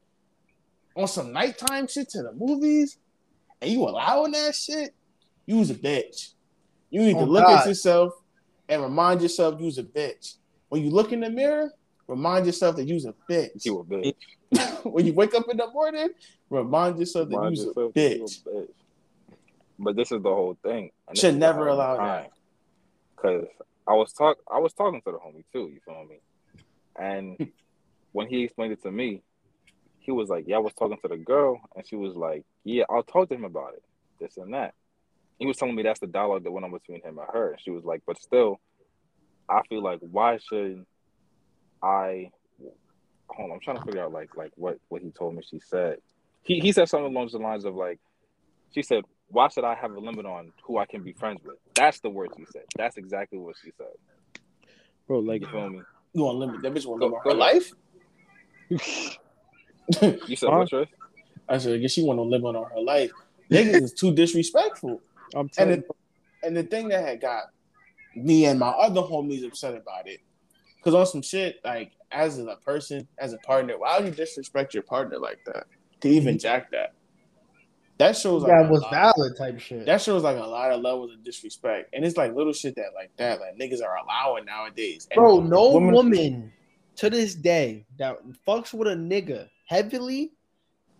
on 0.95 1.07
some 1.07 1.31
nighttime 1.31 1.87
shit 1.87 2.09
to 2.09 2.23
the 2.23 2.33
movies, 2.33 2.97
and 3.61 3.71
you 3.71 3.83
allowing 3.83 4.31
that 4.31 4.55
shit, 4.55 4.91
you 5.45 5.57
was 5.57 5.69
a 5.69 5.75
bitch. 5.75 6.33
You 6.89 7.01
need 7.01 7.13
to 7.13 7.19
Oh, 7.19 7.25
look 7.25 7.45
God. 7.45 7.61
at 7.61 7.67
yourself 7.67 8.13
and 8.67 8.81
remind 8.81 9.21
yourself 9.21 9.59
you 9.59 9.65
was 9.65 9.77
a 9.77 9.83
bitch. 9.83 10.35
When 10.69 10.83
you 10.83 10.89
look 10.89 11.11
in 11.11 11.19
the 11.21 11.29
mirror, 11.29 11.71
remind 12.07 12.45
yourself 12.45 12.75
that 12.77 12.85
you's 12.85 13.05
a 13.05 13.13
bitch. 13.29 13.63
You 13.65 13.75
were 13.75 13.81
a 13.81 13.85
bitch. 13.85 14.83
when 14.85 15.05
you 15.05 15.13
wake 15.13 15.33
up 15.33 15.45
in 15.49 15.57
the 15.57 15.67
morning, 15.71 16.09
remind 16.49 16.99
yourself 16.99 17.29
that 17.29 17.35
Remind 17.35 17.55
you's 17.57 17.65
a 17.65 17.67
yourself 17.69 17.93
that 17.93 18.17
you 18.17 18.23
a 18.23 18.27
bitch. 18.27 18.43
bitch. 18.43 18.67
But 19.79 19.95
this 19.95 20.11
is 20.11 20.21
the 20.21 20.29
whole 20.29 20.57
thing. 20.63 20.91
and 21.07 21.17
Should 21.17 21.37
never 21.37 21.67
allow 21.67 21.97
time. 21.97 22.23
that. 22.23 22.31
Cause 23.15 23.45
I 23.91 23.93
was 23.93 24.13
talk 24.13 24.37
I 24.49 24.59
was 24.59 24.71
talking 24.73 25.01
to 25.01 25.11
the 25.11 25.17
homie 25.17 25.43
too, 25.51 25.69
you 25.73 25.79
feel 25.83 26.05
me? 26.09 26.19
And 26.97 27.51
when 28.13 28.27
he 28.27 28.43
explained 28.43 28.71
it 28.71 28.81
to 28.83 28.91
me, 28.91 29.21
he 29.99 30.11
was 30.11 30.29
like, 30.29 30.45
Yeah, 30.47 30.55
I 30.55 30.59
was 30.59 30.73
talking 30.73 30.97
to 31.01 31.07
the 31.09 31.17
girl, 31.17 31.59
and 31.75 31.85
she 31.85 31.97
was 31.97 32.15
like, 32.15 32.45
Yeah, 32.63 32.85
I'll 32.89 33.03
talk 33.03 33.27
to 33.29 33.35
him 33.35 33.43
about 33.43 33.73
it. 33.73 33.83
This 34.19 34.37
and 34.37 34.53
that. 34.53 34.73
He 35.39 35.45
was 35.45 35.57
telling 35.57 35.75
me 35.75 35.83
that's 35.83 35.99
the 35.99 36.07
dialogue 36.07 36.43
that 36.43 36.51
went 36.51 36.63
on 36.63 36.71
between 36.71 37.01
him 37.01 37.17
and 37.17 37.27
her. 37.33 37.51
And 37.51 37.61
she 37.61 37.71
was 37.71 37.83
like, 37.83 38.01
But 38.07 38.21
still, 38.21 38.61
I 39.49 39.61
feel 39.67 39.83
like 39.83 39.99
why 39.99 40.37
should 40.37 40.85
I 41.83 42.31
hold 43.27 43.49
on, 43.49 43.55
I'm 43.55 43.61
trying 43.61 43.77
to 43.77 43.83
figure 43.83 44.03
out 44.03 44.13
like 44.13 44.37
like 44.37 44.51
what 44.55 44.77
what 44.87 45.01
he 45.01 45.09
told 45.11 45.35
me 45.35 45.43
she 45.49 45.59
said. 45.59 45.97
He 46.43 46.61
he 46.61 46.71
said 46.71 46.87
something 46.87 47.13
along 47.13 47.29
the 47.29 47.39
lines 47.39 47.65
of 47.65 47.75
like 47.75 47.99
she 48.73 48.83
said, 48.83 49.03
Why 49.31 49.47
should 49.47 49.63
I 49.63 49.75
have 49.75 49.91
a 49.91 49.99
limit 49.99 50.25
on 50.25 50.51
who 50.63 50.77
I 50.77 50.85
can 50.85 51.03
be 51.03 51.13
friends 51.13 51.41
with? 51.43 51.57
That's 51.75 51.99
the 52.01 52.09
word 52.09 52.29
she 52.37 52.45
said. 52.51 52.63
That's 52.75 52.97
exactly 52.97 53.39
what 53.39 53.55
she 53.63 53.71
said. 53.77 53.87
bro. 55.07 55.19
Like, 55.19 55.41
You 55.41 55.47
feel 55.47 55.69
me? 55.69 55.81
You 56.13 56.23
want 56.23 56.35
to 56.35 56.39
limit 56.39 56.61
that 56.61 56.73
bitch 56.73 56.85
want 56.85 57.01
to 57.01 57.07
limit 57.07 57.23
go 57.23 57.29
her 57.29 57.35
life? 57.35 57.71
You 60.01 60.37
said 60.37 60.49
what, 60.49 60.69
Trish? 60.69 60.87
I 61.49 61.57
said, 61.57 61.73
I 61.73 61.77
guess 61.77 61.91
she 61.91 62.03
want 62.03 62.17
to 62.17 62.23
limit 62.23 62.55
on 62.55 62.69
her 62.71 62.79
life. 62.79 63.11
Niggas 63.49 63.81
is 63.81 63.93
too 63.93 64.13
disrespectful. 64.13 65.01
I'm 65.33 65.41
And 65.41 65.51
telling 65.51 65.79
it, 65.79 65.87
and 66.43 66.55
the 66.55 66.63
thing 66.63 66.87
that 66.89 67.05
had 67.05 67.19
got 67.19 67.45
me 68.15 68.45
and 68.45 68.59
my 68.59 68.69
other 68.69 69.01
homies 69.01 69.45
upset 69.45 69.75
about 69.75 70.07
it, 70.07 70.21
because 70.77 70.93
on 70.93 71.05
some 71.05 71.21
shit, 71.21 71.59
like 71.65 71.91
as 72.11 72.39
a 72.39 72.57
person, 72.65 73.07
as 73.17 73.33
a 73.33 73.37
partner, 73.39 73.77
why 73.77 73.99
would 73.99 74.07
you 74.07 74.11
disrespect 74.13 74.73
your 74.73 74.83
partner 74.83 75.17
like 75.17 75.39
that? 75.45 75.65
To 76.01 76.09
even 76.09 76.35
mm-hmm. 76.35 76.39
jack 76.39 76.71
that. 76.71 76.93
That 78.01 78.17
shows 78.17 78.41
like 78.41 78.51
That 78.51 78.69
was 78.69 78.81
lot- 78.81 78.91
valid 79.15 79.37
type 79.37 79.59
shit. 79.59 79.85
That 79.85 80.01
shows 80.01 80.23
like 80.23 80.37
a 80.37 80.39
lot 80.39 80.71
of 80.71 80.81
levels 80.81 81.11
of 81.13 81.23
disrespect, 81.23 81.89
and 81.93 82.03
it's 82.03 82.17
like 82.17 82.33
little 82.35 82.51
shit 82.53 82.75
that 82.75 82.93
like 82.95 83.15
that, 83.17 83.39
like 83.39 83.57
niggas 83.57 83.83
are 83.83 83.95
allowing 83.97 84.45
nowadays. 84.45 85.07
And 85.11 85.17
Bro, 85.17 85.41
no 85.41 85.71
women- 85.73 85.93
woman 85.93 86.53
to 86.95 87.09
this 87.09 87.35
day 87.35 87.85
that 87.99 88.17
fucks 88.47 88.73
with 88.73 88.87
a 88.87 88.95
nigga 88.95 89.47
heavily 89.67 90.31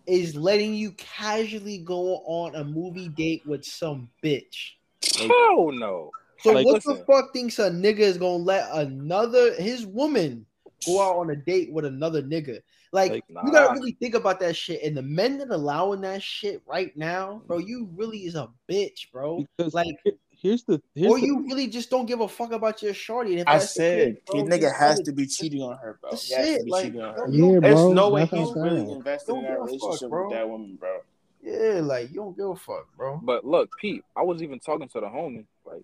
is 0.06 0.34
letting 0.36 0.74
you 0.74 0.92
casually 0.92 1.78
go 1.78 2.18
on 2.24 2.54
a 2.56 2.64
movie 2.64 3.08
date 3.08 3.42
with 3.46 3.64
some 3.64 4.08
bitch. 4.22 4.70
Hell 5.16 5.70
no. 5.72 6.10
So 6.40 6.52
Like, 6.52 6.66
what 6.66 6.74
listen. 6.74 6.96
the 6.96 7.04
fuck 7.04 7.32
thinks 7.32 7.58
a 7.58 7.70
nigga 7.70 7.98
is 8.00 8.16
gonna 8.16 8.42
let 8.42 8.68
another 8.72 9.54
his 9.54 9.86
woman 9.86 10.44
go 10.86 11.00
out 11.00 11.16
on 11.16 11.30
a 11.30 11.36
date 11.36 11.72
with 11.72 11.84
another 11.84 12.22
nigga? 12.22 12.60
Like, 12.92 13.10
Like, 13.10 13.24
you 13.46 13.52
gotta 13.52 13.72
really 13.72 13.92
think 13.92 14.14
about 14.14 14.38
that 14.40 14.54
shit. 14.54 14.82
And 14.82 14.94
the 14.94 15.02
men 15.02 15.38
that 15.38 15.50
allowing 15.50 16.02
that 16.02 16.22
shit 16.22 16.62
right 16.66 16.94
now, 16.96 17.40
mm. 17.42 17.46
bro, 17.46 17.58
you 17.58 17.88
really 17.94 18.18
is 18.26 18.34
a 18.34 18.50
bitch, 18.70 19.10
bro. 19.10 19.44
because 19.56 19.72
Like, 19.72 19.96
here's 20.30 20.62
the 20.64 20.80
here's 20.94 21.10
or 21.10 21.18
the, 21.18 21.26
you 21.26 21.42
really 21.46 21.68
just 21.68 21.88
don't 21.88 22.04
give 22.04 22.20
a 22.20 22.28
fuck 22.28 22.52
about 22.52 22.82
your 22.82 22.92
shorty. 22.92 23.32
And 23.32 23.40
if 23.40 23.48
I 23.48 23.54
that's 23.54 23.72
the 23.72 23.80
said 23.80 24.14
case, 24.14 24.22
bro, 24.26 24.36
your 24.36 24.46
nigga 24.46 24.78
has 24.78 25.00
to 25.00 25.12
be 25.12 25.26
cheating 25.26 25.62
on 25.62 25.78
her, 25.78 25.98
bro. 26.02 26.10
That's 26.10 26.28
He 26.28 26.34
has 26.34 26.46
to 26.46 26.52
it, 26.54 26.68
like, 26.68 26.86
on 26.94 27.00
her. 27.00 27.26
don't- 27.26 27.32
Yeah, 27.32 27.60
There's 27.60 27.84
no 27.94 28.10
way 28.10 28.26
he's 28.26 28.52
really 28.54 28.76
saying. 28.76 28.90
invested 28.90 29.32
in 29.32 29.34
Don't 29.36 29.44
that 29.44 29.48
give 29.48 29.56
a 29.56 29.66
fuck, 29.66 29.66
relationship 29.70 30.10
with 30.10 30.30
that 30.30 30.48
woman, 30.48 30.76
bro. 30.76 30.98
Yeah, 31.42 31.80
like 31.82 32.10
you 32.10 32.16
don't 32.16 32.36
give 32.36 32.48
a 32.50 32.56
fuck, 32.56 32.86
bro. 32.96 33.20
But 33.22 33.44
look, 33.44 33.70
Pete, 33.80 34.04
I 34.14 34.22
was 34.22 34.42
even 34.42 34.60
talking 34.60 34.88
to 34.88 35.00
the 35.00 35.06
homie, 35.06 35.44
like, 35.64 35.82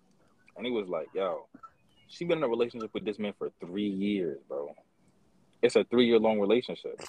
and 0.56 0.64
he 0.64 0.70
was 0.70 0.88
like, 0.88 1.08
"Yo, 1.14 1.46
she 2.06 2.24
been 2.24 2.38
in 2.38 2.44
a 2.44 2.48
relationship 2.48 2.92
with 2.94 3.04
this 3.04 3.18
man 3.18 3.32
for 3.36 3.50
three 3.60 3.88
years, 3.88 4.38
bro. 4.48 4.72
It's 5.62 5.76
a 5.76 5.84
three 5.84 6.06
year 6.06 6.18
long 6.18 6.38
relationship. 6.38 7.00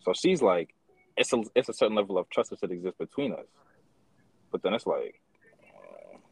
So 0.00 0.12
she's 0.12 0.42
like, 0.42 0.74
it's 1.16 1.32
a 1.32 1.42
it's 1.54 1.68
a 1.68 1.72
certain 1.72 1.96
level 1.96 2.18
of 2.18 2.28
trust 2.30 2.50
that 2.50 2.60
should 2.60 2.70
exist 2.72 2.98
between 2.98 3.32
us. 3.32 3.46
But 4.50 4.62
then 4.62 4.74
it's 4.74 4.86
like, 4.86 5.20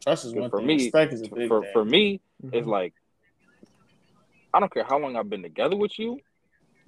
Trust 0.03 0.25
is 0.25 0.33
one 0.33 0.49
for 0.49 0.59
thing. 0.59 0.67
me. 0.67 0.75
Respect 0.75 1.13
is 1.13 1.21
a 1.21 1.29
big 1.29 1.47
for 1.47 1.61
thing. 1.61 1.69
for 1.73 1.85
me, 1.85 2.21
Mhm. 2.43 2.53
it's 2.53 2.67
like, 2.67 2.93
I 4.53 4.59
don't 4.59 4.73
care 4.73 4.83
how 4.85 4.97
long 4.97 5.15
I've 5.15 5.29
been 5.29 5.43
together 5.43 5.75
with 5.75 5.97
you, 5.99 6.19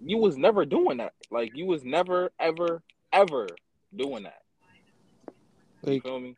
you 0.04 0.18
was 0.18 0.38
never 0.38 0.66
doing 0.66 0.98
that. 0.98 1.14
Like 1.30 1.52
you 1.56 1.66
was 1.66 1.84
never 1.84 2.32
ever 2.40 2.82
ever 3.12 3.48
doing 3.96 4.24
that. 4.24 4.42
You 5.84 5.94
like 5.94 6.04
feel 6.04 6.20
me? 6.20 6.36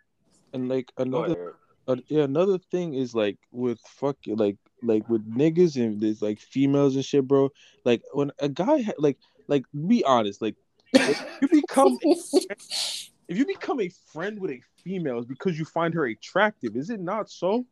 and 0.53 0.69
like 0.69 0.91
another 0.97 1.25
ahead. 1.33 1.55
Uh, 1.87 1.95
yeah, 2.09 2.23
another 2.23 2.57
thing 2.57 2.93
is 2.93 3.15
like 3.15 3.37
with 3.51 3.79
fuck 3.81 4.15
like 4.27 4.57
like 4.83 5.07
with 5.09 5.29
niggas 5.29 5.75
and 5.75 5.99
there's 6.01 6.21
like 6.21 6.39
females 6.39 6.95
and 6.95 7.05
shit, 7.05 7.27
bro. 7.27 7.49
Like 7.85 8.01
when 8.13 8.31
a 8.39 8.49
guy 8.49 8.81
ha- 8.81 8.93
like 8.97 9.17
like 9.47 9.65
be 9.87 10.03
honest, 10.03 10.41
like 10.41 10.55
if 10.93 11.23
you 11.41 11.47
become 11.47 11.97
if 12.03 13.37
you 13.37 13.45
become 13.45 13.79
a 13.79 13.89
friend 14.11 14.39
with 14.39 14.51
a 14.51 14.59
female 14.83 15.19
it's 15.19 15.27
because 15.27 15.57
you 15.57 15.65
find 15.65 15.93
her 15.93 16.05
attractive, 16.05 16.75
is 16.75 16.89
it 16.89 16.99
not 16.99 17.29
so? 17.29 17.65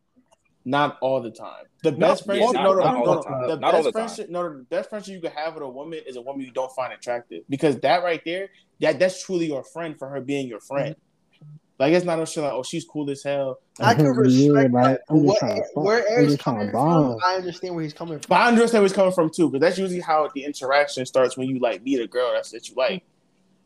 Not 0.64 0.98
all 1.00 1.22
the 1.22 1.30
time. 1.30 1.64
The 1.82 1.92
best 1.92 2.22
all 2.22 2.26
friendship, 2.26 2.54
no, 2.54 2.74
no, 2.74 2.74
no, 2.74 2.80
Not 2.80 2.96
all 2.96 3.14
the 3.16 3.22
time. 3.22 3.40
Not 3.40 3.64
all 3.64 3.72
best 3.72 3.84
the 3.84 3.92
time. 3.92 3.92
friendship, 3.92 4.30
no, 4.30 4.42
no, 4.42 4.58
the 4.58 4.64
best 4.64 4.90
friendship 4.90 5.14
you 5.14 5.20
can 5.20 5.32
have 5.32 5.54
with 5.54 5.62
a 5.62 5.68
woman 5.68 6.00
is 6.06 6.16
a 6.16 6.20
woman 6.20 6.42
you 6.42 6.50
don't 6.50 6.70
find 6.72 6.92
attractive 6.92 7.44
because 7.48 7.78
that 7.80 8.02
right 8.02 8.20
there, 8.26 8.50
that 8.80 8.98
that's 8.98 9.24
truly 9.24 9.46
your 9.46 9.64
friend 9.64 9.98
for 9.98 10.08
her 10.08 10.20
being 10.20 10.48
your 10.48 10.60
friend. 10.60 10.94
Mm-hmm. 10.94 11.09
Like 11.80 11.94
it's 11.94 12.04
not 12.04 12.18
no 12.18 12.26
shit 12.26 12.42
like, 12.44 12.52
oh, 12.52 12.62
she's 12.62 12.84
cool 12.84 13.08
as 13.08 13.22
hell. 13.22 13.58
I 13.80 13.94
can 13.96 14.04
Yeah, 14.04 14.10
respect 14.10 14.74
like, 14.74 14.84
that. 14.84 15.00
I'm 15.08 15.24
What, 15.24 15.38
trying 15.38 15.56
to 15.56 15.62
fuck- 15.74 15.82
where 15.84 16.06
I'm 16.06 16.12
Eric's 16.12 16.32
just 16.32 16.42
trying 16.42 16.66
to 16.66 16.72
coming 16.72 17.12
from. 17.14 17.18
I 17.24 17.34
understand 17.36 17.74
where 17.74 17.82
he's 17.84 17.94
coming 17.94 18.18
from. 18.18 18.26
But 18.28 18.34
I 18.34 18.48
understand 18.48 18.82
where 18.82 18.88
he's 18.88 18.92
coming 18.92 19.12
from 19.14 19.30
too, 19.30 19.48
because 19.50 19.62
that's 19.62 19.78
usually 19.78 20.00
how 20.00 20.28
the 20.34 20.44
interaction 20.44 21.06
starts 21.06 21.38
when 21.38 21.48
you 21.48 21.58
like 21.58 21.82
meet 21.82 21.98
a 21.98 22.06
girl 22.06 22.32
that's 22.34 22.50
that 22.50 22.68
you 22.68 22.74
like. 22.76 23.02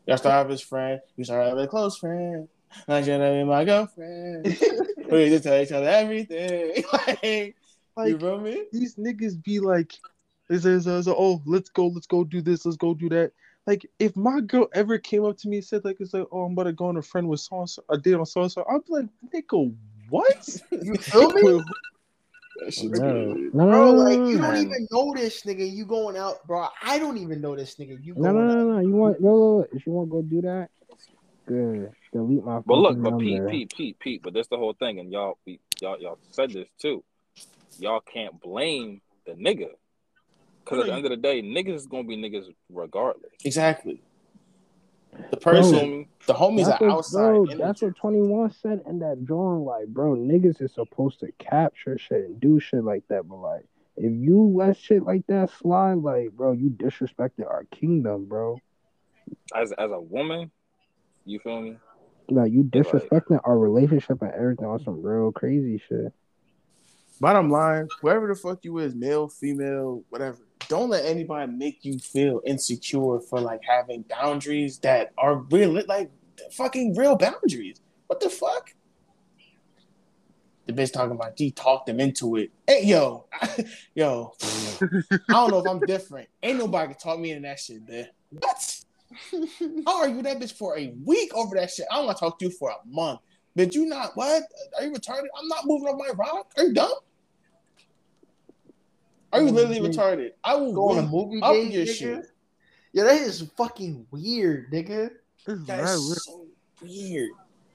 Y'all 0.07 0.15
start 0.15 0.45
off 0.45 0.51
as 0.51 0.61
friend, 0.61 1.01
you 1.17 1.25
start 1.25 1.45
off 1.45 1.57
as 1.57 1.65
a 1.65 1.67
close 1.67 1.97
friend. 1.97 2.47
Like 2.87 3.05
you're 3.05 3.17
gonna 3.17 3.33
be 3.33 3.43
my 3.43 3.65
girlfriend. 3.65 4.45
we 5.11 5.29
just 5.29 5.43
tell 5.43 5.61
each 5.61 5.73
other 5.73 5.89
everything. 5.89 6.83
like, 6.93 7.55
you 8.05 8.17
feel 8.17 8.39
me? 8.39 8.63
these 8.71 8.95
niggas 8.95 9.43
be 9.43 9.59
like, 9.59 9.93
is 10.49 10.65
is 10.65 10.87
is 10.87 11.09
oh 11.09 11.41
let's 11.45 11.69
go 11.69 11.87
let's 11.87 12.07
go 12.07 12.23
do 12.23 12.41
this 12.41 12.65
let's 12.65 12.77
go 12.77 12.93
do 12.93 13.09
that. 13.09 13.33
Like 13.67 13.85
if 13.99 14.15
my 14.15 14.41
girl 14.41 14.67
ever 14.73 14.97
came 14.99 15.25
up 15.25 15.37
to 15.39 15.49
me 15.49 15.57
and 15.57 15.65
said 15.65 15.83
like 15.85 15.97
it's 15.99 16.13
like 16.13 16.27
oh 16.31 16.43
I'm 16.43 16.53
about 16.53 16.63
to 16.63 16.73
go 16.73 16.85
on 16.85 16.97
a 16.97 17.01
friend 17.01 17.27
with 17.27 17.39
so 17.39 17.65
so 17.65 17.83
a 17.89 17.97
date 17.97 18.13
on 18.13 18.25
so 18.25 18.41
and 18.41 18.51
so 18.51 18.63
I'd 18.69 18.85
be 18.85 18.93
like 18.93 19.05
nigga 19.33 19.75
what? 20.09 20.49
You 20.71 20.95
feel 20.95 21.31
me? 21.31 21.63
No, 22.61 22.69
no, 22.71 23.49
Bro, 23.51 23.69
no, 23.69 23.91
like 23.91 24.17
you 24.17 24.37
no, 24.37 24.41
don't 24.43 24.53
Man. 24.53 24.65
even 24.65 24.87
know 24.89 25.13
this 25.13 25.41
nigga. 25.41 25.69
You 25.69 25.85
going 25.85 26.15
out, 26.15 26.45
bro. 26.47 26.67
I 26.81 26.99
don't 26.99 27.17
even 27.17 27.41
know 27.41 27.55
this 27.55 27.75
nigga. 27.75 28.01
You 28.01 28.15
no, 28.15 28.31
going 28.31 28.47
no, 28.47 28.51
out. 28.53 28.57
no, 28.57 28.71
no. 28.71 28.79
You 28.79 28.95
want 28.95 29.19
no, 29.19 29.29
no, 29.29 29.57
no. 29.59 29.67
If 29.73 29.85
you 29.85 29.91
want 29.91 30.09
to 30.09 30.11
go 30.11 30.21
do 30.21 30.41
that, 30.41 30.69
good. 31.45 31.91
Delete 32.13 32.45
my. 32.45 32.59
But 32.59 32.77
look, 32.77 33.01
but 33.01 33.19
Pete, 33.19 33.35
number. 33.35 33.51
Pete, 33.51 33.73
Pete, 33.75 33.99
Pete. 33.99 34.21
But 34.23 34.33
that's 34.33 34.47
the 34.47 34.57
whole 34.57 34.73
thing, 34.73 34.99
and 34.99 35.11
y'all, 35.11 35.37
y'all, 35.81 35.99
y'all 35.99 36.17
said 36.31 36.51
this 36.51 36.67
too. 36.79 37.03
Y'all 37.77 37.99
can't 37.99 38.39
blame 38.39 39.01
the 39.25 39.33
nigga, 39.33 39.71
because 40.65 40.79
at 40.79 40.85
the 40.87 40.93
end 40.93 41.05
of 41.05 41.11
the 41.11 41.17
day, 41.17 41.41
niggas 41.41 41.75
is 41.75 41.85
gonna 41.85 42.03
be 42.03 42.17
niggas 42.17 42.51
regardless. 42.69 43.31
Exactly. 43.43 44.01
The 45.31 45.37
person, 45.37 45.89
me? 45.91 46.07
the 46.27 46.33
homies 46.33 46.65
are 46.65 46.85
what, 46.85 46.97
outside. 46.97 47.19
bro, 47.21 47.45
that's 47.45 47.81
what 47.81 47.95
21 47.95 48.51
said 48.51 48.81
in 48.85 48.99
that 48.99 49.23
drawing. 49.23 49.63
Like, 49.63 49.87
bro, 49.87 50.15
niggas 50.15 50.61
is 50.61 50.73
supposed 50.73 51.21
to 51.21 51.31
capture 51.39 51.97
shit 51.97 52.25
and 52.25 52.39
do 52.39 52.59
shit 52.59 52.83
like 52.83 53.07
that. 53.07 53.27
But, 53.27 53.37
like, 53.37 53.65
if 53.95 54.11
you 54.11 54.51
let 54.53 54.75
shit 54.75 55.03
like 55.03 55.25
that 55.27 55.51
slide, 55.51 55.99
like, 55.99 56.31
bro, 56.31 56.51
you 56.51 56.69
disrespected 56.69 57.47
our 57.47 57.63
kingdom, 57.71 58.25
bro. 58.25 58.59
As 59.55 59.71
as 59.71 59.91
a 59.91 59.99
woman, 60.01 60.51
you 61.23 61.39
feel 61.39 61.61
me? 61.61 61.77
Like, 62.29 62.51
you 62.51 62.63
Like- 62.63 62.71
disrespecting 62.71 63.39
our 63.45 63.57
relationship 63.57 64.21
and 64.21 64.31
everything 64.33 64.65
on 64.65 64.79
some 64.79 65.01
real 65.01 65.31
crazy 65.31 65.77
shit. 65.77 66.11
Bottom 67.21 67.49
line, 67.49 67.87
whoever 68.01 68.27
the 68.27 68.35
fuck 68.35 68.65
you 68.65 68.77
is, 68.79 68.93
male, 68.93 69.29
female, 69.29 70.03
whatever, 70.09 70.39
don't 70.67 70.89
let 70.89 71.05
anybody 71.05 71.51
make 71.51 71.85
you 71.85 71.99
feel 71.99 72.41
insecure 72.45 73.19
for 73.19 73.39
like 73.39 73.61
having 73.67 74.03
boundaries 74.03 74.79
that 74.79 75.11
are 75.17 75.37
real, 75.37 75.81
like 75.87 76.11
fucking 76.51 76.95
real 76.95 77.15
boundaries. 77.15 77.79
What 78.07 78.19
the 78.19 78.29
fuck? 78.29 78.71
The 80.65 80.73
bitch 80.73 80.91
talking 80.91 81.11
about 81.11 81.37
G 81.37 81.51
talked 81.51 81.85
them 81.85 81.99
into 81.99 82.37
it. 82.37 82.51
Hey, 82.67 82.85
yo, 82.85 83.25
yo, 83.95 84.33
I 84.41 84.87
don't 85.29 85.51
know 85.51 85.59
if 85.59 85.67
I'm 85.69 85.79
different. 85.85 86.27
Ain't 86.41 86.57
nobody 86.57 86.93
can 86.93 86.97
talk 86.97 87.19
me 87.19 87.31
into 87.31 87.47
that 87.47 87.59
shit, 87.59 87.87
man. 87.87 88.07
What? 88.31 88.81
I'll 89.85 89.97
argue 89.97 90.17
with 90.17 90.25
that 90.25 90.39
bitch 90.39 90.53
for 90.53 90.77
a 90.77 90.93
week 91.05 91.33
over 91.35 91.55
that 91.55 91.69
shit. 91.69 91.85
I 91.91 91.97
don't 91.97 92.07
want 92.07 92.17
to 92.17 92.25
talk 92.25 92.39
to 92.39 92.45
you 92.45 92.51
for 92.51 92.71
a 92.71 92.75
month. 92.87 93.19
But 93.55 93.73
you 93.73 93.85
not 93.85 94.11
what? 94.15 94.43
Are 94.77 94.85
you 94.85 94.91
retarded? 94.91 95.27
I'm 95.39 95.47
not 95.47 95.65
moving 95.65 95.87
off 95.87 95.97
my 95.97 96.09
rock. 96.15 96.51
Are 96.57 96.65
you 96.65 96.73
dumb? 96.73 96.91
Are 99.35 99.43
you 99.43 99.51
literally 99.51 99.79
Movie- 99.81 99.97
retarded? 99.97 100.29
I 100.43 100.55
will 100.55 100.73
Go 100.73 100.89
on 100.89 100.97
a 100.97 101.01
really 101.01 101.11
movie 101.11 101.41
up 101.41 101.53
date, 101.53 101.71
your 101.71 101.85
nigga. 101.85 101.93
shit. 101.95 102.25
Yeah, 102.93 103.03
that 103.05 103.21
is 103.21 103.41
fucking 103.57 104.07
weird, 104.11 104.71
nigga. 104.71 105.09
It's 105.37 105.45
That 105.45 105.67
mad 105.67 105.89
is 105.95 106.05
weird. 106.07 106.17
so 106.19 106.45
weird. 106.81 107.29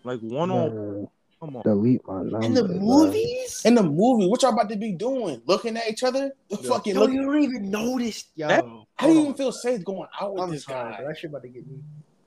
Like 0.04 0.20
one 0.20 0.50
on 0.50 1.08
come 1.38 1.56
on. 1.56 1.62
delete 1.62 2.00
my 2.06 2.22
number. 2.22 2.42
In 2.42 2.54
the 2.54 2.64
bro. 2.64 2.76
movies? 2.78 3.62
In 3.64 3.74
the 3.74 3.82
movie, 3.82 4.26
what 4.28 4.42
y'all 4.42 4.52
about 4.52 4.68
to 4.70 4.76
be 4.76 4.92
doing? 4.92 5.42
Looking 5.46 5.76
at 5.76 5.88
each 5.90 6.02
other? 6.02 6.32
Fucking 6.64 6.94
Yo, 6.94 7.00
look. 7.00 7.12
you 7.12 7.22
don't 7.22 7.42
even 7.42 7.70
notice, 7.70 8.24
yo. 8.34 8.48
That- 8.48 8.64
How 8.96 9.06
do 9.06 9.12
you 9.14 9.20
even 9.20 9.34
feel 9.34 9.52
safe 9.52 9.84
going 9.84 10.08
out 10.20 10.34
with 10.34 10.42
I'm 10.42 10.50
this 10.50 10.64
sorry, 10.64 10.90
guy? 10.92 10.98
bro. 10.98 11.06
That 11.08 11.18
shit 11.18 11.30
about 11.30 11.42
to 11.42 11.48
get 11.48 11.66
me 11.66 11.78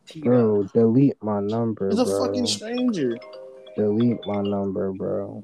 teed 0.07 0.22
up. 0.23 0.26
Bro, 0.26 0.64
delete 0.73 1.23
my 1.23 1.39
number, 1.39 1.89
It's 1.89 1.99
a 1.99 2.05
bro. 2.05 2.26
fucking 2.27 2.45
stranger. 2.47 3.18
Delete 3.76 4.19
my 4.27 4.41
number, 4.41 4.91
bro. 4.93 5.43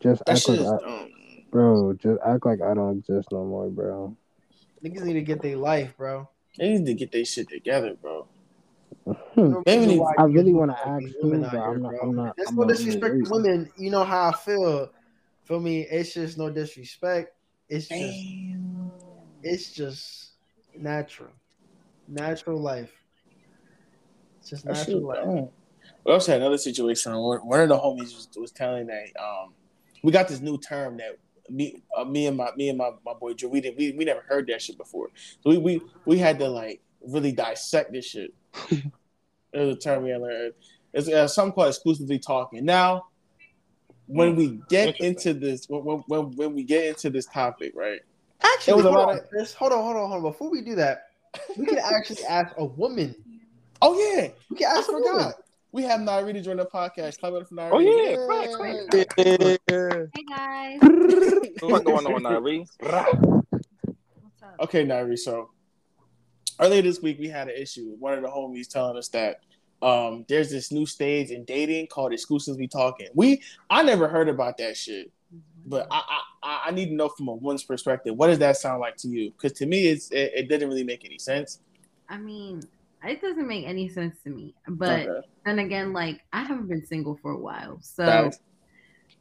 Just 0.00 0.22
echo 0.22 0.24
That 0.26 0.30
act 0.32 0.40
shit 0.46 0.58
is 0.60 0.66
I, 0.66 0.78
dumb. 0.78 1.08
Bro. 1.50 1.92
Just 1.94 2.18
act 2.24 2.46
like 2.46 2.60
I 2.62 2.74
don't 2.74 2.98
exist 2.98 3.28
no 3.32 3.44
more, 3.44 3.68
bro. 3.68 4.16
Niggas 4.84 5.02
need 5.02 5.14
to 5.14 5.22
get 5.22 5.42
their 5.42 5.56
life, 5.56 5.96
bro. 5.96 6.28
They 6.58 6.70
need 6.78 6.86
to 6.86 6.94
get 6.94 7.12
their 7.12 7.24
shit 7.24 7.48
together, 7.48 7.94
bro. 8.00 8.26
Maybe 9.36 9.52
reason 9.66 9.88
they- 9.88 9.98
why 9.98 10.14
I 10.18 10.24
really 10.24 10.52
wanna 10.52 10.74
be 10.74 11.06
ask 11.06 11.14
women 11.22 11.40
too, 11.40 11.46
out 11.46 11.52
here, 11.52 11.60
I'm 11.62 11.82
not- 11.82 11.90
bro. 11.92 12.00
I'm 12.02 12.16
not- 12.16 12.36
There's 12.36 12.48
I'm 12.48 12.54
no 12.56 12.62
not 12.62 12.68
disrespect 12.68 13.24
to 13.24 13.30
women. 13.30 13.70
You 13.76 13.90
know 13.90 14.04
how 14.04 14.28
I 14.28 14.32
feel. 14.32 14.90
Feel 15.44 15.60
me? 15.60 15.80
It's 15.82 16.14
just 16.14 16.38
no 16.38 16.50
disrespect. 16.50 17.34
It's 17.68 17.88
just 17.88 18.00
Damn. 18.00 18.90
it's 19.42 19.72
just 19.72 20.32
natural. 20.76 21.30
Natural 22.08 22.58
life. 22.60 22.92
It's 24.40 24.50
just 24.50 24.64
natural 24.64 25.00
life. 25.02 25.24
dumb. 25.24 25.48
We 26.04 26.12
also 26.12 26.32
had 26.32 26.40
another 26.40 26.58
situation. 26.58 27.12
Where 27.12 27.38
one 27.40 27.60
of 27.60 27.68
the 27.68 27.76
homies 27.78 28.14
was, 28.14 28.28
was 28.36 28.50
telling 28.52 28.86
that 28.86 29.08
um, 29.20 29.54
we 30.02 30.12
got 30.12 30.28
this 30.28 30.40
new 30.40 30.58
term 30.58 30.96
that 30.98 31.16
me, 31.50 31.82
uh, 31.96 32.04
me 32.04 32.26
and 32.26 32.36
my 32.36 32.50
me 32.56 32.68
and 32.68 32.78
my, 32.78 32.90
my 33.04 33.14
boy 33.14 33.34
Joe, 33.34 33.48
we 33.48 33.60
didn't 33.60 33.78
we, 33.78 33.92
we 33.92 34.04
never 34.04 34.20
heard 34.20 34.46
that 34.48 34.62
shit 34.62 34.78
before. 34.78 35.08
So 35.42 35.50
we 35.50 35.58
we, 35.58 35.82
we 36.04 36.18
had 36.18 36.38
to 36.38 36.48
like 36.48 36.80
really 37.06 37.32
dissect 37.32 37.92
this 37.92 38.06
shit. 38.06 38.32
it 38.70 38.84
was 39.54 39.76
a 39.76 39.78
term 39.78 40.04
we 40.04 40.10
had 40.10 40.20
learned. 40.20 40.54
It's 40.92 41.08
uh, 41.08 41.28
something 41.28 41.52
called 41.52 41.68
exclusively 41.68 42.18
talking. 42.18 42.64
Now, 42.64 43.06
when 44.06 44.34
we 44.36 44.60
get 44.68 45.00
into 45.00 45.34
this, 45.34 45.66
when, 45.68 45.84
when, 45.84 45.98
when 46.06 46.36
when 46.36 46.54
we 46.54 46.62
get 46.64 46.84
into 46.86 47.10
this 47.10 47.26
topic, 47.26 47.72
right? 47.74 48.00
Actually, 48.42 48.80
It 48.80 48.84
hold 48.84 48.94
lot 48.96 49.08
on, 49.10 49.18
of- 49.18 49.54
hold 49.54 49.72
on, 49.72 49.82
hold 49.82 49.96
on, 49.96 50.10
hold 50.10 50.24
on. 50.24 50.32
Before 50.32 50.50
we 50.50 50.62
do 50.62 50.74
that, 50.76 51.08
we 51.56 51.66
can 51.66 51.78
actually 51.94 52.24
ask 52.24 52.54
a 52.56 52.64
woman. 52.64 53.14
Oh 53.82 53.98
yeah, 54.14 54.28
We 54.50 54.56
can 54.56 54.66
ask 54.76 54.90
I 54.90 54.92
a 54.92 54.96
forgot. 54.96 55.34
Woman. 55.72 55.84
We 55.84 55.88
have 55.88 56.00
Narita 56.00 56.42
join 56.42 56.56
the 56.56 56.66
podcast. 56.66 57.18
Clap 57.18 57.32
it 57.32 57.42
up 57.42 57.48
for 57.48 57.54
Narita. 57.54 57.70
Oh 57.72 57.78
yeah, 57.78 58.26
facts, 58.26 58.56
facts. 58.56 59.14
Yeah. 59.68 60.06
Hey 60.14 60.24
guys. 60.28 60.78
What's 61.60 61.84
going 61.84 62.06
on, 62.06 62.22
Nari? 62.22 62.66
What's 62.80 63.02
up? 64.42 64.60
Okay, 64.60 64.84
Nairi. 64.84 65.18
So 65.18 65.50
earlier 66.58 66.82
this 66.82 67.00
week, 67.00 67.18
we 67.18 67.28
had 67.28 67.48
an 67.48 67.54
issue. 67.56 67.96
One 67.98 68.14
of 68.14 68.22
the 68.22 68.28
homies 68.28 68.68
telling 68.68 68.96
us 68.96 69.08
that 69.08 69.40
um, 69.82 70.24
there's 70.28 70.50
this 70.50 70.70
new 70.70 70.86
stage 70.86 71.30
in 71.30 71.44
dating 71.44 71.86
called 71.86 72.12
exclusively 72.12 72.68
talking. 72.68 73.08
We 73.14 73.42
I 73.70 73.82
never 73.82 74.08
heard 74.08 74.28
about 74.28 74.58
that 74.58 74.76
shit, 74.76 75.10
but 75.66 75.86
I 75.90 76.02
I, 76.42 76.62
I 76.66 76.70
need 76.72 76.86
to 76.86 76.94
know 76.94 77.08
from 77.08 77.28
a 77.28 77.34
woman's 77.34 77.64
perspective. 77.64 78.16
What 78.16 78.26
does 78.28 78.38
that 78.40 78.56
sound 78.56 78.80
like 78.80 78.96
to 78.98 79.08
you? 79.08 79.30
Because 79.30 79.52
to 79.58 79.66
me, 79.66 79.86
it's 79.86 80.10
it, 80.10 80.32
it 80.34 80.48
didn't 80.48 80.68
really 80.68 80.84
make 80.84 81.04
any 81.04 81.18
sense. 81.18 81.60
I 82.08 82.18
mean, 82.18 82.62
it 83.04 83.20
doesn't 83.20 83.48
make 83.48 83.66
any 83.66 83.88
sense 83.88 84.16
to 84.24 84.30
me. 84.30 84.54
But 84.68 85.10
Okay. 85.10 85.26
then 85.44 85.58
again, 85.58 85.92
like 85.92 86.20
I 86.32 86.42
haven't 86.42 86.68
been 86.68 86.84
single 86.86 87.18
for 87.22 87.32
a 87.32 87.38
while, 87.38 87.78
so 87.82 88.06
Facts. 88.06 88.40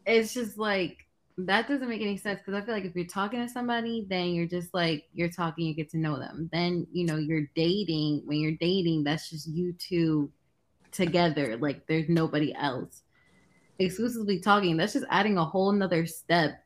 it's 0.06 0.34
just 0.34 0.58
like 0.58 0.98
that 1.38 1.68
doesn't 1.68 1.88
make 1.90 2.02
any 2.02 2.18
sense 2.18 2.40
because 2.40 2.62
I 2.62 2.66
feel 2.66 2.76
like 2.76 2.86
if 2.86 2.96
you're 2.96 3.06
talking 3.06 3.42
to 3.42 3.50
somebody, 3.52 4.06
then 4.10 4.30
you're 4.34 4.48
just 4.48 4.74
like 4.74 5.06
you're 5.14 5.30
talking, 5.30 5.66
you 5.66 5.74
get 5.76 5.90
to 5.92 5.98
know 5.98 6.20
them. 6.20 6.50
Then 6.52 6.88
you 6.92 7.06
know 7.06 7.18
you're 7.18 7.50
dating. 7.56 8.24
When 8.26 8.40
you're 8.40 8.58
dating, 8.60 9.04
that's 9.06 9.30
just 9.30 9.48
you 9.48 9.74
two 9.74 10.32
together. 10.92 11.58
Like 11.58 11.88
there's 11.88 12.10
nobody 12.10 12.54
else. 12.56 13.02
Exclusively 13.80 14.40
talking, 14.40 14.78
that's 14.78 14.94
just 14.94 15.06
adding 15.10 15.38
a 15.38 15.46
whole 15.46 15.72
nother 15.72 16.06
step 16.06 16.64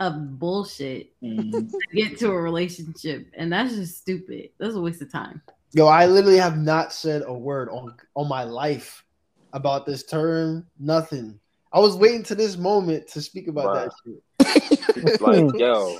of 0.00 0.38
bullshit 0.38 1.12
Mhm. 1.22 1.70
to 1.90 1.96
get 1.96 2.18
to 2.18 2.28
a 2.30 2.40
relationship, 2.40 3.28
and 3.36 3.52
that's 3.52 3.74
just 3.74 3.98
stupid. 3.98 4.50
That's 4.58 4.74
a 4.74 4.80
waste 4.80 5.02
of 5.02 5.10
time. 5.12 5.42
Yo, 5.74 5.86
I 5.86 6.06
literally 6.06 6.38
have 6.38 6.58
not 6.58 6.92
said 6.92 7.22
a 7.26 7.32
word 7.32 7.68
on 7.70 7.94
on 8.14 8.28
my 8.28 8.44
life 8.44 9.04
about 9.52 9.86
this 9.86 10.04
term. 10.04 10.66
Nothing. 10.78 11.38
I 11.72 11.80
was 11.80 11.96
waiting 11.96 12.22
to 12.24 12.34
this 12.34 12.58
moment 12.58 13.08
to 13.08 13.22
speak 13.22 13.48
about 13.48 13.74
that 13.74 13.90
shit. 14.04 14.96
It's 14.96 15.20
like, 15.22 15.54
yo, 15.58 15.98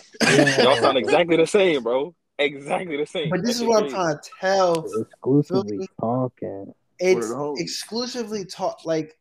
y'all 0.63 0.77
sound 0.77 0.99
exactly 0.99 1.37
the 1.37 1.47
same, 1.47 1.83
bro. 1.83 2.15
Exactly 2.39 2.97
the 2.99 3.07
same. 3.07 3.31
But 3.31 3.43
this 3.43 3.57
is 3.57 3.61
That's 3.61 3.69
what 3.69 3.85
I'm 3.85 3.91
trying 3.91 4.17
to 4.17 4.31
tell. 4.41 4.87
Exclusively 5.01 5.89
talking. 5.99 6.75
It's 6.99 7.33
exclusively 7.59 8.45
talk 8.45 8.85
like 8.85 9.17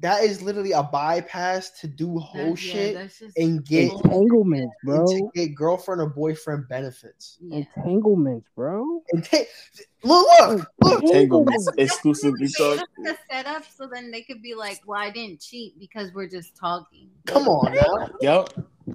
that 0.00 0.24
is 0.24 0.42
literally 0.42 0.72
a 0.72 0.82
bypass 0.82 1.70
to 1.80 1.88
do 1.88 2.18
whole 2.18 2.54
That's- 2.54 2.64
yeah, 2.66 2.72
shit 2.72 2.94
that's 2.94 3.18
just 3.18 3.38
and 3.38 3.64
get 3.64 3.90
bull- 3.90 4.00
Entanglements, 4.02 4.74
and 4.82 4.94
bro. 4.96 5.06
to 5.06 5.30
get 5.34 5.54
girlfriend 5.54 6.00
or 6.02 6.08
boyfriend 6.10 6.68
benefits. 6.68 7.38
yeah. 7.40 7.64
Entanglements, 7.76 8.48
bro. 8.54 9.02
And 9.12 9.24
take 9.24 9.48
look, 10.02 10.26
look, 10.48 10.68
look. 10.82 11.02
Entanglements, 11.02 11.68
exclusively 11.78 12.46
That's 12.46 12.58
talking. 12.58 12.84
like 13.04 13.18
setup, 13.30 13.64
so 13.74 13.88
then 13.92 14.10
they 14.10 14.22
could 14.22 14.42
be 14.42 14.54
like, 14.54 14.80
"Well, 14.86 15.00
I 15.00 15.10
didn't 15.10 15.40
cheat 15.40 15.78
because 15.78 16.12
we're 16.12 16.28
just 16.28 16.54
talking." 16.56 17.08
Come 17.26 17.48
on 17.48 17.72
now. 17.74 18.08
Yep. 18.20 18.48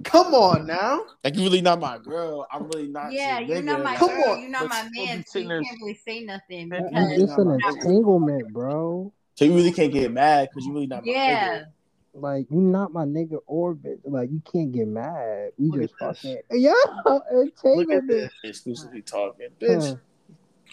Come 0.04 0.34
on 0.34 0.66
now. 0.66 1.04
Like 1.22 1.34
you 1.36 1.42
really 1.42 1.60
not 1.60 1.78
my 1.80 1.98
girl. 1.98 2.46
I'm 2.50 2.64
really 2.68 2.88
not. 2.88 3.12
Yeah, 3.12 3.40
you're 3.40 3.60
not 3.60 3.82
my 3.82 3.96
Come 3.96 4.08
girl. 4.08 4.30
on. 4.30 4.40
You're 4.40 4.50
not 4.50 4.62
But 4.62 4.70
my 4.70 4.88
man, 4.94 5.24
so 5.26 5.38
you 5.40 5.48
can't 5.48 5.66
really 5.82 5.94
say 6.06 6.20
nothing 6.24 6.68
Man, 6.68 6.84
It's 6.84 6.92
because 6.92 7.18
just 7.20 7.38
an 7.38 7.50
entanglement, 7.52 8.52
bro. 8.52 9.12
So 9.34 9.44
you 9.44 9.54
really 9.54 9.72
can't 9.72 9.92
get 9.92 10.12
mad 10.12 10.48
because 10.50 10.66
you 10.66 10.72
really 10.72 10.86
not. 10.86 11.06
Yeah. 11.06 11.60
nigga. 11.60 11.66
Like 12.14 12.46
you 12.50 12.58
not 12.60 12.92
my 12.92 13.04
nigga 13.04 13.38
orbit. 13.46 14.00
Like 14.04 14.30
you 14.30 14.42
can't 14.50 14.70
get 14.72 14.86
mad. 14.86 15.52
We 15.56 15.68
Look 15.68 15.80
just 15.80 15.94
at 15.94 16.16
fucking 16.16 16.38
yeah. 16.52 16.72
And 17.06 17.52
Look 17.64 17.90
at 17.90 18.06
this. 18.06 18.30
Exclusively 18.44 19.02
talking, 19.02 19.48
bitch. 19.60 19.88
Huh. 19.90 19.96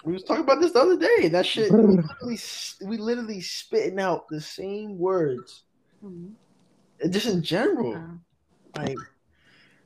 We 0.04 0.14
was 0.14 0.24
talking 0.24 0.44
about 0.44 0.62
this 0.62 0.72
the 0.72 0.80
other 0.80 0.98
day. 0.98 1.28
That 1.30 1.46
shit. 1.46 1.72
We 1.72 1.78
literally, 1.80 2.40
we 2.86 2.98
literally 2.98 3.42
spitting 3.42 4.00
out 4.00 4.28
the 4.30 4.40
same 4.40 4.98
words, 4.98 5.64
Mhm. 6.04 6.34
just 7.10 7.28
in 7.28 7.42
general. 7.42 7.96
Uh, 7.96 8.08
Like 8.78 8.98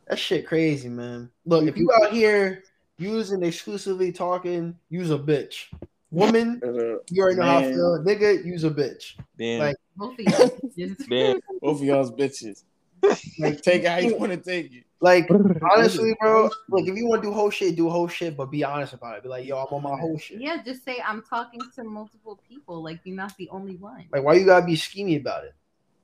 that 0.08 0.20
shit 0.20 0.46
crazy, 0.48 0.90
man. 0.90 1.30
Look, 1.46 1.66
if 1.68 1.78
you 1.78 1.92
out 1.94 2.12
here 2.12 2.64
using 2.98 3.44
exclusively 3.44 4.12
talking, 4.12 4.76
use 4.90 5.10
a 5.10 5.18
bitch. 5.18 5.66
Woman, 6.14 6.62
Uh, 6.66 7.00
you 7.10 7.22
already 7.22 7.38
know 7.40 7.44
how 7.44 7.58
I 7.58 7.74
feel. 7.74 8.04
Nigga, 8.04 8.46
use 8.46 8.64
a 8.64 8.70
bitch. 8.70 9.16
Damn. 9.38 9.60
Like- 9.60 9.76
both 9.96 10.14
of 10.14 10.20
you. 10.20 10.88
Just, 10.88 11.10
Damn. 11.10 11.40
both 11.62 11.80
of 11.80 11.84
y'all's 11.84 12.12
bitches. 12.12 12.64
Like 13.38 13.62
Take 13.62 13.84
it 13.84 13.90
how 13.90 13.98
you 13.98 14.16
want 14.16 14.32
to 14.32 14.38
take 14.38 14.74
it. 14.74 14.86
Like 15.02 15.30
honestly, 15.76 16.16
bro. 16.22 16.50
Look, 16.70 16.88
if 16.88 16.96
you 16.96 17.06
want 17.08 17.22
to 17.22 17.28
do 17.30 17.34
whole 17.34 17.50
shit, 17.50 17.76
do 17.76 17.90
whole 17.90 18.08
shit, 18.08 18.38
but 18.38 18.50
be 18.50 18.64
honest 18.64 18.94
about 18.94 19.18
it. 19.18 19.24
Be 19.24 19.30
like, 19.30 19.46
yo, 19.46 19.58
I'm 19.58 19.74
on 19.74 19.84
my 19.84 20.00
whole 20.00 20.18
shit. 20.18 20.40
yeah, 20.40 20.64
just 20.64 20.86
say 20.86 21.04
I'm 21.06 21.22
talking 21.22 21.60
to 21.76 21.84
multiple 21.84 22.40
people. 22.48 22.82
Like 22.82 23.02
you're 23.04 23.16
not 23.16 23.36
the 23.38 23.50
only 23.50 23.76
one. 23.76 24.06
Like, 24.14 24.24
why 24.24 24.36
you 24.36 24.46
gotta 24.46 24.66
be 24.66 24.76
schemy 24.76 25.20
about 25.20 25.44
it? 25.44 25.54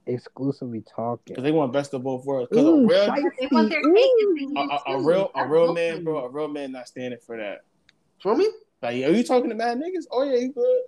exclusively 0.06 0.84
talking. 0.95 1.23
Because 1.27 1.44
they 1.44 1.52
want 1.52 1.72
best 1.72 1.94
of 1.94 2.03
both 2.03 2.26
worlds. 2.26 2.49
Because 2.49 2.65
a 2.65 2.69
Ooh, 2.69 2.88
real, 2.88 3.06
They 3.40 3.48
want 3.52 3.69
their 3.69 3.81
cake 3.81 4.57
a, 4.57 4.91
a, 4.91 4.98
a 4.98 5.02
real, 5.02 5.31
a 5.36 5.48
real 5.48 5.73
man, 5.73 6.03
bro. 6.03 6.26
A 6.26 6.30
real 6.30 6.48
man 6.48 6.72
not 6.72 6.88
standing 6.88 7.19
for 7.26 7.38
that. 7.38 7.60
For 8.22 8.36
me, 8.36 8.48
Like, 8.81 8.95
are 8.95 9.11
you 9.11 9.23
talking 9.23 9.49
to 9.49 9.56
mad 9.56 9.77
niggas? 9.77 10.06
Oh 10.11 10.23
yeah, 10.23 10.38
you 10.38 10.51
good. 10.53 10.81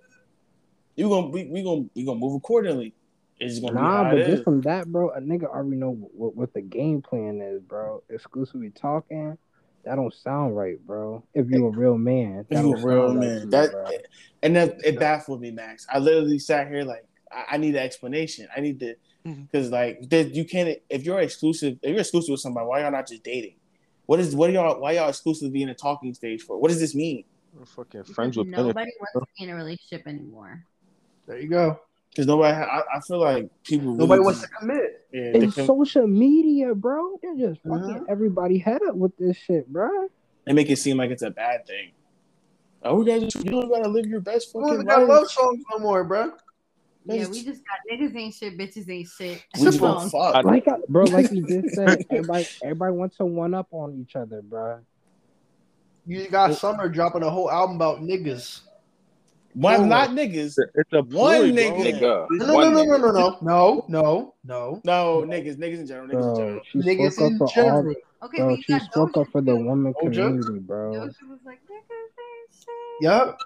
You 0.96 1.10
gonna 1.10 1.28
we, 1.28 1.46
we 1.46 1.64
gonna 1.64 1.86
we 1.96 2.06
gonna 2.06 2.20
move 2.20 2.36
accordingly. 2.36 2.94
It's 3.40 3.60
gonna 3.60 3.74
Nah, 3.74 4.04
how 4.04 4.12
but 4.12 4.18
just 4.18 4.30
is. 4.30 4.44
from 4.44 4.62
that, 4.62 4.88
bro, 4.88 5.10
a 5.10 5.20
nigga 5.20 5.46
already 5.46 5.78
know 5.78 5.94
what, 6.14 6.36
what 6.36 6.54
the 6.54 6.62
game 6.62 7.02
plan 7.02 7.42
is, 7.42 7.62
bro. 7.62 8.04
Exclusively 8.10 8.70
talking, 8.70 9.38
that 9.84 9.96
don't 9.96 10.14
sound 10.14 10.56
right, 10.56 10.80
bro. 10.86 11.24
If 11.34 11.50
you 11.50 11.66
a 11.66 11.72
real 11.72 11.98
man, 11.98 12.46
If 12.50 12.60
you 12.64 12.74
a 12.74 12.78
real 12.78 13.08
sound 13.08 13.20
right 13.20 13.28
man, 13.28 13.40
to 13.42 13.48
that 13.48 13.72
bro. 13.72 13.90
and 14.44 14.56
that 14.56 14.76
it 14.86 15.00
baffled 15.00 15.42
me, 15.42 15.52
Max. 15.52 15.88
I 15.92 16.00
literally 16.00 16.40
sat 16.40 16.68
here 16.68 16.84
like 16.84 17.06
I, 17.32 17.56
I 17.56 17.58
need 17.58 17.76
an 17.76 17.84
explanation. 17.84 18.48
I 18.56 18.60
need 18.60 18.80
to 18.80 18.96
mm-hmm. 19.26 19.44
because 19.44 19.72
like 19.72 20.10
that 20.10 20.36
you 20.36 20.46
can't 20.46 20.78
if 20.90 21.04
you're 21.04 21.20
exclusive 21.20 21.80
if 21.82 21.90
you're 21.90 22.00
exclusive 22.00 22.32
with 22.34 22.42
somebody, 22.42 22.68
why 22.68 22.82
y'all 22.82 22.92
not 22.92 23.08
just 23.08 23.24
dating? 23.24 23.56
What 24.06 24.20
is 24.20 24.36
what 24.36 24.50
are 24.50 24.54
y'all 24.54 24.80
why 24.80 24.92
y'all 24.92 25.10
exclusively 25.10 25.64
in 25.64 25.70
a 25.70 25.74
talking 25.76 26.14
stage 26.14 26.44
for? 26.44 26.60
What 26.60 26.70
does 26.70 26.80
this 26.80 26.94
mean? 26.94 27.24
We're 27.58 27.66
fucking 27.66 28.04
friends 28.06 28.36
Because 28.36 28.38
with 28.38 28.52
benefits. 28.52 28.68
nobody 28.68 28.92
wants 29.00 29.14
to 29.14 29.26
be 29.38 29.44
in 29.44 29.50
a 29.50 29.56
relationship 29.56 30.08
anymore. 30.08 30.64
there 31.28 31.40
you 31.40 31.50
go. 31.50 31.80
Because 32.10 32.28
nobody, 32.28 32.54
I, 32.58 32.80
I 32.96 33.00
feel 33.08 33.20
like 33.20 33.50
people. 33.64 33.94
Nobody 33.96 34.20
really 34.20 34.26
wants 34.26 34.42
to 34.42 34.48
commit. 34.50 35.08
Yeah, 35.14 35.32
they, 35.32 35.40
And 35.40 35.54
can, 35.54 35.66
social 35.66 36.08
media, 36.08 36.74
bro, 36.76 37.18
they're 37.22 37.36
just 37.38 37.62
fucking 37.62 37.80
Mhm. 37.80 38.06
everybody 38.10 38.58
head 38.58 38.82
up 38.88 38.96
with 38.96 39.16
this 39.18 39.38
shit, 39.38 39.68
bro. 39.72 40.08
they 40.46 40.54
make 40.54 40.70
it 40.70 40.78
seem 40.78 40.98
like 40.98 41.12
it's 41.12 41.22
a 41.22 41.30
bad 41.30 41.66
thing. 41.68 41.92
Oh, 42.84 42.96
we 42.96 43.06
gotta, 43.06 43.26
you 43.44 43.52
don't 43.52 43.70
gotta 43.70 43.88
live 43.88 44.08
your 44.08 44.20
best 44.22 44.52
We 44.56 44.62
don't 44.62 44.70
fucking 44.70 44.76
even 44.82 44.88
got 44.88 45.00
life. 45.08 45.10
love 45.22 45.32
songs 45.32 45.64
no 45.72 45.80
more, 45.80 46.04
bro. 46.04 46.34
They 47.06 47.16
Yeah, 47.16 47.20
just- 47.22 47.32
we 47.32 47.44
just 47.46 47.62
got 47.66 47.78
niggas 47.92 48.16
ain't 48.16 48.34
shit, 48.34 48.58
bitches 48.58 48.90
ain't 48.90 49.08
shit. 49.08 49.44
We 49.58 49.64
just 49.66 49.78
Song. 49.80 49.96
want 49.96 50.12
fuck. 50.12 50.46
Like, 50.46 50.68
I, 50.68 50.78
bro, 50.90 51.06
like 51.06 51.32
you 51.32 51.44
just 51.46 51.76
said, 51.76 52.06
everybody, 52.10 52.48
everybody 52.64 52.92
wants 52.94 53.18
to 53.18 53.26
one 53.26 53.54
up 53.54 53.68
on 53.72 53.94
each 54.02 54.16
other, 54.16 54.42
bro. 54.42 54.80
You 56.06 56.28
got 56.30 56.56
Summer 56.56 56.90
dropping 56.90 57.24
a 57.24 57.30
whole 57.30 57.52
album 57.52 57.76
about 57.76 58.02
niggas. 58.02 58.62
Why 59.54 59.76
Oh. 59.78 59.86
not 59.86 60.12
niggas? 60.12 60.58
It's 60.76 60.94
a 60.94 61.02
One 61.04 61.52
nigga. 61.52 62.00
Nigga. 62.00 62.28
No, 62.32 62.46
no, 62.46 62.70
no, 62.70 62.84
no, 62.84 62.98
no, 62.98 63.12
no, 63.12 63.38
no, 63.42 63.86
no, 63.88 64.34
no. 64.44 64.82
No, 64.84 65.26
niggas, 65.28 65.58
niggas 65.58 65.80
in 65.80 65.88
general, 65.88 66.08
niggas 66.08 66.12
in 66.14 66.34
Bro, 66.34 66.36
general. 66.36 66.62
she 66.72 66.82
Niggas 66.82 67.14
spoke 67.14 67.32
in 67.32 67.34
up 67.34 67.38
for 67.38 67.62
all, 67.62 67.82
general. 67.82 67.96
Okay, 68.24 68.38
bro. 68.38 68.56
but 68.56 68.64
She 68.64 68.74
got 68.74 68.82
spoke 68.84 69.18
up 69.18 69.28
for 69.32 69.42
the 69.42 69.56
woman 69.56 69.94
Doja? 69.94 70.14
community, 70.14 70.60
bro. 70.60 70.92
Doja 70.92 71.30
was 71.30 71.40
like, 71.46 71.60
niggas 71.70 72.00
ain't 72.00 72.54
shit. 72.54 73.02
Yep, 73.02 73.40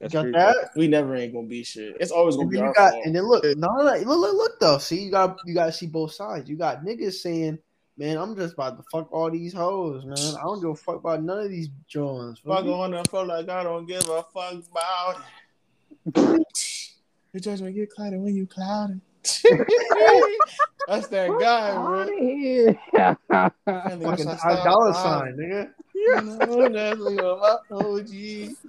That's 0.00 0.12
got 0.12 0.20
crazy. 0.22 0.32
that. 0.32 0.70
We 0.76 0.88
never 0.88 1.16
ain't 1.16 1.32
gonna 1.34 1.46
be 1.46 1.64
shit. 1.64 1.96
It's 1.98 2.12
always 2.12 2.36
gonna 2.36 2.44
And 2.44 2.52
be 2.52 2.58
you 2.58 2.64
our 2.64 2.74
got, 2.74 2.92
fault. 2.92 3.04
and 3.06 3.16
then 3.16 3.24
look, 3.24 3.44
no, 3.56 3.68
no, 3.68 3.84
no, 3.84 3.92
look, 3.94 4.06
look, 4.06 4.34
look, 4.34 4.60
though. 4.60 4.78
See, 4.78 5.02
you 5.02 5.10
got, 5.10 5.38
you 5.44 5.54
got 5.54 5.66
to 5.66 5.72
see 5.72 5.86
both 5.86 6.12
sides. 6.12 6.48
You 6.48 6.56
got 6.56 6.84
niggas 6.84 7.14
saying, 7.14 7.58
"Man, 8.02 8.16
I'm 8.18 8.34
just 8.34 8.54
about 8.54 8.76
to 8.78 8.82
fuck 8.90 9.12
all 9.12 9.30
these 9.30 9.52
hoes, 9.52 10.04
man. 10.04 10.16
I 10.36 10.42
don't 10.42 10.60
give 10.60 10.70
a 10.70 10.74
fuck 10.74 10.96
about 10.96 11.22
none 11.22 11.38
of 11.38 11.50
these 11.50 11.68
Jones." 11.86 12.40
Fuck 12.44 12.64
on 12.64 12.94
and 12.94 13.08
feel 13.08 13.26
like 13.26 13.48
I 13.48 13.62
don't 13.62 13.86
give 13.86 14.08
a 14.08 14.24
fuck 14.34 14.54
about 14.70 15.20
it. 16.06 16.92
Your 17.32 17.40
judgment 17.40 17.76
get 17.76 17.90
clouded 17.90 18.20
when 18.20 18.34
you 18.34 18.46
clouded. 18.46 19.00
That's 20.88 21.06
that 21.08 21.30
guy, 21.38 21.70
Out 21.70 21.86
bro. 21.86 22.00
of 22.02 22.08
here. 22.08 22.78
Finally, 22.92 23.52
Fucking 23.64 24.26
once 24.26 24.26
I 24.26 24.64
dollar 24.64 24.92
sign, 24.94 25.36
nigga. 25.36 25.70
You 25.94 26.20
know, 26.22 26.68
that's 26.68 26.98
like 26.98 27.16
my 27.70 27.76
OG. 27.76 28.56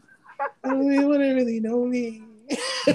Oh, 0.66 0.90
you 0.90 1.08
wouldn't 1.08 1.36
really 1.36 1.60
know 1.62 1.86
me. 1.86 2.22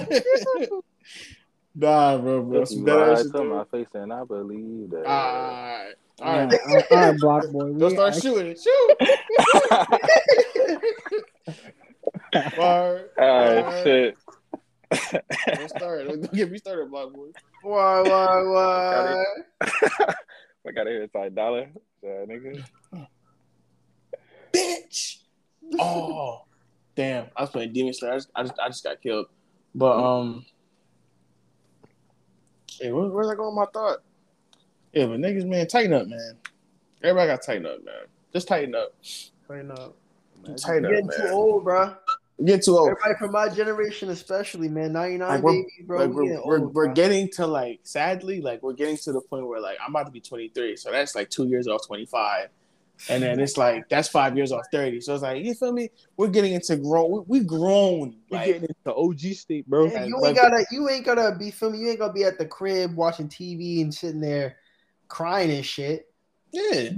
nah, 1.73 2.17
bro, 2.17 2.43
bro. 2.43 2.61
If 2.61 2.69
Some 2.69 2.79
you 2.79 2.85
dead 2.85 2.95
lie 2.95 3.11
ass 3.13 3.23
to 3.23 3.23
shit, 3.23 3.33
my 3.33 3.41
though. 3.41 3.63
face, 3.71 3.87
then 3.91 4.11
I 4.11 4.23
believe 4.23 4.89
that. 4.91 5.05
Alright. 5.05 5.95
All 6.21 6.27
Alright. 6.27 6.59
right, 6.65 6.85
all 6.91 6.97
right, 6.97 7.17
block 7.19 7.43
boy. 7.51 7.71
Don't 7.77 7.91
start 7.91 8.13
act- 8.13 8.21
shooting. 8.21 8.55
Shoot. 8.55 8.97
Word. 12.57 13.09
Ah, 13.19 13.71
shit. 13.83 14.17
Don't 15.47 15.69
start. 15.69 16.07
Don't 16.07 16.31
get 16.33 16.51
me 16.51 16.57
started, 16.57 16.89
block 16.89 17.13
boy. 17.13 17.27
Why, 17.61 18.01
why, 18.01 18.41
why? 18.43 19.23
I 19.61 20.71
gotta 20.73 20.89
hear 20.89 21.03
it's 21.03 21.15
like 21.15 21.33
dollar, 21.35 21.69
yeah, 22.03 22.25
nigga. 22.27 22.63
Bitch. 24.53 25.17
Oh, 25.79 26.45
damn. 26.95 27.27
I 27.35 27.41
was 27.41 27.49
playing 27.49 27.73
Demon 27.73 27.93
Slayer. 27.93 28.13
I 28.13 28.17
just, 28.17 28.29
I 28.35 28.43
just, 28.43 28.59
I 28.59 28.67
just 28.69 28.83
got 28.83 29.01
killed. 29.01 29.27
But 29.75 29.97
um, 29.97 30.45
hey, 32.79 32.91
where, 32.91 33.07
where's 33.07 33.29
I 33.29 33.35
going? 33.35 33.55
My 33.55 33.65
thought. 33.73 33.99
Yeah, 34.93 35.05
but 35.05 35.19
niggas, 35.19 35.45
man, 35.45 35.67
tighten 35.67 35.93
up, 35.93 36.07
man. 36.07 36.33
Everybody 37.03 37.27
got 37.27 37.41
to 37.41 37.45
tighten 37.45 37.65
up, 37.65 37.83
man. 37.85 37.93
Just 38.33 38.47
tighten 38.47 38.75
up. 38.75 38.93
Right 39.47 39.65
now. 39.65 39.93
Tighten 40.57 40.85
up. 40.85 40.91
You're 40.91 40.99
up, 41.03 41.09
getting 41.09 41.27
too 41.27 41.33
old, 41.33 41.63
bro. 41.63 41.95
You 42.37 42.45
get 42.45 42.63
too 42.63 42.77
old. 42.77 42.89
Everybody 42.89 43.15
from 43.19 43.31
my 43.31 43.49
generation, 43.49 44.09
especially, 44.09 44.69
man. 44.69 44.93
99 44.93 45.27
Like, 45.29 45.43
we're- 45.43 45.57
babies, 45.57 45.87
bro. 45.87 45.99
like 45.99 46.09
we 46.09 46.15
we're, 46.15 46.23
getting 46.23 46.41
we're, 46.45 46.59
old, 46.59 46.73
we're 46.73 46.85
bro. 46.85 46.93
getting 46.93 47.29
to 47.31 47.45
like 47.47 47.79
sadly 47.83 48.41
like 48.41 48.63
we're 48.63 48.73
getting 48.73 48.95
to 48.97 49.11
the 49.11 49.21
point 49.21 49.45
where 49.47 49.59
like 49.59 49.77
I'm 49.83 49.91
about 49.93 50.05
to 50.05 50.11
be 50.11 50.21
23 50.21 50.77
so 50.77 50.89
that's 50.91 51.15
like 51.15 51.29
two 51.29 51.47
years 51.47 51.67
off 51.67 51.85
25 51.85 52.47
and 53.09 53.21
then 53.23 53.39
it's 53.41 53.57
like 53.57 53.89
that's 53.89 54.07
five 54.07 54.37
years 54.37 54.51
off 54.53 54.65
30 54.71 55.01
so 55.01 55.13
it's 55.13 55.23
like 55.23 55.43
you 55.43 55.53
feel 55.53 55.73
me 55.73 55.89
we're 56.15 56.27
getting 56.29 56.53
into 56.53 56.77
grown 56.77 57.11
we, 57.11 57.19
we 57.27 57.39
grown 57.41 58.15
You're 58.29 58.39
like 58.39 58.45
getting 58.47 58.63
into 58.69 58.95
OG 58.95 59.19
state, 59.35 59.67
bro. 59.69 59.85
Yeah, 59.87 60.05
you 60.05 60.17
like- 60.21 60.29
ain't 60.29 60.37
gotta 60.37 60.65
you 60.71 60.89
ain't 60.89 61.05
gotta 61.05 61.35
be 61.37 61.51
filming, 61.51 61.81
you 61.81 61.89
ain't 61.89 61.99
gonna 61.99 62.13
be 62.13 62.23
at 62.23 62.37
the 62.37 62.45
crib 62.45 62.95
watching 62.95 63.27
TV 63.27 63.81
and 63.81 63.93
sitting 63.93 64.21
there 64.21 64.55
crying 65.09 65.51
and 65.51 65.65
shit. 65.65 66.07
yeah 66.51 66.89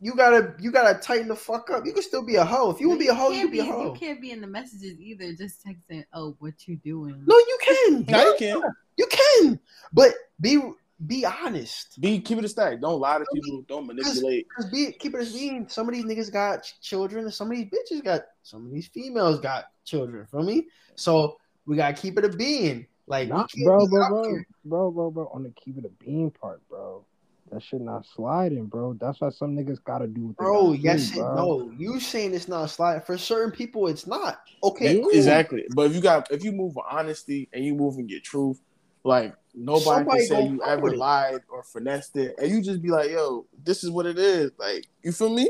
You 0.00 0.14
gotta 0.14 0.54
you 0.60 0.70
gotta 0.70 0.98
tighten 0.98 1.28
the 1.28 1.36
fuck 1.36 1.70
up. 1.70 1.84
You 1.84 1.92
can 1.92 2.02
still 2.02 2.22
be 2.22 2.36
a 2.36 2.44
hoe. 2.44 2.70
If 2.70 2.80
you 2.80 2.88
wanna 2.88 3.00
be 3.00 3.08
a 3.08 3.14
hoe, 3.14 3.30
you 3.30 3.40
can't 3.40 3.52
be 3.52 3.58
a 3.60 3.64
hoe. 3.64 3.92
You 3.92 3.98
can't 3.98 4.20
be 4.20 4.30
in 4.30 4.40
the 4.40 4.46
messages 4.46 4.98
either. 5.00 5.32
Just 5.34 5.64
texting, 5.66 6.04
"Oh, 6.12 6.36
what 6.38 6.54
you 6.66 6.76
doing?" 6.76 7.22
No, 7.26 7.36
you 7.36 7.58
can. 7.60 8.04
now 8.08 8.22
you 8.22 8.36
can 8.38 8.62
You 8.96 9.06
can. 9.10 9.60
But 9.92 10.14
be 10.40 10.60
be 11.06 11.26
honest. 11.26 12.00
be 12.00 12.20
keep 12.20 12.38
it 12.38 12.44
a 12.44 12.48
stack 12.48 12.80
don't 12.80 13.00
lie 13.00 13.18
to 13.18 13.26
people 13.34 13.62
don't 13.68 13.86
manipulate 13.86 14.46
Cause 14.56 14.64
be 14.70 14.92
keep 14.92 15.14
it 15.14 15.28
a 15.28 15.30
being 15.30 15.68
some 15.68 15.86
of 15.88 15.94
these 15.94 16.06
niggas 16.06 16.32
got 16.32 16.62
children 16.80 17.24
and 17.24 17.34
some 17.34 17.50
of 17.50 17.56
these 17.56 17.66
bitches 17.66 18.02
got 18.02 18.22
some 18.42 18.64
of 18.64 18.72
these 18.72 18.88
females 18.88 19.38
got 19.40 19.66
children 19.84 20.26
for 20.26 20.42
me. 20.42 20.66
So 20.94 21.36
we 21.66 21.76
gotta 21.76 21.94
keep 21.94 22.18
it 22.18 22.24
a 22.24 22.28
being. 22.28 22.86
Like 23.06 23.28
Not, 23.28 23.50
bro, 23.62 23.86
bro, 23.86 24.08
bro, 24.08 24.40
bro, 24.64 24.90
bro, 24.90 25.10
bro, 25.10 25.30
on 25.32 25.44
the 25.44 25.50
keep 25.50 25.78
it 25.78 25.84
a 25.84 26.04
being 26.04 26.30
part, 26.30 26.66
bro. 26.68 27.04
That 27.50 27.62
shit 27.62 27.80
not 27.80 28.04
sliding, 28.06 28.66
bro. 28.66 28.94
That's 29.00 29.20
why 29.20 29.30
some 29.30 29.56
niggas 29.56 29.82
gotta 29.84 30.06
do 30.06 30.34
Bro, 30.36 30.72
yes, 30.72 31.10
do, 31.10 31.20
bro. 31.20 31.34
no. 31.34 31.72
You 31.76 32.00
saying 32.00 32.34
it's 32.34 32.48
not 32.48 32.70
sliding 32.70 33.02
for 33.02 33.16
certain 33.16 33.52
people, 33.52 33.86
it's 33.86 34.06
not. 34.06 34.40
Okay, 34.64 34.96
Yeah. 34.96 35.00
cool. 35.02 35.10
exactly 35.12 35.64
but 35.74 35.86
if 35.86 35.94
you 35.94 36.00
got 36.00 36.30
if 36.32 36.42
you 36.42 36.50
move 36.50 36.74
with 36.74 36.84
honesty 36.90 37.48
and 37.52 37.64
you 37.64 37.74
move 37.74 37.96
and 37.98 38.08
get 38.08 38.24
truth 38.24 38.60
like 39.04 39.34
nobody 39.54 39.84
Somebody 39.84 40.18
can 40.18 40.26
say 40.26 40.42
you 40.48 40.62
ever 40.64 40.96
lied 40.96 41.40
or 41.48 41.62
finessed 41.62 42.16
it 42.16 42.34
and 42.38 42.50
you 42.50 42.60
just 42.62 42.82
be 42.82 42.88
like 42.88 43.10
yo 43.10 43.46
this 43.62 43.84
is 43.84 43.90
what 43.90 44.06
it 44.06 44.18
is 44.18 44.50
like 44.58 44.86
you 45.04 45.12
feel 45.12 45.28
me 45.28 45.48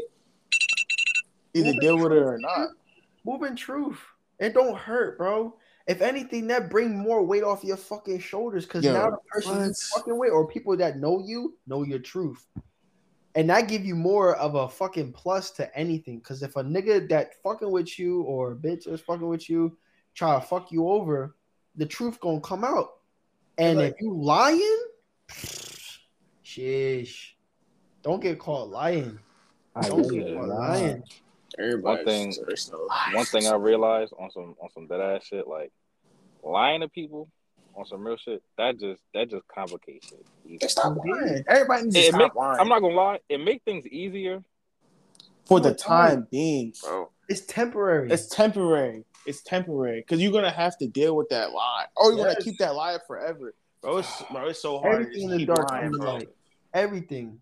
either 1.55 1.67
Moving 1.69 1.81
deal 1.81 1.97
with 1.99 2.13
it 2.13 2.23
or 2.23 2.39
not 2.39 2.69
Moving 3.25 3.57
truth. 3.57 3.99
It 4.39 4.55
don't 4.55 4.77
hurt, 4.79 5.19
bro. 5.19 5.57
If 5.87 6.03
anything, 6.03 6.49
that 6.49 6.69
bring 6.69 6.97
more 6.99 7.23
weight 7.23 7.45
off 7.45 7.63
your 7.63 7.77
fucking 7.77 8.19
shoulders 8.19 8.65
because 8.67 8.85
Yo, 8.85 8.93
now 8.93 9.11
the 9.11 9.19
person 9.29 9.53
you 9.53 9.59
what? 9.69 9.77
fucking 9.95 10.19
with 10.19 10.33
or 10.33 10.47
people 10.49 10.77
that 10.77 10.99
know 10.99 11.23
you 11.25 11.57
know 11.67 11.83
your 11.85 12.01
truth. 12.01 12.45
And 13.37 13.51
that 13.51 13.69
give 13.69 13.85
you 13.85 13.95
more 13.95 14.35
of 14.37 14.55
a 14.55 14.69
fucking 14.69 15.13
plus 15.13 15.51
to 15.53 15.77
anything. 15.79 16.21
Cause 16.23 16.43
if 16.43 16.57
a 16.57 16.65
nigga 16.65 17.07
that 17.11 17.35
fucking 17.43 17.71
with 17.71 17.99
you 17.99 18.23
or 18.23 18.53
a 18.53 18.57
bitch 18.57 18.89
is 18.89 19.01
fucking 19.01 19.29
with 19.29 19.49
you 19.49 19.77
try 20.15 20.35
to 20.35 20.41
fuck 20.41 20.73
you 20.73 20.89
over, 20.89 21.37
the 21.77 21.85
truth 21.87 22.19
gonna 22.21 22.41
come 22.41 22.65
out. 22.65 22.95
And 23.59 23.79
Like- 23.79 23.93
if 23.95 24.01
you 24.01 24.15
lying, 24.15 24.81
shish, 26.43 27.37
don't 28.03 28.21
get 28.21 28.39
caught 28.39 28.71
lying. 28.71 29.19
I 29.75 29.89
Don't 29.89 30.09
get 30.09 30.35
caught 30.35 30.49
lie. 30.49 30.69
lying. 30.81 31.05
Everybody. 31.59 31.97
One 31.97 32.05
thing- 32.05 32.35
there's 32.47 32.71
no. 32.71 32.89
One 33.15 33.25
thing 33.25 33.47
I 33.47 33.55
realized 33.57 34.13
on 34.19 34.31
some 34.31 34.55
on 34.61 34.71
some 34.71 34.87
dead 34.87 35.01
ass 35.01 35.25
shit, 35.25 35.47
like 35.49 35.73
lying 36.43 36.81
to 36.83 36.89
people 36.89 37.29
on 37.75 37.85
some 37.87 38.07
real 38.07 38.17
shit, 38.17 38.43
that 38.59 38.79
just 38.79 39.03
that 39.15 39.31
just 39.31 39.47
complicates 39.49 40.13
it. 40.13 40.27
They 40.61 40.67
stop 40.69 40.97
lying. 40.97 41.45
Everybody 41.49 41.83
needs 41.85 41.97
to 41.97 42.03
stop 42.05 42.19
make- 42.21 42.35
lying. 42.35 42.61
I'm 42.61 42.69
not 42.69 42.81
gonna 42.81 42.95
lie, 42.95 43.21
it 43.29 43.39
make 43.39 43.63
things 43.65 43.87
easier. 43.87 44.43
for 45.47 45.61
the 45.61 45.73
time. 45.73 46.11
time 46.11 46.29
being, 46.33 46.73
bro. 46.83 47.09
It's 47.29 47.43
temporary. 47.43 48.11
It's 48.11 48.27
temporary. 48.27 49.05
It's 49.27 49.43
temporary 49.43 50.01
because 50.01 50.21
you're 50.21 50.33
gonna 50.33 50.51
have 50.51 50.77
to 50.79 50.89
deal 50.89 51.15
with 51.15 51.29
that 51.29 51.53
lie, 51.53 51.87
or 51.97 52.11
you're 52.13 52.27
Yes. 52.27 52.35
gonna 52.35 52.45
keep 52.45 52.59
that 52.59 52.75
lie 52.75 52.99
forever, 53.07 53.55
bro. 53.81 53.99
It's 53.99 54.23
bro. 54.25 54.49
It's 54.49 54.61
so 54.61 54.79
hard. 54.81 54.97
to 54.97 55.03
Everything 55.03 55.23
in 55.31 55.39
just 55.39 55.47
the 55.47 55.55
dark 55.55 55.71
lying, 55.71 55.91
bro. 55.93 56.15
light. 56.15 56.29
Everything. 56.75 57.41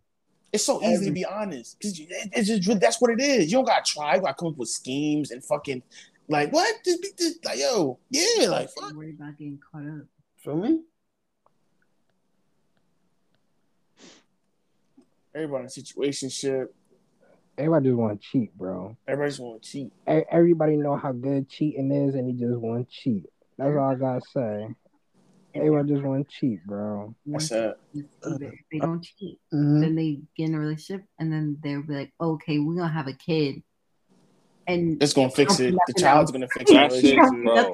It's 0.55 0.65
so 0.65 0.81
easy 0.85 1.07
to 1.07 1.11
be 1.11 1.25
honest. 1.25 1.81
'cause 1.81 1.99
you- 1.99 2.07
it- 2.09 2.31
It's 2.33 2.49
just 2.65 2.81
that's 2.81 3.01
what 3.01 3.11
it 3.11 3.21
is. 3.21 3.51
You 3.51 3.59
don't 3.59 3.65
gotta 3.65 3.83
try. 3.85 4.15
You 4.15 4.21
gotta 4.23 4.35
come 4.35 4.49
up 4.49 4.57
with 4.57 4.69
schemes 4.69 5.33
and 5.33 5.45
fucking 5.45 5.83
like 6.29 6.53
what? 6.53 6.77
Just 6.85 7.03
be 7.03 7.09
just 7.19 7.45
like 7.45 7.59
yo, 7.59 7.99
yeah, 8.09 8.47
like 8.49 8.71
fuck. 8.71 8.91
Don't 8.91 8.97
worry 8.97 9.11
about 9.11 9.37
getting 9.37 9.59
caught 9.59 9.85
up. 9.85 10.07
Feel 10.37 10.57
me? 10.57 10.81
Everybody 15.35 15.63
in 15.63 15.67
a 15.67 15.71
situation 15.71 16.29
ship. 16.29 16.73
Everybody 17.59 17.87
just 17.89 17.97
want 17.99 18.21
to 18.21 18.27
cheat, 18.29 18.57
bro. 18.57 18.97
Everybody 19.09 19.31
just 19.31 19.41
want 19.41 19.63
to 19.63 19.69
cheat. 19.69 19.93
Everybody 20.07 20.77
know 20.77 20.97
how 20.97 21.11
good 21.11 21.49
cheating 21.49 21.91
is, 21.91 22.15
and 22.15 22.29
he 22.29 22.33
just 22.35 22.57
want 22.61 22.89
to 22.89 22.95
cheat. 22.95 23.25
That's 23.59 23.77
all 23.77 23.91
I 23.91 23.95
gotta 23.97 24.21
say. 24.33 24.69
Everybody 25.55 25.89
just 25.93 26.03
want 26.05 26.29
to 26.29 26.35
cheat, 26.35 26.65
bro. 26.67 27.15
That's 27.27 27.51
it. 27.53 27.77
If 27.95 28.05
if 28.25 28.55
they 28.73 28.79
don't 28.81 29.03
cheat, 29.03 29.39
Mhm. 29.53 29.81
then 29.81 29.95
they 29.95 30.21
get 30.37 30.49
in 30.49 30.55
a 30.55 30.59
relationship, 30.59 31.07
and 31.19 31.33
then 31.33 31.59
they'll 31.63 31.83
be 31.83 31.95
like, 31.95 32.13
"Okay, 32.21 32.59
we're 32.59 32.75
gonna 32.75 32.89
have 32.89 33.07
a 33.07 33.13
kid," 33.13 33.63
and 34.67 35.01
It's 35.01 35.13
gonna 35.13 35.31
fix 35.31 35.61
it. 35.61 35.75
The 35.87 35.95
child's 35.95 36.31
else. 36.31 36.33
gonna 36.33 36.49
fix 36.49 36.71
the 36.71 36.77
That 36.77 36.93
shit, 36.93 37.19
bro. 37.45 37.73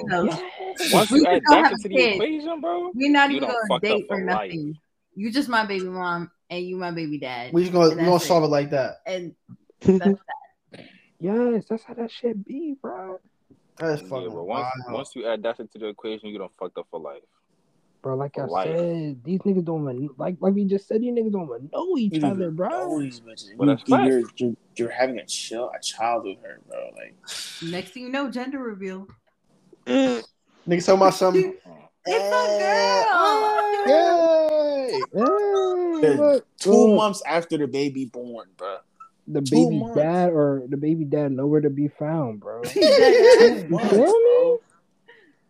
Once 0.93 1.11
you 1.11 1.19
just 1.19 1.27
add 1.27 1.43
gonna 1.44 1.62
that 1.62 1.65
have 1.65 1.73
into 1.73 1.86
a 1.86 1.89
the 1.89 1.94
kid. 1.94 2.15
equation, 2.15 2.61
bro, 2.61 2.90
We're 2.94 3.11
not 3.11 3.31
even 3.31 3.48
gonna 3.48 3.81
date 3.81 4.07
for 4.09 4.16
or 4.20 4.24
life. 4.24 4.51
nothing. 4.51 4.74
You 5.15 5.32
just 5.32 5.48
my 5.48 5.65
baby 5.65 5.86
mom, 5.86 6.31
and 6.51 6.65
you 6.65 6.77
my 6.77 6.90
baby 6.90 7.19
dad, 7.19 7.52
We 7.55 7.62
just 7.62 7.73
gonna 7.73 7.89
And 7.89 7.97
we 7.97 8.05
gonna 8.05 8.12
that's 8.12 8.27
solve 8.27 8.43
it. 8.43 8.47
it 8.47 8.51
like 8.51 8.70
that. 8.70 8.97
and 9.07 9.35
that's 9.81 10.20
Yes, 11.19 11.66
that's 11.69 11.85
how 11.85 11.94
that 11.94 12.11
shit 12.11 12.44
be, 12.47 12.77
bro. 12.81 13.19
That's 13.77 14.01
yeah, 14.02 14.09
fucking 14.09 14.31
bro. 14.31 14.44
Once 14.44 14.66
wild. 14.86 14.94
once 14.94 15.16
you 15.16 15.27
add 15.27 15.43
that 15.43 15.61
into 15.61 15.78
the 15.78 15.89
equation, 15.89 16.28
you 16.31 16.39
don't 16.39 16.52
fucked 16.59 16.78
up 16.78 16.86
for 16.90 16.98
life. 17.01 17.23
Bro, 18.02 18.16
like 18.16 18.39
I 18.39 18.44
life. 18.44 18.66
said, 18.68 19.22
these 19.24 19.40
niggas 19.40 19.64
don't 19.64 19.82
even 19.94 20.10
like 20.16 20.36
like 20.40 20.55
we 20.55 20.64
just 20.64 20.89
said. 20.89 21.02
These 21.02 21.12
niggas 21.12 21.32
don't 21.32 21.44
even 21.44 21.68
know 21.72 21.97
each 21.98 22.14
You 22.14 22.27
other, 22.27 22.51
bro. 22.51 22.68
know 22.70 23.01
these 23.01 23.20
bitches. 23.20 23.56
Well, 23.56 23.68
You- 23.68 23.77
facts. 23.77 23.89
you're, 24.09 24.22
you're 24.36 24.56
you're 24.77 24.90
having 24.90 25.18
a 25.18 25.27
chill 25.27 25.70
a 25.77 25.81
child 25.82 26.24
with 26.24 26.39
her, 26.43 26.60
bro. 26.68 26.90
Like 26.97 27.14
next 27.70 27.90
thing 27.93 28.05
you 28.05 28.09
know, 28.09 28.31
gender 28.31 28.59
reveal. 28.59 29.06
Niggas 29.86 30.24
talking 30.66 30.94
about 30.94 31.14
something. 31.14 31.55
It's 32.06 32.16
a 32.16 32.47
girl. 33.85 33.86
Yay! 33.86 35.01
Hey, 36.01 36.16
look, 36.16 36.47
Two 36.59 36.70
look, 36.70 36.97
months 36.97 37.22
after 37.27 37.59
the 37.59 37.66
baby 37.66 38.06
born, 38.06 38.48
bro. 38.56 38.78
the 39.28 39.43
baby 39.43 39.82
dad 39.94 40.31
or 40.32 40.62
the 40.66 40.78
baby 40.78 41.05
dad 41.05 41.32
nowhere 41.32 41.60
to 41.60 41.68
be 41.68 41.89
found, 41.89 42.40
bro. 42.40 42.62
Two 42.64 42.81
Dead 42.81 43.68
feel 43.68 44.06
me? 44.06 44.56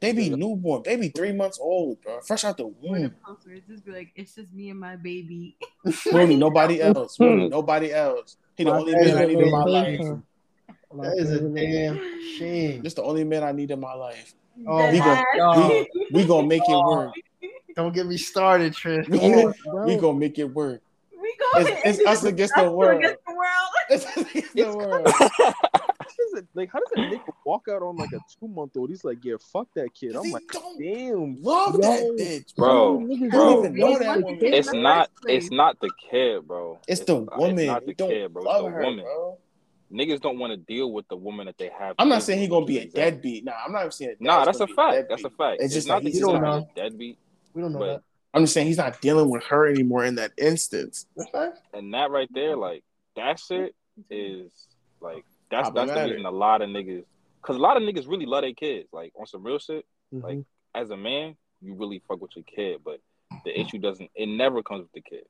Bro. 0.00 0.12
be 0.12 0.30
newborn, 0.30 0.82
They 0.84 0.96
be 0.96 1.08
three 1.08 1.32
months 1.32 1.58
old, 1.60 2.00
bro. 2.02 2.20
Fresh 2.22 2.44
out 2.44 2.56
the 2.56 2.64
Or 2.64 2.72
womb. 2.82 3.14
post 3.24 3.46
it's 3.48 3.66
just 3.68 3.84
be 3.84 3.92
like, 3.92 4.12
"It's 4.16 4.34
just 4.34 4.52
me 4.52 4.70
and 4.70 4.80
my 4.80 4.96
baby." 4.96 5.56
We 5.84 5.92
don't 6.12 6.28
need 6.28 6.38
nobody 6.38 6.78
mm. 6.78 6.94
else. 6.96 7.18
We 7.18 7.26
don't 7.26 7.38
need 7.38 7.50
nobody 7.50 7.92
else. 7.92 8.36
He 8.56 8.64
the 8.64 8.70
My 8.70 8.78
only 8.78 8.92
man 8.94 9.18
I 9.18 9.24
need 9.26 9.38
in 9.38 9.50
my 9.50 9.64
life. 9.64 10.00
My 10.92 11.04
That 11.08 11.18
is 11.18 11.30
a 11.30 11.38
favorite- 11.38 11.54
damn 11.54 12.20
shame. 12.38 12.82
This 12.82 12.94
the 12.94 13.02
only 13.02 13.24
man 13.24 13.44
I 13.44 13.52
need 13.52 13.70
in 13.70 13.78
my 13.80 13.94
life. 13.94 14.34
Oh 14.66 14.90
We 14.90 14.98
my 14.98 15.04
gon- 15.04 15.24
god! 15.36 15.86
We 16.12 16.24
gonna 16.26 16.46
make 16.46 16.62
it 16.66 16.84
work. 16.86 17.12
Don't 17.76 17.94
get 17.94 18.06
me 18.06 18.16
started, 18.16 18.72
Trish. 18.74 19.08
We 19.08 19.18
Come 19.18 19.32
on. 19.76 19.86
We 19.86 19.96
gonna 19.96 20.18
make 20.18 20.38
it 20.38 20.44
work. 20.44 20.82
We 21.20 21.34
go. 21.38 21.60
It's- 21.60 21.80
it's 22.00 22.06
us 22.08 22.24
against 22.24 22.54
the 22.56 22.70
world. 22.78 22.98
Against 22.98 23.20
the 23.26 23.34
world. 23.34 23.70
It's 23.90 24.16
against 24.16 24.54
the 24.54 24.76
world. 24.76 25.82
How 26.32 26.36
does 26.40 26.42
it- 26.42 26.48
like, 26.54 26.70
how 26.72 26.78
does 26.80 26.92
a 26.96 27.00
nigga 27.16 27.32
walk 27.44 27.66
out 27.68 27.82
on 27.82 27.96
like 27.96 28.12
a 28.12 28.20
two 28.38 28.48
month 28.48 28.76
old? 28.76 28.90
He's 28.90 29.04
like, 29.04 29.24
yeah, 29.24 29.34
fuck 29.52 29.68
that 29.74 29.92
kid. 29.94 30.16
I'm 30.16 30.30
like, 30.30 30.42
damn. 30.78 31.40
love 31.42 31.74
Yo. 31.74 31.80
that 31.80 32.16
bitch, 32.18 32.54
Bro, 32.56 32.98
niggas 33.00 33.30
bro. 33.30 33.62
don't 33.62 33.62
even 33.62 33.74
know 33.74 33.98
that 33.98 34.06
Once 34.08 34.22
woman. 34.24 34.34
you 34.34 34.40
get 34.40 34.48
in 34.48 34.54
It's 34.54 34.72
not. 34.72 35.10
It's 35.26 35.50
not 35.50 35.80
the 35.80 35.90
kid, 36.10 36.46
bro. 36.46 36.78
It's 36.88 37.00
the 37.00 37.16
uh, 37.16 37.36
woman. 37.36 37.58
It's 37.58 37.66
not 37.66 37.86
the 37.86 37.94
don't 37.94 38.08
kid, 38.08 38.32
bro. 38.32 38.42
It's 38.42 38.62
the 38.62 38.68
her, 38.70 38.82
woman. 38.82 39.04
bro. 39.04 39.38
Niggas 39.92 40.20
don't 40.20 40.38
want 40.38 40.52
to 40.52 40.56
deal 40.56 40.92
with 40.92 41.08
the 41.08 41.16
woman 41.16 41.46
that 41.46 41.58
they 41.58 41.68
have. 41.76 41.96
I'm 41.98 42.08
not 42.08 42.22
saying 42.22 42.38
he 42.38 42.44
with, 42.44 42.50
gonna 42.52 42.66
be 42.66 42.78
a 42.78 42.86
deadbeat. 42.86 43.44
Nah, 43.44 43.52
I'm 43.66 43.72
not 43.72 43.80
even 43.80 43.90
saying. 43.92 44.16
Nah, 44.20 44.44
that's 44.44 44.60
a 44.60 44.66
fact. 44.68 44.92
deadbeat. 44.92 45.08
That's 45.08 45.24
a 45.24 45.30
fact. 45.30 45.56
It's 45.56 45.64
It's, 45.64 45.74
just 45.74 45.88
not 45.88 45.94
like 45.94 46.02
that 46.04 46.08
he 46.10 46.12
he's 46.12 46.20
don't 46.20 46.34
gonna 46.40 46.46
know. 46.60 46.68
be 46.74 46.80
a 46.80 46.84
deadbeat, 46.84 47.18
We 47.54 47.62
don't 47.62 47.72
know 47.72 47.78
But- 47.80 47.86
that. 47.86 48.02
I'm 48.32 48.42
just 48.44 48.54
saying 48.54 48.68
he's 48.68 48.76
not 48.78 49.00
dealing 49.00 49.28
with 49.28 49.42
her 49.46 49.66
anymore 49.66 50.04
in 50.04 50.14
that 50.14 50.30
instance. 50.38 51.06
And 51.74 51.92
that 51.94 52.12
right 52.12 52.28
there, 52.32 52.56
like 52.56 52.84
that 53.16 53.40
shit 53.40 53.74
is 54.08 54.52
like 55.00 55.24
that's 55.50 55.68
that's 55.74 55.90
the 55.94 55.94
reason 56.10 56.26
a 56.26 56.30
lot 56.30 56.62
of 56.62 56.68
niggas, 56.68 57.04
because 57.42 57.56
a 57.56 57.60
lot 57.60 57.76
of 57.76 57.82
niggas 57.82 58.08
really 58.08 58.26
love 58.26 58.42
their 58.42 58.52
kids. 58.54 58.88
Like 58.92 59.12
on 59.18 59.26
some 59.26 59.42
real 59.42 59.58
shit. 59.58 59.84
Mhm. 60.14 60.22
Like 60.22 60.38
as 60.74 60.90
a 60.90 60.96
man, 60.96 61.36
you 61.60 61.74
really 61.74 62.00
fuck 62.08 62.20
with 62.20 62.34
your 62.36 62.44
kid, 62.44 62.80
but 62.84 63.00
the 63.44 63.58
issue 63.58 63.78
doesn't. 63.78 64.10
It 64.14 64.26
never 64.26 64.62
comes 64.62 64.82
with 64.82 64.92
the 64.92 65.00
kid, 65.00 65.24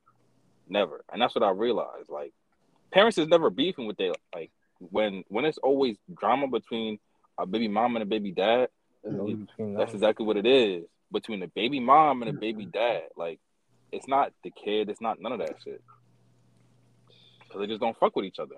never. 0.67 1.03
And 1.11 1.21
that's 1.21 1.35
what 1.35 1.43
I 1.43 1.51
realized. 1.51 2.09
Like 2.09 2.33
parents 2.91 3.17
is 3.17 3.27
never 3.27 3.49
beefing 3.49 3.87
with 3.87 3.97
their 3.97 4.13
like 4.33 4.51
when 4.79 5.23
when 5.29 5.45
it's 5.45 5.57
always 5.59 5.97
drama 6.13 6.47
between 6.47 6.99
a 7.37 7.45
baby 7.45 7.67
mom 7.67 7.95
and 7.95 8.03
a 8.03 8.05
baby 8.05 8.31
dad. 8.31 8.69
It's 9.03 9.13
always 9.19 9.37
That's 9.77 9.93
exactly 9.93 10.25
what 10.25 10.37
it 10.37 10.45
is 10.45 10.85
between 11.11 11.39
the 11.39 11.47
baby 11.47 11.79
mom 11.79 12.21
and 12.21 12.29
the 12.35 12.39
baby 12.39 12.65
dad. 12.65 13.03
Like 13.15 13.39
it's 13.91 14.07
not 14.07 14.31
the 14.43 14.51
kid. 14.51 14.89
It's 14.89 15.01
not 15.01 15.19
none 15.19 15.31
of 15.31 15.39
that 15.39 15.55
shit. 15.63 15.81
Cause 17.49 17.59
they 17.59 17.67
just 17.67 17.81
don't 17.81 17.97
fuck 17.97 18.15
with 18.15 18.25
each 18.25 18.39
other. 18.39 18.55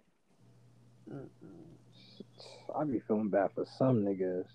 I 2.78 2.84
be 2.84 3.00
feeling 3.00 3.30
bad 3.30 3.52
for 3.54 3.66
some 3.78 4.04
niggas. 4.04 4.46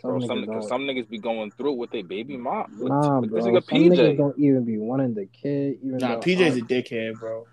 Some 0.00 0.10
Bro, 0.10 0.20
niggas 0.20 0.26
some, 0.28 0.46
don't. 0.46 0.68
some 0.68 0.80
niggas 0.82 1.08
be 1.08 1.18
going 1.18 1.52
through 1.52 1.74
with 1.74 1.90
their 1.90 2.02
baby 2.02 2.36
mom. 2.36 2.76
With, 2.78 2.90
nah, 2.90 3.20
with 3.20 3.30
bro. 3.30 3.40
this 3.40 3.44
Some 3.44 3.78
nigga 3.78 3.90
niggas 3.92 4.16
don't 4.16 4.38
even 4.38 4.64
be 4.64 4.78
wanting 4.78 5.14
the 5.14 5.26
kid. 5.26 5.78
Even 5.84 5.98
Nah, 5.98 6.14
though, 6.16 6.20
PJ's 6.20 6.56
a 6.56 6.60
uh, 6.60 6.64
dickhead, 6.64 7.18
bro. 7.18 7.46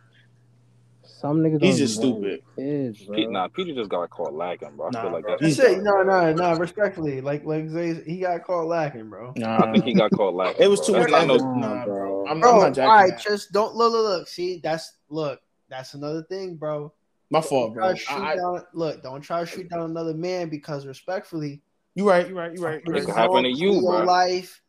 Some 1.03 1.39
niggas 1.41 1.59
don't 1.59 1.61
He's 1.61 1.75
be 1.75 1.85
just 1.85 1.95
stupid. 1.95 2.41
the 2.55 2.61
Kids, 2.61 2.99
bro. 3.03 3.15
P, 3.15 3.27
nah, 3.27 3.47
PJ 3.47 3.75
just 3.75 3.89
got 3.89 4.09
caught 4.09 4.33
lacking, 4.33 4.75
bro. 4.75 4.88
I 4.88 4.91
Nah, 4.91 5.01
feel 5.03 5.11
like 5.11 5.23
bro. 5.23 5.38
that's. 5.39 5.43
I 5.43 5.49
say 5.49 5.75
no, 5.77 6.01
no, 6.03 6.33
no. 6.33 6.55
Respectfully, 6.57 7.21
like 7.21 7.45
like 7.45 7.69
Zay, 7.69 8.01
he 8.05 8.19
got 8.19 8.43
caught 8.43 8.67
lacking, 8.67 9.09
bro. 9.09 9.33
Nah, 9.38 9.65
I 9.65 9.71
think 9.71 9.85
he 9.85 9.93
got 9.93 10.11
caught 10.11 10.33
lacking. 10.33 10.63
it 10.63 10.67
was 10.67 10.79
bro. 10.79 10.88
too 10.88 10.93
much. 10.99 11.11
not 11.11 11.27
no- 11.27 11.38
Nah, 11.38 11.75
Nah, 11.77 11.85
bro. 11.85 11.93
bro. 11.93 12.27
I'm, 12.27 12.41
Bro, 12.41 12.51
I'm 12.51 12.59
not 12.59 12.73
all 12.73 12.73
jacking 12.73 13.07
that. 13.07 13.23
just 13.23 13.51
don't 13.51 13.75
look, 13.75 13.91
look, 13.93 14.03
look. 14.03 14.27
See, 14.27 14.59
that's 14.63 14.93
look. 15.09 15.39
That's 15.69 15.93
another 15.93 16.23
thing, 16.23 16.55
bro. 16.55 16.91
My 17.32 17.41
fault, 17.41 17.74
bro. 17.74 17.91
to 17.91 17.98
shoot 17.98 18.12
I, 18.14 18.34
I, 18.34 18.36
down, 18.36 18.64
look, 18.74 19.02
don't 19.02 19.22
try 19.22 19.40
to 19.40 19.45
shoot 19.45 19.70
down 19.70 19.82
another 19.90 20.14
man 20.14 20.49
because 20.49 20.86
respectfully, 20.86 21.62
you 21.95 22.08
right. 22.08 22.28
You 22.28 22.38
right. 22.38 22.53
You 22.56 22.64
right. 22.64 22.82
You 22.86 22.94
It 22.94 23.06
could 23.06 23.16
happen 23.16 23.44
to 23.44 23.49
you, 23.49 23.70
in 23.70 23.82
your 23.82 23.98
bro. 23.99 24.03
life. 24.06 24.62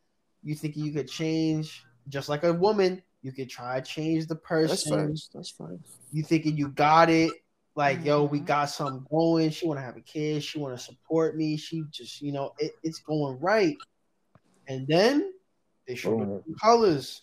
You 0.45 0.55
think 0.55 0.77
you 0.77 0.93
could 0.93 1.09
change, 1.09 1.85
just 2.09 2.29
like 2.29 2.45
a 2.45 2.53
woman. 2.53 3.03
You 3.23 3.33
could 3.33 3.49
try 3.51 3.81
to 3.81 3.87
change 3.87 4.27
the 4.27 4.37
person. 4.37 4.69
That's 4.69 4.85
person. 4.85 4.99
fine. 5.07 5.17
That's 5.35 5.51
fine. 5.51 5.81
You 6.13 6.23
thinking 6.23 6.57
you 6.57 6.69
got 6.69 7.11
it. 7.11 7.33
Like, 7.75 8.05
yo, 8.05 8.25
Mm-hmm. 8.25 8.33
we 8.33 8.41
got 8.41 8.67
something 8.67 9.07
going. 9.11 9.51
She 9.51 9.67
want 9.67 9.79
to 9.79 9.85
have 9.85 9.97
a 9.97 10.01
kid. 10.01 10.45
She 10.45 10.59
want 10.59 10.77
to 10.77 10.83
support 10.85 11.37
me. 11.37 11.57
She 11.57 11.85
just, 11.91 12.21
you 12.21 12.31
know, 12.33 12.53
it, 12.59 12.73
it's 12.83 12.99
going 13.01 13.39
right. 13.41 13.77
And 14.69 14.87
then 14.87 15.33
they 15.89 15.95
show 15.95 16.17
Boom. 16.19 16.43
the 16.47 16.55
colors. 16.61 17.23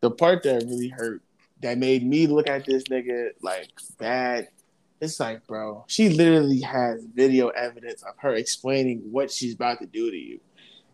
The 0.00 0.10
part 0.10 0.42
that 0.42 0.62
really 0.64 0.88
hurt, 0.88 1.22
that 1.60 1.78
made 1.78 2.04
me 2.06 2.26
look 2.26 2.48
at 2.48 2.66
this 2.66 2.84
nigga 2.84 3.28
like 3.40 3.68
bad. 3.98 4.48
It's 5.04 5.20
like, 5.20 5.46
bro, 5.46 5.84
she 5.86 6.08
literally 6.08 6.60
has 6.60 7.04
video 7.14 7.48
evidence 7.48 8.02
of 8.02 8.14
her 8.18 8.34
explaining 8.34 9.00
what 9.12 9.30
she's 9.30 9.54
about 9.54 9.78
to 9.80 9.86
do 9.86 10.10
to 10.10 10.16
you, 10.16 10.40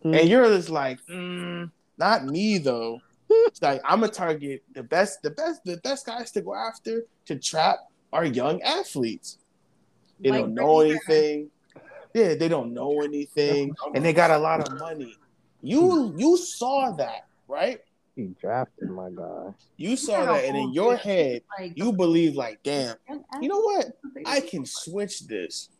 Mm. 0.05 0.19
and 0.19 0.28
you're 0.28 0.47
just 0.47 0.70
like, 0.70 0.99
mm, 1.07 1.70
not 1.99 2.24
me 2.24 2.59
though. 2.59 3.01
It's 3.28 3.62
like 3.69 3.81
I'm 3.85 4.03
a 4.03 4.09
target. 4.09 4.62
The 4.74 4.82
best, 4.82 5.23
the 5.23 5.31
best, 5.31 5.62
the 5.65 5.77
best 5.78 6.07
guys 6.07 6.31
to 6.32 6.41
go 6.41 6.55
after 6.55 7.05
to 7.27 7.39
trap 7.39 7.78
are 8.12 8.24
young 8.24 8.61
athletes. 8.62 9.39
They 10.19 10.31
Like 10.31 10.41
don't 10.41 10.55
know 10.55 10.78
Brittany 10.78 10.91
anything. 11.07 11.51
Yeah, 12.15 12.35
they 12.35 12.49
don't 12.49 12.74
know 12.74 13.03
anything, 13.03 13.74
and 13.95 14.05
they 14.05 14.12
got 14.12 14.31
a 14.31 14.39
lot 14.39 14.66
of 14.66 14.78
money. 14.78 15.16
You 15.62 16.12
you 16.16 16.37
saw 16.37 16.91
that, 16.93 17.27
right? 17.47 17.81
He 18.20 18.34
drafted 18.38 18.90
my 18.90 19.09
guy. 19.09 19.55
You 19.78 19.97
saw 19.97 20.26
that, 20.26 20.44
and 20.44 20.55
in 20.55 20.74
your 20.74 20.94
head, 20.94 21.40
you 21.74 21.90
believe 21.90 22.34
like, 22.36 22.62
damn, 22.62 22.97
you 23.40 23.48
know 23.48 23.60
what? 23.60 23.86
I 24.26 24.40
can 24.40 24.66
switch 24.66 25.26
this. 25.26 25.70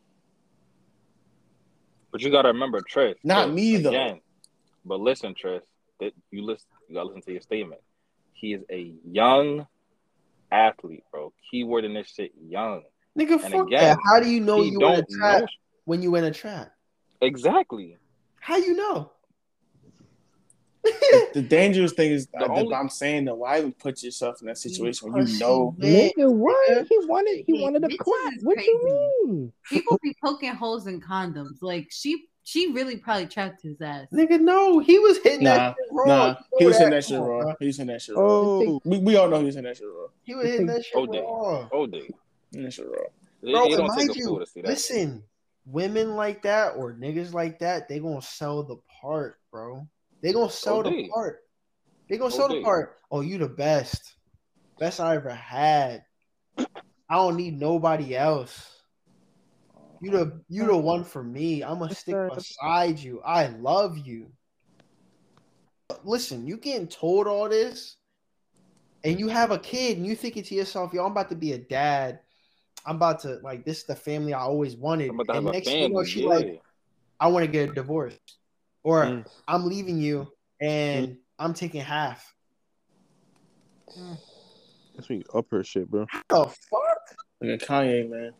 But 2.11 2.21
you 2.21 2.31
gotta 2.31 2.47
remember, 2.47 2.81
Trish. 2.81 3.13
Not 3.23 3.49
Trish, 3.49 3.53
me, 3.53 3.77
though. 3.77 3.89
Again, 3.89 4.21
but 4.83 4.99
listen, 4.99 5.35
Trish. 5.35 5.61
that 5.99 6.13
you 6.31 6.43
listen, 6.43 6.65
you 6.89 6.95
gotta 6.95 7.09
listen 7.09 7.21
to 7.21 7.31
your 7.31 7.41
statement. 7.41 7.81
He 8.33 8.53
is 8.53 8.63
a 8.71 8.91
young 9.07 9.67
athlete, 10.51 11.03
bro. 11.11 11.31
Keyword 11.51 11.85
in 11.85 11.93
this 11.93 12.07
shit, 12.07 12.31
young. 12.43 12.81
Nigga, 13.15 13.43
And 13.43 13.53
fuck 13.53 13.67
again, 13.67 13.81
that. 13.81 13.97
How 14.03 14.19
do 14.19 14.27
you 14.27 14.39
know 14.39 14.63
he 14.63 14.71
you 14.71 14.83
in 14.83 14.95
a 14.95 15.05
trap 15.05 15.41
know 15.41 15.47
when 15.85 16.01
you 16.01 16.15
in 16.15 16.23
a 16.23 16.31
trap? 16.31 16.71
exactly. 17.21 17.97
How 18.39 18.57
you 18.57 18.73
know? 18.73 19.11
The 21.33 21.41
dangerous 21.41 21.93
thing 21.93 22.11
is, 22.11 22.27
The 22.27 22.47
only- 22.47 22.73
I'm 22.73 22.89
saying 22.89 23.25
that 23.25 23.35
why 23.35 23.59
even 23.59 23.71
put 23.73 24.01
yourself 24.03 24.41
in 24.41 24.47
that 24.47 24.57
situation 24.57 25.11
when 25.11 25.27
you 25.27 25.39
know. 25.39 25.75
Nigga, 25.79 26.31
what? 26.31 26.87
He 26.87 26.97
wanted 27.07 27.43
he 27.45 27.61
wanted 27.61 27.83
a 27.83 27.87
bitches 27.87 27.97
clap. 27.99 28.33
is 28.37 28.43
What 28.43 28.57
you 28.65 28.81
mean? 29.25 29.53
People 29.69 29.99
be 30.01 30.15
poking 30.23 30.53
holes 30.53 30.87
in 30.87 30.99
condoms. 31.01 31.61
Like 31.61 31.87
she, 31.91 32.25
she 32.43 32.71
really 32.71 32.97
probably 32.97 33.27
trapped 33.27 33.61
his 33.61 33.79
ass. 33.81 34.07
Nigga, 34.13 34.39
no, 34.39 34.79
he 34.79 34.99
was 34.99 35.17
hitting 35.19 35.43
Nah, 35.43 35.55
that 35.55 35.75
shit 35.77 35.87
raw. 35.91 36.05
Nah, 36.05 36.27
You 36.53 36.57
he 36.59 36.65
was 36.65 36.77
hitting 36.77 36.91
that 36.91 37.03
shit 37.05 37.17
Come 37.17 37.27
raw. 37.27 37.41
bro. 37.43 37.53
He 37.59 37.65
was 37.67 37.77
hitting 37.77 37.93
that 37.93 38.01
shit 38.01 38.15
raw. 38.15 38.23
Oh, 38.23 38.81
We, 38.85 38.97
we 38.99 39.15
all 39.17 39.29
know 39.29 39.39
he 39.39 39.45
was 39.45 39.55
hitting 39.55 39.69
that 39.69 39.77
shit 39.77 39.87
raw. 39.87 40.07
He 40.23 40.35
was 40.35 40.45
hitting 40.47 40.65
that 40.67 40.83
shit 40.85 40.95
oh, 40.95 41.03
OD. 41.03 41.15
raw. 41.15 41.69
Oh, 41.71 41.83
OD. 41.83 41.93
Hitting 41.93 42.13
that 42.63 42.73
shit 42.73 42.87
raw. 42.87 42.93
Bro, 43.43 43.65
it 43.65 43.77
don't 43.77 43.89
take 43.97 44.07
mind 44.07 44.15
you, 44.15 44.39
to 44.39 44.45
see 44.45 44.61
that. 44.61 44.67
listen, 44.69 45.23
women 45.65 46.15
like 46.15 46.41
that 46.43 46.75
or 46.75 46.93
niggas 46.93 47.33
like 47.33 47.59
that, 47.59 47.87
they 47.87 47.99
gonna 47.99 48.21
sell 48.21 48.63
the 48.63 48.77
part, 49.01 49.37
bro. 49.51 49.87
They 50.21 50.33
gonna 50.33 50.49
sell 50.49 50.83
the 50.83 51.09
part. 51.09 51.39
They 52.09 52.17
gonna 52.17 52.31
sell 52.31 52.49
the 52.49 52.61
part. 52.61 52.97
Oh, 53.09 53.21
you 53.21 53.37
the 53.37 53.47
best, 53.47 54.15
best 54.79 54.99
I 54.99 55.15
ever 55.15 55.33
had. 55.33 56.03
I 56.57 57.15
don't 57.15 57.35
need 57.35 57.59
nobody 57.59 58.15
else. 58.15 58.81
You 60.01 60.11
the 60.11 60.41
you 60.49 60.65
the 60.65 60.77
one 60.77 61.03
for 61.03 61.23
me. 61.23 61.63
I'm 61.63 61.79
gonna 61.79 61.93
stick 61.93 62.15
beside 62.33 62.99
you. 62.99 63.21
I 63.23 63.47
love 63.47 63.97
you. 63.97 64.31
Listen, 66.03 66.47
you 66.47 66.57
getting 66.57 66.87
told 66.87 67.27
all 67.27 67.49
this, 67.49 67.97
and 69.03 69.19
you 69.19 69.27
have 69.27 69.51
a 69.51 69.59
kid, 69.59 69.97
and 69.97 70.05
you 70.05 70.15
thinking 70.15 70.43
to 70.43 70.55
yourself, 70.55 70.93
"Yo, 70.93 71.05
I'm 71.05 71.11
about 71.11 71.29
to 71.29 71.35
be 71.35 71.53
a 71.53 71.57
dad. 71.57 72.19
I'm 72.85 72.95
about 72.95 73.19
to 73.21 73.39
like 73.43 73.63
this 73.65 73.79
is 73.79 73.85
the 73.85 73.95
family 73.95 74.33
I 74.33 74.41
always 74.41 74.75
wanted." 74.75 75.09
I'm 75.09 75.19
about 75.19 75.33
to 75.33 75.37
and 75.37 75.45
have 75.47 75.53
a 75.53 75.57
next 75.57 75.67
thing 75.67 75.83
you 75.83 75.89
know, 75.89 76.03
she 76.03 76.23
yeah. 76.23 76.29
like, 76.29 76.61
"I 77.19 77.27
want 77.27 77.45
to 77.45 77.51
get 77.51 77.69
a 77.69 77.73
divorce," 77.73 78.17
or 78.83 79.05
Mm. 79.05 79.25
"I'm 79.47 79.67
leaving 79.67 79.99
you, 79.99 80.27
and 80.59 81.17
I'm 81.39 81.53
taking 81.53 81.81
half." 81.81 82.33
that's 84.95 85.09
when 85.09 85.19
you 85.19 85.25
up 85.33 85.47
her 85.51 85.63
shit, 85.63 85.89
bro. 85.89 86.01
What 86.11 86.23
the 86.29 86.45
fuck? 86.45 87.17
Look 87.41 87.61
at 87.61 87.67
Kanye, 87.67 88.09
man. 88.09 88.33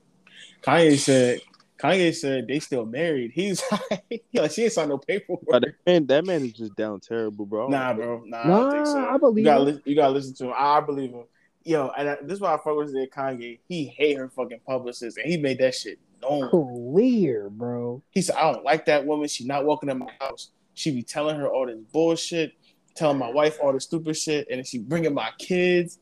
Kanye 0.62 0.98
said, 0.98 1.42
Kanye 1.80 2.16
said 2.16 2.48
they 2.48 2.60
still 2.60 2.86
married. 2.86 3.32
He's 3.34 3.64
like, 3.92 4.24
yo, 4.32 4.48
she 4.48 4.64
ain't 4.64 4.74
signed 4.74 4.90
no 4.90 4.98
But 4.98 5.08
paperwork. 5.08 5.62
that 5.62 5.74
man, 5.86 6.08
that 6.08 6.26
man 6.26 6.44
is 6.44 6.54
just 6.54 6.76
down 6.76 7.00
terrible, 7.00 7.46
bro. 7.46 7.68
Nah, 7.68 7.94
bro. 7.94 8.24
Nah, 8.26 8.38
I 8.38 8.48
don't 8.48 8.72
think 8.72 8.86
so. 8.86 9.00
Nah, 9.02 9.14
I 9.16 9.18
believe 9.18 9.38
you 9.40 9.44
gotta, 9.46 9.64
li- 9.64 9.82
you 9.86 9.96
gotta 9.96 10.14
listen 10.14 10.34
to 10.36 10.46
him. 10.46 10.54
I, 10.56 10.78
I 10.78 10.82
believe 10.82 11.12
him. 11.12 11.24
Yo, 11.64 11.92
and 11.98 12.10
I, 12.10 12.18
this 12.22 12.34
is 12.34 12.42
why 12.42 12.54
I 12.54 12.58
fuck 12.58 12.76
with 12.78 12.94
Kanye. 13.12 13.60
He 13.68 13.86
hate 13.86 14.18
her 14.18 14.30
fucking 14.30 14.62
publicist, 14.66 15.18
and 15.18 15.30
he 15.30 15.38
made 15.38 15.58
that 15.60 15.76
shit 15.76 16.00
known. 16.22 16.50
Clear, 16.50 17.50
bro. 17.50 18.02
He 18.12 18.22
said, 18.22 18.36
I 18.36 18.52
don't 18.52 18.64
like 18.64 18.86
that 18.86 19.06
woman. 19.06 19.28
She 19.28 19.46
not 19.46 19.66
walking 19.66 19.90
in 19.90 20.00
my 20.00 20.12
house. 20.20 20.52
She 20.74 20.92
be 20.92 21.04
telling 21.04 21.36
her 21.38 21.48
all 21.48 21.66
this 21.66 21.78
bullshit, 21.92 22.54
telling 22.96 23.18
my 23.18 23.30
wife 23.30 23.58
all 23.62 23.74
this 23.74 23.84
stupid 23.84 24.16
shit, 24.16 24.48
and 24.50 24.66
she 24.66 24.80
bringing 24.80 25.14
my 25.14 25.30
kids. 25.38 26.00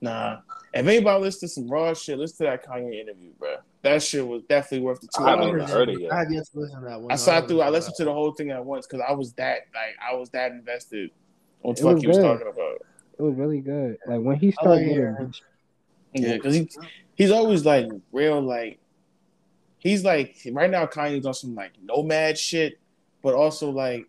Nah. 0.00 0.38
If 0.72 0.86
anybody 0.86 1.20
listen 1.22 1.48
to 1.48 1.48
some 1.48 1.68
raw 1.68 1.92
shit, 1.94 2.18
listen 2.18 2.46
to 2.46 2.50
that 2.50 2.66
Kanye 2.66 3.00
interview, 3.00 3.30
bro. 3.38 3.56
That 3.82 4.02
shit 4.02 4.26
was 4.26 4.42
definitely 4.42 4.84
worth 4.86 5.00
the 5.00 5.08
two 5.16 5.24
I 5.24 5.30
haven't 5.30 5.48
hours. 5.48 5.62
even 5.62 5.68
heard 5.68 5.88
it 5.88 6.00
yet. 6.00 6.12
I 6.12 6.18
have 6.20 6.32
yet 6.32 6.44
to 6.52 6.60
listen 6.60 6.80
to 6.80 6.86
that 6.86 7.00
one. 7.00 7.10
I 7.10 7.16
sat 7.16 7.48
through. 7.48 7.62
I 7.62 7.70
listened 7.70 7.96
to 7.96 8.04
the 8.04 8.12
whole 8.12 8.32
thing 8.32 8.50
at 8.50 8.64
once 8.64 8.86
because 8.86 9.04
I 9.06 9.12
was 9.12 9.32
that 9.34 9.60
like 9.74 9.96
I 10.00 10.14
was 10.14 10.30
that 10.30 10.52
invested 10.52 11.10
on 11.62 11.70
what 11.70 11.78
It 11.78 11.84
was 11.84 12.02
he 12.02 12.08
was 12.08 12.18
talking 12.18 12.46
about. 12.46 12.82
It 13.18 13.22
was 13.22 13.34
really 13.34 13.60
good. 13.60 13.98
Like 14.06 14.20
when 14.20 14.36
he 14.36 14.48
oh, 14.48 14.50
started 14.52 14.70
like 14.70 14.80
getting 14.80 14.94
hearing 14.94 15.34
Yeah, 16.14 16.34
because 16.34 16.54
he 16.54 16.70
he's 17.14 17.30
always 17.30 17.64
like 17.64 17.86
real 18.12 18.40
like 18.40 18.79
he's 19.80 20.04
like 20.04 20.36
right 20.52 20.70
now 20.70 20.86
Kanye's 20.86 21.26
on 21.26 21.34
some 21.34 21.54
like 21.56 21.72
nomad 21.82 22.38
shit, 22.38 22.78
but 23.22 23.34
also 23.34 23.70
like 23.70 24.06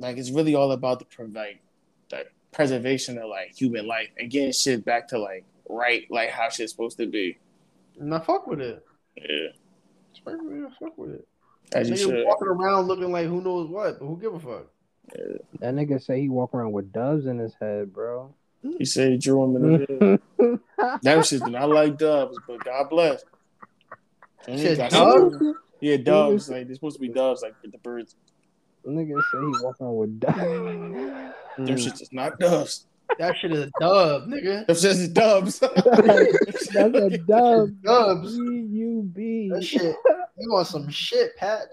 like 0.00 0.16
it's 0.18 0.30
really 0.30 0.54
all 0.56 0.72
about 0.72 0.98
the 0.98 1.04
pre- 1.04 1.26
like 1.28 1.60
the 2.10 2.24
preservation 2.52 3.16
of 3.18 3.28
like 3.28 3.54
human 3.56 3.86
life 3.86 4.08
and 4.18 4.30
getting 4.30 4.52
shit 4.52 4.84
back 4.84 5.06
to 5.08 5.18
like 5.18 5.44
right 5.68 6.06
like 6.10 6.30
how 6.30 6.48
shit's 6.48 6.72
supposed 6.72 6.96
to 6.98 7.06
be. 7.06 7.38
And 8.00 8.12
I 8.14 8.18
fuck 8.18 8.46
with 8.46 8.60
it. 8.60 8.84
Yeah, 9.16 9.48
Respectfully, 10.12 10.60
I 10.66 10.70
fuck 10.82 10.96
with 10.98 11.10
it. 11.12 11.28
as 11.74 11.88
you 11.90 11.96
should. 11.96 12.24
walking 12.26 12.48
around 12.48 12.86
looking 12.88 13.12
like 13.12 13.26
who 13.26 13.40
knows 13.42 13.68
what, 13.68 13.98
but 14.00 14.06
who 14.06 14.18
give 14.18 14.34
a 14.34 14.40
fuck? 14.40 14.66
that 15.58 15.74
nigga 15.74 16.00
say 16.02 16.20
he 16.20 16.28
walk 16.28 16.54
around 16.54 16.70
with 16.72 16.92
doves 16.92 17.26
in 17.26 17.38
his 17.38 17.52
head, 17.60 17.92
bro. 17.92 18.32
He 18.78 18.84
said 18.84 19.10
he 19.12 19.18
drew 19.18 19.42
him 19.44 19.56
in 19.56 19.72
the 19.72 20.20
head. 20.78 21.00
That 21.02 21.26
shit 21.26 21.42
do 21.44 21.50
not 21.50 21.68
like 21.70 21.98
doves, 21.98 22.38
but 22.46 22.64
God 22.64 22.88
bless. 22.90 23.24
And 24.48 24.58
he 24.58 24.62
Shit, 24.66 24.90
doves? 24.90 25.36
Yeah, 25.80 25.96
doves. 25.98 26.48
Like 26.50 26.66
they're 26.66 26.74
supposed 26.74 26.96
to 26.96 27.00
be 27.00 27.08
doves, 27.08 27.42
like 27.42 27.54
the 27.62 27.78
birds. 27.78 28.16
nigga 28.86 29.20
say 29.32 29.38
he 29.40 29.64
walk 29.64 29.76
around 29.80 29.96
with 29.96 30.20
doves. 30.20 30.36
Them 30.38 31.66
Mm. 31.66 31.68
shits 31.76 32.00
is 32.02 32.08
not 32.12 32.38
doves. 32.38 32.86
That 33.18 33.36
shit 33.36 33.52
is 33.52 33.64
a 33.64 33.70
dub, 33.80 34.28
nigga. 34.28 34.66
Them 34.66 34.76
shits 34.76 34.84
is 34.84 35.08
dubs. 35.08 35.58
That's 35.60 36.68
a 36.76 37.18
dove. 37.26 37.82
Dubs. 37.82 38.36
D 38.36 38.42
U 38.42 39.02
B. 39.12 39.50
That 39.52 39.64
shit. 39.64 39.96
You 40.38 40.52
want 40.52 40.68
some 40.68 40.88
shit, 40.88 41.36
Patch? 41.36 41.68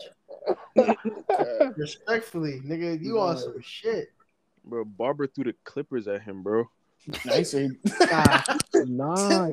Respectfully, 1.77 2.61
nigga, 2.65 3.01
you 3.01 3.15
want 3.15 3.39
some 3.39 3.61
shit? 3.61 4.09
Bro, 4.65 4.85
Barber 4.85 5.27
threw 5.27 5.45
the 5.45 5.53
clippers 5.63 6.07
at 6.07 6.21
him, 6.23 6.43
bro. 6.43 6.65
Nice. 7.25 7.53
Nah, 7.53 8.41
Nah, 8.73 9.49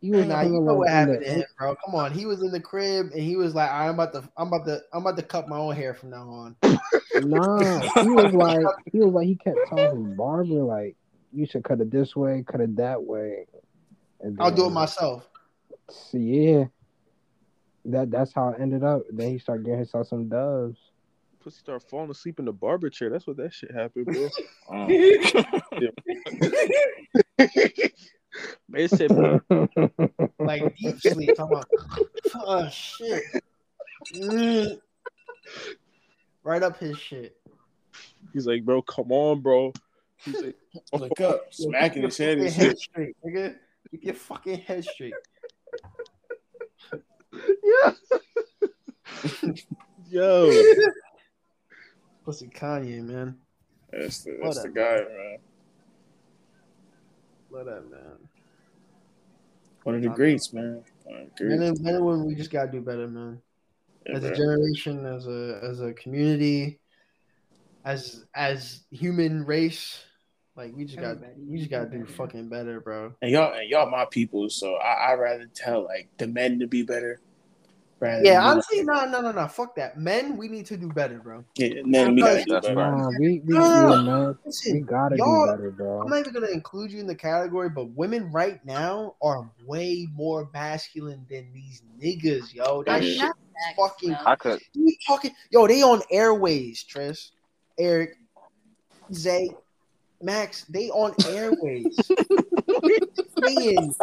he 0.00 0.10
was 0.10 0.26
nah, 0.26 0.40
you 0.40 0.60
know 0.60 0.74
what 0.74 0.88
happened 0.88 1.22
to 1.24 1.30
him, 1.30 1.44
bro. 1.58 1.76
Come 1.84 1.94
on, 1.94 2.12
he 2.12 2.24
was 2.26 2.42
in 2.42 2.50
the 2.50 2.60
crib 2.60 3.10
and 3.12 3.22
he 3.22 3.36
was 3.36 3.54
like, 3.54 3.70
"I'm 3.70 3.94
about 3.94 4.12
to, 4.14 4.28
I'm 4.36 4.48
about 4.48 4.64
to, 4.66 4.80
I'm 4.92 5.02
about 5.02 5.16
to 5.18 5.22
cut 5.22 5.48
my 5.48 5.58
own 5.58 5.74
hair 5.76 5.94
from 5.94 6.10
now 6.10 6.28
on." 6.28 6.56
the- 6.62 6.80
Nah, 7.18 7.80
he 8.00 8.08
was 8.08 8.32
like, 8.32 8.64
he 8.92 9.00
was 9.00 9.12
like, 9.12 9.26
he 9.26 9.34
kept 9.34 9.58
telling 9.68 10.14
Barbara 10.16 10.64
like, 10.64 10.96
you 11.32 11.44
should 11.46 11.64
cut 11.64 11.80
it 11.80 11.90
this 11.90 12.16
way, 12.16 12.42
cut 12.46 12.60
it 12.60 12.76
that 12.76 13.02
way. 13.02 13.46
And 14.20 14.36
I'll 14.40 14.50
do 14.50 14.66
it 14.66 14.70
myself. 14.70 15.28
So, 15.90 16.18
yeah, 16.18 16.64
that 17.86 18.10
that's 18.10 18.32
how 18.32 18.50
it 18.50 18.60
ended 18.60 18.84
up. 18.84 19.02
Then 19.10 19.30
he 19.30 19.38
started 19.38 19.64
getting 19.64 19.78
himself 19.80 20.08
some 20.08 20.28
doves. 20.28 20.78
Pussy 21.40 21.58
started 21.58 21.88
falling 21.88 22.10
asleep 22.10 22.38
in 22.38 22.44
the 22.44 22.52
barber 22.52 22.90
chair. 22.90 23.10
That's 23.10 23.26
what 23.26 23.36
that 23.38 23.52
shit 23.52 23.70
happened, 23.74 24.06
bro. 24.06 24.28
Mm. 27.40 27.90
Man 28.68 28.88
said, 28.88 29.10
like 30.38 30.76
deep 30.76 31.00
sleep. 31.00 31.34
Talking 31.36 31.56
about, 31.56 31.66
oh 32.36 32.68
shit, 32.70 33.22
Mm. 34.14 34.78
right 36.42 36.62
up 36.62 36.78
his 36.78 36.98
shit. 36.98 37.36
he's 38.32 38.46
like, 38.46 38.64
bro, 38.64 38.80
come 38.82 39.12
on, 39.12 39.40
bro. 39.40 39.72
He's 40.24 40.40
like, 40.42 40.56
Look 40.92 41.20
up, 41.20 41.52
smacking 41.52 42.02
his 42.04 42.16
head 42.16 42.38
and 42.38 42.48
Keep 42.48 42.58
your 42.62 42.70
shit. 42.70 42.78
straight, 42.78 43.16
nigga. 43.24 43.56
Keep 43.90 44.04
your 44.04 44.14
fucking 44.14 44.58
head 44.60 44.84
straight. 44.84 45.14
Yeah. 47.62 47.92
Yo, 50.08 50.62
Pussy 52.24 52.48
Kanye, 52.48 53.02
man. 53.02 53.36
That's 53.92 54.24
the, 54.24 54.38
that's 54.42 54.62
the 54.62 54.68
guy, 54.68 54.96
man. 54.96 55.38
Love 57.50 57.66
that 57.66 57.90
man. 57.90 58.00
One 59.82 59.96
of 59.96 60.02
the 60.02 60.08
greats, 60.10 60.52
man. 60.52 60.84
One 61.04 61.16
of 61.16 61.28
the 61.36 61.44
and, 61.44 61.82
men 61.82 61.94
and 61.94 62.04
women, 62.04 62.26
we 62.26 62.34
just 62.34 62.50
gotta 62.50 62.70
do 62.70 62.80
better, 62.80 63.08
man. 63.08 63.40
Yeah, 64.06 64.16
As 64.16 64.24
a 64.24 64.34
generation, 64.34 65.04
as 65.04 65.26
a 65.26 65.60
as 65.62 65.80
a 65.80 65.92
community, 65.94 66.78
as 67.84 68.24
as 68.34 68.84
human 68.90 69.44
race, 69.44 70.04
like 70.56 70.76
we 70.76 70.84
just 70.84 71.00
got 71.00 71.16
we 71.38 71.58
just 71.58 71.70
gotta 71.70 71.90
do 71.90 72.06
fucking 72.06 72.48
better, 72.48 72.80
bro. 72.80 73.14
And 73.20 73.30
y'all, 73.32 73.52
and 73.52 73.68
y'all, 73.68 73.90
my 73.90 74.04
people. 74.04 74.48
So 74.48 74.76
I, 74.76 75.10
I 75.10 75.14
rather 75.14 75.46
tell 75.54 75.84
like 75.84 76.08
the 76.18 76.28
men 76.28 76.60
to 76.60 76.66
be 76.66 76.82
better. 76.82 77.20
Rather 78.00 78.24
Yeah, 78.24 78.40
than, 78.40 78.50
honestly, 78.50 78.82
no, 78.82 79.04
no, 79.04 79.20
no, 79.20 79.32
no. 79.32 79.46
Fuck 79.46 79.76
that. 79.76 79.98
Men, 79.98 80.36
we 80.36 80.48
need 80.48 80.64
to 80.66 80.76
do 80.76 80.88
better, 80.88 81.18
bro. 81.18 81.44
yeah, 81.56 81.82
men, 81.84 82.14
we 82.14 82.22
gotta 82.22 82.44
do 82.44 82.60
better. 82.60 82.74
right. 82.74 82.90
Nah, 82.90 83.10
we 83.18 83.42
we, 83.44 83.54
No, 83.54 83.96
no, 83.96 83.96
man, 84.02 84.36
we 84.72 84.80
gotta 84.80 85.16
do 85.16 85.46
better, 85.46 85.70
bro. 85.70 86.00
I'm 86.02 86.08
not 86.08 86.20
even 86.20 86.32
gonna 86.32 86.46
include 86.46 86.90
you 86.92 87.00
in 87.00 87.06
the 87.06 87.14
category, 87.14 87.68
but 87.68 87.90
women 87.90 88.32
right 88.32 88.64
now 88.64 89.16
are 89.22 89.50
way 89.66 90.08
more 90.14 90.48
masculine 90.54 91.26
than 91.28 91.52
these 91.52 91.82
niggas, 92.02 92.54
yo. 92.54 92.82
That 92.84 93.02
Yeah. 93.04 93.12
shit 93.12 93.32
Not 93.76 93.90
fucking. 93.90 94.16
I 94.24 94.34
could. 94.36 94.60
We 94.74 94.98
talking, 95.06 95.32
yo, 95.50 95.66
they 95.66 95.82
on 95.82 96.00
airways, 96.10 96.82
Tris, 96.84 97.32
Eric, 97.78 98.16
Zay, 99.12 99.50
Max, 100.22 100.64
they 100.64 100.88
on 100.90 101.14
airways. 101.26 102.10
saying, 103.44 103.94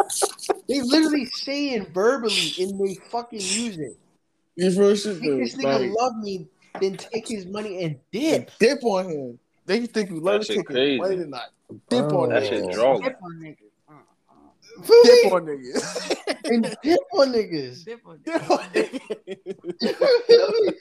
they 0.68 0.80
literally 0.82 1.26
saying 1.26 1.86
verbally 1.92 2.52
in 2.58 2.78
their 2.78 2.94
fucking 3.10 3.38
music. 3.38 3.92
It's 4.56 4.76
real 4.76 4.94
shit 4.96 5.20
Make 5.20 5.30
though. 5.30 5.36
this 5.38 5.54
nigga 5.56 5.80
Like, 5.90 5.98
love 5.98 6.16
me 6.16 6.46
then 6.80 6.96
take 6.96 7.26
his 7.28 7.46
money 7.46 7.84
and 7.84 7.96
dip. 8.12 8.50
Dip 8.58 8.82
on 8.84 9.08
him. 9.08 9.38
They 9.66 9.86
think 9.86 10.10
you 10.10 10.20
love 10.20 10.36
him, 10.36 10.42
shit 10.42 10.48
taking 10.58 10.64
crazy. 10.64 10.98
money 10.98 11.16
tonight. 11.16 11.48
Dip 11.90 12.08
Bro. 12.08 12.22
on 12.22 12.28
That 12.30 12.40
that 12.42 12.48
shit 12.48 12.64
shit. 12.64 12.72
drunk. 12.72 13.04
Dip 13.04 13.18
on 13.22 13.32
niggas. 13.42 13.70
Uh-uh. 13.88 15.02
Dip 15.04 15.24
me? 15.24 15.30
on 15.32 15.46
niggas. 15.46 15.84
and 16.44 16.76
dip 16.82 17.00
on 17.14 17.32
niggas. 17.32 17.84
Dip 17.84 18.00
on 18.06 18.18
Dip 18.24 18.50
on 18.50 18.58
niggas. 18.74 19.80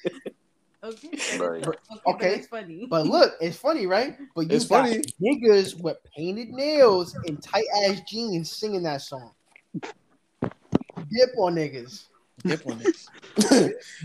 Feel 0.91 1.11
me? 1.11 1.17
Okay. 1.17 1.37
that 1.37 1.49
Right. 1.49 1.61
is- 1.61 1.67
okay. 2.07 2.33
Okay. 2.35 2.41
Funny. 2.49 2.87
But 2.89 3.07
look, 3.07 3.33
it's 3.41 3.57
funny, 3.57 3.85
right? 3.87 4.17
But 4.35 4.49
you 4.49 4.55
It's 4.55 4.65
got 4.65 4.87
funny. 4.87 5.03
niggas 5.21 5.79
with 5.81 5.97
painted 6.15 6.49
nails 6.49 7.15
and 7.25 7.41
tight 7.41 7.65
ass 7.85 8.01
jeans 8.07 8.51
singing 8.51 8.83
that 8.83 9.01
song. 9.01 9.31
Dip 9.81 11.29
on 11.37 11.55
niggas. 11.55 12.05
Dip 12.45 12.65
on 12.67 12.79
niggas. 12.79 13.07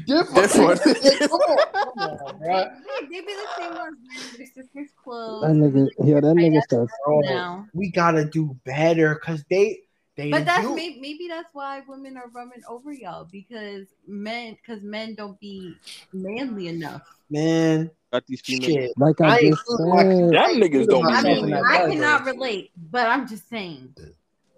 Dip 0.06 0.26
on 0.36 0.48
niggas. 0.48 1.18
Come 1.28 1.40
on, 1.40 1.58
come 1.72 1.98
on, 1.98 2.38
bro. 2.38 2.64
They 3.10 3.20
be 3.20 3.26
the 3.26 3.46
same 3.58 3.74
ones 3.74 3.96
wearing 4.06 4.36
their 4.38 4.46
sister's 4.46 4.88
clothes. 5.02 5.42
That 5.42 5.50
nigga, 5.52 5.88
yeah, 6.04 6.20
that 6.20 6.34
nigga 6.36 6.62
starts. 6.62 6.92
Bro, 7.06 7.66
we 7.74 7.90
gotta 7.90 8.24
do 8.24 8.56
better 8.64 9.14
because 9.14 9.44
they 9.50 9.80
they 10.22 10.30
But 10.30 10.44
that's 10.44 10.62
do. 10.62 10.74
maybe, 10.74 11.00
maybe 11.00 11.28
that's 11.28 11.48
why 11.52 11.82
women 11.86 12.16
are 12.16 12.28
running 12.34 12.62
over 12.68 12.92
y'all 12.92 13.28
because 13.30 13.86
men 14.06 14.56
because 14.56 14.82
men 14.82 15.14
don't 15.14 15.38
be 15.40 15.74
manly 16.12 16.68
enough. 16.68 17.02
man. 17.30 17.90
Got 18.12 18.26
these 18.26 18.42
females. 18.42 18.66
Shit. 18.66 18.92
Like 18.98 19.20
I, 19.20 19.38
I 19.38 19.40
just 19.40 19.62
include 19.68 19.88
my- 19.88 20.02
said, 20.02 20.32
Y'all 20.34 20.54
niggas 20.54 20.88
don't 20.88 21.06
I 21.06 21.22
be 21.22 21.28
mean, 21.28 21.34
manly. 21.34 21.52
that 21.52 21.64
I 21.66 21.90
cannot 21.90 22.24
relate, 22.26 22.70
but 22.90 23.06
I'm 23.08 23.26
just 23.26 23.48
saying. 23.48 23.94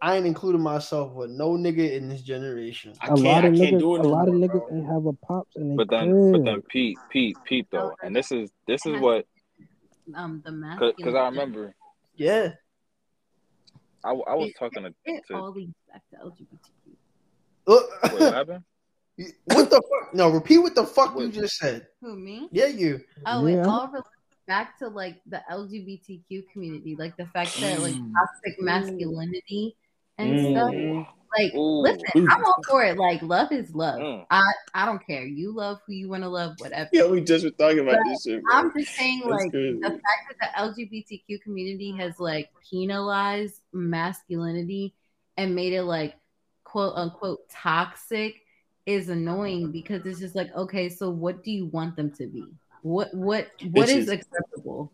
I 0.03 0.17
ain't 0.17 0.27
including 0.27 0.61
myself 0.61 1.13
with 1.15 1.31
no 1.31 1.51
nigga 1.53 1.93
in 1.93 2.09
this 2.11 2.21
generation. 2.21 2.93
I 3.01 3.07
a 3.07 3.09
can't, 3.11 3.21
lot 3.21 3.45
I 3.45 3.49
of 3.49 3.55
can't 3.55 3.77
niggas, 3.77 3.79
do 3.79 3.95
it 3.95 4.01
a 4.05 4.09
lot 4.09 4.29
of 4.29 4.35
niggas 4.35 4.51
bro. 4.51 4.69
ain't 4.77 4.87
have 4.87 5.07
a 5.07 5.13
pops 5.15 5.57
in 5.57 5.69
their 5.69 5.77
But 5.79 5.89
then, 5.89 6.11
crib. 6.11 6.33
but 6.33 6.45
then, 6.45 6.63
Pete, 6.69 6.99
Pete, 7.11 7.39
Pete, 7.45 7.67
though, 7.71 7.97
and 8.03 8.15
this 8.15 8.31
is 8.31 8.51
this 8.67 8.85
is 8.85 9.01
what 9.01 9.25
Um, 10.15 10.43
the 10.45 10.53
masculine. 10.53 10.95
because 10.99 11.15
I 11.15 11.25
remember 11.27 11.75
Yeah. 12.17 12.53
I, 14.05 14.11
I 14.11 14.35
was 14.35 14.53
talking 14.59 14.83
to, 14.83 14.95
it 15.05 15.23
to 15.29 15.35
all 15.35 15.53
leads 15.53 15.73
back 15.91 16.03
to 16.11 16.17
LGBTQ. 16.27 16.97
Look, 17.67 17.91
what 18.13 18.35
happened. 18.35 18.65
what 19.47 19.71
the 19.71 19.77
fuck? 19.77 20.15
No, 20.15 20.29
repeat 20.29 20.59
what 20.59 20.75
the 20.75 20.85
fuck 20.85 21.19
you 21.19 21.31
just 21.31 21.57
said. 21.57 21.87
Who 22.03 22.17
me? 22.17 22.49
Yeah, 22.53 22.67
you. 22.67 23.01
Oh, 23.27 23.47
it 23.47 23.55
Yeah. 23.55 23.67
all 23.67 23.89
relates 23.89 24.09
back 24.47 24.79
to 24.81 24.89
like 24.89 25.21
the 25.27 25.41
LGBTQ 25.51 26.53
community, 26.53 26.97
like 26.99 27.17
the 27.17 27.27
fact 27.27 27.59
that 27.61 27.81
like 27.81 27.95
Mm. 27.95 28.13
toxic 28.13 28.61
masculinity 28.61 29.77
and 30.19 30.35
Mm. 30.35 30.51
stuff. 30.51 31.15
Like, 31.37 31.55
Ooh. 31.55 31.83
listen, 31.83 32.05
I'm 32.15 32.45
all 32.45 32.63
for 32.69 32.85
it. 32.85 32.97
Like, 32.97 33.23
love 33.23 33.51
is 33.51 33.75
love. 33.75 34.01
Mm. 34.01 34.27
I 34.31 34.43
I 34.75 34.87
don't 34.87 35.05
care. 35.05 35.25
You 35.25 35.53
love 35.53 35.79
who 35.87 35.93
you 35.93 36.09
want 36.09 36.23
to 36.23 36.29
love, 36.29 36.55
whatever. 36.59 36.89
Yeah, 36.93 37.07
we 37.07 37.21
just 37.21 37.45
were 37.45 37.51
talking 37.51 37.81
about 37.81 37.99
this 38.07 38.23
shit, 38.23 38.43
bro. 38.43 38.57
I'm 38.57 38.73
just 38.77 38.95
saying, 38.95 39.23
That's 39.27 39.45
like, 39.45 39.51
crazy. 39.51 39.79
the 39.81 39.91
fact 39.91 40.41
that 40.41 40.73
the 40.77 40.83
LGBTQ 40.85 41.43
community 41.43 41.95
has 41.99 42.19
like 42.19 42.51
penalized 42.71 43.61
masculinity 43.73 44.95
and 45.37 45.55
made 45.55 45.73
it 45.73 45.83
like 45.83 46.15
quote 46.65 46.95
unquote 46.97 47.49
toxic 47.51 48.35
is 48.87 49.09
annoying 49.09 49.73
because 49.73 50.05
it's 50.07 50.21
just 50.21 50.35
like, 50.35 50.55
okay, 50.55 50.89
so 50.89 51.11
what 51.11 51.43
do 51.43 51.51
you 51.51 51.67
want 51.67 51.97
them 51.97 52.11
to 52.13 52.27
be? 52.27 52.45
What 52.83 53.13
what 53.15 53.49
what 53.73 53.89
is 53.89 54.07
Bitches. 54.07 54.11
Oh, 54.11 54.13
acceptable? 54.13 54.93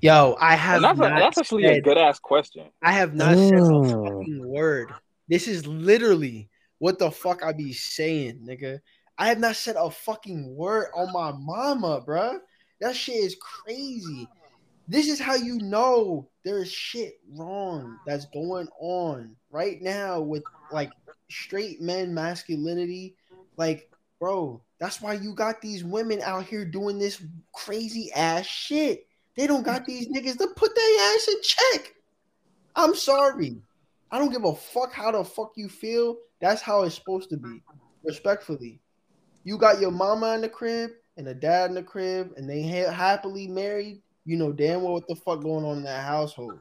Yo, 0.00 0.36
I 0.40 0.56
have 0.56 0.76
And 0.76 0.84
that's, 0.84 0.98
a, 0.98 1.02
that's 1.02 1.38
actually 1.38 1.66
a 1.66 1.80
good 1.80 1.96
ass 1.96 2.18
question. 2.18 2.70
I 2.82 2.92
have 2.92 3.14
not 3.14 3.36
said 3.36 3.60
a 3.60 3.84
fucking 3.84 4.42
word. 4.44 4.92
This 5.28 5.48
is 5.48 5.66
literally 5.66 6.48
what 6.78 6.98
the 6.98 7.10
fuck 7.10 7.42
I 7.42 7.52
be 7.52 7.72
saying, 7.72 8.40
nigga. 8.44 8.80
I 9.18 9.28
have 9.28 9.38
not 9.38 9.56
said 9.56 9.76
a 9.76 9.90
fucking 9.90 10.54
word 10.56 10.88
on 10.96 11.12
my 11.12 11.32
mama, 11.32 12.00
bruh. 12.00 12.38
That 12.80 12.96
shit 12.96 13.16
is 13.16 13.36
crazy. 13.40 14.28
This 14.88 15.08
is 15.08 15.20
how 15.20 15.34
you 15.34 15.58
know 15.58 16.28
there's 16.44 16.70
shit 16.70 17.20
wrong 17.36 17.96
that's 18.04 18.26
going 18.26 18.68
on 18.80 19.36
right 19.50 19.80
now 19.80 20.20
with 20.20 20.42
like 20.72 20.90
straight 21.30 21.80
men 21.80 22.12
masculinity. 22.12 23.14
Like, 23.56 23.88
bro, 24.18 24.60
that's 24.80 25.00
why 25.00 25.14
you 25.14 25.34
got 25.34 25.60
these 25.60 25.84
women 25.84 26.20
out 26.22 26.44
here 26.44 26.64
doing 26.64 26.98
this 26.98 27.22
crazy 27.54 28.10
ass 28.12 28.46
shit. 28.46 29.06
They 29.36 29.46
don't 29.46 29.62
got 29.62 29.86
these 29.86 30.08
niggas 30.08 30.38
to 30.38 30.48
put 30.56 30.74
their 30.74 31.14
ass 31.14 31.28
in 31.28 31.42
check. 31.42 31.94
I'm 32.74 32.94
sorry. 32.94 33.62
I 34.12 34.18
don't 34.18 34.30
give 34.30 34.44
a 34.44 34.54
fuck 34.54 34.92
how 34.92 35.10
the 35.10 35.24
fuck 35.24 35.52
you 35.56 35.68
feel. 35.68 36.18
That's 36.40 36.60
how 36.60 36.82
it's 36.82 36.94
supposed 36.94 37.30
to 37.30 37.38
be. 37.38 37.62
Respectfully. 38.04 38.80
You 39.44 39.56
got 39.56 39.80
your 39.80 39.90
mama 39.90 40.34
in 40.34 40.42
the 40.42 40.48
crib 40.48 40.90
and 41.16 41.26
a 41.28 41.34
dad 41.34 41.70
in 41.70 41.74
the 41.74 41.82
crib 41.82 42.32
and 42.36 42.48
they 42.48 42.62
ha- 42.62 42.92
happily 42.92 43.48
married. 43.48 44.02
You 44.24 44.36
know 44.36 44.52
damn 44.52 44.82
well 44.82 44.92
what 44.92 45.08
the 45.08 45.16
fuck 45.16 45.42
going 45.42 45.64
on 45.64 45.78
in 45.78 45.82
that 45.84 46.04
household. 46.04 46.60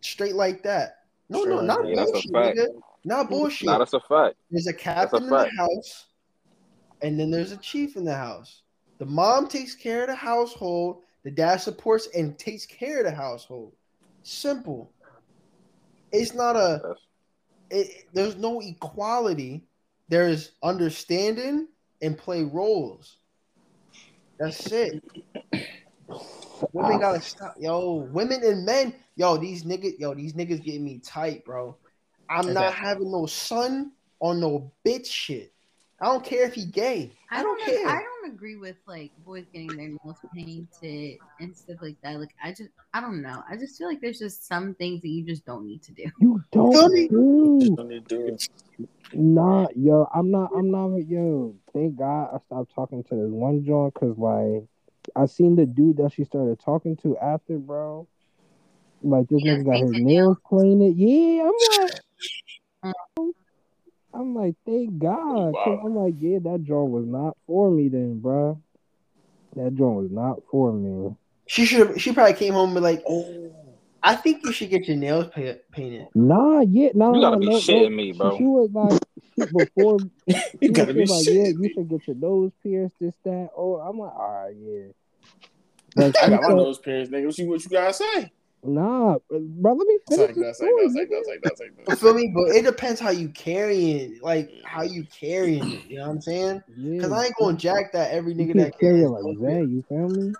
Straight 0.00 0.34
like 0.34 0.62
that. 0.62 1.00
No, 1.28 1.44
no, 1.44 1.60
not 1.60 1.84
like 1.84 1.94
that. 1.94 2.06
That's 2.06 2.10
a 2.10 2.12
bullshit, 2.12 2.56
nigga. 2.56 2.66
Not 3.04 3.30
bullshit. 3.30 3.66
Nah, 3.66 3.78
that's 3.78 3.92
a 3.92 4.00
fact. 4.00 4.36
There's 4.50 4.66
a 4.66 4.72
captain 4.72 5.24
in 5.24 5.28
the 5.28 5.50
house, 5.56 6.06
and 7.02 7.18
then 7.18 7.30
there's 7.30 7.52
a 7.52 7.56
chief 7.58 7.96
in 7.96 8.04
the 8.04 8.14
house. 8.14 8.62
The 8.98 9.06
mom 9.06 9.48
takes 9.48 9.74
care 9.74 10.02
of 10.02 10.08
the 10.08 10.14
household. 10.14 11.02
The 11.22 11.30
dad 11.30 11.56
supports 11.58 12.08
and 12.14 12.38
takes 12.38 12.66
care 12.66 12.98
of 12.98 13.04
the 13.06 13.14
household. 13.14 13.72
Simple. 14.22 14.90
It's 16.14 16.34
not 16.34 16.56
a. 16.56 16.94
It, 17.70 18.06
there's 18.12 18.36
no 18.36 18.60
equality. 18.60 19.64
There's 20.08 20.52
understanding 20.62 21.68
and 22.02 22.16
play 22.16 22.44
roles. 22.44 23.16
That's 24.38 24.70
it. 24.70 25.02
Women 26.72 27.00
gotta 27.00 27.20
stop, 27.20 27.54
yo. 27.58 28.08
Women 28.12 28.44
and 28.44 28.64
men, 28.64 28.94
yo. 29.16 29.36
These 29.36 29.64
niggas, 29.64 29.98
yo. 29.98 30.14
These 30.14 30.34
niggas 30.34 30.62
getting 30.64 30.84
me 30.84 31.00
tight, 31.00 31.44
bro. 31.44 31.76
I'm 32.30 32.52
not 32.52 32.68
Exactly. 32.68 32.88
having 32.88 33.12
no 33.12 33.26
son 33.26 33.92
or 34.20 34.34
no 34.34 34.72
bitch 34.86 35.06
shit. 35.06 35.52
I 36.00 36.06
don't 36.06 36.24
care 36.24 36.46
if 36.46 36.54
he 36.54 36.64
gay. 36.64 37.12
I, 37.30 37.42
don't, 37.42 37.60
ag- 37.60 37.66
care. 37.66 37.88
I 37.88 38.02
don't 38.02 38.13
agree 38.26 38.56
with 38.56 38.76
like 38.86 39.12
boys 39.24 39.44
getting 39.52 39.76
their 39.76 39.88
nails 39.88 40.18
painted 40.34 41.18
and 41.40 41.56
stuff 41.56 41.76
like 41.80 41.96
that. 42.02 42.18
Like 42.18 42.34
I 42.42 42.50
just 42.50 42.70
I 42.92 43.00
don't 43.00 43.22
know. 43.22 43.42
I 43.48 43.56
just 43.56 43.76
feel 43.78 43.88
like 43.88 44.00
there's 44.00 44.18
just 44.18 44.46
some 44.46 44.74
things 44.74 45.02
that 45.02 45.08
you 45.08 45.24
just 45.24 45.44
don't 45.44 45.66
need 45.66 45.82
to 45.84 45.92
do. 45.92 46.04
You 46.18 46.42
Feel 46.52 46.72
don't 46.72 46.92
me? 46.92 47.08
do. 47.08 47.74
Don't 47.76 47.88
need 47.88 48.08
to 48.08 48.16
do 48.16 48.26
it. 48.34 48.48
Nah, 49.12 49.68
yo, 49.76 50.08
I'm 50.14 50.30
not. 50.30 50.50
I'm 50.56 50.70
not. 50.70 50.86
with 50.86 51.08
Yo, 51.08 51.54
thank 51.72 51.96
God 51.96 52.30
I 52.34 52.38
stopped 52.46 52.74
talking 52.74 53.04
to 53.04 53.14
this 53.14 53.30
one 53.30 53.64
joint 53.64 53.94
because 53.94 54.18
like 54.18 54.64
I 55.14 55.26
seen 55.26 55.56
the 55.56 55.66
dude 55.66 55.98
that 55.98 56.12
she 56.12 56.24
started 56.24 56.58
talking 56.58 56.96
to 56.98 57.16
after, 57.18 57.58
bro. 57.58 58.08
Like 59.02 59.28
this 59.28 59.42
Yeah, 59.44 59.54
nigga 59.54 59.66
got 59.66 59.82
his 59.82 59.92
nails 59.92 60.38
painted. 60.50 60.96
Yeah, 60.96 61.42
I'm 61.48 61.52
like, 61.82 62.00
Mm. 63.18 63.30
I'm 64.14 64.34
like, 64.34 64.54
thank 64.64 64.90
oh, 64.90 64.98
God. 64.98 65.52
Wow. 65.52 65.82
I'm 65.84 65.96
like, 65.96 66.14
yeah, 66.18 66.38
that 66.42 66.64
joint 66.64 66.90
was 66.90 67.06
not 67.06 67.36
for 67.46 67.70
me 67.70 67.88
then, 67.88 68.20
bro. 68.20 68.60
That 69.56 69.74
joint 69.74 69.96
was 69.96 70.10
not 70.10 70.40
for 70.50 70.72
me. 70.72 71.14
She 71.46 71.66
should. 71.66 72.00
She 72.00 72.12
probably 72.12 72.34
came 72.34 72.54
home 72.54 72.70
and 72.70 72.76
be 72.76 72.80
like, 72.80 73.02
"Oh, 73.08 73.54
I 74.02 74.16
think 74.16 74.44
you 74.44 74.52
should 74.52 74.70
get 74.70 74.88
your 74.88 74.96
nails 74.96 75.26
pa- 75.26 75.60
painted." 75.72 76.08
Nah, 76.14 76.60
yeah, 76.60 76.88
nah, 76.94 77.14
you 77.14 77.20
gotta 77.20 77.36
nah, 77.36 77.40
be 77.40 77.46
no, 77.46 77.52
shitting 77.58 77.90
no. 77.90 77.96
me, 77.96 78.12
bro. 78.12 78.36
she 78.38 78.44
was 78.44 78.70
like, 78.72 79.00
before 79.52 79.98
You 80.26 80.34
she 80.62 80.68
gotta 80.70 80.94
be 80.94 81.04
like, 81.04 81.26
yeah, 81.26 81.42
shitting 81.42 81.62
you 81.62 81.70
should 81.74 81.88
get 81.88 82.06
your 82.06 82.16
nose 82.16 82.52
pierced, 82.62 82.94
this, 83.00 83.14
that. 83.24 83.50
Oh, 83.56 83.76
I'm 83.76 83.98
like, 83.98 84.12
all 84.14 84.44
right, 84.46 84.56
yeah. 84.56 84.92
But 85.94 86.16
I 86.22 86.30
got 86.30 86.42
my 86.42 86.48
said, 86.48 86.56
nose 86.56 86.78
pierced, 86.78 87.12
nigga. 87.12 87.26
What 87.26 87.38
you, 87.38 87.48
what 87.48 87.64
you 87.64 87.70
gotta 87.70 87.92
say? 87.92 88.32
Nah, 88.64 89.18
bro, 89.28 89.72
let 89.74 89.86
me 89.86 89.98
It's 90.08 90.16
finish 90.16 90.26
like 90.26 90.34
the 90.34 90.40
that, 90.40 90.46
like 90.46 90.54
story, 90.54 90.70
that, 90.72 90.84
it's 90.84 90.94
like 90.94 91.08
that, 91.08 91.16
nigga. 91.16 91.20
it's 91.20 91.28
like 91.28 91.78
like 91.78 91.88
You 91.88 91.96
feel 91.96 92.14
me? 92.14 92.32
But 92.34 92.56
it 92.56 92.64
depends 92.64 93.00
how 93.00 93.10
you 93.10 93.28
carry 93.30 93.90
it, 93.92 94.22
like 94.22 94.50
how 94.64 94.82
you 94.82 95.04
carrying 95.04 95.70
it. 95.70 95.84
You 95.86 95.98
know 95.98 96.08
what 96.08 96.14
I'm 96.14 96.20
saying? 96.22 96.62
Yeah, 96.76 96.90
Because 96.96 97.12
I 97.12 97.24
ain't 97.26 97.36
gonna 97.38 97.56
jack 97.56 97.92
that 97.92 98.12
every 98.12 98.32
you 98.32 98.38
nigga 98.38 98.54
can't 98.54 98.72
that 98.72 98.78
carry 98.80 99.02
it 99.02 99.08
like 99.08 99.24
nose 99.24 99.40
that. 99.40 99.66
You 99.68 99.84
feel 99.88 100.08
me? 100.08 100.34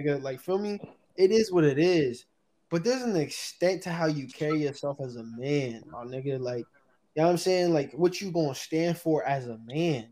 nigga. 0.00 0.22
Like, 0.22 0.40
feel 0.40 0.58
me? 0.58 0.80
It 1.16 1.30
is 1.30 1.52
what 1.52 1.64
it 1.64 1.78
is. 1.78 2.26
But 2.70 2.84
there's 2.84 3.02
an 3.02 3.16
extent 3.16 3.82
to 3.82 3.90
how 3.90 4.06
you 4.06 4.28
carry 4.28 4.62
yourself 4.62 4.98
as 5.00 5.16
a 5.16 5.24
man, 5.24 5.82
my 5.90 6.04
nigga. 6.04 6.38
Like, 6.40 6.66
you 7.14 7.22
know 7.22 7.24
what 7.24 7.30
I'm 7.30 7.36
saying? 7.38 7.72
Like, 7.72 7.92
what 7.92 8.20
you 8.20 8.30
gonna 8.30 8.54
stand 8.54 8.98
for 8.98 9.24
as 9.26 9.48
a 9.48 9.58
man? 9.64 10.08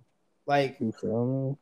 Like, 0.46 0.78
You 0.80 0.92
feel 0.92 1.26
me? 1.26 1.56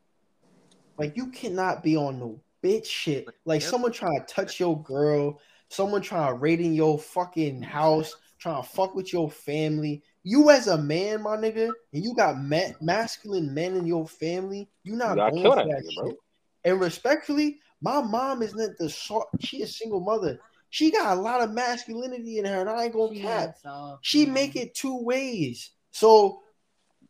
like 0.98 1.16
you 1.16 1.31
cannot 1.31 1.82
be 1.82 1.97
on 1.97 2.18
no 2.18 2.40
bitch 2.62 2.86
shit. 2.86 3.27
Like, 3.44 3.60
someone 3.62 3.93
trying 3.93 4.18
to 4.20 4.27
touch 4.27 4.59
your 4.59 4.82
girl, 4.82 5.39
someone 5.68 6.02
trying 6.02 6.28
to 6.28 6.34
raid 6.34 6.60
in 6.60 6.74
your 6.74 6.98
fucking 6.98 7.62
house, 7.62 8.14
trying 8.38 8.62
to 8.62 8.68
fuck 8.68 8.94
with 8.94 9.12
your 9.12 9.30
family. 9.30 10.02
You 10.22 10.51
as 10.51 10.66
a 10.66 10.78
man, 10.78 11.22
my 11.22 11.36
nigga, 11.36 11.70
and 11.93 12.05
you 12.05 12.14
got 12.14 12.38
ma- 12.40 12.72
masculine 12.80 13.52
men 13.55 13.76
in 13.76 13.86
your 13.86 14.06
family, 14.06 14.68
you 14.82 14.97
not 14.97 15.16
You 15.16 15.30
going 15.30 15.43
for 15.43 15.56
that 15.56 15.66
nigga, 15.66 15.97
bro. 15.97 16.14
And 16.64 16.80
respectfully, 16.80 17.60
my 17.80 18.01
mom 18.01 18.43
is 18.43 18.55
not 18.55 18.70
the 18.78 18.88
sort. 18.88 19.28
She 19.40 19.62
a 19.62 19.66
single 19.66 20.01
mother. 20.01 20.40
She 20.70 20.90
got 20.90 21.16
a 21.16 21.20
lot 21.20 21.40
of 21.40 21.52
masculinity 21.52 22.38
in 22.38 22.44
her, 22.44 22.60
and 22.60 22.68
I 22.68 22.84
ain't 22.84 22.93
gonna 22.93 23.18
cap. 23.18 23.56
She 24.02 24.24
man. 24.24 24.34
make 24.34 24.56
it 24.56 24.74
two 24.74 25.01
ways. 25.02 25.70
So 25.93 26.43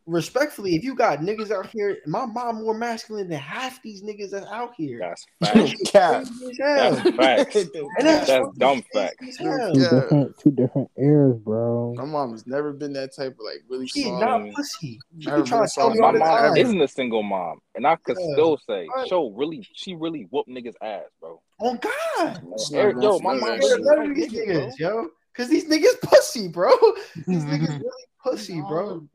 respectfully, 0.06 0.74
if 0.76 0.84
you 0.84 0.94
got 0.94 1.20
niggas 1.20 1.50
out 1.50 1.66
here, 1.66 1.98
my 2.06 2.26
mom 2.26 2.62
more 2.62 2.74
masculine 2.74 3.28
than 3.28 3.38
half 3.38 3.82
these 3.82 4.02
niggas 4.02 4.30
that's 4.30 4.46
out 4.46 4.74
here. 4.76 4.98
That's 5.00 5.26
facts. 5.40 5.90
Cap. 5.90 6.22
Crazy 6.24 6.50
as 6.50 6.58
hell. 6.60 6.94
That's 6.94 7.10
facts. 7.16 7.56
And 7.56 8.06
That's 8.06 8.30
fucking 8.30 8.52
dumb 8.58 8.82
crazy 8.92 9.34
facts. 9.38 9.72
Two 9.72 9.80
different, 9.90 10.38
two 10.38 10.50
different 10.50 10.90
eras, 10.96 11.38
bro. 11.38 11.94
My 11.96 12.04
mom 12.04 12.32
has 12.32 12.46
never 12.46 12.72
been 12.72 12.92
that 12.94 13.14
type 13.14 13.32
of 13.32 13.44
like 13.44 13.62
really 13.68 13.86
She 13.86 14.00
strong. 14.00 14.20
not 14.20 14.54
pussy. 14.54 15.00
She 15.18 15.28
Never 15.28 15.42
be 15.42 15.48
trying 15.48 15.60
been 15.62 15.68
to 15.68 15.74
tell 15.74 15.90
me 15.90 16.00
My 16.00 16.12
mom 16.12 16.38
time. 16.38 16.56
isn't 16.56 16.80
a 16.80 16.88
single 16.88 17.22
mom, 17.22 17.58
and 17.74 17.86
I 17.86 17.96
could 17.96 18.16
Yeah. 18.18 18.32
still 18.34 18.58
say, 18.58 18.88
Right. 18.94 19.08
show 19.08 19.30
really, 19.30 19.66
she 19.72 19.94
really 19.94 20.26
whooped 20.30 20.48
niggas 20.50 20.74
ass, 20.82 21.04
bro. 21.20 21.40
Oh 21.60 21.74
God. 21.74 22.38
It's 22.54 22.70
yo, 22.70 23.18
my 23.20 23.34
mom 23.34 23.40
that 23.40 23.60
Better 23.60 23.68
shit. 23.68 23.80
really 23.80 23.84
better 23.84 24.06
like 24.08 24.16
these 24.16 24.32
niggas, 24.32 24.66
niggas, 24.66 24.78
yo. 24.78 25.08
Cause 25.34 25.48
these 25.48 25.66
niggas 25.68 26.00
pussy, 26.02 26.48
bro. 26.48 26.70
These 27.26 27.44
niggas 27.44 27.78
really 27.78 28.06
pussy, 28.22 28.54
All 28.62 28.68
bro. 28.68 29.08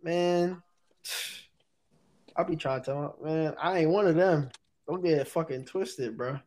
Of 0.00 0.04
them. 0.04 0.50
Man. 0.50 0.62
I'll 2.36 2.44
be 2.44 2.56
trying 2.56 2.80
to 2.80 2.84
tell 2.86 3.16
my 3.22 3.28
man, 3.30 3.54
I 3.60 3.78
ain't 3.80 3.90
one 3.90 4.06
of 4.06 4.14
them. 4.14 4.50
Don't 4.88 5.02
get 5.04 5.18
it 5.18 5.28
fucking 5.28 5.64
twisted, 5.66 6.16
bro. 6.16 6.38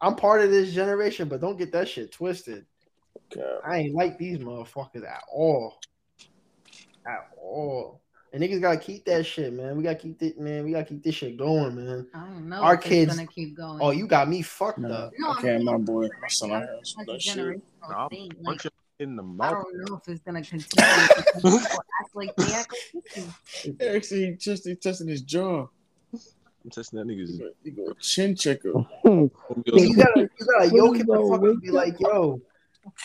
I'm 0.00 0.16
part 0.16 0.42
of 0.42 0.50
this 0.50 0.72
generation, 0.72 1.28
but 1.28 1.40
don't 1.40 1.58
get 1.58 1.72
that 1.72 1.88
shit 1.88 2.12
twisted. 2.12 2.64
Cap. 3.30 3.44
I 3.64 3.78
ain't 3.78 3.94
like 3.94 4.18
these 4.18 4.38
motherfuckers 4.38 5.04
at 5.06 5.22
all. 5.32 5.78
At 7.06 7.28
all. 7.40 8.00
And 8.32 8.42
niggas 8.42 8.60
gotta 8.60 8.78
keep 8.78 9.04
that 9.06 9.26
shit, 9.26 9.52
man. 9.52 9.76
We 9.76 9.82
gotta 9.82 9.96
keep 9.96 10.22
it, 10.22 10.38
man. 10.38 10.64
We 10.64 10.70
gotta 10.72 10.84
keep 10.84 11.02
this 11.02 11.16
shit 11.16 11.36
going, 11.36 11.74
man. 11.74 12.06
I 12.14 12.18
don't 12.20 12.48
know. 12.48 12.62
Our 12.62 12.74
if 12.74 12.80
it's 12.80 12.88
kids- 12.88 13.16
gonna 13.16 13.26
keep 13.26 13.56
going. 13.56 13.80
Oh, 13.82 13.90
you 13.90 14.06
got 14.06 14.28
me 14.28 14.42
fucked 14.42 14.78
No, 14.78 14.88
up. 14.88 15.12
No, 15.18 15.30
I 15.32 15.40
can't. 15.40 15.64
My 15.64 15.76
boy, 15.78 16.08
my 16.22 16.28
son 16.28 16.52
out 16.52 16.62
here. 16.62 16.76
It's 16.80 16.92
some 16.92 16.98
like 17.00 17.06
that 17.08 17.22
shit. 17.22 17.36
generational 17.36 17.60
Nah, 17.90 18.08
thing. 18.08 18.28
Like, 18.36 18.44
punch 18.44 18.64
him 18.66 18.70
in 19.00 19.16
the 19.16 19.22
mouth. 19.22 19.48
I 19.48 19.52
don't 19.62 19.76
know 19.88 19.96
if 19.96 20.08
it's 20.08 20.20
gonna 20.20 20.42
continue. 20.42 20.64
because 20.68 21.42
people 21.42 21.82
act 22.00 22.14
like 22.14 22.36
they 22.36 22.52
act 22.52 22.74
like 23.66 23.78
pussies. 23.78 24.10
He 24.10 24.32
just 24.38 24.66
he 24.66 24.74
testing 24.76 25.08
his 25.08 25.22
jaw. 25.22 25.66
I'm 26.12 26.70
testing 26.70 26.98
that 26.98 27.08
He 27.08 27.16
niggas. 27.16 27.38
go, 27.38 27.50
he 27.64 27.70
go 27.70 27.92
chin 28.00 28.36
checker. 28.36 28.72
You 29.04 29.30
gotta 29.96 30.20
you 30.38 30.46
gotta 30.46 30.68
When 30.68 30.74
yoke 30.76 30.96
him 30.96 31.06
the 31.06 31.28
fuck 31.30 31.42
and 31.42 31.60
be 31.60 31.70
like, 31.70 31.98
yo, 31.98 32.40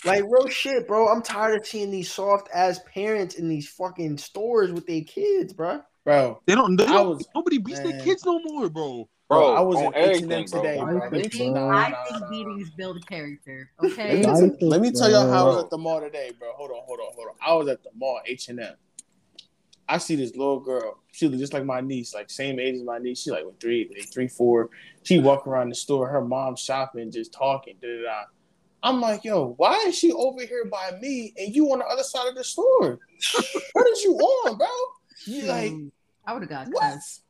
like 0.03 0.23
real 0.23 0.47
shit, 0.49 0.87
bro. 0.87 1.07
I'm 1.07 1.21
tired 1.21 1.61
of 1.61 1.65
seeing 1.65 1.89
these 1.89 2.11
soft 2.11 2.49
ass 2.53 2.79
parents 2.93 3.35
in 3.35 3.47
these 3.47 3.67
fucking 3.69 4.17
stores 4.17 4.71
with 4.71 4.85
their 4.85 5.01
kids, 5.01 5.53
bro. 5.53 5.81
Bro, 6.03 6.41
They 6.45 6.53
don't. 6.53 6.75
They 6.75 6.85
don't 6.85 7.09
was- 7.17 7.27
nobody 7.33 7.57
beats 7.57 7.79
their 7.79 7.99
kids 8.01 8.23
no 8.25 8.39
more, 8.43 8.69
bro. 8.69 9.09
Bro, 9.27 9.39
Bro, 9.39 9.53
I 9.53 9.59
was 9.61 9.77
on 9.77 9.85
in 9.85 9.95
H&M 9.95 10.27
bro. 10.27 10.43
today, 10.43 10.77
bro. 10.83 11.01
I 11.01 11.09
think, 11.09 11.33
nah, 11.35 11.43
bro. 11.43 11.53
nah, 11.53 11.71
I 11.71 11.89
nah, 11.89 12.03
think 12.03 12.21
nah. 12.21 12.29
beatings 12.29 12.69
build 12.71 13.07
character. 13.07 13.71
Let 13.81 13.91
Okay. 13.91 14.15
me, 14.15 14.23
Life 14.23 14.37
tell, 14.39 14.43
is 14.45 14.61
let 14.61 14.81
me 14.81 14.91
tell 14.91 15.11
y'all 15.11 15.29
how 15.29 15.45
I 15.45 15.49
was 15.49 15.63
at 15.63 15.69
the 15.69 15.77
mall 15.77 16.01
today, 16.01 16.31
bro. 16.37 16.51
Hold 16.53 16.71
on, 16.71 16.81
hold 16.85 16.99
on, 16.99 17.13
hold 17.15 17.27
on. 17.29 17.35
I 17.45 17.53
was 17.53 17.67
at 17.67 17.83
the 17.83 17.89
mall, 17.95 18.21
H 18.25 18.49
and 18.49 18.59
M. 18.59 18.75
I 19.87 19.99
see 19.99 20.15
this 20.15 20.35
little 20.35 20.59
girl. 20.59 20.99
She 21.11 21.27
look 21.27 21.39
just 21.39 21.53
like 21.53 21.63
my 21.65 21.79
niece, 21.81 22.13
like 22.13 22.29
same 22.29 22.59
age 22.59 22.75
as 22.75 22.83
my 22.83 22.97
niece. 22.97 23.21
She 23.21 23.31
like 23.31 23.45
what, 23.45 23.59
three, 23.59 23.89
like, 23.95 24.11
three, 24.11 24.27
four. 24.27 24.69
She 25.03 25.19
walk 25.19 25.45
around 25.47 25.69
the 25.69 25.75
store. 25.75 26.07
Her 26.07 26.25
mom 26.25 26.55
shopping, 26.55 27.11
just 27.11 27.33
talking. 27.33 27.75
Da, 27.81 27.87
da, 27.87 28.03
da. 28.03 28.23
I'm 28.81 29.01
like, 29.01 29.23
yo, 29.23 29.53
why 29.57 29.83
is 29.87 29.97
she 29.97 30.11
over 30.11 30.41
here 30.45 30.65
by 30.65 30.97
me 31.01 31.33
and 31.37 31.55
you 31.55 31.71
on 31.71 31.79
the 31.79 31.85
other 31.85 32.03
side 32.03 32.27
of 32.27 32.35
the 32.35 32.43
store? 32.43 32.99
what 33.73 33.87
is 33.89 34.03
you 34.03 34.13
on, 34.15 34.57
bro? 34.57 34.67
You 35.27 35.43
like 35.47 35.73
I 36.27 36.33
would 36.33 36.43
have 36.43 36.49
got 36.49 36.67
what? 36.67 36.81
cussed. 36.81 37.23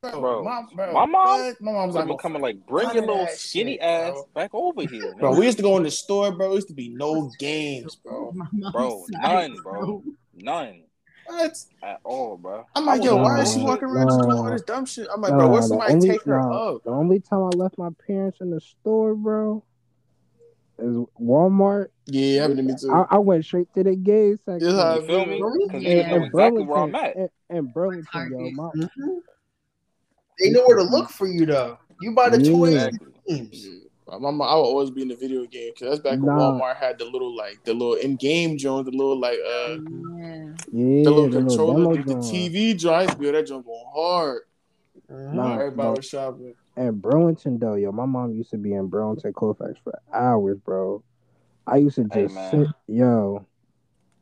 Bro, 0.00 0.20
Bro, 0.20 0.44
my, 0.44 0.62
bro, 0.76 0.92
my 0.92 1.06
mom- 1.06 1.40
what? 1.40 1.60
my 1.60 1.72
mom's 1.72 1.96
like, 1.96 2.08
I'm 2.08 2.16
coming 2.18 2.40
like, 2.40 2.64
bring 2.66 2.88
your 2.94 3.00
little 3.04 3.24
that 3.24 3.36
skinny 3.36 3.72
shit, 3.72 3.80
ass 3.82 4.12
bro. 4.12 4.26
back 4.32 4.50
over 4.54 4.82
here, 4.82 5.12
bro, 5.18 5.34
we 5.34 5.44
used 5.46 5.56
to 5.56 5.62
go 5.64 5.76
in 5.76 5.82
the 5.82 5.90
store, 5.90 6.30
bro. 6.30 6.52
It 6.52 6.56
used 6.56 6.68
to 6.68 6.74
be 6.74 6.88
no 6.90 7.32
games, 7.40 7.96
bro. 7.96 8.32
Bro, 8.70 9.06
none, 9.10 9.56
bro. 9.64 10.04
None 10.34 10.84
What? 11.26 11.56
at 11.82 11.98
all, 12.04 12.36
bro. 12.36 12.64
I'm 12.76 12.86
like, 12.86 13.02
yo, 13.02 13.16
was 13.16 13.24
why 13.24 13.34
on 13.34 13.40
is 13.40 13.52
she 13.54 13.60
walking 13.60 13.88
around 13.88 14.06
just 14.08 14.20
doing 14.20 14.30
Nah. 14.36 14.44
all 14.44 14.50
this 14.52 14.62
dumb 14.62 14.86
shit? 14.86 15.08
I'm 15.12 15.20
like, 15.20 15.32
bro, 15.32 15.48
what's 15.48 15.66
Nah, 15.66 15.70
somebody 15.70 15.94
only, 15.94 16.08
take 16.10 16.22
her 16.22 16.38
nah, 16.38 16.52
up? 16.76 16.84
the 16.84 16.90
only 16.90 17.18
time 17.18 17.42
I 17.42 17.48
left 17.48 17.76
my 17.76 17.90
parents 18.06 18.38
in 18.40 18.50
the 18.50 18.60
store, 18.60 19.16
bro, 19.16 19.64
is 20.78 20.94
Walmart. 21.20 21.88
Yeah, 22.06 22.42
happened 22.42 22.58
to 22.58 22.62
me 22.62 22.74
too. 22.80 22.92
I, 22.94 23.16
I 23.16 23.18
went 23.18 23.44
straight 23.44 23.66
to 23.74 23.82
the 23.82 23.96
gay 23.96 24.36
section. 24.36 24.60
Yeah, 24.60 24.94
You 24.94 25.02
feel 25.02 25.26
me? 25.26 25.42
Because 25.66 25.82
Yeah. 25.82 25.90
niggas 26.04 26.08
know 26.08 26.14
And 26.14 26.24
exactly 26.26 26.62
where 26.62 26.78
I'm 26.84 26.92
Burlington, 26.92 27.10
at. 27.10 27.16
and, 27.16 27.30
and 27.50 27.74
Burlington, 27.74 28.30
yo, 28.30 28.38
Target. 28.38 28.52
my, 28.54 28.70
Mhm. 28.76 29.18
They 30.38 30.50
know 30.50 30.64
where 30.66 30.76
to 30.76 30.82
look 30.84 31.10
for 31.10 31.26
you 31.26 31.46
though. 31.46 31.78
You 32.00 32.12
buy 32.14 32.30
the 32.30 32.40
Yeah. 32.40 32.50
toys 32.52 32.74
Exactly. 32.74 33.08
games. 33.26 33.66
My 34.06 34.18
mama, 34.18 34.44
I 34.44 34.54
would 34.54 34.62
always 34.62 34.90
be 34.90 35.02
in 35.02 35.08
the 35.08 35.16
video 35.16 35.44
game 35.46 35.72
because 35.74 35.90
that's 35.90 36.00
back 36.00 36.18
when 36.22 36.34
Walmart 36.34 36.76
had 36.76 36.98
the 36.98 37.04
little 37.04 37.36
like 37.36 37.62
the 37.64 37.74
little 37.74 37.94
in-game 37.94 38.56
joint, 38.56 38.86
the 38.86 38.90
little 38.90 39.18
like 39.18 39.38
uh 39.38 39.76
Yeah. 39.76 40.54
yeah, 40.72 41.04
the 41.04 41.10
little 41.10 41.28
the 41.28 41.40
controller, 41.40 41.74
little 41.74 41.96
the, 41.96 42.02
the. 42.02 42.14
TV 42.14 42.74
joints. 42.76 43.14
Yo, 43.20 43.32
that 43.32 43.46
joint 43.46 43.66
going 43.66 43.84
hard. 43.94 44.42
Mhm. 45.10 45.32
Nah, 45.34 45.54
Everybody 45.58 45.96
was 45.96 46.06
shopping. 46.06 46.54
And 46.76 47.02
Burlington 47.02 47.58
though, 47.58 47.74
yo, 47.74 47.92
my 47.92 48.06
mom 48.06 48.32
used 48.34 48.50
to 48.50 48.56
be 48.56 48.72
in 48.72 48.86
Burlington 48.86 49.32
Colfax 49.32 49.74
for 49.82 49.98
hours, 50.12 50.58
bro. 50.58 51.02
I 51.66 51.76
used 51.78 51.96
to 51.96 52.04
just 52.04 52.34
man. 52.34 52.50
sit, 52.50 52.68
yo. 52.86 53.44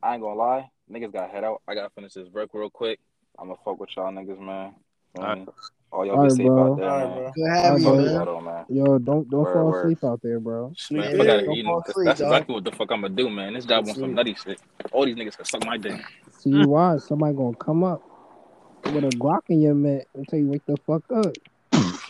I 0.03 0.13
ain't 0.15 0.21
gonna 0.23 0.35
lie. 0.35 0.69
Niggas 0.91 1.13
got 1.13 1.27
to 1.27 1.31
head 1.31 1.43
out. 1.43 1.61
I 1.67 1.75
gotta 1.75 1.89
finish 1.91 2.13
this 2.13 2.27
work 2.29 2.49
real 2.53 2.69
quick. 2.69 2.99
I'm 3.39 3.47
gonna 3.47 3.59
fuck 3.63 3.79
with 3.79 3.89
y'all 3.95 4.11
niggas, 4.11 4.39
man. 4.39 4.75
Feel 5.15 5.23
Alright. 5.23 5.47
Me? 5.91 5.97
All 5.97 6.05
y'all 6.05 6.15
Alright, 6.15 6.29
be 6.29 6.35
safe 6.35 6.45
bro. 6.47 6.71
out 6.73 6.77
there, 6.77 6.89
All 6.89 6.97
right, 6.97 7.07
man. 7.09 7.17
bro. 7.17 7.31
Good 7.35 7.49
having 7.49 7.61
you, 7.63 7.67
Alright, 7.67 7.83
Fuck 7.83 7.93
with 7.93 8.05
man. 8.05 8.25
y'all 8.25 8.41
man. 8.41 8.65
Yo, 8.69 8.97
don't 8.99 9.29
don't 9.29 9.41
Word, 9.41 9.53
fall 9.53 9.65
word. 9.67 9.79
asleep 9.85 10.03
out 10.03 10.19
there, 10.21 10.39
bro. 10.39 10.73
Sleep 10.77 11.01
Man, 11.01 11.11
there. 11.13 11.21
I 11.21 11.25
gotta, 11.25 11.45
Don't 11.45 11.55
you 11.55 11.63
fall 11.63 11.73
know, 11.73 11.79
that's, 11.79 11.89
asleep, 11.89 12.05
that's 12.05 12.19
dog. 12.19 12.31
exactly 12.31 12.55
what 12.55 12.63
the 12.65 12.71
fuck 12.71 12.91
I'm 12.91 13.01
gonna 13.01 13.13
do, 13.15 13.29
man. 13.29 13.53
This 13.53 13.65
job 13.65 13.85
wants 13.85 13.93
some 13.93 14.03
Sleep. 14.03 14.15
nutty 14.15 14.35
shit. 14.35 14.59
All 14.91 15.05
these 15.05 15.15
niggas 15.15 15.37
can 15.37 15.45
suck 15.45 15.65
my 15.65 15.77
dick. 15.77 15.99
See 16.39 16.49
you 16.49 16.67
watch, 16.67 17.01
somebody 17.01 17.33
gonna 17.35 17.55
come 17.55 17.83
up 17.83 18.01
with 18.93 19.03
a 19.03 19.09
Glock 19.15 19.41
in 19.49 19.61
your 19.61 19.75
mitt 19.75 20.07
until 20.15 20.39
you 20.39 20.47
wake 20.47 20.65
the 20.65 20.77
fuck 20.85 21.03
up. 21.13 21.33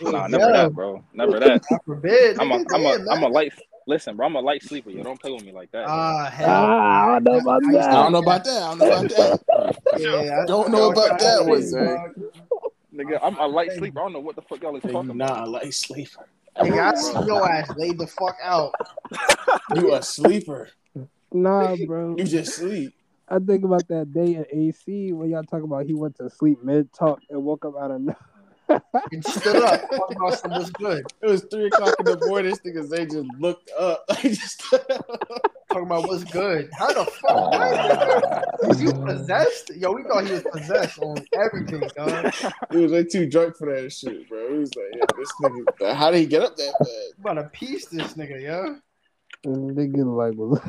Nah, 0.00 0.22
Yeah. 0.22 0.26
never 0.28 0.52
that, 0.52 0.74
bro. 0.74 1.02
Never 1.12 1.38
that. 1.40 1.62
God 1.70 1.80
forbid. 1.84 2.38
I'm 2.38 2.50
a, 2.52 2.58
nigga. 2.58 2.74
I'm 2.74 2.82
Damn, 2.82 3.08
a, 3.08 3.10
I'm 3.12 3.22
a 3.24 3.28
light. 3.28 3.52
Listen, 3.86 4.16
bro. 4.16 4.26
I'm 4.26 4.36
a 4.36 4.40
light 4.40 4.62
sleeper. 4.62 4.90
You 4.90 5.02
don't 5.02 5.20
play 5.20 5.32
with 5.32 5.44
me 5.44 5.52
like 5.52 5.70
that. 5.72 5.86
bro. 5.86 5.94
Ah, 5.94 6.30
hell. 6.30 6.48
Ah, 6.50 7.04
I 7.04 7.20
don't 7.20 7.24
know 7.24 7.38
about 7.38 7.62
I 7.64 7.72
used 7.72 7.84
to- 7.84 7.90
I 7.90 8.02
don't 8.02 8.12
know 8.12 8.18
about 8.18 8.44
that. 8.44 8.62
I 8.62 8.68
don't 8.68 8.78
know 8.78 8.86
about 8.86 9.08
that. 9.08 9.40
Yeah, 9.98 10.38
I 10.42 10.46
Don't 10.46 10.70
know 10.70 10.90
about 10.92 11.18
that 11.18 11.46
one, 11.46 11.60
shit, 11.60 11.68
Zay. 11.70 11.86
dog. 11.86 12.10
Nigga, 12.98 13.18
I'm 13.22 13.38
a 13.38 13.46
light 13.46 13.70
sleeper. 13.72 14.00
I 14.00 14.02
don't 14.04 14.12
know 14.12 14.20
what 14.20 14.34
the 14.36 14.42
fuck 14.42 14.60
y'all 14.62 14.74
is 14.76 14.82
Hey, 14.82 14.90
talking 14.92 15.10
you 15.10 15.14
about. 15.22 15.36
not 15.38 15.46
a 15.46 15.50
light 15.50 15.72
sleeper. 15.74 16.26
Nigga, 16.58 16.92
I 16.92 16.94
see 16.96 17.26
your 17.26 17.48
ass 17.48 17.70
laid 17.76 17.98
the 17.98 18.06
fuck 18.06 18.36
out. 18.42 18.72
You 19.74 19.94
a 19.94 20.02
sleeper. 20.02 20.68
Nah, 21.30 21.76
bro. 21.86 22.16
You 22.16 22.24
just 22.24 22.54
sleep. 22.56 22.94
I 23.28 23.38
think 23.38 23.64
about 23.64 23.86
that 23.88 24.12
day 24.14 24.34
in 24.34 24.46
AC 24.50 25.12
when 25.12 25.28
y'all 25.30 25.42
talk 25.44 25.62
about 25.62 25.84
he 25.86 25.92
went 25.94 26.16
to 26.16 26.30
sleep 26.30 26.62
mid 26.64 26.90
talk 26.92 27.20
and 27.28 27.44
woke 27.44 27.64
up 27.66 27.74
out 27.78 27.90
of 27.90 28.00
no- 28.00 28.16
And 28.68 29.24
stood 29.24 29.56
up. 29.56 29.80
Talking 29.90 30.16
about 30.16 30.38
something 30.38 30.58
was 30.58 30.70
good. 30.70 31.04
It 31.22 31.26
was 31.26 31.44
three 31.50 31.66
o'clock 31.66 31.94
in 31.98 32.04
the 32.04 32.26
morning. 32.26 32.50
This 32.50 32.60
nigga 32.60 32.86
Zay 32.86 33.06
just 33.06 33.28
looked 33.38 33.70
up. 33.78 34.04
Like 34.08 34.22
just 34.22 34.60
Talking 35.70 35.86
about 35.86 36.08
what's 36.08 36.24
good. 36.24 36.70
How 36.72 36.92
the 36.92 37.04
fuck? 37.04 37.52
What? 37.52 38.68
Was 38.68 38.82
you 38.82 38.92
possessed? 38.92 39.70
Yo, 39.76 39.92
we 39.92 40.02
thought 40.04 40.26
he 40.26 40.32
was 40.32 40.42
possessed 40.50 40.98
on 41.00 41.18
everything, 41.34 41.82
dog. 41.96 42.32
he 42.72 42.78
was 42.78 42.92
way 42.92 43.04
too 43.04 43.26
drunk 43.28 43.56
for 43.56 43.74
that 43.74 43.92
shit, 43.92 44.28
bro. 44.28 44.52
He 44.52 44.58
was 44.58 44.74
like, 44.74 44.86
yeah, 44.96 45.04
this 45.16 45.32
nigga. 45.42 45.94
How 45.94 46.10
did 46.10 46.20
he 46.20 46.26
get 46.26 46.42
up 46.42 46.56
that 46.56 46.74
fast? 46.78 46.90
You 46.90 47.14
about 47.20 47.34
to 47.34 47.48
piece 47.50 47.86
this 47.86 48.14
nigga, 48.14 48.42
yo. 48.42 48.76
This 49.44 49.86
nigga 49.86 50.16
like 50.16 50.34
was 50.36 50.60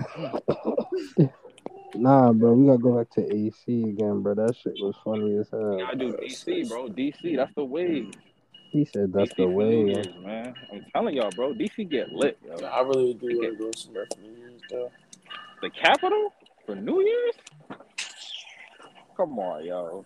Nah, 1.95 2.31
bro, 2.31 2.53
we 2.53 2.67
gotta 2.67 2.77
go 2.77 2.97
back 2.97 3.09
to 3.11 3.33
AC 3.33 3.83
again, 3.83 4.21
bro. 4.21 4.35
That 4.35 4.55
shit 4.55 4.75
was 4.79 4.95
funny 5.03 5.37
as 5.37 5.49
hell. 5.49 5.81
I 5.81 5.95
do 5.95 6.13
DC, 6.13 6.69
bro. 6.69 6.87
DC, 6.87 7.35
that's 7.35 7.53
the 7.55 7.63
wave. 7.63 8.11
He 8.71 8.85
said 8.85 9.11
that's 9.11 9.33
DC 9.33 9.37
the 9.37 9.43
for 9.43 9.49
way. 9.49 10.03
Man. 10.23 10.53
I'm 10.71 10.85
telling 10.93 11.15
y'all, 11.15 11.31
bro. 11.31 11.53
DC 11.53 11.89
get 11.89 12.11
lit, 12.11 12.37
yo. 12.45 12.55
Nah, 12.55 12.67
I 12.67 12.81
really 12.81 13.15
do 13.15 13.27
want 13.27 13.57
to 13.57 13.63
go 13.63 13.71
somewhere 13.75 14.07
for 14.13 14.21
New 14.21 14.37
Year's 14.37 14.61
though. 14.69 14.91
The 15.61 15.69
capital 15.71 16.33
for 16.65 16.75
New 16.75 17.01
Year's? 17.01 17.35
Come 19.17 19.39
on, 19.39 19.65
yo. 19.65 20.05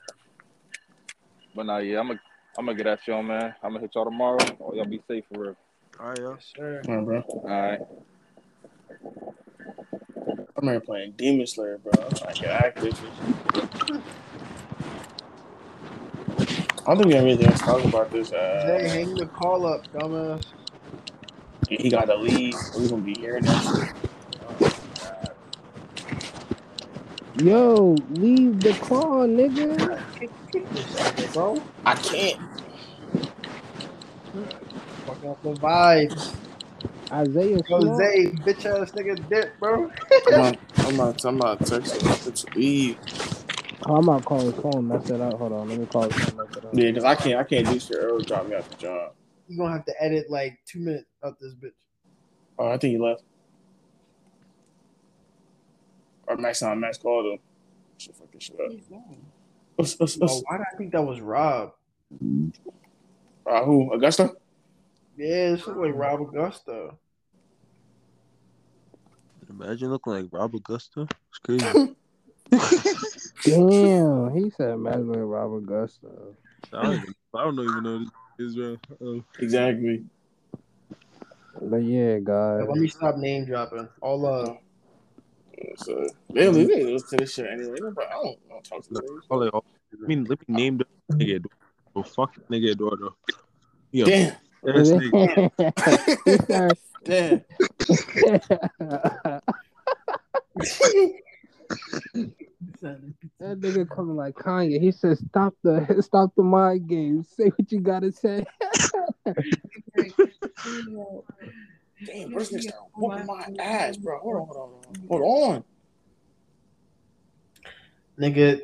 But 1.56 1.66
nah, 1.66 1.78
yeah, 1.80 2.00
I'm 2.00 2.08
gonna 2.08 2.20
I'm 2.58 2.66
gonna 2.66 2.78
get 2.78 2.88
at 2.88 3.06
y'all, 3.08 3.22
man. 3.22 3.54
I'm 3.62 3.72
gonna 3.72 3.82
hit 3.82 3.92
y'all 3.94 4.06
tomorrow. 4.06 4.38
Oh, 4.62 4.74
y'all 4.74 4.86
be 4.86 5.02
safe 5.08 5.26
for 5.32 5.40
real. 5.40 5.56
All 6.00 6.10
right, 6.10 6.18
yo. 6.18 6.38
Sure. 6.56 6.82
Come 6.84 6.98
on, 6.98 7.06
bro. 7.06 7.22
All 7.22 7.48
right. 7.48 7.82
I'm 10.64 10.70
here 10.70 10.80
playing 10.80 11.12
Demon 11.18 11.46
Slayer, 11.46 11.78
bro. 11.78 11.92
I'm 12.06 12.16
trying 12.16 12.36
to 12.36 12.42
get 12.42 12.50
active. 12.52 12.98
I 16.86 16.86
don't 16.88 16.98
think 17.00 17.08
we 17.08 17.14
have 17.16 17.24
anything 17.26 17.48
else 17.48 17.60
to 17.60 17.66
talk 17.66 17.84
about 17.84 18.10
this. 18.12 18.30
Jay, 18.30 18.38
Uh, 18.86 18.90
hang 18.90 19.14
the 19.16 19.26
call 19.28 19.66
up, 19.66 19.82
dumbass. 19.92 20.46
he 21.68 21.90
got 21.90 22.06
to 22.06 22.16
leave. 22.16 22.56
We're 22.78 22.88
gonna 22.88 23.02
be 23.02 23.14
hearing 23.20 23.44
that 23.44 23.92
shit. 24.62 24.74
Yo, 27.46 27.96
leave 28.12 28.62
the 28.62 28.74
call, 28.76 29.28
nigga. 29.28 30.02
Kick, 30.18 30.32
kick 30.50 30.70
this 30.70 30.86
nigga, 30.96 31.34
bro. 31.34 31.62
I 31.86 31.96
can't. 31.96 32.40
Fucking 35.06 35.30
up 35.30 35.42
the 35.44 35.56
vibes. 35.56 36.34
Isaiah 37.12 37.58
Yo, 37.58 37.62
Small. 37.66 37.98
Zay, 37.98 38.26
bitch 38.46 38.66
ass 38.66 38.92
nigga 38.92 39.30
dip, 39.30 39.60
bro. 39.60 39.90
I'm 40.28 40.38
not. 40.38 40.58
I'm 40.86 40.98
not. 40.98 41.26
I'm 41.26 41.38
not 41.38 41.60
texting 41.60 42.26
him 42.26 42.34
to 42.34 42.60
leave. 42.60 42.98
Oh, 43.86 43.96
I'm 43.96 44.08
about 44.08 44.20
to 44.20 44.24
call 44.24 44.40
his 44.50 44.62
phone, 44.62 44.88
mess 44.88 45.10
it 45.10 45.20
up. 45.20 45.38
Hold 45.38 45.52
on, 45.52 45.70
let 45.70 45.78
me 45.78 45.86
call 45.86 46.04
his 46.10 46.16
phone, 46.16 46.38
mess 46.38 46.48
it 46.56 46.66
up. 46.66 46.74
Yeah, 46.74 46.92
because 46.92 47.04
I 47.04 47.16
can't 47.16 47.40
I 47.40 47.44
can't 47.44 47.68
do 47.68 47.80
shit. 47.80 47.98
Earl 47.98 48.22
dropped 48.22 48.50
me 48.50 48.56
off 48.56 48.70
the 48.70 48.76
job. 48.76 49.14
You're 49.48 49.58
gonna 49.58 49.76
have 49.76 49.86
to 49.86 49.94
edit 50.00 50.30
like 50.30 50.58
two 50.66 50.80
minutes 50.80 51.06
of 51.22 51.36
this 51.40 51.54
bitch. 51.56 51.74
Oh, 52.58 52.68
I 52.68 52.78
think 52.78 52.92
he 52.94 52.98
left. 52.98 53.24
Or 56.28 56.38
Max 56.38 56.62
on 56.64 56.80
Max 56.80 56.98
called 56.98 57.34
him. 57.34 57.40
Shit, 57.98 58.16
fucking 58.16 58.40
shit 58.40 58.56
up. 58.60 58.72
What's, 59.76 60.00
what's, 60.00 60.18
Oh, 60.22 60.42
why 60.48 60.58
did 60.58 60.66
I 60.74 60.78
think 60.78 60.92
that 60.94 61.02
was 61.02 61.20
Rob? 61.20 61.74
uh, 63.46 63.64
who? 63.66 63.92
Augusta? 63.94 64.32
Yeah, 65.16 65.52
this 65.52 65.68
looks 65.68 65.80
like 65.80 65.96
Rob 65.96 66.22
Augusta. 66.22 66.92
Imagine 69.50 69.90
looking 69.90 70.14
like 70.14 70.26
Rob 70.32 70.56
Augusta. 70.56 71.08
It's 71.30 71.40
crazy. 71.44 71.96
Damn, 73.46 74.34
he 74.36 74.50
said 74.50 74.80
Madeline 74.80 75.20
Rob 75.20 75.54
Augusta. 75.54 76.08
I 76.72 76.84
don't, 76.84 76.96
even, 76.96 77.16
I 77.36 77.44
don't 77.44 77.60
even 77.60 77.84
know 77.84 78.00
this 78.00 78.10
Israel. 78.40 78.78
Um, 79.02 79.26
Exactly. 79.40 80.06
But 81.62 81.84
yeah, 81.84 82.20
guys. 82.20 82.66
Let 82.68 82.78
me 82.78 82.88
stop 82.88 83.18
name 83.18 83.46
dropping. 83.46 83.88
All 84.02 84.26
uh, 84.26 84.56
So 85.78 86.10
they 86.34 86.46
don't 86.46 86.56
they 86.56 86.68
don't 86.68 86.94
listen 86.94 87.18
to 87.18 87.24
this 87.24 87.34
shit 87.34 87.48
anyway. 87.48 87.78
But 87.94 88.08
I 88.08 88.14
don't, 88.14 88.40
I 88.50 88.54
don't 88.54 88.64
talk 88.64 88.84
to 88.88 88.94
them. 88.94 89.22
all 89.30 89.40
they 89.40 89.50
all, 89.50 89.66
I 89.94 90.08
mean, 90.08 90.26
let 90.26 90.40
me 90.48 90.56
name 90.56 90.78
the 90.80 90.86
nigga. 91.16 91.36
Eduardo. 91.36 91.50
Oh, 91.96 92.04
fuck 92.04 92.36
nigga 92.50 92.72
Eduardo. 92.72 93.16
Yo, 93.92 94.06
Damn, 94.06 94.36
ass 94.68 94.90
nigga. 94.92 96.72
Damn. 97.06 97.42
That 103.40 103.60
nigga 103.60 103.90
coming 103.90 104.16
like 104.16 104.36
Kanye. 104.36 104.80
He 104.80 104.92
said, 104.92 105.18
"Stop 105.18 105.54
the 105.64 106.02
stop 106.02 106.34
the 106.36 106.44
mind 106.44 106.88
games. 106.88 107.30
Say 107.36 107.50
what 107.50 107.72
you 107.72 107.80
gotta 107.80 108.12
say." 108.12 108.46
Damn, 112.06 112.32
where's 112.32 112.50
this 112.50 112.66
guy 112.66 112.74
whooping 112.96 113.26
my 113.26 113.48
ass, 113.60 113.98
bro? 113.98 114.20
Hold 114.20 114.36
on, 114.36 114.48
hold 114.48 114.58
on, 114.58 114.70
hold 115.08 115.22
on. 115.22 115.28
Hold 115.28 115.56
on. 115.56 115.64
nigga, 118.20 118.62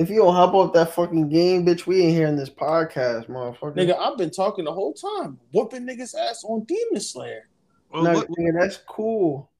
if 0.00 0.08
you 0.08 0.16
don't 0.16 0.34
hop 0.34 0.54
off 0.54 0.72
that 0.72 0.94
fucking 0.94 1.28
game, 1.28 1.66
bitch, 1.66 1.86
we 1.86 2.00
ain't 2.00 2.16
hearing 2.16 2.34
this 2.34 2.48
podcast, 2.48 3.28
motherfucker. 3.28 3.76
Nigga, 3.76 3.98
I've 3.98 4.16
been 4.16 4.30
talking 4.30 4.64
the 4.64 4.72
whole 4.72 4.94
time, 4.94 5.38
whooping 5.52 5.86
niggas' 5.86 6.14
ass 6.14 6.42
on 6.42 6.64
Demon 6.64 7.02
Slayer. 7.02 7.46
Oh, 7.92 8.00
no, 8.00 8.14
what, 8.14 8.30
nigga, 8.30 8.58
that's 8.58 8.78
cool. 8.78 9.50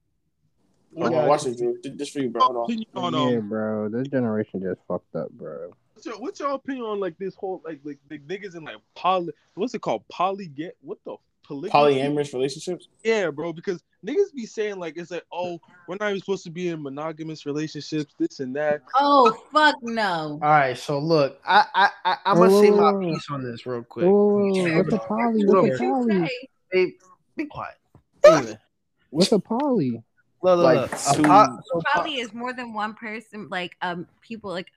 Hold 0.97 1.13
on, 1.13 1.27
watch 1.27 1.45
it, 1.45 1.59
Drew. 1.59 1.77
This 1.83 2.09
for 2.09 2.21
you, 2.21 2.29
bro. 2.29 2.41
Hold 2.41 2.57
on. 2.57 2.63
opinion 2.63 2.87
on 2.95 3.13
yeah, 3.13 3.37
um, 3.37 3.49
bro. 3.49 3.89
This 3.89 4.07
generation 4.07 4.61
just 4.61 4.79
fucked 4.87 5.15
up, 5.15 5.29
bro. 5.29 5.73
what's, 5.93 6.07
your, 6.07 6.19
what's 6.19 6.39
your 6.39 6.53
opinion 6.53 6.85
on 6.85 6.99
like 6.99 7.19
this 7.19 7.35
whole 7.35 7.61
like 7.63 7.79
like 7.83 7.99
the 8.09 8.17
niggas 8.19 8.55
in 8.55 8.63
like 8.63 8.77
poly 8.95 9.31
what's 9.53 9.75
it 9.75 9.81
called 9.81 10.03
poly 10.09 10.47
get 10.47 10.75
what 10.81 10.97
the 11.05 11.15
polygamy? 11.51 12.01
Polyamorous 12.01 12.33
relationships. 12.33 12.87
Yeah, 13.03 13.29
bro, 13.29 13.53
because 13.53 13.83
niggas 14.05 14.33
be 14.35 14.45
saying 14.45 14.77
like 14.79 14.97
it's 14.97 15.11
like 15.11 15.25
oh 15.31 15.59
we're 15.87 15.97
not 15.99 16.09
even 16.09 16.19
supposed 16.19 16.43
to 16.45 16.49
be 16.49 16.69
in 16.69 16.81
monogamous 16.81 17.45
relationships 17.45 18.13
this 18.17 18.39
and 18.39 18.55
that. 18.55 18.81
Oh 18.99 19.31
fuck 19.51 19.75
no. 19.83 20.39
All 20.41 20.49
right, 20.49 20.77
so 20.77 20.99
look, 20.99 21.39
I 21.45 21.65
I, 21.75 21.89
I 22.05 22.17
I'm 22.25 22.37
gonna 22.37 22.49
Whoa, 22.49 22.61
say 22.61 22.71
my 22.71 22.93
piece 22.99 23.25
on 23.29 23.43
this 23.43 23.65
real 23.65 23.83
quick. 23.83 24.05
Whoa, 24.05 24.11
whoa, 24.11 24.69
whoa, 24.69 24.77
what's 24.77 24.93
a 24.93 24.99
poly? 24.99 25.43
Look, 25.43 25.63
What's 25.63 25.75
a 25.75 25.83
poly? 25.83 26.29
Hey, 26.71 26.93
be 27.35 27.45
quiet. 27.45 27.75
Anyway, 28.23 28.57
What's 29.09 29.31
a 29.31 29.39
poly? 29.39 29.91
look, 30.43 30.57
look, 30.57 30.63
Like 30.63 30.91
look. 30.91 30.91
A 30.93 31.15
two- 31.15 31.23
po- 31.23 31.57
so 31.65 31.81
po- 31.95 32.05
is 32.07 32.33
more 32.33 32.53
than 32.53 32.71
one 32.73 32.93
person, 32.93 33.47
like 33.49 33.75
um 33.81 34.07
people 34.21 34.51
like 34.51 34.71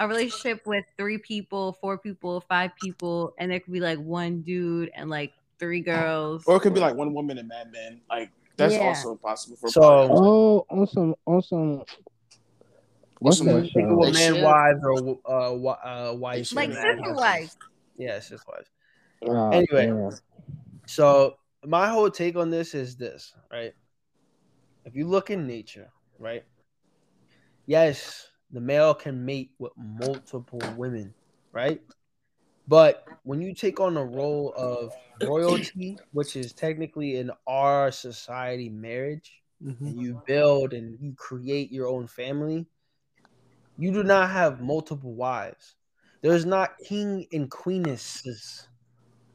a 0.00 0.08
relationship 0.08 0.66
with 0.66 0.84
three 0.96 1.18
people, 1.18 1.72
four 1.80 1.98
people, 1.98 2.40
five 2.40 2.72
people, 2.80 3.34
and 3.38 3.50
there 3.50 3.60
could 3.60 3.72
be 3.72 3.80
like 3.80 3.98
one 3.98 4.42
dude 4.42 4.90
and 4.94 5.08
like 5.10 5.32
three 5.58 5.80
girls. 5.80 6.44
Or 6.46 6.56
it 6.56 6.60
could 6.60 6.74
be 6.74 6.80
like 6.80 6.94
one 6.94 7.12
woman 7.14 7.38
and 7.38 7.48
Mad 7.48 7.70
Men. 7.72 8.00
Like 8.08 8.30
that's 8.56 8.74
Yeah. 8.74 8.80
also 8.88 9.16
possible 9.16 9.56
for 9.56 9.68
So- 9.70 9.80
poly. 9.80 10.10
Oh, 10.12 10.66
on 10.70 10.86
some, 10.86 11.14
on 11.26 11.42
some. 11.42 11.84
What's 13.20 13.38
Some 13.38 13.46
that 13.46 13.70
single 13.72 14.04
show? 14.04 14.12
Man 14.12 14.34
share. 14.34 14.44
wives 14.44 14.80
or 14.84 15.18
uh, 15.24 15.48
wi- 15.50 15.78
uh 15.82 16.14
wives. 16.14 16.52
like 16.52 16.66
and 16.68 16.74
sister 16.74 16.96
husbands. 16.96 17.20
wives. 17.20 17.56
Yeah, 17.96 18.20
sister 18.20 18.44
wives. 18.48 18.68
Ah, 19.26 19.50
Anyway. 19.50 19.86
damn. 19.86 20.10
So 20.86 21.36
my 21.64 21.88
whole 21.88 22.10
take 22.10 22.36
on 22.36 22.50
this 22.50 22.74
is 22.74 22.96
this, 22.96 23.32
right? 23.50 23.72
If 24.84 24.94
you 24.94 25.08
look 25.08 25.30
in 25.30 25.46
nature, 25.46 25.90
right? 26.18 26.44
Yes, 27.66 28.28
the 28.50 28.60
male 28.60 28.94
can 28.94 29.24
mate 29.24 29.52
with 29.58 29.72
multiple 29.76 30.60
women, 30.76 31.14
right? 31.52 31.80
But 32.66 33.06
when 33.24 33.40
you 33.40 33.54
take 33.54 33.80
on 33.80 33.94
the 33.94 34.04
role 34.04 34.54
of 34.56 34.92
royalty, 35.22 35.98
which 36.12 36.36
is 36.36 36.52
technically 36.52 37.16
in 37.16 37.30
our 37.46 37.90
society 37.90 38.68
marriage, 38.70 39.42
mm-hmm. 39.62 39.86
and 39.86 40.00
you 40.00 40.22
build 40.26 40.72
and 40.72 40.98
you 41.00 41.14
create 41.16 41.70
your 41.70 41.88
own 41.88 42.06
family, 42.06 42.66
you 43.76 43.92
do 43.92 44.02
not 44.02 44.30
have 44.30 44.60
multiple 44.60 45.14
wives. 45.14 45.74
There's 46.22 46.46
not 46.46 46.78
king 46.78 47.26
and 47.32 47.50
queenesses 47.50 48.68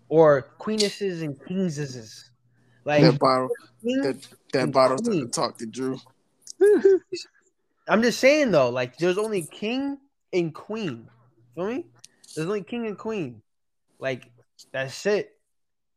or 0.07 0.41
queenesses 0.57 1.21
and 1.21 1.39
kingses. 1.47 2.31
Like 2.83 3.03
That 3.03 3.19
bottle, 3.19 3.49
king- 3.83 4.01
that, 4.01 4.27
that 4.53 4.63
and 4.63 4.73
bottle 4.73 4.97
queen. 4.97 5.29
talk 5.29 5.57
to 5.59 5.67
Drew. 5.67 5.99
I'm 7.87 8.01
just 8.01 8.19
saying 8.19 8.51
though, 8.51 8.69
like 8.69 8.97
there's 8.97 9.17
only 9.17 9.43
king 9.43 9.99
and 10.33 10.53
queen. 10.53 11.07
Feel 11.55 11.67
me? 11.67 11.85
There's 12.35 12.47
only 12.47 12.63
king 12.63 12.87
and 12.87 12.97
queen. 12.97 13.41
Like 13.99 14.31
that's 14.71 15.05
it. 15.05 15.37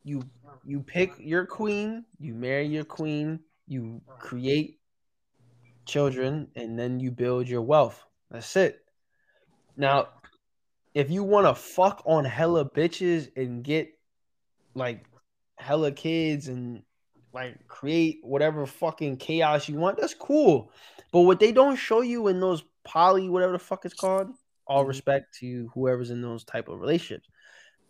You 0.04 0.24
you 0.64 0.80
pick 0.80 1.14
your 1.18 1.46
queen, 1.46 2.04
you 2.18 2.34
marry 2.34 2.66
your 2.66 2.84
queen, 2.84 3.40
you 3.66 4.00
create 4.18 4.78
children, 5.86 6.48
and 6.56 6.78
then 6.78 7.00
you 7.00 7.10
build 7.10 7.48
your 7.48 7.62
wealth. 7.62 8.02
That's 8.30 8.56
it. 8.56 8.80
Now, 9.76 10.08
if 10.94 11.10
you 11.10 11.22
want 11.22 11.46
to 11.46 11.54
fuck 11.54 12.02
on 12.06 12.24
hella 12.24 12.68
bitches 12.68 13.30
and 13.36 13.62
get 13.62 13.98
like 14.74 15.06
hella 15.56 15.92
kids 15.92 16.48
and 16.48 16.82
like 17.32 17.66
create 17.66 18.20
whatever 18.22 18.66
fucking 18.66 19.16
chaos 19.16 19.68
you 19.68 19.76
want, 19.76 19.98
that's 19.98 20.14
cool. 20.14 20.70
But 21.12 21.20
what 21.20 21.40
they 21.40 21.52
don't 21.52 21.76
show 21.76 22.00
you 22.00 22.28
in 22.28 22.40
those 22.40 22.62
poly, 22.84 23.28
whatever 23.28 23.52
the 23.52 23.58
fuck 23.58 23.84
it's 23.84 23.94
called, 23.94 24.30
all 24.72 24.80
mm-hmm. 24.80 24.88
respect 24.88 25.34
to 25.38 25.70
whoever's 25.74 26.10
in 26.10 26.22
those 26.22 26.44
type 26.44 26.68
of 26.68 26.80
relationships. 26.80 27.28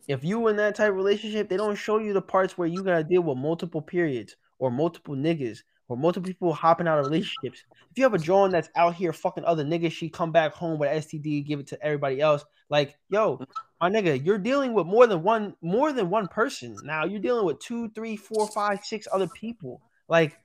If 0.08 0.24
you 0.24 0.48
in 0.48 0.56
that 0.56 0.74
type 0.74 0.90
of 0.90 0.96
relationship, 0.96 1.48
they 1.48 1.56
don't 1.56 1.76
show 1.76 1.98
you 1.98 2.12
the 2.12 2.20
parts 2.20 2.58
where 2.58 2.66
you 2.66 2.82
gotta 2.82 3.04
deal 3.04 3.22
with 3.22 3.38
multiple 3.38 3.80
periods 3.80 4.36
or 4.58 4.70
multiple 4.70 5.14
niggas 5.14 5.60
or 5.88 5.96
multiple 5.96 6.26
people 6.26 6.52
hopping 6.52 6.88
out 6.88 6.98
of 6.98 7.06
relationships. 7.06 7.64
If 7.90 7.98
you 7.98 8.02
have 8.02 8.14
a 8.14 8.18
Joan 8.18 8.50
that's 8.50 8.68
out 8.74 8.94
here 8.94 9.12
fucking 9.12 9.44
other 9.44 9.64
niggas, 9.64 9.92
she 9.92 10.08
come 10.08 10.32
back 10.32 10.54
home 10.54 10.78
with 10.78 10.88
STD, 10.88 11.46
give 11.46 11.60
it 11.60 11.68
to 11.68 11.82
everybody 11.82 12.20
else. 12.20 12.44
Like, 12.68 12.96
yo, 13.10 13.44
my 13.80 13.90
nigga, 13.90 14.24
you're 14.24 14.38
dealing 14.38 14.72
with 14.72 14.86
more 14.86 15.06
than 15.06 15.22
one, 15.22 15.54
more 15.60 15.92
than 15.92 16.10
one 16.10 16.26
person. 16.26 16.76
Now 16.82 17.04
you're 17.04 17.20
dealing 17.20 17.44
with 17.44 17.60
two, 17.60 17.90
three, 17.90 18.16
four, 18.16 18.48
five, 18.48 18.84
six 18.84 19.06
other 19.12 19.28
people. 19.28 19.82
Like, 20.08 20.38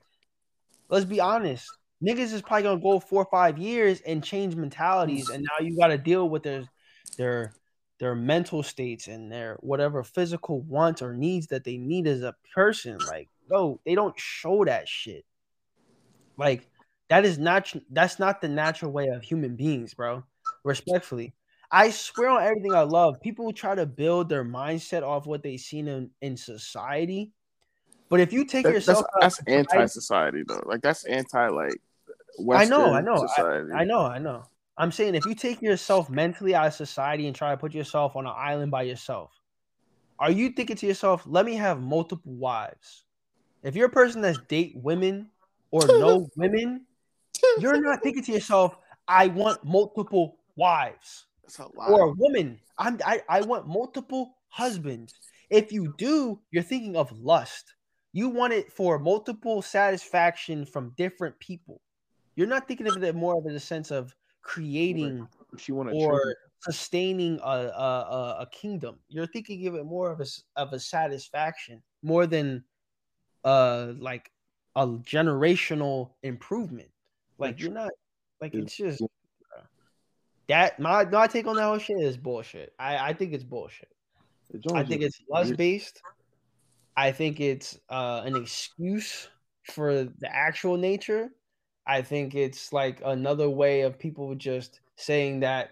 let's 0.90 1.06
be 1.06 1.20
honest. 1.20 1.68
Niggas 2.04 2.34
is 2.34 2.42
probably 2.42 2.64
gonna 2.64 2.82
go 2.82 3.00
four 3.00 3.24
or 3.24 3.30
five 3.32 3.58
years 3.58 4.02
and 4.02 4.24
change 4.24 4.56
mentalities, 4.56 5.30
and 5.30 5.44
now 5.44 5.66
you 5.66 5.76
got 5.78 5.88
to 5.88 5.98
deal 5.98 6.30
with 6.30 6.44
their 6.44 6.64
their 7.18 7.54
their 8.00 8.14
mental 8.14 8.62
states 8.62 9.08
and 9.08 9.32
their 9.32 9.58
whatever 9.62 10.04
physical 10.04 10.62
wants 10.62 11.02
or 11.02 11.14
needs 11.16 11.48
that 11.48 11.64
they 11.64 11.78
need 11.78 12.06
as 12.06 12.22
a 12.22 12.36
person. 12.54 13.00
Like, 13.08 13.28
no, 13.50 13.80
they 13.86 13.96
don't 13.96 14.18
show 14.20 14.64
that 14.66 14.88
shit. 14.88 15.26
Like, 16.38 16.70
that 17.10 17.26
is 17.26 17.40
not 17.40 17.74
that's 17.90 18.20
not 18.20 18.42
the 18.42 18.48
natural 18.50 18.92
way 18.92 19.08
of 19.08 19.24
human 19.24 19.56
beings, 19.56 19.96
bro. 19.96 20.24
Respectfully. 20.64 21.34
I 21.72 21.90
swear 21.90 22.30
on 22.30 22.44
everything 22.44 22.74
I 22.74 22.82
love, 22.82 23.20
people 23.22 23.52
try 23.52 23.76
to 23.76 23.86
build 23.86 24.30
their 24.30 24.46
mindset 24.46 25.02
off 25.04 25.26
what 25.26 25.44
they've 25.44 25.60
seen 25.60 25.88
in, 25.88 26.12
in 26.22 26.38
society. 26.38 27.34
But 28.10 28.22
if 28.22 28.32
you 28.32 28.46
take 28.46 28.64
That- 28.64 28.74
yourself 28.74 29.06
that's 29.20 29.38
that's 29.38 29.48
anti-society 29.48 30.44
though. 30.48 30.62
Like 30.66 30.82
that's 30.82 31.06
anti 31.06 31.48
like. 31.50 31.82
I 32.54 32.66
know, 32.66 32.94
I 32.94 33.02
know, 33.02 33.18
Society. 33.18 33.72
I 33.74 33.84
know, 33.84 34.02
I 34.02 34.20
know. 34.20 34.44
I'm 34.78 34.92
saying 34.92 35.16
if 35.16 35.26
you 35.26 35.34
take 35.34 35.62
yourself 35.62 36.10
mentally 36.10 36.54
out 36.54 36.68
of 36.68 36.74
society 36.74 37.26
and 37.26 37.36
try 37.36 37.52
to 37.52 37.58
put 37.58 37.74
yourself 37.74 38.16
on 38.16 38.28
an 38.28 38.34
island 38.36 38.72
by 38.72 38.84
yourself, 38.84 39.32
are 40.20 40.32
you 40.32 40.52
thinking 40.52 40.76
to 40.78 40.88
yourself, 40.88 41.24
let 41.26 41.46
me 41.46 41.56
have 41.56 41.82
multiple 41.82 42.34
wives? 42.34 43.04
If 43.64 43.76
you're 43.76 43.88
a 43.88 43.92
person 43.92 44.22
that's 44.22 44.40
date 44.48 44.74
women 44.76 45.30
or 45.72 45.82
no 45.88 46.28
women, 46.36 46.86
you're 47.60 47.82
not 47.82 48.04
thinking 48.04 48.24
to 48.24 48.32
yourself, 48.32 48.78
I 49.08 49.28
want 49.28 49.64
multiple 49.64 50.38
wives 50.56 51.26
That's 51.44 51.60
a 51.60 51.64
lot. 51.64 51.90
or 51.90 52.10
a 52.10 52.14
woman. 52.14 52.60
I'm 52.78 53.00
I, 53.06 53.22
I 53.30 53.42
want 53.42 53.68
multiple 53.68 54.36
husbands. 54.50 55.14
If 55.50 55.72
you 55.72 55.94
do, 55.98 56.40
you're 56.52 56.64
thinking 56.64 56.96
of 56.96 57.12
lust. 57.12 57.74
You 58.14 58.30
want 58.30 58.54
it 58.54 58.72
for 58.72 59.00
multiple 59.00 59.62
satisfaction 59.62 60.66
from 60.66 60.94
different 60.98 61.40
people. 61.40 61.82
You're 62.38 62.48
not 62.48 62.68
thinking 62.68 62.88
of 62.88 63.04
it 63.04 63.16
more 63.16 63.36
of 63.38 63.48
in 63.48 63.56
a 63.56 63.60
sense 63.60 63.90
of 63.92 64.16
creating 64.44 65.28
She 65.58 65.72
want 65.72 65.92
or 65.92 66.36
sustaining 66.62 67.40
a, 67.44 67.48
a 67.48 68.38
a- 68.42 68.50
kingdom. 68.52 69.00
You're 69.10 69.26
thinking 69.26 69.66
of 69.68 69.74
it 69.74 69.86
more 69.86 70.12
of 70.12 70.22
a 70.22 70.26
of 70.56 70.72
a 70.72 70.80
satisfaction 70.80 71.82
more 72.04 72.28
than 72.28 72.64
uh 73.44 73.94
like 73.98 74.32
a 74.76 74.86
generational 74.88 76.12
improvement. 76.22 76.90
Like 77.40 77.60
you're 77.60 77.72
not 77.72 77.90
like 78.40 78.54
it's 78.54 78.78
just 78.78 79.02
that 80.48 80.80
my 80.80 81.06
my 81.06 81.26
take 81.26 81.48
on 81.48 81.56
that 81.56 81.64
whole 81.64 81.80
shit 81.80 82.00
is 82.00 82.18
bullshit. 82.18 82.72
I 82.78 83.10
I 83.10 83.14
think 83.14 83.34
it's 83.34 83.44
bullshit. 83.44 83.90
I 84.76 84.84
think 84.84 85.02
it's 85.02 85.20
lust 85.28 85.58
based. 85.58 86.04
I 86.96 87.12
think 87.12 87.40
it's 87.40 87.80
uh, 87.90 88.22
an 88.26 88.36
excuse 88.36 89.28
for 89.64 90.04
the 90.04 90.30
actual 90.32 90.78
nature. 90.78 91.30
I 91.88 92.02
think 92.02 92.36
it's 92.36 92.74
like 92.74 93.02
another 93.06 93.50
way 93.50 93.82
of 93.82 93.98
people 94.00 94.36
just 94.36 94.82
saying 94.98 95.42
that 95.42 95.72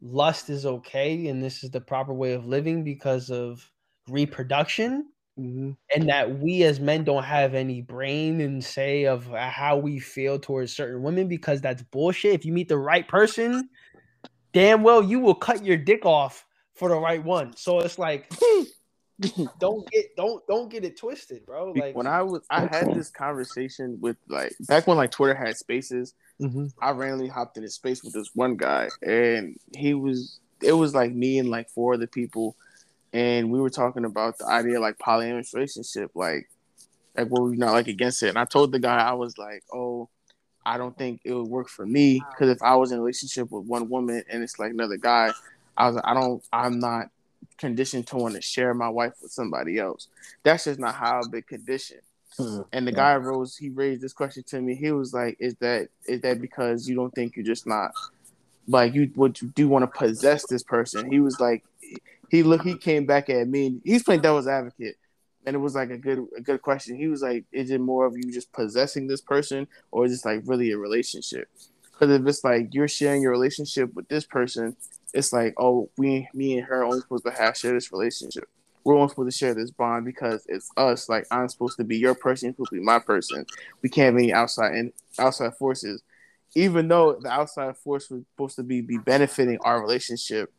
lust 0.00 0.50
is 0.50 0.66
okay 0.66 1.28
and 1.28 1.42
this 1.42 1.62
is 1.62 1.70
the 1.70 1.80
proper 1.80 2.12
way 2.12 2.32
of 2.32 2.46
living 2.46 2.82
because 2.84 3.30
of 3.30 3.70
reproduction 4.08 5.06
Mhm. 5.38 5.76
and 5.94 6.08
that 6.08 6.40
we 6.40 6.64
as 6.64 6.80
men 6.80 7.04
don't 7.04 7.22
have 7.24 7.54
any 7.54 7.80
brain 7.80 8.40
and 8.40 8.62
say 8.62 9.04
of 9.06 9.26
how 9.28 9.78
we 9.78 9.98
feel 9.98 10.38
towards 10.38 10.74
certain 10.76 11.02
women 11.02 11.28
because 11.28 11.60
that's 11.62 11.82
bullshit. 11.84 12.34
If 12.34 12.44
you 12.44 12.52
meet 12.52 12.68
the 12.68 12.78
right 12.78 13.06
person, 13.08 13.68
damn 14.52 14.82
well 14.82 15.02
you 15.02 15.20
will 15.20 15.34
cut 15.34 15.64
your 15.64 15.76
dick 15.78 16.04
off 16.04 16.46
for 16.74 16.88
the 16.88 16.96
right 16.98 17.24
one. 17.24 17.56
So 17.56 17.80
it's 17.80 17.98
like 17.98 18.30
don't 19.58 19.88
get 19.90 20.16
don't 20.16 20.46
don't 20.46 20.70
get 20.70 20.84
it 20.84 20.98
twisted, 20.98 21.44
bro. 21.46 21.72
Like 21.72 21.94
when 21.94 22.06
I 22.06 22.22
was, 22.22 22.42
I 22.50 22.66
had 22.66 22.94
this 22.94 23.10
conversation 23.10 23.98
with 24.00 24.16
like 24.28 24.52
back 24.68 24.86
when 24.86 24.96
like 24.96 25.10
Twitter 25.10 25.34
had 25.34 25.56
spaces. 25.56 26.14
Mhm. 26.40 26.72
I 26.80 26.90
randomly 26.90 27.28
hopped 27.28 27.56
in 27.56 27.64
a 27.64 27.68
space 27.68 28.02
with 28.02 28.14
this 28.14 28.30
one 28.34 28.56
guy, 28.56 28.88
and 29.02 29.56
he 29.76 29.94
was. 29.94 30.38
It 30.62 30.72
was 30.72 30.94
like 30.94 31.12
me 31.12 31.40
and 31.40 31.50
like 31.50 31.68
four 31.70 31.94
other 31.94 32.06
people, 32.06 32.54
and 33.12 33.50
we 33.50 33.60
were 33.60 33.70
talking 33.70 34.04
about 34.04 34.38
the 34.38 34.46
idea 34.46 34.76
of, 34.76 34.82
like 34.82 34.96
polyamorous 34.98 35.52
relationship, 35.54 36.12
like 36.14 36.48
like 37.16 37.28
what 37.28 37.42
we 37.42 37.56
not 37.56 37.72
like 37.72 37.88
against 37.88 38.22
it. 38.22 38.28
And 38.28 38.38
I 38.38 38.44
told 38.44 38.72
the 38.72 38.78
guy 38.78 38.98
I 38.98 39.12
was 39.12 39.36
like, 39.38 39.64
oh, 39.72 40.08
I 40.64 40.78
don't 40.78 40.96
think 40.96 41.20
it 41.24 41.34
would 41.34 41.48
work 41.48 41.68
for 41.68 41.84
me 41.84 42.22
because 42.30 42.48
if 42.48 42.62
I 42.62 42.76
was 42.76 42.92
in 42.92 42.98
a 42.98 43.02
relationship 43.02 43.50
with 43.50 43.66
one 43.66 43.88
woman 43.88 44.22
and 44.30 44.42
it's 44.42 44.58
like 44.58 44.70
another 44.70 44.96
guy, 44.96 45.32
I 45.76 45.86
was 45.86 45.96
like, 45.96 46.06
I 46.06 46.14
don't, 46.14 46.42
I'm 46.52 46.78
not 46.78 47.08
conditioned 47.58 48.06
to 48.08 48.16
want 48.16 48.34
to 48.34 48.42
share 48.42 48.74
my 48.74 48.88
wife 48.88 49.14
with 49.22 49.32
somebody 49.32 49.78
else. 49.78 50.08
That's 50.42 50.64
just 50.64 50.80
not 50.80 50.94
how 50.94 51.20
I've 51.20 51.30
been 51.30 51.42
conditioned. 51.42 52.02
Mm. 52.38 52.66
And 52.72 52.86
the 52.86 52.92
guy 52.92 53.16
rose, 53.16 53.56
he 53.56 53.68
raised 53.68 54.02
this 54.02 54.12
question 54.12 54.42
to 54.48 54.60
me. 54.60 54.74
He 54.74 54.90
was 54.90 55.12
like, 55.12 55.36
"Is 55.38 55.54
that 55.56 55.88
is 56.06 56.22
that 56.22 56.40
because 56.40 56.88
you 56.88 56.94
don't 56.94 57.14
think 57.14 57.36
you're 57.36 57.44
just 57.44 57.66
not 57.66 57.92
like 58.66 58.94
you 58.94 59.10
would 59.16 59.40
you 59.40 59.48
do 59.48 59.68
want 59.68 59.82
to 59.82 59.98
possess 59.98 60.46
this 60.46 60.62
person?" 60.62 61.10
He 61.10 61.20
was 61.20 61.38
like, 61.40 61.62
he 62.32 62.42
look, 62.42 62.62
he 62.62 62.76
came 62.76 63.04
back 63.04 63.28
at 63.28 63.46
me. 63.46 63.66
And 63.66 63.82
he's 63.84 64.02
playing 64.02 64.22
devil's 64.22 64.48
advocate, 64.48 64.96
and 65.44 65.54
it 65.54 65.58
was 65.58 65.74
like 65.74 65.90
a 65.90 65.98
good 65.98 66.26
a 66.36 66.40
good 66.40 66.62
question. 66.62 66.96
He 66.96 67.08
was 67.08 67.22
like, 67.22 67.44
"Is 67.52 67.70
it 67.70 67.80
more 67.80 68.06
of 68.06 68.16
you 68.16 68.32
just 68.32 68.52
possessing 68.52 69.06
this 69.06 69.20
person, 69.20 69.68
or 69.90 70.06
is 70.06 70.12
this 70.12 70.24
like 70.24 70.42
really 70.46 70.70
a 70.70 70.78
relationship?" 70.78 71.48
Because 71.92 72.18
if 72.18 72.26
it's 72.26 72.42
like 72.42 72.72
you're 72.72 72.88
sharing 72.88 73.20
your 73.20 73.32
relationship 73.32 73.92
with 73.94 74.08
this 74.08 74.24
person, 74.24 74.76
it's 75.12 75.32
like, 75.32 75.54
oh, 75.58 75.90
we, 75.96 76.28
me 76.34 76.58
and 76.58 76.66
her 76.66 76.84
only 76.84 77.00
supposed 77.00 77.24
to 77.24 77.30
have 77.30 77.56
share 77.56 77.72
this 77.72 77.92
relationship. 77.92 78.48
We're 78.84 78.96
only 78.96 79.08
supposed 79.10 79.30
to 79.30 79.36
share 79.36 79.54
this 79.54 79.70
bond 79.70 80.04
because 80.04 80.44
it's 80.48 80.70
us. 80.76 81.08
Like 81.08 81.26
I'm 81.30 81.48
supposed 81.48 81.76
to 81.76 81.84
be 81.84 81.98
your 81.98 82.14
person, 82.14 82.46
you're 82.46 82.54
supposed 82.54 82.70
to 82.70 82.76
be 82.76 82.82
my 82.82 82.98
person. 82.98 83.46
We 83.82 83.88
can't 83.88 84.16
any 84.16 84.32
outside 84.32 84.72
and 84.72 84.92
outside 85.18 85.54
forces, 85.56 86.02
even 86.56 86.88
though 86.88 87.18
the 87.20 87.30
outside 87.30 87.76
force 87.76 88.10
was 88.10 88.22
supposed 88.32 88.56
to 88.56 88.64
be 88.64 88.80
be 88.80 88.98
benefiting 88.98 89.58
our 89.62 89.80
relationship 89.80 90.52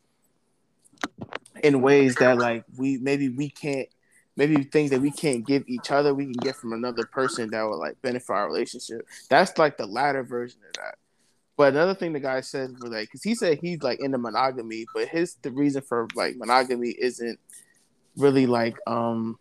in 1.64 1.82
ways 1.82 2.16
that 2.16 2.38
like 2.38 2.64
we 2.78 2.98
maybe 2.98 3.30
we 3.30 3.50
can't 3.50 3.88
maybe 4.36 4.64
things 4.64 4.90
that 4.90 5.02
we 5.02 5.12
can't 5.12 5.46
give 5.46 5.64
each 5.68 5.92
other 5.92 6.14
we 6.14 6.24
can 6.24 6.34
get 6.34 6.56
from 6.56 6.74
another 6.74 7.06
person 7.06 7.50
that 7.52 7.64
would 7.64 7.76
like 7.76 8.02
benefit 8.02 8.30
our 8.30 8.48
relationship 8.48 9.06
that's 9.30 9.58
like 9.58 9.78
the 9.78 9.86
latter 9.86 10.24
version 10.24 10.60
of 10.68 10.74
that 10.74 10.96
but 11.58 11.74
another 11.74 11.94
thing 11.94 12.14
the 12.14 12.20
guy 12.20 12.42
said 12.42 12.72
was 12.82 12.92
like 12.92 13.08
because 13.08 13.24
he 13.24 13.36
said 13.36 13.60
he's 13.62 13.82
like 13.84 14.00
into 14.02 14.18
monogamy 14.18 14.86
but 14.94 15.08
his 15.08 15.36
the 15.42 15.52
reason 15.52 15.82
for 15.82 16.08
like 16.16 16.36
monogamy 16.38 16.90
isn't 17.00 17.40
really 18.16 18.46
like 18.46 18.78
um 18.88 19.38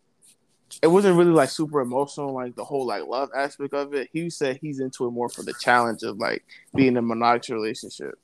it 0.81 0.87
wasn't 0.87 1.17
really 1.17 1.33
like 1.33 1.51
super 1.51 1.81
emotional 1.81 2.33
like 2.33 2.55
the 2.57 2.65
whole 2.65 2.87
like 2.87 3.07
love 3.07 3.29
aspect 3.37 3.75
of 3.75 3.93
it. 3.93 4.09
He 4.13 4.31
said 4.31 4.59
he's 4.61 4.81
into 4.81 5.07
it 5.07 5.11
more 5.11 5.29
for 5.29 5.43
the 5.43 5.53
challenge 5.61 6.03
of 6.03 6.19
like 6.19 6.45
being 6.75 6.89
in 6.89 6.97
a 6.97 7.03
monogamous 7.03 7.51
relationship. 7.51 8.15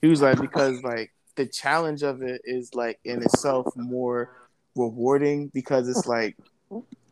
He 0.00 0.08
was 0.08 0.22
like 0.22 0.40
because 0.40 0.82
like 0.82 1.12
the 1.34 1.46
challenge 1.46 2.02
of 2.02 2.22
it 2.22 2.42
is 2.44 2.74
like 2.74 3.00
in 3.04 3.22
itself 3.22 3.66
more 3.76 4.30
rewarding 4.76 5.48
because 5.48 5.88
it's 5.88 6.06
like 6.06 6.36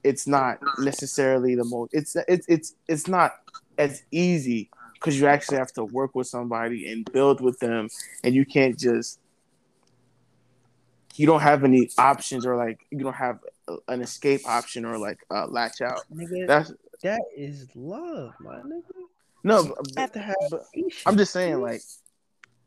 it's 0.04 0.26
not 0.26 0.58
necessarily 0.78 1.56
the 1.56 1.64
most 1.64 1.92
it's 1.92 2.16
it's 2.28 2.46
it's 2.48 2.74
it's 2.86 3.08
not 3.08 3.32
as 3.78 4.04
easy 4.12 4.70
because 4.98 5.18
you 5.18 5.26
actually 5.26 5.58
have 5.58 5.72
to 5.72 5.84
work 5.84 6.14
with 6.14 6.26
somebody 6.26 6.90
and 6.90 7.10
build 7.12 7.40
with 7.40 7.58
them 7.60 7.88
and 8.24 8.34
you 8.34 8.44
can't 8.44 8.78
just 8.78 9.20
you 11.14 11.26
don't 11.26 11.40
have 11.40 11.64
any 11.64 11.90
options 11.98 12.44
or 12.44 12.56
like 12.56 12.86
you 12.90 12.98
don't 12.98 13.14
have 13.14 13.40
an 13.88 14.02
escape 14.02 14.42
option 14.46 14.84
or 14.84 14.98
like 14.98 15.18
uh, 15.30 15.46
latch 15.46 15.80
out. 15.80 16.02
Nigga, 16.14 16.46
that's 16.46 16.72
that 17.02 17.20
is 17.36 17.68
love, 17.74 18.32
my 18.40 18.56
nigga. 18.56 18.82
no 19.44 19.64
but- 19.64 20.00
have 20.00 20.12
to 20.12 20.18
have 20.18 20.36
i'm 21.04 21.16
just 21.16 21.32
saying 21.32 21.60
like 21.60 21.82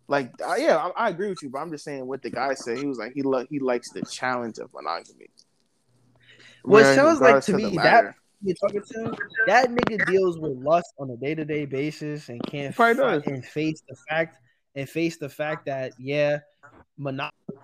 like 0.07 0.31
uh, 0.45 0.55
yeah 0.55 0.77
I, 0.77 1.05
I 1.05 1.09
agree 1.09 1.29
with 1.29 1.41
you 1.43 1.49
but 1.49 1.59
i'm 1.59 1.71
just 1.71 1.83
saying 1.83 2.05
what 2.05 2.21
the 2.21 2.29
guy 2.29 2.53
said. 2.53 2.77
He 2.77 2.85
was 2.85 2.97
like 2.97 3.13
he 3.13 3.21
lo- 3.21 3.45
he 3.49 3.59
likes 3.59 3.91
the 3.91 4.01
challenge 4.03 4.57
of 4.59 4.73
monogamy. 4.73 5.29
What 6.63 6.81
Whereas 6.81 6.95
sounds 6.95 7.21
like 7.21 7.43
to 7.45 7.53
of 7.53 7.61
the 7.61 7.71
me, 7.71 7.77
latter- 8.43 8.47
you 8.47 8.53
talking 8.55 8.81
to 8.81 9.17
that 9.47 9.69
nigga 9.69 10.05
deals 10.05 10.37
with 10.39 10.53
lust 10.57 10.93
on 10.99 11.09
a 11.09 11.17
day 11.17 11.35
to 11.35 11.45
day 11.45 11.65
basis 11.65 12.29
and 12.29 12.41
can't 12.43 12.73
He 12.73 12.75
probably 12.75 12.95
fi- 13.03 13.15
does. 13.17 13.23
and 13.27 13.45
face 13.45 13.81
the 13.87 13.95
fact 14.09 14.37
and 14.75 14.87
face 14.89 15.17
the 15.17 15.29
fact 15.29 15.65
that 15.65 15.93
yeah, 15.99 16.39
monopoly 16.97 17.57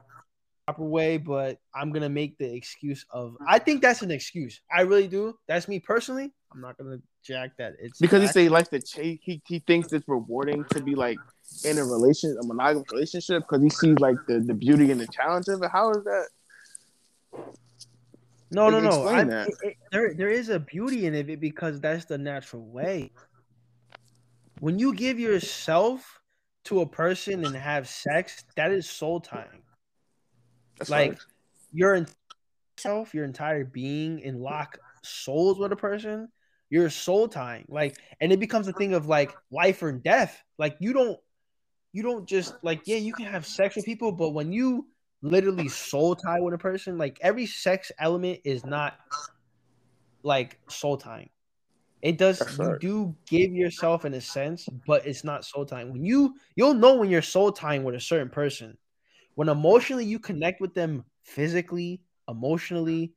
proper 0.67 0.83
way, 0.83 1.17
but 1.17 1.59
I'm 1.75 1.91
gonna 1.91 2.09
make 2.09 2.37
the 2.39 2.51
excuse 2.53 3.05
of 3.11 3.37
I 3.47 3.59
think 3.59 3.81
that's 3.83 4.01
an 4.01 4.09
excuse. 4.11 4.59
I 4.75 4.81
really 4.81 5.07
do. 5.07 5.37
That's 5.47 5.67
me 5.67 5.79
personally. 5.79 6.33
I'm 6.53 6.59
not 6.61 6.77
gonna 6.77 6.97
jack 7.23 7.51
that. 7.57 7.73
It's 7.79 7.99
because 7.99 8.21
he 8.21 8.25
fact. 8.27 8.33
said 8.33 8.41
he 8.41 8.49
likes 8.49 8.69
to 8.69 8.79
chase. 8.81 9.19
he 9.21 9.41
he 9.45 9.59
thinks 9.59 9.93
it's 9.93 10.07
rewarding 10.07 10.65
to 10.71 10.81
be 10.81 10.95
like 10.95 11.17
in 11.65 11.77
a 11.77 11.83
relation 11.85 12.35
a 12.41 12.45
monogamous 12.47 12.87
relationship 12.91 13.43
because 13.47 13.61
he 13.61 13.69
sees 13.69 13.99
like 13.99 14.15
the, 14.27 14.39
the 14.39 14.53
beauty 14.55 14.89
and 14.91 14.99
the 14.99 15.07
challenge 15.07 15.47
of 15.49 15.61
it. 15.61 15.69
How 15.71 15.91
is 15.91 16.03
that? 16.05 16.27
No, 18.51 18.69
no, 18.69 18.79
no. 18.79 19.03
I, 19.07 19.21
it- 19.47 19.55
it- 19.61 19.77
there, 19.91 20.13
there 20.13 20.29
is 20.29 20.49
a 20.49 20.59
beauty 20.59 21.05
in 21.05 21.15
it 21.15 21.39
because 21.39 21.79
that's 21.79 22.05
the 22.05 22.17
natural 22.17 22.65
way. 22.65 23.11
When 24.59 24.79
you 24.79 24.93
give 24.93 25.19
yourself 25.19 26.21
to 26.65 26.81
a 26.81 26.85
person 26.85 27.43
and 27.43 27.55
have 27.55 27.87
sex, 27.87 28.43
that 28.55 28.71
is 28.71 28.89
soul 28.89 29.19
time. 29.19 29.63
That's 30.77 30.89
like 30.89 31.19
your 31.73 31.95
entire 31.95 32.13
self, 32.77 33.13
your 33.13 33.23
entire 33.25 33.63
being, 33.63 34.23
and 34.23 34.41
lock 34.41 34.77
souls 35.03 35.59
with 35.59 35.71
a 35.71 35.75
person, 35.75 36.29
you're 36.69 36.89
soul 36.89 37.27
tying. 37.27 37.65
Like, 37.69 37.97
and 38.19 38.31
it 38.31 38.39
becomes 38.39 38.67
a 38.67 38.73
thing 38.73 38.93
of 38.93 39.07
like 39.07 39.35
life 39.51 39.81
or 39.83 39.91
death. 39.91 40.41
Like 40.57 40.77
you 40.79 40.93
don't, 40.93 41.17
you 41.93 42.03
don't 42.03 42.27
just 42.27 42.53
like 42.63 42.81
yeah, 42.85 42.97
you 42.97 43.13
can 43.13 43.25
have 43.25 43.45
sex 43.45 43.75
with 43.75 43.85
people, 43.85 44.11
but 44.11 44.31
when 44.31 44.51
you 44.51 44.87
literally 45.25 45.67
soul 45.67 46.15
tie 46.15 46.39
with 46.39 46.53
a 46.53 46.57
person, 46.57 46.97
like 46.97 47.17
every 47.21 47.45
sex 47.45 47.91
element 47.99 48.39
is 48.43 48.65
not 48.65 48.93
like 50.23 50.59
soul 50.67 50.97
tying. 50.97 51.29
It 52.01 52.17
does 52.17 52.39
That's 52.39 52.57
you 52.59 52.65
right. 52.69 52.79
do 52.79 53.15
give 53.27 53.51
yourself 53.51 54.05
in 54.05 54.13
a 54.13 54.21
sense, 54.21 54.67
but 54.85 55.05
it's 55.07 55.23
not 55.23 55.45
soul 55.45 55.65
tying. 55.65 55.91
When 55.91 56.05
you 56.05 56.35
you'll 56.55 56.73
know 56.75 56.95
when 56.95 57.09
you're 57.09 57.21
soul 57.21 57.51
tying 57.51 57.83
with 57.83 57.95
a 57.95 57.99
certain 57.99 58.29
person 58.29 58.77
when 59.35 59.49
emotionally 59.49 60.05
you 60.05 60.17
connect 60.17 60.61
with 60.61 60.73
them 60.73 61.03
physically, 61.23 62.01
emotionally, 62.29 63.13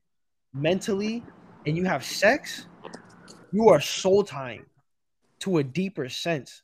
mentally, 0.52 1.22
and 1.64 1.76
you 1.76 1.84
have 1.84 2.04
sex, 2.04 2.66
you 3.52 3.68
are 3.68 3.80
soul 3.80 4.24
tying 4.24 4.64
to 5.40 5.58
a 5.58 5.62
deeper 5.64 6.08
sense 6.08 6.62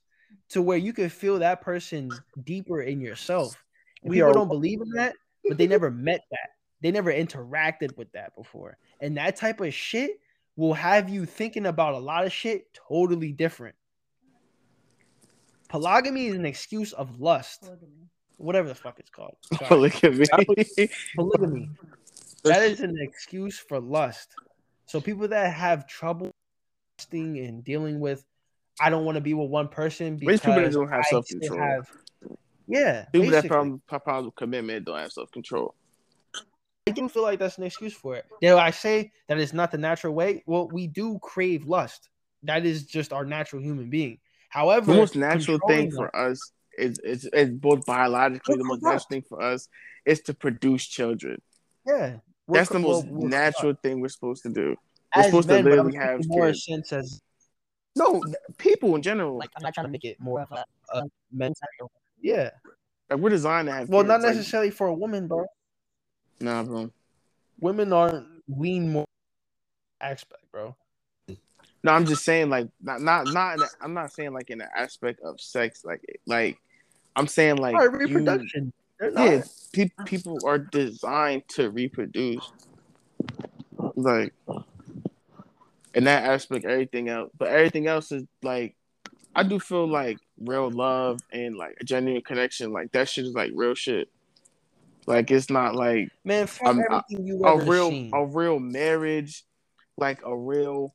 to 0.49 0.61
where 0.61 0.77
you 0.77 0.93
can 0.93 1.09
feel 1.09 1.39
that 1.39 1.61
person 1.61 2.11
deeper 2.43 2.83
in 2.83 3.01
yourself. 3.01 3.57
And 4.03 4.11
We 4.11 4.17
people 4.17 4.31
are- 4.31 4.35
don't 4.35 4.49
believe 4.49 4.81
in 4.81 4.91
that, 4.97 5.15
but 5.49 5.59
they 5.59 5.67
never 5.67 5.91
met 5.91 6.25
that. 6.31 6.51
They 6.81 6.91
never 6.91 7.13
interacted 7.13 7.97
with 7.97 8.13
that 8.13 8.37
before. 8.37 8.77
And 9.01 9.17
that 9.17 9.37
type 9.37 9.61
of 9.61 9.73
shit 9.73 10.21
will 10.57 10.75
have 10.75 11.09
you 11.09 11.27
thinking 11.27 11.67
about 11.67 11.95
a 11.95 11.99
lot 11.99 12.25
of 12.25 12.33
shit 12.33 12.67
totally 12.89 13.33
different. 13.33 13.75
Polygamy 15.69 16.27
is 16.27 16.35
an 16.35 16.47
excuse 16.47 16.93
of 16.93 17.21
lust, 17.21 17.71
whatever 18.37 18.69
the 18.69 18.75
fuck 18.75 19.01
it's 19.01 19.11
called. 19.11 19.37
Sorry. 19.59 19.81
look 19.81 20.05
at 20.05 20.15
me. 20.15 20.89
polygamy. 21.17 21.71
That 22.45 22.63
is 22.63 22.81
an 22.81 22.97
excuse 23.01 23.59
for 23.59 23.81
lust. 23.81 24.35
So 24.87 25.01
people 25.01 25.27
that 25.29 25.53
have 25.55 25.87
trouble 25.87 26.31
lusting 26.99 27.39
and 27.39 27.65
dealing 27.65 27.99
with, 27.99 28.25
I 28.81 28.91
don't 28.91 29.05
want 29.05 29.17
to 29.17 29.21
be 29.21 29.35
with 29.35 29.49
one 29.49 29.69
person 29.69 30.19
Rich 30.23 30.43
people 30.43 30.61
that 30.61 30.73
don't 30.73 30.89
have 30.89 31.05
I 31.07 31.11
self-control. 31.11 31.83
Yeah, 32.67 33.05
People 33.13 33.27
that 33.31 33.43
basically. 33.43 33.49
problem 33.49 33.83
problems 33.87 34.27
with 34.27 34.35
commitment 34.37 34.87
don't 34.87 34.99
have 34.99 35.13
self 35.13 35.31
control. 35.31 35.75
I 36.87 36.91
do 36.91 37.09
feel 37.09 37.23
like 37.23 37.39
that's 37.39 37.57
an 37.59 37.65
excuse 37.65 37.95
for 37.95 38.15
it. 38.17 38.27
Did 38.41 38.53
I 38.53 38.71
say 38.71 39.13
that 39.29 39.39
it's 39.39 39.53
not 39.55 39.71
the 39.71 39.79
natural 39.79 40.13
way? 40.15 40.43
Well, 40.47 40.69
we 40.69 40.87
do 40.87 41.19
crave 41.23 41.67
lust. 41.67 42.09
That 42.43 42.67
is 42.67 42.85
just 42.85 43.13
our 43.13 43.25
natural 43.25 43.63
human 43.63 43.89
being. 43.89 44.19
However, 44.51 44.93
The 44.93 44.99
most 44.99 45.17
natural 45.17 45.59
thing 45.67 45.91
controlling 45.91 46.11
for 46.11 46.15
us 46.17 46.53
is 46.77 46.99
is, 46.99 47.25
is 47.33 47.51
both 47.51 47.87
biologically 47.87 48.57
the 48.57 48.65
most 48.65 48.83
natural 48.83 49.07
thing 49.11 49.23
for 49.29 49.43
us 49.43 49.69
is 50.05 50.21
to 50.23 50.35
produce 50.35 50.87
children. 50.87 51.41
yeah, 51.87 52.17
That's 52.49 52.69
the 52.69 52.79
most 52.79 53.07
we're 53.07 53.29
natural 53.29 53.75
thing 53.83 54.01
we're 54.01 54.09
supposed 54.09 54.43
to 54.43 54.51
do. 54.51 54.77
We're 55.17 55.21
as 55.23 55.27
supposed 55.27 55.49
to 55.49 55.55
men, 55.55 55.65
I'm 55.67 55.71
literally 55.71 55.97
have 55.97 56.29
more 56.29 56.47
kids. 56.49 56.65
sense 56.65 56.93
as 56.93 57.21
No, 57.97 58.23
people 58.59 58.95
in 58.97 59.03
general. 59.03 59.39
like 59.39 59.51
I'm 59.57 59.63
not 59.63 59.73
trying 59.75 59.87
to 59.87 59.93
make 59.93 60.05
it 60.05 60.21
more 60.21 60.43
of 60.43 60.53
a, 60.53 60.65
a 60.93 61.03
yeah. 62.25 62.51
Like 63.11 63.21
we're 63.21 63.31
designed 63.31 63.69
to 63.69 63.75
have. 63.75 63.89
Well, 63.89 64.03
kids. 64.03 64.09
not 64.09 64.23
Like, 64.23 64.35
necessarily 64.35 64.71
for 64.71 64.87
a 64.89 64.95
woman, 64.95 65.29
bro. 65.29 65.45
nah, 66.41 66.63
bro. 66.63 66.91
Women 67.61 67.93
aren't 67.93 68.27
lean 68.49 68.91
more 68.91 69.07
aspect, 70.01 70.43
bro. 70.51 70.75
No, 71.29 71.93
I'm 71.93 72.07
just 72.07 72.25
saying, 72.25 72.49
like, 72.49 72.69
not, 72.83 73.03
not, 73.03 73.27
not. 73.29 73.55
In 73.55 73.61
the, 73.61 73.69
I'm 73.83 73.93
not 73.93 74.11
saying 74.11 74.33
like 74.33 74.49
in 74.49 74.59
the 74.59 74.69
aspect 74.77 75.21
of 75.21 75.39
sex, 75.39 75.85
like, 75.85 76.01
like, 76.27 76.59
I'm 77.15 77.27
saying 77.27 77.57
like, 77.57 77.75
right, 77.75 77.91
you- 77.91 77.99
reproduction. 77.99 78.73
They're 78.99 79.11
yeah, 79.11 79.43
pe- 79.73 79.91
people 80.07 80.39
are 80.47 80.57
designed 80.57 81.43
to 81.49 81.69
reproduce, 81.69 82.51
like, 83.97 84.33
in 85.95 86.05
that 86.05 86.25
aspect, 86.25 86.65
everything 86.65 87.09
else, 87.09 87.31
but 87.37 87.49
everything 87.49 87.87
else 87.87 88.13
is 88.13 88.25
like, 88.43 88.77
I 89.35 89.43
do 89.43 89.59
feel 89.61 89.87
like 89.87 90.19
real 90.41 90.71
love 90.71 91.21
and 91.33 91.57
like 91.57 91.77
a 91.81 91.85
genuine 91.85 92.23
connection, 92.23 92.73
like 92.73 92.93
that 92.93 93.09
shit 93.09 93.25
is 93.25 93.35
like 93.35 93.53
real 93.55 93.75
shit. 93.75 94.09
Like 95.07 95.31
it's 95.31 95.51
not 95.51 95.75
like 95.75 96.09
Man, 96.25 96.47
fuck 96.47 96.69
I'm- 96.69 96.81
everything 96.91 97.27
you 97.27 97.45
a 97.45 97.59
real 97.65 97.91
seen. 97.91 98.11
a 98.15 98.25
real 98.25 98.59
marriage, 98.59 99.45
like 99.97 100.21
a 100.25 100.37
real 100.37 100.95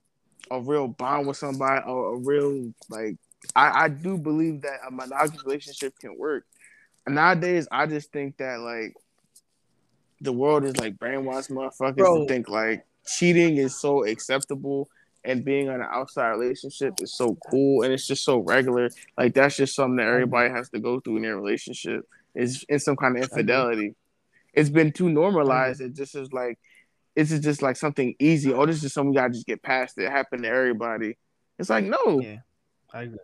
a 0.51 0.59
real 0.59 0.87
bond 0.87 1.27
with 1.27 1.37
somebody, 1.37 1.83
or 1.85 2.15
a 2.15 2.17
real 2.17 2.73
like 2.89 3.17
I, 3.55 3.83
I 3.85 3.87
do 3.89 4.17
believe 4.17 4.61
that 4.63 4.79
a 4.87 4.91
monogamous 4.91 5.43
relationship 5.45 5.93
can 5.99 6.17
work. 6.17 6.45
Nowadays, 7.07 7.67
I 7.71 7.85
just 7.85 8.11
think 8.11 8.37
that 8.37 8.59
like 8.59 8.93
the 10.21 10.33
world 10.33 10.65
is 10.65 10.75
like 10.77 10.97
brainwashed 10.97 11.49
motherfuckers 11.49 11.95
Bro. 11.97 12.21
to 12.21 12.27
think 12.27 12.49
like 12.49 12.85
cheating 13.05 13.57
is 13.57 13.79
so 13.79 14.03
acceptable 14.05 14.89
and 15.29 15.45
being 15.45 15.69
on 15.69 15.75
an 15.75 15.87
outside 15.91 16.29
relationship 16.29 16.95
is 17.01 17.13
so 17.13 17.37
cool 17.49 17.83
and 17.83 17.93
it's 17.93 18.07
just 18.07 18.23
so 18.23 18.39
regular. 18.39 18.89
Like 19.15 19.35
that's 19.35 19.55
just 19.55 19.75
something 19.75 19.97
that 19.97 20.03
mm-hmm. 20.03 20.13
everybody 20.13 20.49
has 20.49 20.69
to 20.71 20.79
go 20.79 20.99
through 20.99 21.17
in 21.17 21.21
their 21.21 21.37
relationship. 21.37 22.07
Is 22.35 22.63
in 22.69 22.79
some 22.79 22.95
kind 22.95 23.17
of 23.17 23.23
infidelity. 23.23 23.95
It's 24.53 24.69
been 24.69 24.91
too 24.91 25.09
normalized. 25.09 25.81
It 25.81 25.95
just 25.95 26.15
is 26.15 26.31
like 26.31 26.59
it's 27.15 27.31
just 27.39 27.61
like 27.61 27.75
something 27.75 28.15
easy. 28.19 28.53
Oh, 28.53 28.65
this 28.65 28.83
is 28.83 28.93
something 28.93 29.13
you 29.13 29.19
gotta 29.19 29.33
just 29.33 29.45
get 29.45 29.61
past. 29.61 29.97
It 29.97 30.09
happened 30.09 30.43
to 30.43 30.49
everybody. 30.49 31.17
It's 31.57 31.69
like 31.69 31.85
no, 31.85 32.21
Yeah. 32.21 32.37
I 32.91 33.03
agree. 33.03 33.19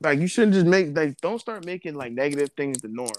like 0.00 0.18
you 0.18 0.26
shouldn't 0.26 0.54
just 0.54 0.66
make 0.66 0.96
like 0.96 1.20
don't 1.20 1.38
start 1.38 1.66
making 1.66 1.94
like 1.94 2.12
negative 2.12 2.50
things 2.56 2.80
the 2.80 2.88
norm. 2.88 3.10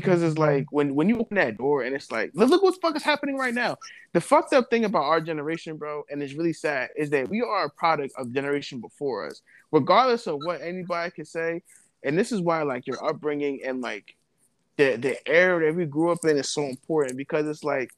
Because 0.00 0.22
it's 0.22 0.38
like 0.38 0.66
when 0.70 0.94
when 0.94 1.08
you 1.08 1.18
open 1.18 1.36
that 1.36 1.56
door 1.56 1.82
and 1.82 1.94
it's 1.94 2.10
like 2.10 2.30
look, 2.34 2.50
look 2.50 2.62
what 2.62 2.74
the 2.74 2.80
fuck 2.80 2.96
is 2.96 3.02
happening 3.02 3.36
right 3.36 3.54
now. 3.54 3.76
The 4.12 4.20
fucked 4.20 4.52
up 4.52 4.70
thing 4.70 4.84
about 4.84 5.04
our 5.04 5.20
generation, 5.20 5.76
bro, 5.76 6.04
and 6.10 6.22
it's 6.22 6.34
really 6.34 6.52
sad, 6.52 6.90
is 6.96 7.10
that 7.10 7.28
we 7.28 7.40
are 7.40 7.66
a 7.66 7.70
product 7.70 8.14
of 8.16 8.32
generation 8.32 8.80
before 8.80 9.26
us. 9.26 9.42
Regardless 9.70 10.26
of 10.26 10.38
what 10.44 10.60
anybody 10.60 11.10
can 11.10 11.24
say, 11.24 11.62
and 12.02 12.18
this 12.18 12.32
is 12.32 12.40
why 12.40 12.62
like 12.62 12.86
your 12.86 13.04
upbringing 13.04 13.60
and 13.64 13.80
like 13.80 14.16
the 14.76 14.96
the 14.96 15.28
era 15.28 15.66
that 15.66 15.76
we 15.76 15.86
grew 15.86 16.10
up 16.10 16.24
in 16.24 16.36
is 16.36 16.50
so 16.50 16.62
important 16.64 17.16
because 17.16 17.46
it's 17.46 17.64
like 17.64 17.90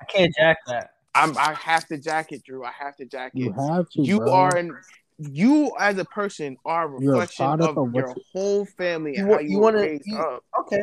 I 0.00 0.04
can't 0.04 0.34
jack 0.34 0.58
that. 0.66 0.90
I'm 1.14 1.36
I 1.36 1.54
have 1.54 1.86
to 1.88 1.98
jack 1.98 2.32
it, 2.32 2.44
Drew. 2.44 2.64
I 2.64 2.72
have 2.78 2.96
to 2.96 3.04
jacket. 3.04 3.38
You 3.38 3.52
have 3.52 3.88
to. 3.90 4.02
you 4.02 4.18
bro. 4.18 4.32
are 4.32 4.56
an 4.56 4.76
you 5.20 5.72
as 5.78 5.98
a 5.98 6.04
person 6.04 6.56
are 6.64 6.96
a 6.96 7.00
You're 7.02 7.14
a 7.14 7.18
reflection 7.20 7.46
of, 7.46 7.76
of 7.76 7.92
what 7.92 7.94
your 7.94 8.14
whole 8.32 8.64
family 8.64 9.16
and 9.16 9.28
You 9.28 9.34
how 9.34 9.40
you, 9.40 9.50
you 9.50 9.56
were 9.58 9.62
wanna- 9.64 9.80
raised 9.82 10.02
you- 10.06 10.18
up. 10.18 10.44
Okay. 10.60 10.82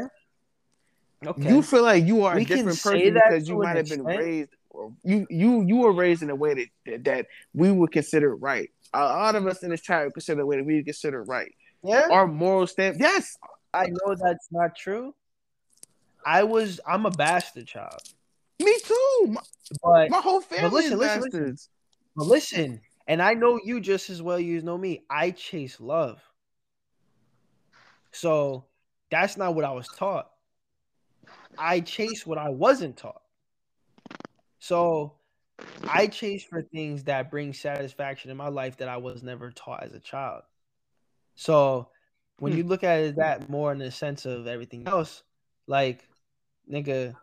Okay. 1.25 1.49
You 1.49 1.63
feel 1.63 1.81
like 1.81 2.05
you 2.05 2.23
are 2.25 2.35
We 2.35 2.43
a 2.43 2.45
different 2.45 2.79
person 2.81 3.13
because 3.15 3.49
you 3.49 3.57
might 3.57 3.77
have 3.77 3.89
been 3.89 4.01
extent. 4.01 4.19
raised. 4.19 4.49
You 5.03 5.25
you 5.31 5.61
you 5.63 5.77
were 5.77 5.91
raised 5.91 6.21
in 6.21 6.29
a 6.29 6.35
way 6.35 6.53
that 6.53 6.67
that, 6.85 7.03
that 7.05 7.25
we 7.55 7.71
would 7.71 7.91
consider 7.91 8.35
right. 8.35 8.69
A 8.93 8.99
lot 9.01 9.35
of 9.35 9.47
us 9.47 9.63
in 9.63 9.71
this 9.71 9.81
tribe 9.81 10.13
consider 10.13 10.41
the 10.41 10.45
way 10.45 10.57
that 10.57 10.65
we 10.65 10.83
consider 10.83 11.23
right. 11.23 11.51
yeah. 11.83 12.07
Our 12.11 12.27
moral 12.27 12.67
stand. 12.67 12.97
Yes, 12.99 13.35
I 13.73 13.87
know 13.87 14.15
that's 14.21 14.47
not 14.51 14.75
true. 14.75 15.15
I 16.23 16.43
was 16.43 16.79
I'm 16.87 17.07
a 17.07 17.11
bastard 17.11 17.65
child. 17.65 17.99
me 18.61 18.77
too. 18.85 19.27
My, 19.29 19.41
But 19.81 20.09
my 20.11 20.21
whole 20.21 20.41
family 20.41 20.69
listen, 20.69 20.93
is 20.93 20.99
listen, 20.99 21.21
listen. 21.21 21.39
bastards. 21.41 21.69
but 22.15 22.25
listen, 22.27 22.81
and 23.07 23.21
I 23.21 23.33
know 23.33 23.59
you 23.63 23.79
just 23.79 24.09
as 24.09 24.21
well 24.21 24.39
you 24.39 24.61
know 24.61 24.77
me. 24.77 25.05
I 25.09 25.31
chase 25.31 25.79
love. 25.79 26.21
So 28.11 28.65
that's 29.11 29.37
not 29.37 29.55
what 29.55 29.65
I 29.65 29.71
was 29.71 29.87
taught. 29.89 30.29
I 31.57 31.79
chase 31.81 32.25
what 32.25 32.37
I 32.37 32.49
wasn't 32.49 32.97
taught. 32.97 33.21
So 34.59 35.13
I 35.87 36.07
chase 36.07 36.43
for 36.43 36.61
things 36.61 37.05
that 37.05 37.31
bring 37.31 37.53
satisfaction 37.53 38.31
in 38.31 38.37
my 38.37 38.49
life 38.49 38.77
that 38.77 38.89
I 38.89 38.97
was 38.97 39.23
never 39.23 39.51
taught 39.51 39.83
as 39.83 39.93
a 39.93 39.99
child. 39.99 40.43
So 41.35 41.89
when 42.39 42.53
Hmm. 42.53 42.57
you 42.57 42.63
look 42.63 42.83
at 42.83 42.99
it 42.99 43.15
that 43.17 43.49
more 43.49 43.71
in 43.71 43.79
the 43.79 43.91
sense 43.91 44.25
of 44.25 44.47
everything 44.47 44.87
else, 44.87 45.23
like 45.67 46.07
nigga, 46.71 47.15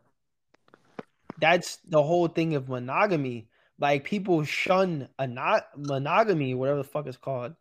that's 1.40 1.76
the 1.88 2.02
whole 2.02 2.28
thing 2.28 2.54
of 2.54 2.68
monogamy. 2.68 3.48
Like 3.84 4.04
people 4.04 4.42
shun 4.44 5.10
a 5.18 5.26
not 5.26 5.66
monogamy, 5.76 6.54
whatever 6.54 6.78
the 6.78 6.84
fuck 6.84 7.06
it's 7.06 7.18
called, 7.18 7.54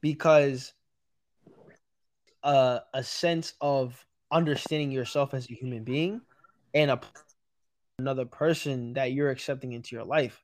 because 0.00 0.72
uh, 2.42 2.80
a 2.92 3.04
sense 3.04 3.54
of 3.60 4.04
understanding 4.32 4.90
yourself 4.90 5.32
as 5.32 5.48
a 5.48 5.54
human 5.54 5.84
being 5.84 6.22
and 6.74 6.90
a 6.90 7.00
another 8.00 8.24
person 8.24 8.94
that 8.94 9.12
you're 9.12 9.30
accepting 9.30 9.74
into 9.74 9.94
your 9.94 10.04
life. 10.04 10.42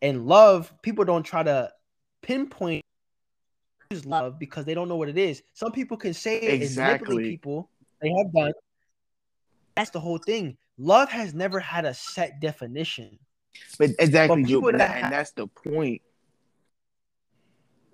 And 0.00 0.28
love, 0.28 0.72
people 0.80 1.04
don't 1.04 1.24
try 1.24 1.42
to 1.42 1.72
pinpoint 2.22 2.84
love 4.04 4.38
because 4.38 4.64
they 4.64 4.74
don't 4.74 4.88
know 4.88 4.94
what 4.94 5.08
it 5.08 5.18
is. 5.18 5.42
Some 5.54 5.72
people 5.72 5.96
can 5.96 6.14
say 6.14 6.36
it 6.36 6.52
and 6.52 6.62
Exactly. 6.62 6.84
manipulate 6.84 7.30
people. 7.32 7.68
They 8.00 8.12
have 8.16 8.32
done. 8.32 8.52
That's 9.74 9.90
the 9.90 9.98
whole 9.98 10.18
thing. 10.18 10.56
Love 10.78 11.08
has 11.08 11.34
never 11.34 11.58
had 11.58 11.84
a 11.84 11.94
set 11.94 12.40
definition. 12.40 13.18
But 13.78 13.90
exactly, 13.98 14.42
But 14.44 14.60
but 14.60 14.78
that 14.78 15.02
and 15.02 15.12
that's 15.12 15.32
the 15.32 15.46
point. 15.46 16.02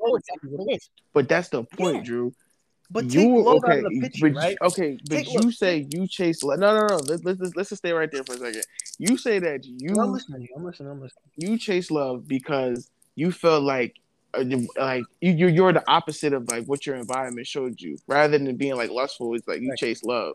Oh, 0.01 0.17
exactly 0.17 0.51
what 0.51 0.69
it 0.69 0.77
is. 0.77 0.91
But 1.13 1.29
that's 1.29 1.49
the 1.49 1.65
point, 1.65 1.97
Yeah. 1.97 2.03
Drew. 2.03 2.35
But 2.91 3.09
take 3.09 3.13
you 3.13 3.47
okay? 3.49 3.73
out 3.73 3.79
of 3.79 3.85
the 3.85 4.01
picture, 4.01 4.29
but, 4.29 4.37
right? 4.37 4.57
Okay, 4.61 4.99
but 5.09 5.17
Take- 5.17 5.33
you 5.33 5.41
look, 5.41 5.55
say 5.55 5.87
you 5.91 6.07
chase. 6.07 6.43
Love. 6.43 6.59
No, 6.59 6.75
no, 6.75 6.89
no. 6.89 6.97
Let's 6.97 7.25
let's 7.25 7.41
let's 7.57 7.71
just 7.71 7.79
stay 7.81 7.93
right 7.93 8.11
there 8.13 8.23
for 8.23 8.35
a 8.35 8.39
second. 8.39 8.65
You 8.99 9.17
say 9.17 9.39
that 9.39 9.65
you 9.65 9.99
I'm 9.99 10.13
listening. 10.13 10.47
I'm 10.55 10.65
listening. 10.65 10.91
I'm 10.91 11.01
listening. 11.01 11.23
you 11.37 11.57
chase 11.59 11.91
love 11.91 12.29
because 12.29 12.91
you 13.15 13.33
felt 13.33 13.63
like 13.63 13.97
uh, 14.35 14.45
like 14.77 15.05
you 15.23 15.33
you're, 15.33 15.49
you're 15.49 15.73
the 15.73 15.89
opposite 15.91 16.35
of 16.35 16.49
like 16.49 16.67
what 16.67 16.85
your 16.85 16.97
environment 16.97 17.47
showed 17.47 17.81
you. 17.81 17.97
Rather 18.07 18.37
than 18.37 18.55
being 18.57 18.77
like 18.77 18.91
lustful, 18.91 19.35
it's 19.35 19.49
like 19.49 19.63
you 19.63 19.71
Right. 19.71 19.79
chase 19.79 20.05
love. 20.05 20.35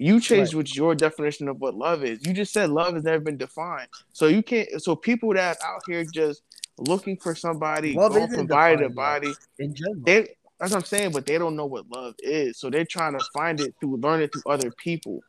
You 0.00 0.18
chase 0.18 0.48
Right. 0.48 0.56
what's 0.56 0.74
your 0.74 0.94
definition 0.94 1.46
of 1.46 1.60
what 1.60 1.74
love 1.74 2.04
is. 2.04 2.24
You 2.24 2.32
just 2.32 2.54
said 2.54 2.70
love 2.70 2.94
has 2.94 3.04
never 3.04 3.22
been 3.22 3.36
defined. 3.36 3.88
So 4.14 4.28
you 4.28 4.42
can't. 4.42 4.82
So 4.82 4.96
people 4.96 5.34
that 5.34 5.58
out 5.62 5.82
here 5.86 6.06
just 6.06 6.42
looking 6.78 7.18
for 7.18 7.34
somebody, 7.34 7.92
Love 7.92 8.12
going 8.12 8.30
from 8.30 8.46
body 8.46 8.78
to 8.78 8.88
body, 8.88 9.34
In 9.58 9.74
general. 9.74 10.00
they 10.02 10.20
that's 10.58 10.72
what 10.72 10.78
I'm 10.78 10.84
saying, 10.86 11.12
but 11.12 11.26
they 11.26 11.36
don't 11.36 11.54
know 11.54 11.66
what 11.66 11.84
love 11.90 12.14
is. 12.20 12.58
So 12.58 12.70
they're 12.70 12.86
trying 12.86 13.12
to 13.12 13.20
find 13.34 13.60
it 13.60 13.74
through 13.78 13.98
learn 13.98 14.22
it 14.22 14.32
through 14.32 14.50
other 14.50 14.70
people. 14.70 15.22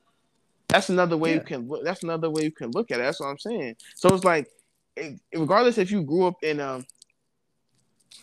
That's 0.70 0.88
another 0.88 1.18
way 1.18 1.34
you 1.34 1.42
can 1.42 1.68
look. 1.68 1.84
That's 1.84 2.04
another 2.04 2.30
way 2.30 2.44
you 2.44 2.52
can 2.52 2.72
look 2.72 2.92
at 2.92 3.02
it. 3.02 3.04
That's 3.04 3.20
what 3.20 3.28
I'm 3.28 3.40
saying. 3.40 3.76
So 3.96 4.14
it's 4.16 4.24
like, 4.24 4.48
it, 4.96 5.20
regardless 5.36 5.80
if 5.80 5.92
you 5.92 6.02
grew 6.02 6.28
up 6.28 6.36
in 6.44 6.62
a 6.62 6.82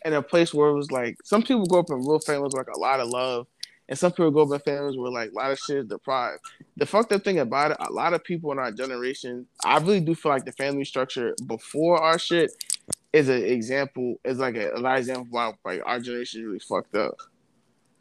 in 0.06 0.14
a 0.14 0.22
place 0.22 0.54
where 0.54 0.70
it 0.70 0.74
was 0.74 0.90
like 0.90 1.18
some 1.24 1.42
people 1.42 1.66
grow 1.66 1.80
up 1.80 1.90
in 1.90 1.98
real 1.98 2.20
families 2.20 2.54
like 2.54 2.68
a 2.74 2.78
lot 2.78 3.00
of 3.00 3.08
love, 3.08 3.46
and 3.88 3.98
some 3.98 4.12
people 4.12 4.30
go 4.30 4.44
by 4.44 4.58
families 4.58 4.96
where 4.96 5.10
like 5.10 5.30
a 5.30 5.34
lot 5.34 5.50
of 5.50 5.58
shit 5.58 5.78
is 5.78 5.86
deprived. 5.86 6.40
The 6.76 6.86
fucked 6.86 7.12
up 7.12 7.24
thing 7.24 7.38
about 7.38 7.72
it, 7.72 7.76
a 7.80 7.92
lot 7.92 8.12
of 8.12 8.22
people 8.22 8.52
in 8.52 8.58
our 8.58 8.70
generation, 8.70 9.46
I 9.64 9.78
really 9.78 10.00
do 10.00 10.14
feel 10.14 10.32
like 10.32 10.44
the 10.44 10.52
family 10.52 10.84
structure 10.84 11.34
before 11.46 11.98
our 11.98 12.18
shit 12.18 12.52
is 13.12 13.28
an 13.28 13.42
example, 13.44 14.16
is 14.24 14.38
like 14.38 14.56
a, 14.56 14.72
a 14.74 14.78
lot 14.78 14.94
of 14.94 14.98
example 14.98 15.26
why 15.30 15.52
like 15.64 15.80
our 15.86 16.00
generation 16.00 16.42
is 16.42 16.46
really 16.46 16.58
fucked 16.58 16.94
up. 16.94 17.16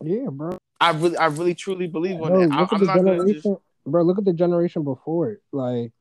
Yeah, 0.03 0.27
bro. 0.29 0.57
I 0.79 0.91
really, 0.91 1.17
I 1.17 1.27
really, 1.27 1.55
truly 1.55 1.87
believe 1.87 2.21
on 2.21 2.29
Bro, 2.29 2.47
that. 2.47 2.69
I, 2.71 2.77
the 2.77 2.85
not 2.85 2.97
generation, 2.97 3.41
just. 3.41 3.61
bro. 3.85 4.03
Look 4.03 4.19
at 4.19 4.25
the 4.25 4.33
generation 4.33 4.83
before 4.83 5.31
it. 5.31 5.41
Like 5.51 5.91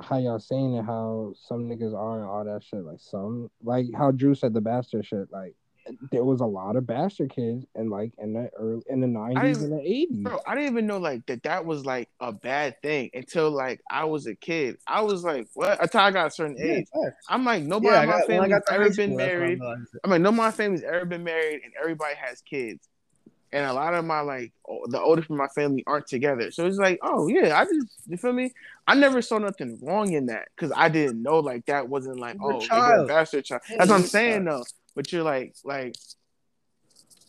how 0.00 0.16
y'all 0.16 0.38
saying 0.38 0.76
it, 0.76 0.84
how 0.84 1.34
some 1.36 1.68
niggas 1.68 1.94
are 1.94 2.20
and 2.20 2.24
all 2.24 2.44
that 2.44 2.62
shit. 2.64 2.84
Like 2.84 3.00
some, 3.00 3.50
like 3.62 3.86
how 3.94 4.12
Drew 4.12 4.34
said 4.34 4.54
the 4.54 4.62
bastard 4.62 5.04
shit. 5.04 5.30
Like 5.30 5.56
there 6.12 6.24
was 6.24 6.40
a 6.40 6.46
lot 6.46 6.76
of 6.76 6.86
bastard 6.86 7.30
kids 7.34 7.64
and 7.74 7.90
like 7.90 8.12
in 8.18 8.32
the 8.34 8.50
early 8.58 8.82
in 8.88 9.00
the 9.00 9.06
nineties 9.06 9.62
and 9.62 9.72
the 9.72 9.80
eighties. 9.80 10.22
Bro, 10.22 10.40
I 10.46 10.54
didn't 10.54 10.70
even 10.70 10.86
know 10.86 10.98
like 10.98 11.26
that 11.26 11.42
that 11.44 11.64
was 11.64 11.84
like 11.84 12.08
a 12.20 12.32
bad 12.32 12.80
thing 12.82 13.10
until 13.14 13.50
like 13.50 13.80
I 13.90 14.04
was 14.04 14.26
a 14.26 14.34
kid. 14.34 14.76
I 14.86 15.00
was 15.02 15.24
like, 15.24 15.48
what? 15.54 15.82
Until 15.82 16.00
I 16.00 16.10
got 16.10 16.26
a 16.26 16.30
certain 16.30 16.60
age. 16.60 16.86
I'm 17.28 17.44
like, 17.44 17.64
nobody 17.64 17.94
Yeah, 17.94 18.00
I 18.00 18.02
in 18.04 18.08
my 18.08 18.18
got- 18.20 18.28
when 18.28 18.38
I 18.38 18.42
family's 18.42 18.50
got 18.50 18.66
to 18.66 18.72
high 18.72 18.84
ever 18.86 18.94
been 18.94 19.16
that's 19.16 19.22
I 19.22 19.26
married. 19.34 19.58
realized. 19.60 19.88
I 20.04 20.08
mean, 20.08 20.22
none 20.22 20.34
of 20.34 20.38
my 20.38 20.50
family's 20.50 20.82
ever 20.82 21.04
been 21.04 21.24
married, 21.24 21.60
and 21.64 21.72
everybody 21.80 22.14
has 22.16 22.40
kids. 22.42 22.86
And 23.52 23.66
a 23.66 23.72
lot 23.72 23.94
of 23.94 24.04
my 24.04 24.20
like 24.20 24.52
the 24.86 25.00
oldest 25.00 25.26
from 25.26 25.36
my 25.38 25.48
family 25.48 25.82
aren't 25.84 26.06
together, 26.06 26.52
so 26.52 26.66
it's 26.66 26.78
like, 26.78 27.00
oh 27.02 27.26
yeah, 27.26 27.58
I 27.58 27.64
just 27.64 27.88
you 28.06 28.16
feel 28.16 28.32
me? 28.32 28.52
I 28.86 28.94
never 28.94 29.20
saw 29.22 29.38
nothing 29.38 29.76
wrong 29.82 30.12
in 30.12 30.26
that 30.26 30.46
because 30.54 30.72
I 30.76 30.88
didn't 30.88 31.20
know 31.20 31.40
like 31.40 31.66
that 31.66 31.88
wasn't 31.88 32.20
like 32.20 32.36
You're 32.40 32.52
a 32.52 32.54
oh 32.54 32.60
you're 32.60 32.64
a 32.64 32.68
child. 32.68 33.08
bastard 33.08 33.44
child. 33.44 33.62
That's 33.76 33.90
what 33.90 33.96
I'm 33.98 34.06
saying 34.06 34.44
though. 34.44 34.62
But 34.94 35.12
you're 35.12 35.22
like 35.22 35.54
like 35.64 35.94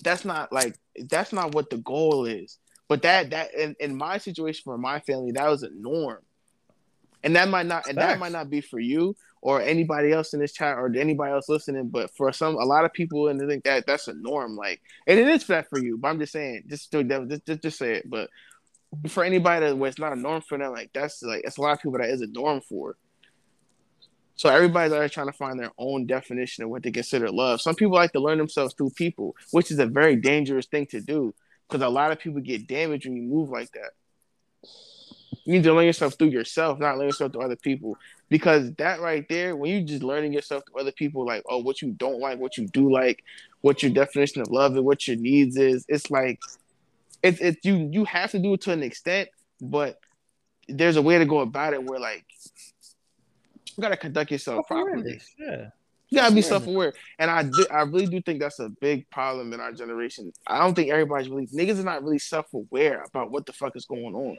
that's 0.03 0.25
not 0.25 0.51
like 0.51 0.77
that's 1.09 1.33
not 1.33 1.53
what 1.53 1.69
the 1.69 1.77
goal 1.77 2.25
is. 2.25 2.57
But 2.87 3.03
that 3.03 3.29
that 3.29 3.53
in, 3.53 3.75
in 3.79 3.95
my 3.95 4.17
situation 4.17 4.63
for 4.65 4.77
my 4.77 4.99
family, 4.99 5.31
that 5.31 5.47
was 5.47 5.63
a 5.63 5.69
norm. 5.69 6.19
And 7.23 7.35
that 7.35 7.49
might 7.49 7.67
not 7.67 7.87
and 7.87 7.97
that 7.97 8.19
might 8.19 8.31
not 8.31 8.49
be 8.49 8.61
for 8.61 8.79
you 8.79 9.15
or 9.41 9.61
anybody 9.61 10.11
else 10.11 10.33
in 10.33 10.39
this 10.39 10.53
chat 10.53 10.77
or 10.77 10.93
anybody 10.95 11.31
else 11.31 11.49
listening, 11.49 11.89
but 11.89 12.15
for 12.15 12.31
some 12.31 12.55
a 12.55 12.65
lot 12.65 12.85
of 12.85 12.93
people 12.93 13.27
and 13.27 13.39
they 13.39 13.45
think 13.45 13.63
that 13.63 13.85
that's 13.85 14.07
a 14.07 14.13
norm. 14.13 14.55
Like 14.55 14.81
and 15.07 15.19
it 15.19 15.27
is 15.27 15.45
that 15.47 15.69
for 15.69 15.79
you, 15.79 15.97
but 15.97 16.09
I'm 16.09 16.19
just 16.19 16.33
saying, 16.33 16.63
just 16.67 16.91
do 16.91 17.03
just, 17.03 17.45
just, 17.45 17.61
just 17.61 17.77
say 17.77 17.93
it. 17.93 18.09
But 18.09 18.29
for 19.07 19.23
anybody 19.23 19.67
that 19.67 19.77
where 19.77 19.89
it's 19.89 19.99
not 19.99 20.13
a 20.13 20.19
norm 20.19 20.41
for 20.41 20.57
them, 20.57 20.71
like 20.71 20.91
that's 20.93 21.21
like 21.23 21.43
it's 21.43 21.57
a 21.57 21.61
lot 21.61 21.73
of 21.73 21.81
people 21.81 21.99
that 21.99 22.09
is 22.09 22.21
a 22.21 22.27
norm 22.27 22.61
for. 22.61 22.97
So 24.41 24.49
everybody's 24.49 24.91
always 24.91 25.11
trying 25.11 25.27
to 25.27 25.33
find 25.33 25.59
their 25.59 25.69
own 25.77 26.07
definition 26.07 26.63
of 26.63 26.71
what 26.71 26.81
they 26.81 26.89
consider 26.89 27.29
love. 27.29 27.61
Some 27.61 27.75
people 27.75 27.93
like 27.93 28.11
to 28.13 28.19
learn 28.19 28.39
themselves 28.39 28.73
through 28.73 28.89
people, 28.89 29.35
which 29.51 29.69
is 29.69 29.77
a 29.77 29.85
very 29.85 30.15
dangerous 30.15 30.65
thing 30.65 30.87
to 30.87 30.99
do 30.99 31.35
because 31.69 31.85
a 31.85 31.89
lot 31.89 32.11
of 32.11 32.17
people 32.17 32.41
get 32.41 32.65
damaged 32.65 33.05
when 33.05 33.17
you 33.17 33.21
move 33.21 33.49
like 33.49 33.71
that. 33.73 33.91
You 35.45 35.53
need 35.53 35.63
to 35.65 35.73
learn 35.75 35.85
yourself 35.85 36.15
through 36.17 36.29
yourself, 36.29 36.79
not 36.79 36.97
learn 36.97 37.09
yourself 37.09 37.33
through 37.33 37.43
other 37.43 37.55
people. 37.55 37.99
Because 38.29 38.73
that 38.79 38.99
right 38.99 39.23
there, 39.29 39.55
when 39.55 39.69
you're 39.69 39.87
just 39.87 40.01
learning 40.01 40.33
yourself 40.33 40.63
through 40.65 40.81
other 40.81 40.91
people, 40.91 41.23
like 41.23 41.43
oh, 41.47 41.59
what 41.59 41.83
you 41.83 41.91
don't 41.91 42.19
like, 42.19 42.39
what 42.39 42.57
you 42.57 42.65
do 42.65 42.91
like, 42.91 43.23
what 43.61 43.83
your 43.83 43.91
definition 43.91 44.41
of 44.41 44.49
love 44.49 44.75
and 44.75 44.83
what 44.83 45.07
your 45.07 45.17
needs 45.17 45.55
is, 45.55 45.85
it's 45.87 46.09
like 46.09 46.39
it's 47.21 47.39
it's 47.39 47.63
you 47.63 47.91
you 47.91 48.05
have 48.05 48.31
to 48.31 48.39
do 48.39 48.55
it 48.55 48.61
to 48.61 48.71
an 48.71 48.81
extent, 48.81 49.29
but 49.61 49.99
there's 50.67 50.97
a 50.97 51.01
way 51.03 51.19
to 51.19 51.25
go 51.27 51.41
about 51.41 51.73
it 51.73 51.83
where 51.83 51.99
like 51.99 52.25
you 53.77 53.81
gotta 53.81 53.97
conduct 53.97 54.31
yourself 54.31 54.67
properly. 54.67 55.19
Yeah. 55.39 55.69
You 56.09 56.17
gotta 56.19 56.35
be 56.35 56.41
Self-awareness. 56.41 56.47
self 56.47 56.67
aware, 56.67 56.93
and 57.19 57.31
I 57.31 57.43
do, 57.43 57.65
I 57.71 57.81
really 57.83 58.05
do 58.07 58.21
think 58.21 58.41
that's 58.41 58.59
a 58.59 58.67
big 58.67 59.09
problem 59.11 59.53
in 59.53 59.61
our 59.61 59.71
generation. 59.71 60.33
I 60.45 60.59
don't 60.59 60.73
think 60.75 60.89
everybody's 60.91 61.29
really 61.29 61.47
niggas 61.47 61.79
are 61.79 61.83
not 61.85 62.03
really 62.03 62.19
self 62.19 62.53
aware 62.53 63.03
about 63.07 63.31
what 63.31 63.45
the 63.45 63.53
fuck 63.53 63.75
is 63.77 63.85
going 63.85 64.13
on. 64.13 64.37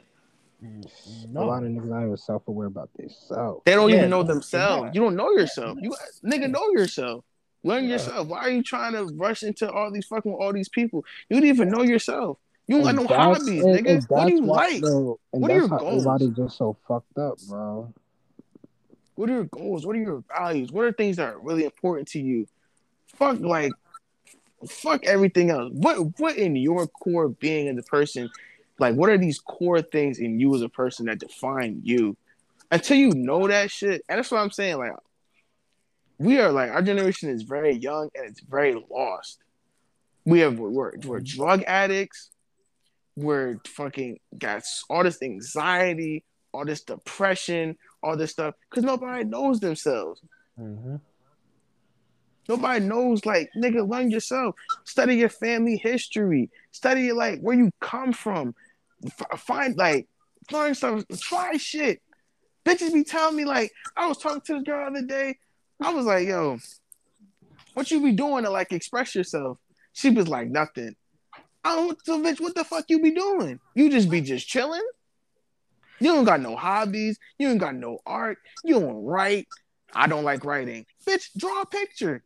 No. 1.29 1.43
A 1.43 1.45
lot 1.45 1.63
of 1.63 1.69
niggas 1.69 1.83
are 1.83 1.85
not 1.87 2.03
even 2.03 2.17
self 2.17 2.47
aware 2.47 2.67
about 2.67 2.89
themselves. 2.95 3.61
They 3.65 3.73
don't 3.73 3.89
Yeah, 3.89 3.97
even 3.97 4.09
know 4.11 4.23
themselves. 4.23 4.83
not. 4.83 4.95
You 4.95 5.01
don't 5.01 5.15
know 5.15 5.31
yourself. 5.31 5.77
You 5.81 5.91
nigga 6.23 6.49
know 6.49 6.69
yourself. 6.69 7.25
Learn 7.63 7.85
yourself. 7.85 8.27
Why 8.27 8.39
are 8.39 8.49
you 8.51 8.61
trying 8.61 8.93
to 8.93 9.05
rush 9.15 9.41
into 9.43 9.69
all 9.71 9.91
these 9.91 10.05
fucking 10.05 10.31
all 10.33 10.53
these 10.53 10.69
people? 10.69 11.03
You 11.29 11.37
don't 11.39 11.47
even 11.49 11.69
know 11.69 11.81
yourself. 11.81 12.37
You 12.67 12.75
don't 12.77 12.83
got 12.85 12.95
no 12.95 13.01
And 13.01 13.09
that's- 13.09 13.37
hobbies, 13.39 13.63
and- 13.63 13.75
nigga. 13.85 13.89
and 13.89 14.03
What 14.09 14.27
do 14.27 14.33
you 14.35 14.43
why- 14.43 14.55
like? 14.67 14.81
bro, 14.81 15.19
and 15.33 15.41
What 15.41 15.51
are 15.51 15.53
that's 15.55 15.59
your 15.61 15.69
how 15.69 15.77
goals? 15.79 16.05
everybody 16.07 16.29
just 16.31 16.57
so 16.57 16.77
fucked 16.87 17.17
up, 17.17 17.37
bro. 17.49 17.93
What 19.15 19.29
are 19.29 19.33
your 19.33 19.43
goals? 19.45 19.85
What 19.85 19.95
are 19.95 19.99
your 19.99 20.23
values? 20.35 20.71
What 20.71 20.85
are 20.85 20.91
things 20.91 21.17
that 21.17 21.33
are 21.33 21.39
really 21.39 21.65
important 21.65 22.07
to 22.09 22.19
you? 22.19 22.47
Fuck 23.15 23.39
like 23.39 23.71
fuck 24.67 25.05
everything 25.05 25.49
else. 25.49 25.71
What 25.73 26.19
what 26.19 26.37
in 26.37 26.55
your 26.55 26.87
core 26.87 27.29
being 27.29 27.67
as 27.67 27.77
a 27.77 27.83
person, 27.83 28.29
like 28.79 28.95
what 28.95 29.09
are 29.09 29.17
these 29.17 29.39
core 29.39 29.81
things 29.81 30.19
in 30.19 30.39
you 30.39 30.53
as 30.55 30.61
a 30.61 30.69
person 30.69 31.05
that 31.07 31.19
define 31.19 31.81
you? 31.83 32.17
Until 32.71 32.97
you 32.97 33.11
know 33.11 33.47
that 33.47 33.69
shit, 33.69 34.03
and 34.09 34.17
that's 34.17 34.31
what 34.31 34.39
I'm 34.39 34.51
saying. 34.51 34.77
Like 34.77 34.93
we 36.17 36.39
are 36.39 36.51
like 36.51 36.71
our 36.71 36.81
generation 36.81 37.29
is 37.29 37.43
very 37.43 37.73
young 37.73 38.09
and 38.15 38.25
it's 38.25 38.41
very 38.41 38.81
lost. 38.89 39.39
We 40.25 40.39
have 40.39 40.57
we're, 40.57 40.93
we're 41.05 41.19
drug 41.19 41.63
addicts. 41.63 42.29
We're 43.15 43.59
fucking 43.67 44.19
got 44.35 44.63
all 44.89 45.03
this 45.03 45.21
anxiety, 45.21 46.23
all 46.51 46.65
this 46.65 46.81
depression, 46.81 47.77
all 48.03 48.17
this 48.17 48.31
stuff 48.31 48.55
because 48.69 48.83
nobody 48.83 49.23
knows 49.23 49.59
themselves. 49.59 50.21
Mhm. 50.59 50.99
Nobody 52.49 52.85
knows, 52.85 53.25
like, 53.25 53.49
nigga, 53.55 53.87
learn 53.89 54.11
yourself. 54.11 54.55
Study 54.83 55.15
your 55.15 55.29
family 55.29 55.77
history. 55.77 56.49
Study, 56.71 57.13
like, 57.13 57.39
where 57.39 57.55
you 57.55 57.71
come 57.79 58.11
from. 58.11 58.53
F- 59.05 59.39
find, 59.39 59.77
like, 59.77 60.07
learn 60.51 60.75
stuff. 60.75 61.03
Try 61.21 61.55
shit. 61.55 62.01
Bitches 62.65 62.93
be 62.93 63.03
telling 63.03 63.37
me, 63.37 63.45
like, 63.45 63.71
I 63.95 64.07
was 64.07 64.17
talking 64.17 64.41
to 64.41 64.53
this 64.55 64.63
girl 64.63 64.91
the 64.91 64.99
other 64.99 65.07
day. 65.07 65.37
I 65.81 65.93
was 65.93 66.05
like, 66.05 66.27
yo, 66.27 66.59
what 67.73 67.89
you 67.91 68.01
be 68.01 68.11
doing 68.11 68.43
to, 68.43 68.49
like, 68.49 68.73
express 68.73 69.15
yourself? 69.15 69.57
She 69.93 70.09
was 70.09 70.27
like, 70.27 70.49
nothing. 70.49 70.95
I 71.63 71.75
don't, 71.75 71.97
so, 72.05 72.21
bitch, 72.21 72.41
what 72.41 72.55
the 72.55 72.65
fuck 72.65 72.85
you 72.89 73.01
be 73.01 73.11
doing? 73.11 73.59
You 73.73 73.89
just 73.89 74.09
be 74.09 74.19
just 74.19 74.47
chilling? 74.47 74.85
You 76.03 76.09
don't 76.11 76.25
got 76.25 76.41
no 76.41 76.57
hobbies. 76.57 77.17
You 77.39 77.49
ain't 77.49 77.61
got 77.61 77.75
no 77.75 77.99
art. 78.05 78.37
You 78.65 78.77
don't 78.81 79.05
write. 79.05 79.47
I 79.93 80.07
don't 80.07 80.25
like 80.25 80.43
writing. 80.43 80.85
Bitch, 81.07 81.29
draw 81.37 81.61
a 81.61 81.65
picture. 81.65 82.21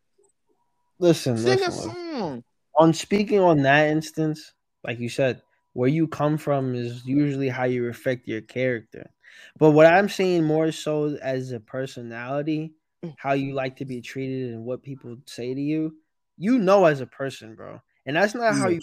Listen, 0.98 1.38
Sing 1.38 1.62
a 1.62 1.72
song. 1.72 2.44
On 2.80 2.92
speaking 2.92 3.40
on 3.40 3.62
that 3.62 3.90
instance, 3.90 4.54
like 4.84 4.98
you 5.00 5.10
said, 5.10 5.44
where 5.74 5.90
you 5.90 6.08
come 6.08 6.40
from 6.40 6.74
is 6.74 7.06
usually 7.06 7.50
how 7.50 7.66
you 7.66 7.84
reflect 7.84 8.28
your 8.28 8.42
character. 8.42 9.12
But 9.60 9.72
what 9.72 9.86
I'm 9.86 10.10
saying 10.10 10.44
more 10.44 10.72
so 10.72 11.16
as 11.22 11.52
a 11.52 11.60
personality, 11.60 12.74
mm. 13.06 13.14
how 13.20 13.34
you 13.34 13.54
like 13.54 13.76
to 13.76 13.86
be 13.86 14.02
treated 14.02 14.54
and 14.54 14.66
what 14.66 14.82
people 14.82 15.18
say 15.28 15.54
to 15.54 15.62
you, 15.62 15.98
you 16.36 16.58
know 16.58 16.86
as 16.86 17.02
a 17.02 17.06
person, 17.06 17.54
bro. 17.54 17.80
And 18.08 18.16
that's 18.16 18.34
not 18.34 18.56
how 18.56 18.70
you 18.70 18.82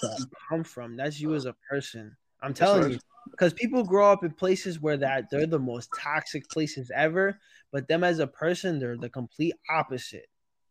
come 0.48 0.62
from. 0.62 0.96
That's 0.96 1.20
you 1.20 1.34
as 1.34 1.46
a 1.46 1.56
person. 1.68 2.16
I'm 2.40 2.54
telling 2.54 2.92
you. 2.92 2.98
Because 3.30 3.52
people 3.52 3.84
grow 3.84 4.12
up 4.12 4.22
in 4.24 4.30
places 4.32 4.80
where 4.80 4.96
that 4.98 5.30
they're 5.30 5.46
the 5.46 5.59
most 5.59 5.90
toxic 5.94 6.48
places 6.51 6.90
ever, 6.94 7.38
but 7.72 7.88
them 7.88 8.05
as 8.05 8.18
a 8.18 8.26
person, 8.26 8.78
they're 8.78 8.96
the 8.96 9.09
complete 9.09 9.55
opposite. 9.70 10.26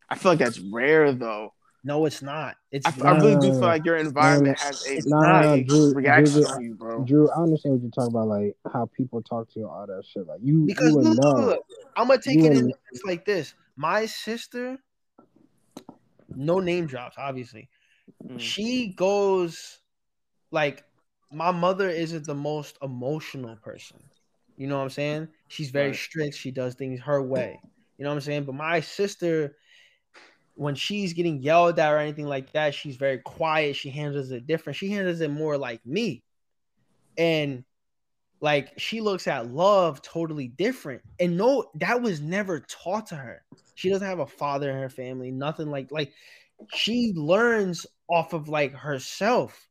I 0.09 0.15
feel 0.15 0.31
like 0.33 0.39
that's 0.39 0.59
rare 0.59 1.11
though. 1.13 1.53
No, 1.85 2.05
it's 2.05 2.21
not. 2.21 2.55
It's 2.71 2.87
I, 3.01 3.09
I 3.09 3.17
really 3.17 3.35
do 3.41 3.51
feel 3.51 3.61
like 3.67 3.83
your 3.83 3.97
environment 3.97 4.57
No, 4.57 4.63
has 4.65 4.87
a 4.87 4.93
it's 4.95 5.07
Nah, 5.07 5.41
nah, 5.41 5.55
big 5.55 5.67
Drew, 5.67 5.93
reaction 5.93 6.33
Drew, 6.33 6.45
on 6.45 6.61
you, 6.63 6.75
bro. 6.75 7.03
Drew, 7.03 7.29
I 7.29 7.41
understand 7.41 7.75
what 7.75 7.81
you're 7.81 7.91
talking 7.91 8.15
about, 8.15 8.27
like 8.29 8.55
how 8.71 8.89
people 8.95 9.21
talk 9.21 9.51
to 9.53 9.59
you, 9.59 9.67
all 9.67 9.85
that 9.85 10.05
shit. 10.05 10.25
Like 10.25 10.39
you, 10.41 10.65
Because 10.65 10.87
you 10.93 11.01
look, 11.01 11.17
look, 11.17 11.37
know. 11.37 11.45
look, 11.45 11.65
I'm 11.97 12.07
gonna 12.07 12.21
take 12.21 12.37
You 12.37 12.45
it 12.45 12.51
in 12.53 12.65
would- 12.67 12.75
it's 12.91 13.03
like 13.03 13.25
this. 13.25 13.53
My 13.75 14.05
sister, 14.05 14.77
no 16.35 16.59
name 16.59 16.85
drops, 16.85 17.15
obviously. 17.17 17.69
Mm. 18.25 18.39
She 18.39 18.93
goes 18.93 19.79
like 20.51 20.83
my 21.33 21.51
mother 21.51 21.89
isn't 21.89 22.25
the 22.25 22.35
most 22.35 22.77
emotional 22.81 23.55
person. 23.57 24.03
You 24.55 24.67
know 24.67 24.77
what 24.77 24.83
I'm 24.83 24.89
saying? 24.89 25.27
She's 25.47 25.71
very 25.71 25.89
Right. 25.89 25.95
strict. 25.95 26.35
She 26.35 26.51
does 26.51 26.75
things 26.75 26.99
her 27.01 27.21
way. 27.21 27.59
You 27.97 28.03
know 28.03 28.09
what 28.09 28.15
I'm 28.15 28.21
saying? 28.21 28.43
But 28.43 28.55
my 28.55 28.79
sister, 28.81 29.57
when 30.55 30.75
she's 30.75 31.13
getting 31.13 31.41
yelled 31.41 31.79
at 31.79 31.91
or 31.91 31.97
anything 31.97 32.27
like 32.27 32.51
that, 32.53 32.75
she's 32.75 32.95
very 32.95 33.19
quiet. 33.19 33.75
She 33.75 33.89
handles 33.89 34.31
it 34.31 34.45
different. 34.45 34.77
She 34.77 34.89
handles 34.91 35.21
it 35.21 35.31
more 35.31 35.57
like 35.57 35.85
me. 35.85 36.23
And 37.17 37.63
like 38.41 38.73
she 38.77 39.01
looks 39.01 39.27
at 39.27 39.51
love 39.51 40.01
totally 40.01 40.49
different. 40.49 41.01
And 41.19 41.37
no, 41.37 41.71
that 41.75 42.01
was 42.01 42.21
never 42.21 42.59
taught 42.59 43.07
to 43.07 43.15
her. 43.15 43.43
She 43.75 43.89
doesn't 43.89 44.07
have 44.07 44.19
a 44.19 44.27
father 44.27 44.69
in 44.69 44.77
her 44.77 44.89
family, 44.89 45.31
nothing 45.31 45.71
like 45.71 45.91
like 45.91 46.13
she 46.73 47.13
learns 47.15 47.85
off 48.09 48.33
of 48.33 48.49
like 48.49 48.73
herself. 48.73 49.67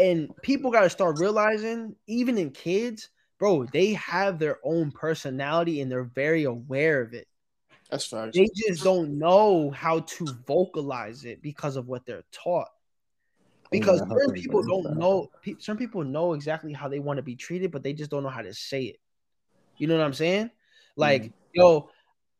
And 0.00 0.30
people 0.42 0.70
got 0.70 0.82
to 0.82 0.90
start 0.90 1.18
realizing, 1.18 1.94
even 2.06 2.38
in 2.38 2.50
kids, 2.50 3.10
bro, 3.38 3.64
they 3.66 3.92
have 3.94 4.38
their 4.38 4.58
own 4.64 4.92
personality 4.92 5.80
and 5.80 5.90
they're 5.90 6.04
very 6.04 6.44
aware 6.44 7.02
of 7.02 7.12
it. 7.12 7.26
That's 7.90 8.06
facts. 8.06 8.36
They 8.36 8.48
just 8.54 8.82
don't 8.82 9.18
know 9.18 9.70
how 9.70 10.00
to 10.00 10.34
vocalize 10.46 11.24
it 11.24 11.42
because 11.42 11.76
of 11.76 11.86
what 11.86 12.06
they're 12.06 12.24
taught. 12.32 12.68
Because 13.70 14.00
Yeah, 14.00 14.16
certain 14.16 14.34
people 14.34 14.62
don't 14.62 14.84
fact. 14.84 14.96
know, 14.96 15.28
pe- 15.42 15.58
some 15.58 15.76
people 15.76 16.02
know 16.02 16.32
exactly 16.32 16.72
how 16.72 16.88
they 16.88 16.98
want 16.98 17.18
to 17.18 17.22
be 17.22 17.36
treated, 17.36 17.70
but 17.70 17.82
they 17.82 17.92
just 17.92 18.10
don't 18.10 18.22
know 18.22 18.28
how 18.28 18.42
to 18.42 18.54
say 18.54 18.84
it. 18.84 18.96
You 19.76 19.86
know 19.86 19.96
what 19.96 20.04
I'm 20.04 20.14
saying? 20.14 20.50
Like, 20.96 21.32
yo, 21.52 21.90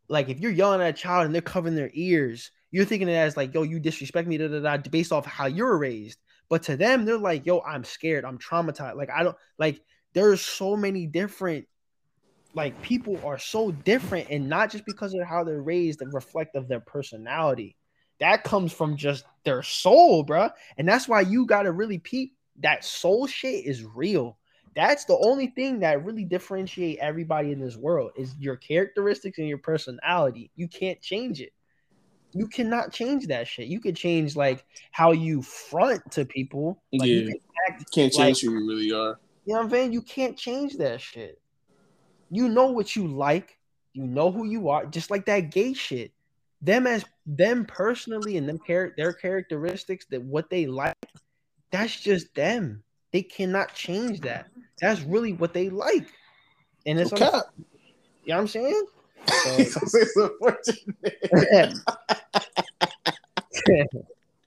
like 0.09 0.29
if 0.29 0.41
you're 0.41 0.51
yelling 0.51 0.81
at 0.81 0.91
a 0.91 0.93
child 0.93 1.27
and 1.27 1.35
they're 1.35 1.43
covering 1.43 1.77
their 1.77 1.91
ears, 1.95 2.51
you're 2.71 2.85
thinking 2.85 3.09
it 3.09 3.15
as 3.15 3.37
like, 3.37 3.55
yo, 3.55 3.63
you 3.63 3.81
disrespect 3.81 4.29
me, 4.29 4.39
da, 4.39 4.49
da, 4.49 4.61
da, 4.61 4.77
based 4.91 5.13
off 5.13 5.27
how 5.27 5.47
you're 5.47 5.79
raised. 5.79 6.19
But 6.51 6.65
to 6.65 6.77
them, 6.77 7.07
they're 7.07 7.19
like, 7.19 7.47
yo, 7.47 7.61
I'm 7.61 7.85
scared, 7.85 8.27
I'm 8.27 8.39
traumatized. 8.39 8.97
Like, 8.97 9.11
I 9.11 9.23
don't 9.23 9.37
like 9.59 9.81
there's 10.15 10.43
so 10.43 10.77
many 10.77 11.07
different 11.07 11.67
like 12.55 12.81
people 12.83 13.21
are 13.25 13.39
so 13.39 13.71
different 13.73 14.29
and 14.31 14.49
not 14.49 14.71
just 14.71 14.85
because 14.87 15.15
of 15.15 15.27
how 15.27 15.45
they're 15.45 15.63
raised 15.63 16.03
and 16.03 16.13
reflect 16.13 16.57
of 16.57 16.69
their 16.69 16.81
personality 16.81 17.77
That 18.21 18.45
comes 18.45 18.73
from 18.73 18.97
just 18.97 19.25
their 19.45 19.63
soul, 19.63 20.27
bruh. 20.27 20.53
And 20.77 20.89
that's 20.89 21.09
why 21.09 21.23
you 21.23 21.47
gotta 21.47 21.73
really 21.73 21.99
peep 21.99 22.37
that 22.61 22.85
soul 22.85 23.27
shit 23.27 23.65
is 23.67 23.85
real. 23.85 24.39
That's 24.77 25.05
the 25.07 25.19
only 25.19 25.49
thing 25.49 25.81
that 25.81 26.05
really 26.05 26.25
differentiate 26.25 26.99
everybody 26.99 27.53
in 27.53 27.61
this 27.61 27.77
world 27.77 28.13
is 28.17 28.37
your 28.39 28.57
characteristics 28.57 29.39
and 29.39 29.49
your 29.49 29.59
personality. 29.59 30.51
You 30.57 30.69
can't 30.69 31.01
change 31.01 31.41
it. 31.41 31.53
You 32.33 32.47
cannot 32.47 32.93
change 32.93 33.27
that 33.29 33.49
shit. 33.49 33.67
You 33.69 33.81
could 33.81 33.97
change 33.97 34.37
like 34.37 34.65
how 34.93 35.13
you 35.13 35.43
front 35.43 36.11
to 36.13 36.25
people. 36.25 36.81
Like, 36.93 37.09
you 37.09 37.17
Yeah. 37.17 37.25
can 37.33 37.41
act 37.69 37.93
Can't 37.93 38.15
like- 38.15 38.27
change 38.27 38.41
who 38.43 38.53
you 38.53 38.67
really 38.69 38.93
are. 38.93 39.19
you 39.45 39.55
know 39.55 39.59
what 39.59 39.65
I'm 39.65 39.71
saying? 39.71 39.93
You 39.93 40.03
can't 40.03 40.37
change 40.37 40.77
that 40.79 41.01
shit. 41.01 41.41
You 42.31 42.49
know 42.49 42.71
what 42.71 42.95
you 42.95 43.07
like. 43.09 43.59
You 43.93 44.05
know 44.07 44.31
who 44.31 44.45
you 44.45 44.69
are. 44.69 44.87
Just 44.87 45.11
like 45.11 45.27
that 45.27 45.51
gay 45.51 45.73
shit. 45.75 46.13
Them 46.63 46.87
as 46.87 47.05
them 47.27 47.65
personally 47.65 48.37
and 48.37 48.49
them 48.49 48.61
char- 48.67 48.93
their 48.97 49.13
characteristics 49.13 50.07
that 50.11 50.23
what 50.23 50.51
they 50.51 50.67
like. 50.67 50.95
That's 51.73 52.01
just 52.01 52.33
them. 52.35 52.83
They 53.13 53.23
cannot 53.23 53.75
change 53.75 54.21
that. 54.21 54.49
That's 54.81 55.01
really 55.01 55.33
what 55.33 55.53
they 55.53 55.69
like. 55.71 56.07
And 56.87 57.01
it's 57.01 57.13
Okay. 57.13 57.25
you 57.25 57.31
know 57.31 57.43
what 58.27 58.37
I'm 58.37 58.47
saying? 58.49 58.85
So- 59.29 59.57
it's 59.57 60.17
unfortunate. 60.17 60.87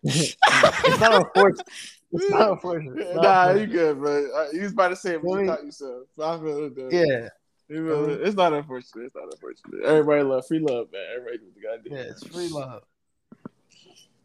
it's 0.04 1.00
not 1.00 1.14
unfortunate. 1.16 1.68
It's 2.12 2.30
not 2.30 2.52
unfortunate. 2.52 2.98
It's 3.00 3.16
not 3.16 3.24
nah, 3.24 3.52
you 3.54 3.68
good, 3.68 4.00
bro. 4.00 4.28
Uh, 4.36 4.48
You 4.54 4.62
was 4.64 4.72
about 4.74 4.90
to 4.90 4.95
say 4.95 5.16
it, 5.16 5.22
but 5.24 5.30
Really? 5.32 5.44
you 5.44 5.48
thought 5.50 5.64
you 5.66 5.72
said. 5.72 6.02
So 6.16 6.24
I 6.24 6.38
feel 6.38 6.66
it, 6.66 6.76
though. 6.76 6.90
Yeah, 6.91 7.30
it? 7.70 8.22
It's 8.28 8.36
not 8.36 8.54
unfortunate. 8.54 9.06
It's 9.06 9.16
not 9.16 9.32
unfortunate. 9.32 9.84
Everybody 9.86 10.24
love 10.24 10.45
free 10.48 10.60
love, 10.60 10.88
man. 10.91 11.02
Everybody 11.16 11.38
do 11.40 11.45
what 11.45 11.56
they 11.56 11.62
gotta 11.62 11.82
do. 11.82 11.90
yeah, 11.95 12.12
it's 12.12 12.28
free 12.28 12.50
love. 12.50 12.84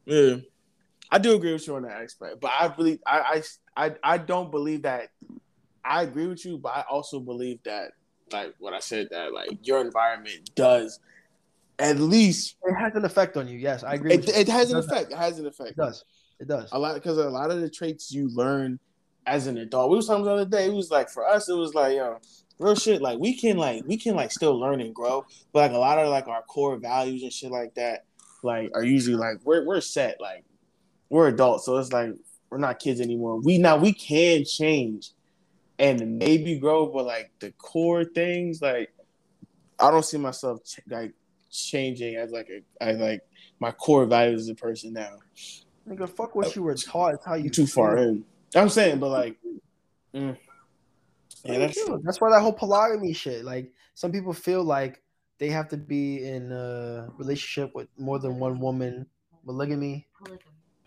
Yeah, 0.05 0.37
I 1.11 1.19
do 1.19 1.35
agree 1.35 1.53
with 1.53 1.67
you 1.67 1.77
on 1.77 1.83
that 1.83 2.03
aspect, 2.03 2.41
but 2.41 2.51
I 2.51 2.73
really, 2.77 2.99
I, 3.07 3.43
I, 3.77 3.87
I, 3.87 3.95
I 4.03 4.19
don't 4.19 4.51
believe 4.51 4.83
that. 4.83 5.09
I 5.85 6.03
agree 6.03 6.27
with 6.27 6.45
you, 6.45 6.59
but 6.59 6.71
I 6.71 6.85
also 6.91 7.21
believe 7.21 7.63
that, 7.65 7.93
like 8.33 8.55
what 8.59 8.75
I 8.75 8.81
said, 8.81 9.09
that 9.11 9.33
like 9.33 9.67
your 9.67 9.81
environment 9.81 10.51
does, 10.55 11.01
at 11.79 11.99
least 11.99 12.57
It 12.65 12.75
has 12.75 12.95
an 12.95 13.05
effect 13.05 13.37
on 13.37 13.49
you. 13.49 13.59
Yes, 13.59 13.85
I 13.85 13.95
agree. 13.95 14.15
it, 14.15 14.29
it 14.29 14.49
has 14.49 14.71
an 14.71 14.77
does. 14.77 14.87
effect. 14.87 15.13
It 15.13 15.19
has 15.19 15.39
an 15.39 15.47
effect. 15.47 15.71
It 15.71 15.77
does. 15.77 16.05
It 16.41 16.49
does. 16.49 16.69
a 16.73 16.79
lot 16.79 16.95
because 16.95 17.19
a 17.19 17.29
lot 17.29 17.51
of 17.51 17.61
the 17.61 17.71
traits 17.71 18.13
you 18.13 18.29
learn 18.29 18.79
as 19.27 19.47
an 19.47 19.59
adult. 19.59 19.91
We 19.91 19.97
was 19.97 20.07
talking 20.07 20.25
the 20.25 20.31
other 20.33 20.45
day. 20.45 20.67
It 20.67 20.73
was 20.73 20.91
like 20.91 21.11
for 21.11 21.27
us, 21.27 21.49
it 21.49 21.55
was 21.55 21.75
like 21.75 21.97
yo, 21.97 22.19
real 22.59 22.75
shit. 22.75 23.03
Like 23.03 23.19
we 23.19 23.35
can 23.37 23.57
like 23.57 23.85
we 23.87 23.97
can 23.97 24.15
like 24.15 24.33
still 24.33 24.59
learn 24.59 24.81
and 24.81 24.95
grow, 24.95 25.25
but 25.53 25.61
like 25.61 25.73
a 25.73 25.79
lot 25.79 25.99
of 25.99 26.09
like 26.09 26.29
our 26.29 26.43
core 26.43 26.77
values 26.77 27.23
and 27.23 27.33
shit 27.33 27.51
like 27.51 27.75
that, 27.75 28.05
like 28.43 28.71
are 28.75 28.85
usually 28.85 29.17
like 29.17 29.37
we're 29.45 29.65
we're 29.65 29.81
set. 29.81 30.21
Like 30.21 30.45
we're 31.11 31.29
adults, 31.29 31.67
so 31.67 31.77
it's 31.77 31.93
like 31.93 32.15
we're 32.51 32.59
not 32.59 32.79
kids 32.79 33.01
anymore. 33.01 33.41
We 33.41 33.59
now 33.59 33.77
we 33.77 33.93
can 33.93 34.45
change 34.45 35.11
and 35.79 36.19
maybe 36.19 36.59
grow, 36.59 36.87
but 36.87 37.07
like 37.07 37.31
the 37.41 37.53
core 37.53 38.05
things, 38.05 38.61
like 38.61 38.91
I 39.79 39.91
don't 39.91 40.05
see 40.05 40.19
myself 40.19 40.65
ch- 40.65 40.81
like 40.89 41.13
changing 41.51 42.17
as 42.17 42.31
like 42.31 42.49
a 42.51 42.63
as 42.83 42.99
like 42.99 43.23
my 43.61 43.71
core 43.73 44.07
values 44.07 44.43
as 44.43 44.49
a 44.49 44.55
person 44.55 44.93
now 44.93 45.17
Nigga, 45.89 46.09
fuck 46.09 46.35
what 46.35 46.55
you 46.55 46.63
were 46.63 46.75
taught. 46.75 47.15
It's 47.15 47.25
how 47.25 47.35
you 47.35 47.51
too 47.51 47.67
far 47.67 47.97
feel. 47.97 48.09
in. 48.09 48.25
I'm 48.55 48.69
saying, 48.69 48.99
but 48.99 49.09
like, 49.09 49.37
mm. 50.15 50.37
yeah, 51.45 51.59
that's 51.59 51.83
feel. 51.83 51.99
that's 52.03 52.21
why 52.21 52.31
that 52.31 52.41
whole 52.41 52.53
polygamy 52.53 53.15
shit. 53.15 53.45
Like 53.45 53.73
some 53.95 54.13
people 54.13 54.33
feel 54.33 54.63
like 54.63 55.03
they 55.39 55.49
have 55.49 55.69
to 55.69 55.77
be 55.77 56.25
in 56.25 56.53
a 56.53 57.09
relationship 57.17 57.75
with 57.75 57.89
more 57.97 58.19
than 58.19 58.39
one 58.39 58.61
woman. 58.61 59.07
Polygamy, 59.47 60.07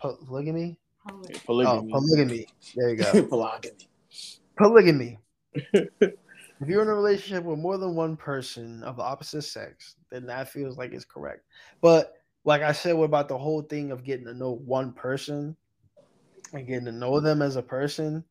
po- 0.00 0.18
polygamy, 0.24 0.78
yeah, 1.06 1.12
oh, 1.12 1.36
polygamy. 1.46 1.92
polygamy. 1.92 2.46
There 2.76 2.90
you 2.90 2.96
go. 2.96 3.22
polygamy. 3.28 3.88
Polygamy. 4.62 5.18
if 5.54 6.68
you're 6.68 6.82
in 6.82 6.88
a 6.88 6.94
relationship 6.94 7.44
with 7.44 7.58
more 7.58 7.78
than 7.78 7.94
one 7.94 8.16
person 8.16 8.82
of 8.84 8.96
the 8.96 9.02
opposite 9.02 9.42
sex, 9.42 9.96
then 10.10 10.26
that 10.26 10.50
feels 10.50 10.78
like 10.78 10.92
it's 10.92 11.04
correct. 11.04 11.44
But 11.80 12.14
like 12.44 12.62
I 12.62 12.72
said, 12.72 12.94
what 12.94 13.04
about 13.04 13.28
the 13.28 13.38
whole 13.38 13.62
thing 13.62 13.90
of 13.90 14.04
getting 14.04 14.26
to 14.26 14.34
know 14.34 14.52
one 14.52 14.92
person 14.92 15.56
and 16.52 16.66
getting 16.66 16.86
to 16.86 16.92
know 16.92 17.20
them 17.20 17.42
as 17.42 17.56
a 17.56 17.62
person? 17.62 18.24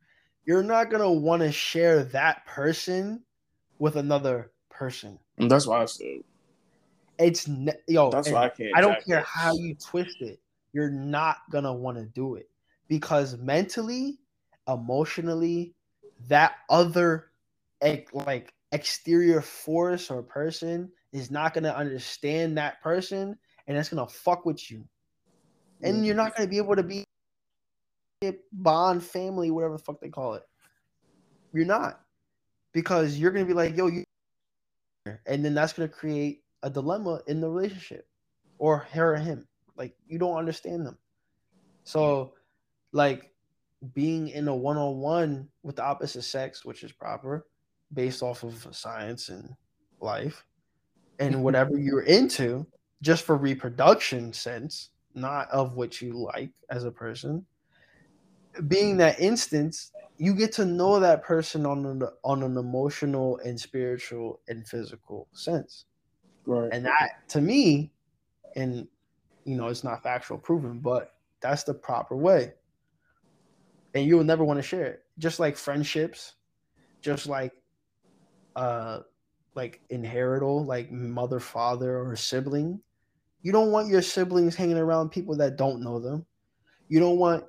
You're 0.45 0.63
not 0.63 0.89
gonna 0.89 1.11
want 1.11 1.41
to 1.43 1.51
share 1.51 2.03
that 2.05 2.45
person 2.45 3.23
with 3.79 3.95
another 3.95 4.51
person. 4.69 5.19
And 5.37 5.49
that's 5.49 5.67
why 5.67 5.81
I 5.81 5.85
said. 5.85 6.21
It's 7.19 7.47
ne- 7.47 7.73
yo. 7.87 8.09
That's 8.09 8.29
why 8.29 8.45
I 8.45 8.49
can't. 8.49 8.71
I 8.75 8.81
don't 8.81 9.05
care 9.05 9.17
that 9.17 9.25
how 9.25 9.53
you 9.53 9.75
twist 9.75 10.17
it. 10.21 10.39
You're 10.73 10.89
not 10.89 11.37
gonna 11.51 11.73
want 11.73 11.97
to 11.97 12.05
do 12.05 12.35
it 12.35 12.49
because 12.87 13.37
mentally, 13.37 14.17
emotionally, 14.67 15.73
that 16.27 16.53
other 16.69 17.31
like 18.13 18.53
exterior 18.71 19.41
force 19.41 20.09
or 20.09 20.23
person 20.23 20.91
is 21.11 21.31
not 21.31 21.53
gonna 21.53 21.69
understand 21.69 22.57
that 22.57 22.81
person, 22.81 23.37
and 23.67 23.77
it's 23.77 23.89
gonna 23.89 24.07
fuck 24.07 24.45
with 24.45 24.69
you, 24.71 24.87
and 25.83 26.05
you're 26.05 26.15
not 26.15 26.35
gonna 26.35 26.49
be 26.49 26.57
able 26.57 26.75
to 26.75 26.83
be 26.83 27.03
bond 28.51 29.03
family, 29.03 29.51
whatever 29.51 29.77
the 29.77 29.83
fuck 29.83 29.99
they 29.99 30.09
call 30.09 30.35
it. 30.35 30.43
You're 31.53 31.65
not 31.65 31.99
because 32.73 33.17
you're 33.17 33.31
gonna 33.31 33.45
be 33.45 33.53
like, 33.53 33.75
yo, 33.75 33.87
you, 33.87 34.03
and 35.25 35.43
then 35.43 35.53
that's 35.53 35.73
gonna 35.73 35.89
create 35.89 36.43
a 36.63 36.69
dilemma 36.69 37.21
in 37.27 37.41
the 37.41 37.49
relationship 37.49 38.07
or 38.57 38.77
her 38.77 39.15
or 39.15 39.17
him. 39.17 39.47
Like 39.75 39.95
you 40.07 40.19
don't 40.19 40.37
understand 40.37 40.85
them. 40.85 40.97
So, 41.83 42.35
like 42.93 43.30
being 43.93 44.29
in 44.29 44.47
a 44.47 44.55
one 44.55 44.77
on 44.77 44.97
one 44.97 45.47
with 45.63 45.77
the 45.77 45.83
opposite 45.83 46.23
sex, 46.23 46.65
which 46.65 46.83
is 46.83 46.91
proper, 46.91 47.45
based 47.93 48.21
off 48.21 48.43
of 48.43 48.67
science 48.71 49.29
and 49.29 49.53
life, 49.99 50.45
and 51.19 51.35
mm-hmm. 51.35 51.43
whatever 51.43 51.77
you're 51.77 52.03
into, 52.03 52.65
just 53.01 53.23
for 53.23 53.35
reproduction 53.35 54.31
sense, 54.33 54.89
not 55.15 55.49
of 55.49 55.75
what 55.75 56.01
you 56.01 56.13
like 56.13 56.51
as 56.69 56.85
a 56.85 56.91
person. 56.91 57.45
Being 58.67 58.97
that 58.97 59.19
instance, 59.19 59.91
you 60.17 60.35
get 60.35 60.51
to 60.53 60.65
know 60.65 60.99
that 60.99 61.23
person 61.23 61.65
on 61.65 61.83
an 61.85 62.03
on 62.23 62.43
an 62.43 62.55
emotional 62.55 63.39
and 63.43 63.59
spiritual 63.59 64.39
and 64.47 64.67
physical 64.67 65.27
sense 65.33 65.85
Right. 66.45 66.69
and 66.71 66.85
that 66.85 67.27
to 67.29 67.41
me 67.41 67.91
and 68.55 68.87
you 69.45 69.55
know 69.55 69.67
it's 69.67 69.83
not 69.83 70.03
factual 70.03 70.37
proven 70.37 70.79
but 70.79 71.13
that's 71.39 71.63
the 71.63 71.73
proper 71.73 72.15
way 72.15 72.53
and 73.93 74.05
you'll 74.05 74.23
never 74.23 74.43
want 74.43 74.57
to 74.57 74.63
share 74.63 74.85
it. 74.85 75.03
Just 75.17 75.39
like 75.39 75.57
friendships 75.57 76.35
just 77.01 77.25
like 77.25 77.51
uh 78.55 78.99
like 79.55 79.81
inherital 79.89 80.63
like 80.63 80.91
mother 80.91 81.39
father 81.39 81.97
or 81.97 82.15
sibling. 82.15 82.79
You 83.41 83.51
don't 83.51 83.71
want 83.71 83.89
your 83.89 84.01
siblings 84.03 84.55
hanging 84.55 84.77
around 84.77 85.09
people 85.09 85.35
that 85.37 85.57
don't 85.57 85.81
know 85.81 85.99
them. 85.99 86.25
You 86.89 86.99
don't 86.99 87.17
want 87.17 87.43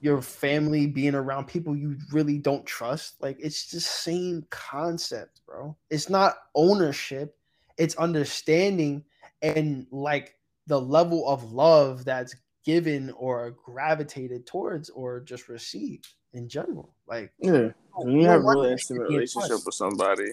your 0.00 0.20
family 0.20 0.86
being 0.86 1.14
around 1.14 1.46
people 1.46 1.76
you 1.76 1.96
really 2.10 2.38
don't 2.38 2.66
trust. 2.66 3.16
Like 3.20 3.36
it's 3.40 3.70
the 3.70 3.80
same 3.80 4.44
concept 4.50 5.42
bro. 5.46 5.76
It's 5.90 6.10
not 6.10 6.36
ownership 6.54 7.36
it's 7.80 7.96
understanding 7.96 9.02
and 9.40 9.86
like 9.90 10.34
the 10.66 10.78
level 10.78 11.26
of 11.26 11.50
love 11.50 12.04
that's 12.04 12.36
given 12.64 13.10
or 13.16 13.56
gravitated 13.64 14.46
towards 14.46 14.90
or 14.90 15.20
just 15.20 15.48
received 15.48 16.08
in 16.32 16.48
general. 16.48 16.94
Like 17.06 17.32
Yeah. 17.38 17.52
When 17.52 17.74
oh, 17.96 18.06
you 18.08 18.20
you 18.20 18.26
have 18.26 18.40
a 18.40 18.44
want 18.44 18.60
real 18.60 18.70
intimate 18.72 19.02
to 19.04 19.08
be 19.08 19.14
a 19.14 19.18
relationship 19.18 19.58
with 19.64 19.74
somebody, 19.74 20.30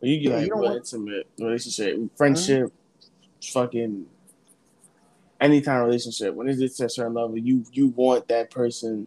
when 0.00 0.10
you 0.10 0.20
get 0.20 0.28
Yeah, 0.30 0.34
like 0.36 0.44
you 0.44 0.50
don't 0.50 0.60
real 0.60 0.70
want- 0.70 0.78
intimate 0.78 1.26
relationship, 1.38 1.96
uh-huh. 1.96 2.06
friendship, 2.16 2.72
fucking 3.52 4.06
any 5.40 5.60
kind 5.62 5.80
of 5.80 5.86
relationship, 5.86 6.34
when 6.34 6.48
it's 6.48 6.80
at 6.80 6.86
a 6.86 6.90
certain 6.90 7.14
level, 7.14 7.38
you 7.38 7.64
you 7.72 7.88
want 7.88 8.28
that 8.28 8.50
person, 8.50 9.06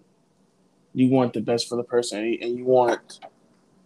you 0.93 1.09
want 1.09 1.33
the 1.33 1.41
best 1.41 1.69
for 1.69 1.75
the 1.75 1.83
person, 1.83 2.19
and 2.19 2.27
you, 2.33 2.39
and 2.41 2.57
you 2.57 2.65
want 2.65 3.19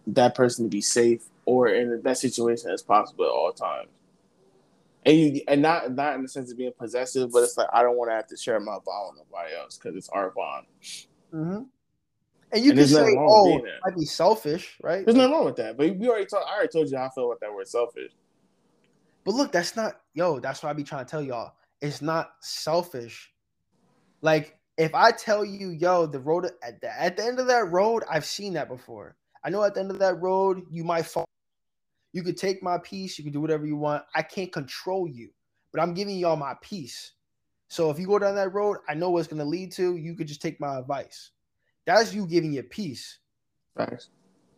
that 0.06 0.34
person 0.34 0.64
to 0.64 0.70
be 0.70 0.80
safe 0.80 1.22
or 1.44 1.68
in 1.68 1.90
the 1.90 1.98
best 1.98 2.22
situation 2.22 2.70
as 2.70 2.80
possible 2.82 3.24
at 3.26 3.30
all 3.30 3.52
times. 3.52 3.88
And 5.08 5.16
you 5.18 5.42
and 5.48 5.62
not 5.62 5.94
not 5.94 6.16
in 6.16 6.22
the 6.22 6.28
sense 6.28 6.52
of 6.52 6.58
being 6.58 6.72
possessive, 6.78 7.32
but 7.32 7.42
it's 7.42 7.56
like 7.56 7.68
I 7.72 7.82
don't 7.82 7.96
want 7.96 8.10
to 8.10 8.14
have 8.14 8.26
to 8.26 8.36
share 8.36 8.60
my 8.60 8.76
bond 8.84 9.16
with 9.16 9.26
nobody 9.26 9.54
else 9.56 9.78
because 9.78 9.96
it's 9.96 10.10
our 10.10 10.30
bond. 10.30 10.66
Mhm. 11.32 11.66
and 12.52 12.64
you 12.64 12.72
And 12.72 12.78
can 12.78 12.88
say, 12.88 13.16
"Oh, 13.16 13.44
being 13.46 13.58
it 13.60 13.64
there. 13.64 13.78
might 13.86 13.96
be 13.96 14.04
selfish," 14.04 14.76
right? 14.82 15.06
There's 15.06 15.16
nothing 15.16 15.32
wrong 15.32 15.46
with 15.46 15.56
that. 15.56 15.78
But 15.78 15.96
we 15.96 16.08
already 16.08 16.26
talked. 16.26 16.46
I 16.46 16.56
already 16.56 16.68
told 16.68 16.90
you 16.90 16.98
how 16.98 17.06
I 17.06 17.10
feel 17.14 17.24
about 17.26 17.40
that 17.40 17.54
word 17.54 17.68
selfish. 17.68 18.12
But 19.24 19.34
look, 19.34 19.50
that's 19.50 19.76
not 19.76 20.00
yo. 20.12 20.40
That's 20.40 20.62
what 20.62 20.68
I 20.68 20.74
be 20.74 20.84
trying 20.84 21.06
to 21.06 21.10
tell 21.10 21.22
y'all. 21.22 21.54
It's 21.80 22.02
not 22.02 22.32
selfish. 22.40 23.32
Like 24.20 24.58
if 24.76 24.94
I 24.94 25.10
tell 25.12 25.44
you, 25.44 25.70
yo, 25.70 26.06
the 26.06 26.20
road 26.20 26.50
at 26.62 26.80
the, 26.80 27.00
at 27.02 27.16
the 27.16 27.24
end 27.24 27.40
of 27.40 27.46
that 27.46 27.70
road, 27.70 28.04
I've 28.10 28.24
seen 28.26 28.52
that 28.54 28.68
before. 28.68 29.16
I 29.44 29.50
know 29.50 29.62
at 29.64 29.74
the 29.74 29.80
end 29.80 29.90
of 29.90 29.98
that 30.00 30.20
road, 30.20 30.62
you 30.70 30.84
might 30.84 31.06
fall. 31.06 31.24
You 32.18 32.24
could 32.24 32.36
take 32.36 32.64
my 32.64 32.78
piece. 32.78 33.16
You 33.16 33.22
can 33.22 33.32
do 33.32 33.40
whatever 33.40 33.64
you 33.64 33.76
want. 33.76 34.02
I 34.12 34.22
can't 34.22 34.50
control 34.52 35.06
you, 35.06 35.30
but 35.70 35.80
I'm 35.80 35.94
giving 35.94 36.18
y'all 36.18 36.34
my 36.34 36.54
piece. 36.60 37.12
So 37.68 37.90
if 37.90 37.98
you 38.00 38.08
go 38.08 38.18
down 38.18 38.34
that 38.34 38.52
road, 38.52 38.78
I 38.88 38.94
know 38.94 39.10
what's 39.10 39.28
gonna 39.28 39.44
lead 39.44 39.70
to. 39.74 39.94
You 39.94 40.16
could 40.16 40.26
just 40.26 40.42
take 40.42 40.58
my 40.58 40.78
advice. 40.78 41.30
That's 41.86 42.12
you 42.12 42.26
giving 42.26 42.52
your 42.52 42.64
peace. 42.64 43.20
Thanks. 43.76 44.08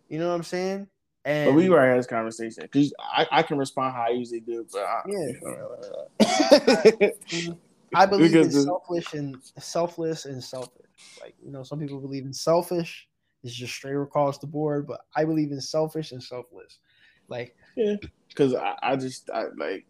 You 0.09 0.21
know 0.21 0.29
what 0.29 0.37
I'm 0.37 0.43
saying? 0.43 0.87
And 1.27 1.51
But 1.51 1.53
we 1.53 1.69
were 1.69 1.79
having 1.83 1.99
this 1.99 2.07
conversation 2.07 2.63
because 2.63 2.95
I, 2.99 3.27
I 3.31 3.43
can 3.43 3.59
respond 3.59 3.95
how 3.95 4.05
I 4.05 4.09
usually 4.09 4.41
do, 4.41 4.67
but 4.73 4.81
I, 4.83 5.03
Yeah. 5.07 5.33
Uh, 6.23 7.09
I 7.95 8.07
believe 8.07 8.35
in 8.35 8.49
Because 8.49 8.55
the- 8.55 8.63
selfish 8.63 9.13
and 9.13 9.37
selfless 9.59 10.25
and 10.25 10.43
selfish. 10.43 10.87
Like 11.21 11.35
you 11.45 11.53
know, 11.53 11.63
some 11.63 11.79
people 11.79 12.01
believe 12.01 12.25
in 12.25 12.33
selfish. 12.33 13.07
It's 13.45 13.55
just 13.55 13.75
straight 13.75 13.97
across 13.97 14.39
the 14.39 14.47
board, 14.47 14.87
but 14.87 15.03
I 15.15 15.27
believe 15.27 15.53
in 15.53 15.61
selfish 15.61 16.13
and 16.13 16.23
selfless. 16.23 16.79
Like 17.31 17.57
because 18.29 18.55
I, 18.55 18.77
I 18.83 18.97
just 18.97 19.31
I 19.31 19.45
like 19.57 19.87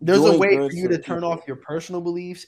there's 0.00 0.24
a 0.24 0.38
way 0.38 0.56
for 0.56 0.72
you 0.72 0.88
to 0.88 0.98
turn 0.98 1.18
people. 1.18 1.32
off 1.32 1.40
your 1.46 1.56
personal 1.56 2.00
beliefs 2.00 2.46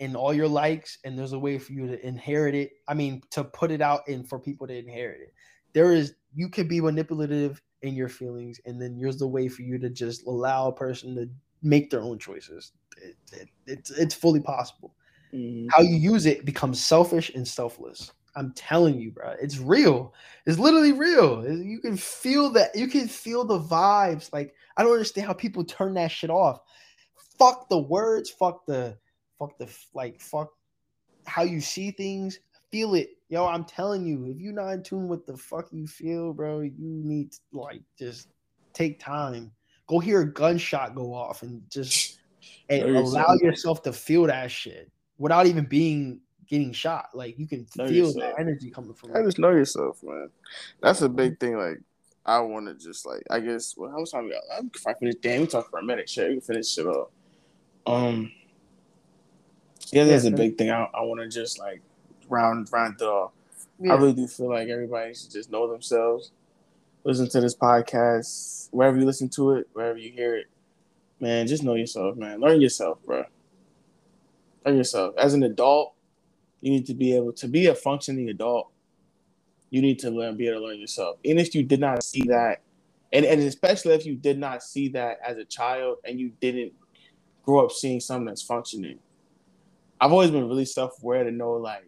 and 0.00 0.16
all 0.16 0.32
your 0.34 0.48
likes, 0.48 0.98
and 1.04 1.18
there's 1.18 1.32
a 1.32 1.38
way 1.38 1.58
for 1.58 1.72
you 1.72 1.86
to 1.86 2.06
inherit 2.06 2.54
it. 2.54 2.72
I 2.88 2.94
mean, 2.94 3.22
to 3.30 3.44
put 3.44 3.70
it 3.70 3.80
out 3.80 4.06
and 4.08 4.28
for 4.28 4.38
people 4.38 4.66
to 4.66 4.76
inherit 4.76 5.20
it. 5.20 5.34
There 5.72 5.92
is 5.92 6.14
you 6.34 6.48
could 6.48 6.68
be 6.68 6.80
manipulative 6.80 7.60
in 7.82 7.94
your 7.94 8.08
feelings, 8.08 8.60
and 8.66 8.80
then 8.80 8.98
there's 8.98 9.18
the 9.18 9.26
way 9.28 9.48
for 9.48 9.62
you 9.62 9.78
to 9.78 9.90
just 9.90 10.26
allow 10.26 10.68
a 10.68 10.72
person 10.72 11.14
to 11.16 11.28
make 11.62 11.90
their 11.90 12.02
own 12.02 12.18
choices. 12.18 12.72
It, 13.00 13.16
it, 13.32 13.48
it's 13.66 13.90
it's 13.90 14.14
fully 14.14 14.40
possible. 14.40 14.94
mhm. 15.34 15.66
How 15.70 15.82
you 15.82 15.96
use 15.96 16.26
it 16.26 16.44
becomes 16.44 16.82
selfish 16.84 17.30
and 17.34 17.46
selfless. 17.46 18.12
I'm 18.34 18.52
telling 18.52 18.98
you, 18.98 19.10
bro. 19.10 19.34
It's 19.40 19.58
real. 19.58 20.14
It's 20.46 20.58
literally 20.58 20.92
real. 20.92 21.46
You 21.46 21.80
can 21.80 21.96
feel 21.96 22.50
that. 22.50 22.74
You 22.74 22.88
can 22.88 23.08
feel 23.08 23.44
the 23.44 23.58
vibes. 23.58 24.32
Like 24.32 24.54
I 24.76 24.82
don't 24.82 24.92
understand 24.92 25.26
how 25.26 25.34
people 25.34 25.64
turn 25.64 25.94
that 25.94 26.10
shit 26.10 26.30
off. 26.30 26.60
Fuck 27.38 27.68
the 27.68 27.78
words. 27.78 28.30
Fuck 28.30 28.66
the. 28.66 28.96
Fuck 29.38 29.58
the. 29.58 29.68
Like 29.94 30.20
fuck 30.20 30.50
how 31.26 31.42
you 31.42 31.60
see 31.60 31.90
things. 31.90 32.38
Feel 32.70 32.94
it, 32.94 33.10
yo. 33.28 33.46
I'm 33.46 33.64
telling 33.64 34.06
you. 34.06 34.26
If 34.26 34.40
you're 34.40 34.54
not 34.54 34.70
in 34.70 34.82
tune 34.82 35.08
with 35.08 35.26
the 35.26 35.36
fuck 35.36 35.68
you 35.72 35.86
feel, 35.86 36.32
bro, 36.32 36.60
you 36.60 36.72
need 36.78 37.32
to 37.32 37.38
like 37.52 37.82
just 37.98 38.28
take 38.72 38.98
time. 38.98 39.52
Go 39.86 39.98
hear 39.98 40.22
a 40.22 40.32
gunshot 40.32 40.94
go 40.94 41.12
off 41.12 41.42
and 41.42 41.62
just 41.70 42.20
and 42.70 42.82
allow 42.82 43.32
yourself. 43.34 43.42
yourself 43.42 43.82
to 43.82 43.92
feel 43.92 44.24
that 44.24 44.50
shit 44.50 44.90
without 45.18 45.46
even 45.46 45.64
being 45.64 46.20
getting 46.48 46.72
shot. 46.72 47.10
Like 47.14 47.38
you 47.38 47.46
can 47.46 47.66
Know 47.76 47.86
feel 47.86 48.06
yourself. 48.06 48.34
that 48.36 48.40
energy 48.40 48.70
coming 48.70 48.94
from 48.94 49.16
I 49.16 49.22
just 49.22 49.38
know 49.38 49.50
yourself, 49.50 50.02
man. 50.02 50.28
That's 50.80 51.02
a 51.02 51.08
big 51.08 51.38
thing. 51.40 51.56
Like 51.58 51.80
I 52.24 52.40
want 52.40 52.66
to 52.66 52.74
just 52.74 53.06
like 53.06 53.22
I 53.30 53.40
guess. 53.40 53.74
Well, 53.76 53.90
how 53.90 53.98
much 53.98 54.12
time 54.12 54.24
we 54.24 54.30
got? 54.30 54.42
I'm 54.58 54.70
if 54.74 54.86
I 54.86 54.94
finish. 54.94 55.16
Damn, 55.20 55.40
we 55.42 55.46
talk 55.46 55.70
for 55.70 55.78
a 55.78 55.84
minute. 55.84 56.08
Shit, 56.08 56.28
we 56.28 56.34
can 56.36 56.40
finish 56.42 56.68
shit 56.68 56.86
up. 56.86 57.10
Um. 57.86 58.30
Yeah, 59.90 60.04
that's 60.04 60.24
Yeah, 60.24 60.30
a 60.30 60.36
big 60.36 60.56
thing. 60.56 60.70
I, 60.70 60.84
I 60.94 61.02
want 61.02 61.20
to 61.20 61.28
just 61.28 61.58
like 61.58 61.82
round 62.28 62.72
round 62.72 63.00
it 63.00 63.04
off. 63.04 63.32
I 63.84 63.94
really 63.94 64.12
do 64.12 64.28
feel 64.28 64.48
like 64.48 64.68
everybody 64.68 65.12
should 65.14 65.32
just 65.32 65.50
know 65.50 65.70
themselves. 65.70 66.30
Listen 67.04 67.28
to 67.30 67.40
this 67.40 67.56
podcast 67.56 68.68
wherever 68.70 68.96
you 68.96 69.04
listen 69.04 69.28
to 69.30 69.52
it, 69.52 69.68
wherever 69.72 69.98
you 69.98 70.12
hear 70.12 70.36
it. 70.36 70.46
Man, 71.18 71.46
just 71.48 71.64
know 71.64 71.74
yourself, 71.74 72.16
man. 72.16 72.40
Learn 72.40 72.60
yourself, 72.60 72.98
bro. 73.04 73.24
Learn 74.64 74.76
yourself. 74.76 75.14
As 75.18 75.34
an 75.34 75.42
adult, 75.42 75.94
you 76.62 76.70
need 76.70 76.86
to 76.86 76.94
be 76.94 77.14
able 77.14 77.32
to 77.34 77.48
be 77.48 77.66
a 77.66 77.74
functioning 77.74 78.30
adult. 78.30 78.70
You 79.68 79.82
need 79.82 79.98
to 79.98 80.10
learn, 80.10 80.36
be 80.36 80.46
able 80.46 80.60
to 80.60 80.66
learn 80.66 80.80
yourself. 80.80 81.18
And 81.24 81.38
if 81.38 81.54
you 81.54 81.64
did 81.64 81.80
not 81.80 82.02
see 82.04 82.22
that, 82.28 82.62
and, 83.12 83.26
and 83.26 83.42
especially 83.42 83.94
if 83.94 84.06
you 84.06 84.14
did 84.14 84.38
not 84.38 84.62
see 84.62 84.88
that 84.90 85.18
as 85.26 85.36
a 85.36 85.44
child 85.44 85.98
and 86.04 86.18
you 86.18 86.32
didn't 86.40 86.72
grow 87.42 87.64
up 87.64 87.72
seeing 87.72 88.00
something 88.00 88.26
that's 88.26 88.42
functioning. 88.42 89.00
I've 90.00 90.12
always 90.12 90.30
been 90.30 90.48
really 90.48 90.64
self-aware 90.64 91.24
to 91.24 91.30
know 91.30 91.52
like 91.54 91.84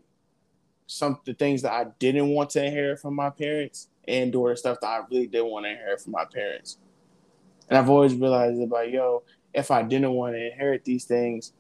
some 0.87 1.19
the 1.25 1.35
things 1.35 1.63
that 1.63 1.73
I 1.73 1.87
didn't 1.99 2.29
want 2.29 2.51
to 2.51 2.65
inherit 2.65 3.01
from 3.01 3.15
my 3.15 3.31
parents 3.31 3.89
and 4.07 4.35
or 4.35 4.55
stuff 4.57 4.79
that 4.81 4.87
I 4.89 5.01
really 5.11 5.29
did 5.29 5.43
want 5.43 5.67
to 5.67 5.71
inherit 5.71 6.01
from 6.01 6.13
my 6.13 6.25
parents. 6.25 6.79
And 7.69 7.79
I've 7.79 7.89
always 7.89 8.15
realized 8.15 8.61
that 8.61 8.71
like, 8.71 8.93
yo, 8.93 9.23
if 9.55 9.71
I 9.71 9.83
didn't 9.83 10.13
want 10.13 10.35
to 10.35 10.51
inherit 10.51 10.85
these 10.85 11.05
things, 11.05 11.53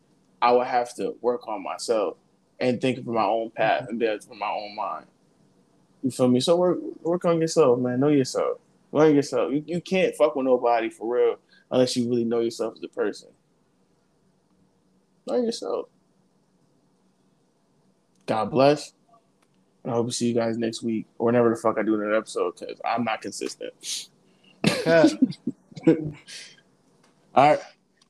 I 0.42 0.52
would 0.52 0.66
have 0.66 0.94
to 0.96 1.16
work 1.22 1.46
on 1.48 1.62
myself 1.62 2.16
and 2.60 2.80
think 2.80 3.04
for 3.04 3.12
my 3.12 3.24
own 3.24 3.50
path 3.50 3.82
mm-hmm. 3.82 3.90
and 3.90 3.98
build 3.98 4.24
for 4.24 4.34
my 4.34 4.50
own 4.50 4.74
mind. 4.76 5.06
You 6.02 6.10
feel 6.10 6.28
me? 6.28 6.40
So 6.40 6.56
work 6.56 6.78
work 7.02 7.24
on 7.24 7.40
yourself, 7.40 7.78
man. 7.78 8.00
Know 8.00 8.08
yourself. 8.08 8.58
Learn 8.92 9.14
yourself. 9.14 9.52
You, 9.52 9.64
you 9.66 9.80
can't 9.80 10.14
fuck 10.14 10.36
with 10.36 10.44
nobody 10.44 10.90
for 10.90 11.12
real 11.12 11.36
unless 11.70 11.96
you 11.96 12.08
really 12.08 12.24
know 12.24 12.40
yourself 12.40 12.74
as 12.76 12.82
a 12.84 12.88
person. 12.88 13.28
Learn 15.26 15.44
yourself. 15.44 15.86
God 18.26 18.50
bless. 18.50 18.92
And 19.82 19.92
I 19.92 19.96
hope 19.96 20.06
to 20.08 20.12
see 20.12 20.28
you 20.28 20.34
guys 20.34 20.56
next 20.56 20.82
week 20.82 21.06
or 21.18 21.26
whenever 21.26 21.50
the 21.50 21.56
fuck 21.56 21.78
I 21.78 21.82
do 21.82 21.94
another 21.94 22.14
episode 22.14 22.56
because 22.58 22.80
I'm 22.84 23.04
not 23.04 23.20
consistent. 23.20 23.72
All 27.34 27.50
right. 27.50 27.60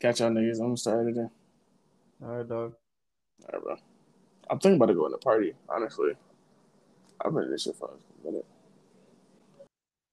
Catch 0.01 0.21
y'all 0.21 0.31
niggas. 0.31 0.57
I'm 0.57 0.67
gonna 0.67 0.77
start 0.77 1.09
it 1.09 1.15
then. 1.15 1.31
All 2.23 2.29
right, 2.29 2.49
dog. 2.49 2.75
All 3.43 3.51
right, 3.53 3.63
bro. 3.63 3.77
I'm 4.51 4.59
thinking 4.59 4.81
about 4.81 4.95
going 4.95 5.13
to 5.13 5.19
party, 5.19 5.55
honestly. 5.69 6.13
I've 7.25 7.33
been 7.35 7.45
in 7.45 7.51
this 7.51 7.63
shit 7.63 7.77
for 7.77 7.91
a 7.91 8.27
minute. 8.27 8.47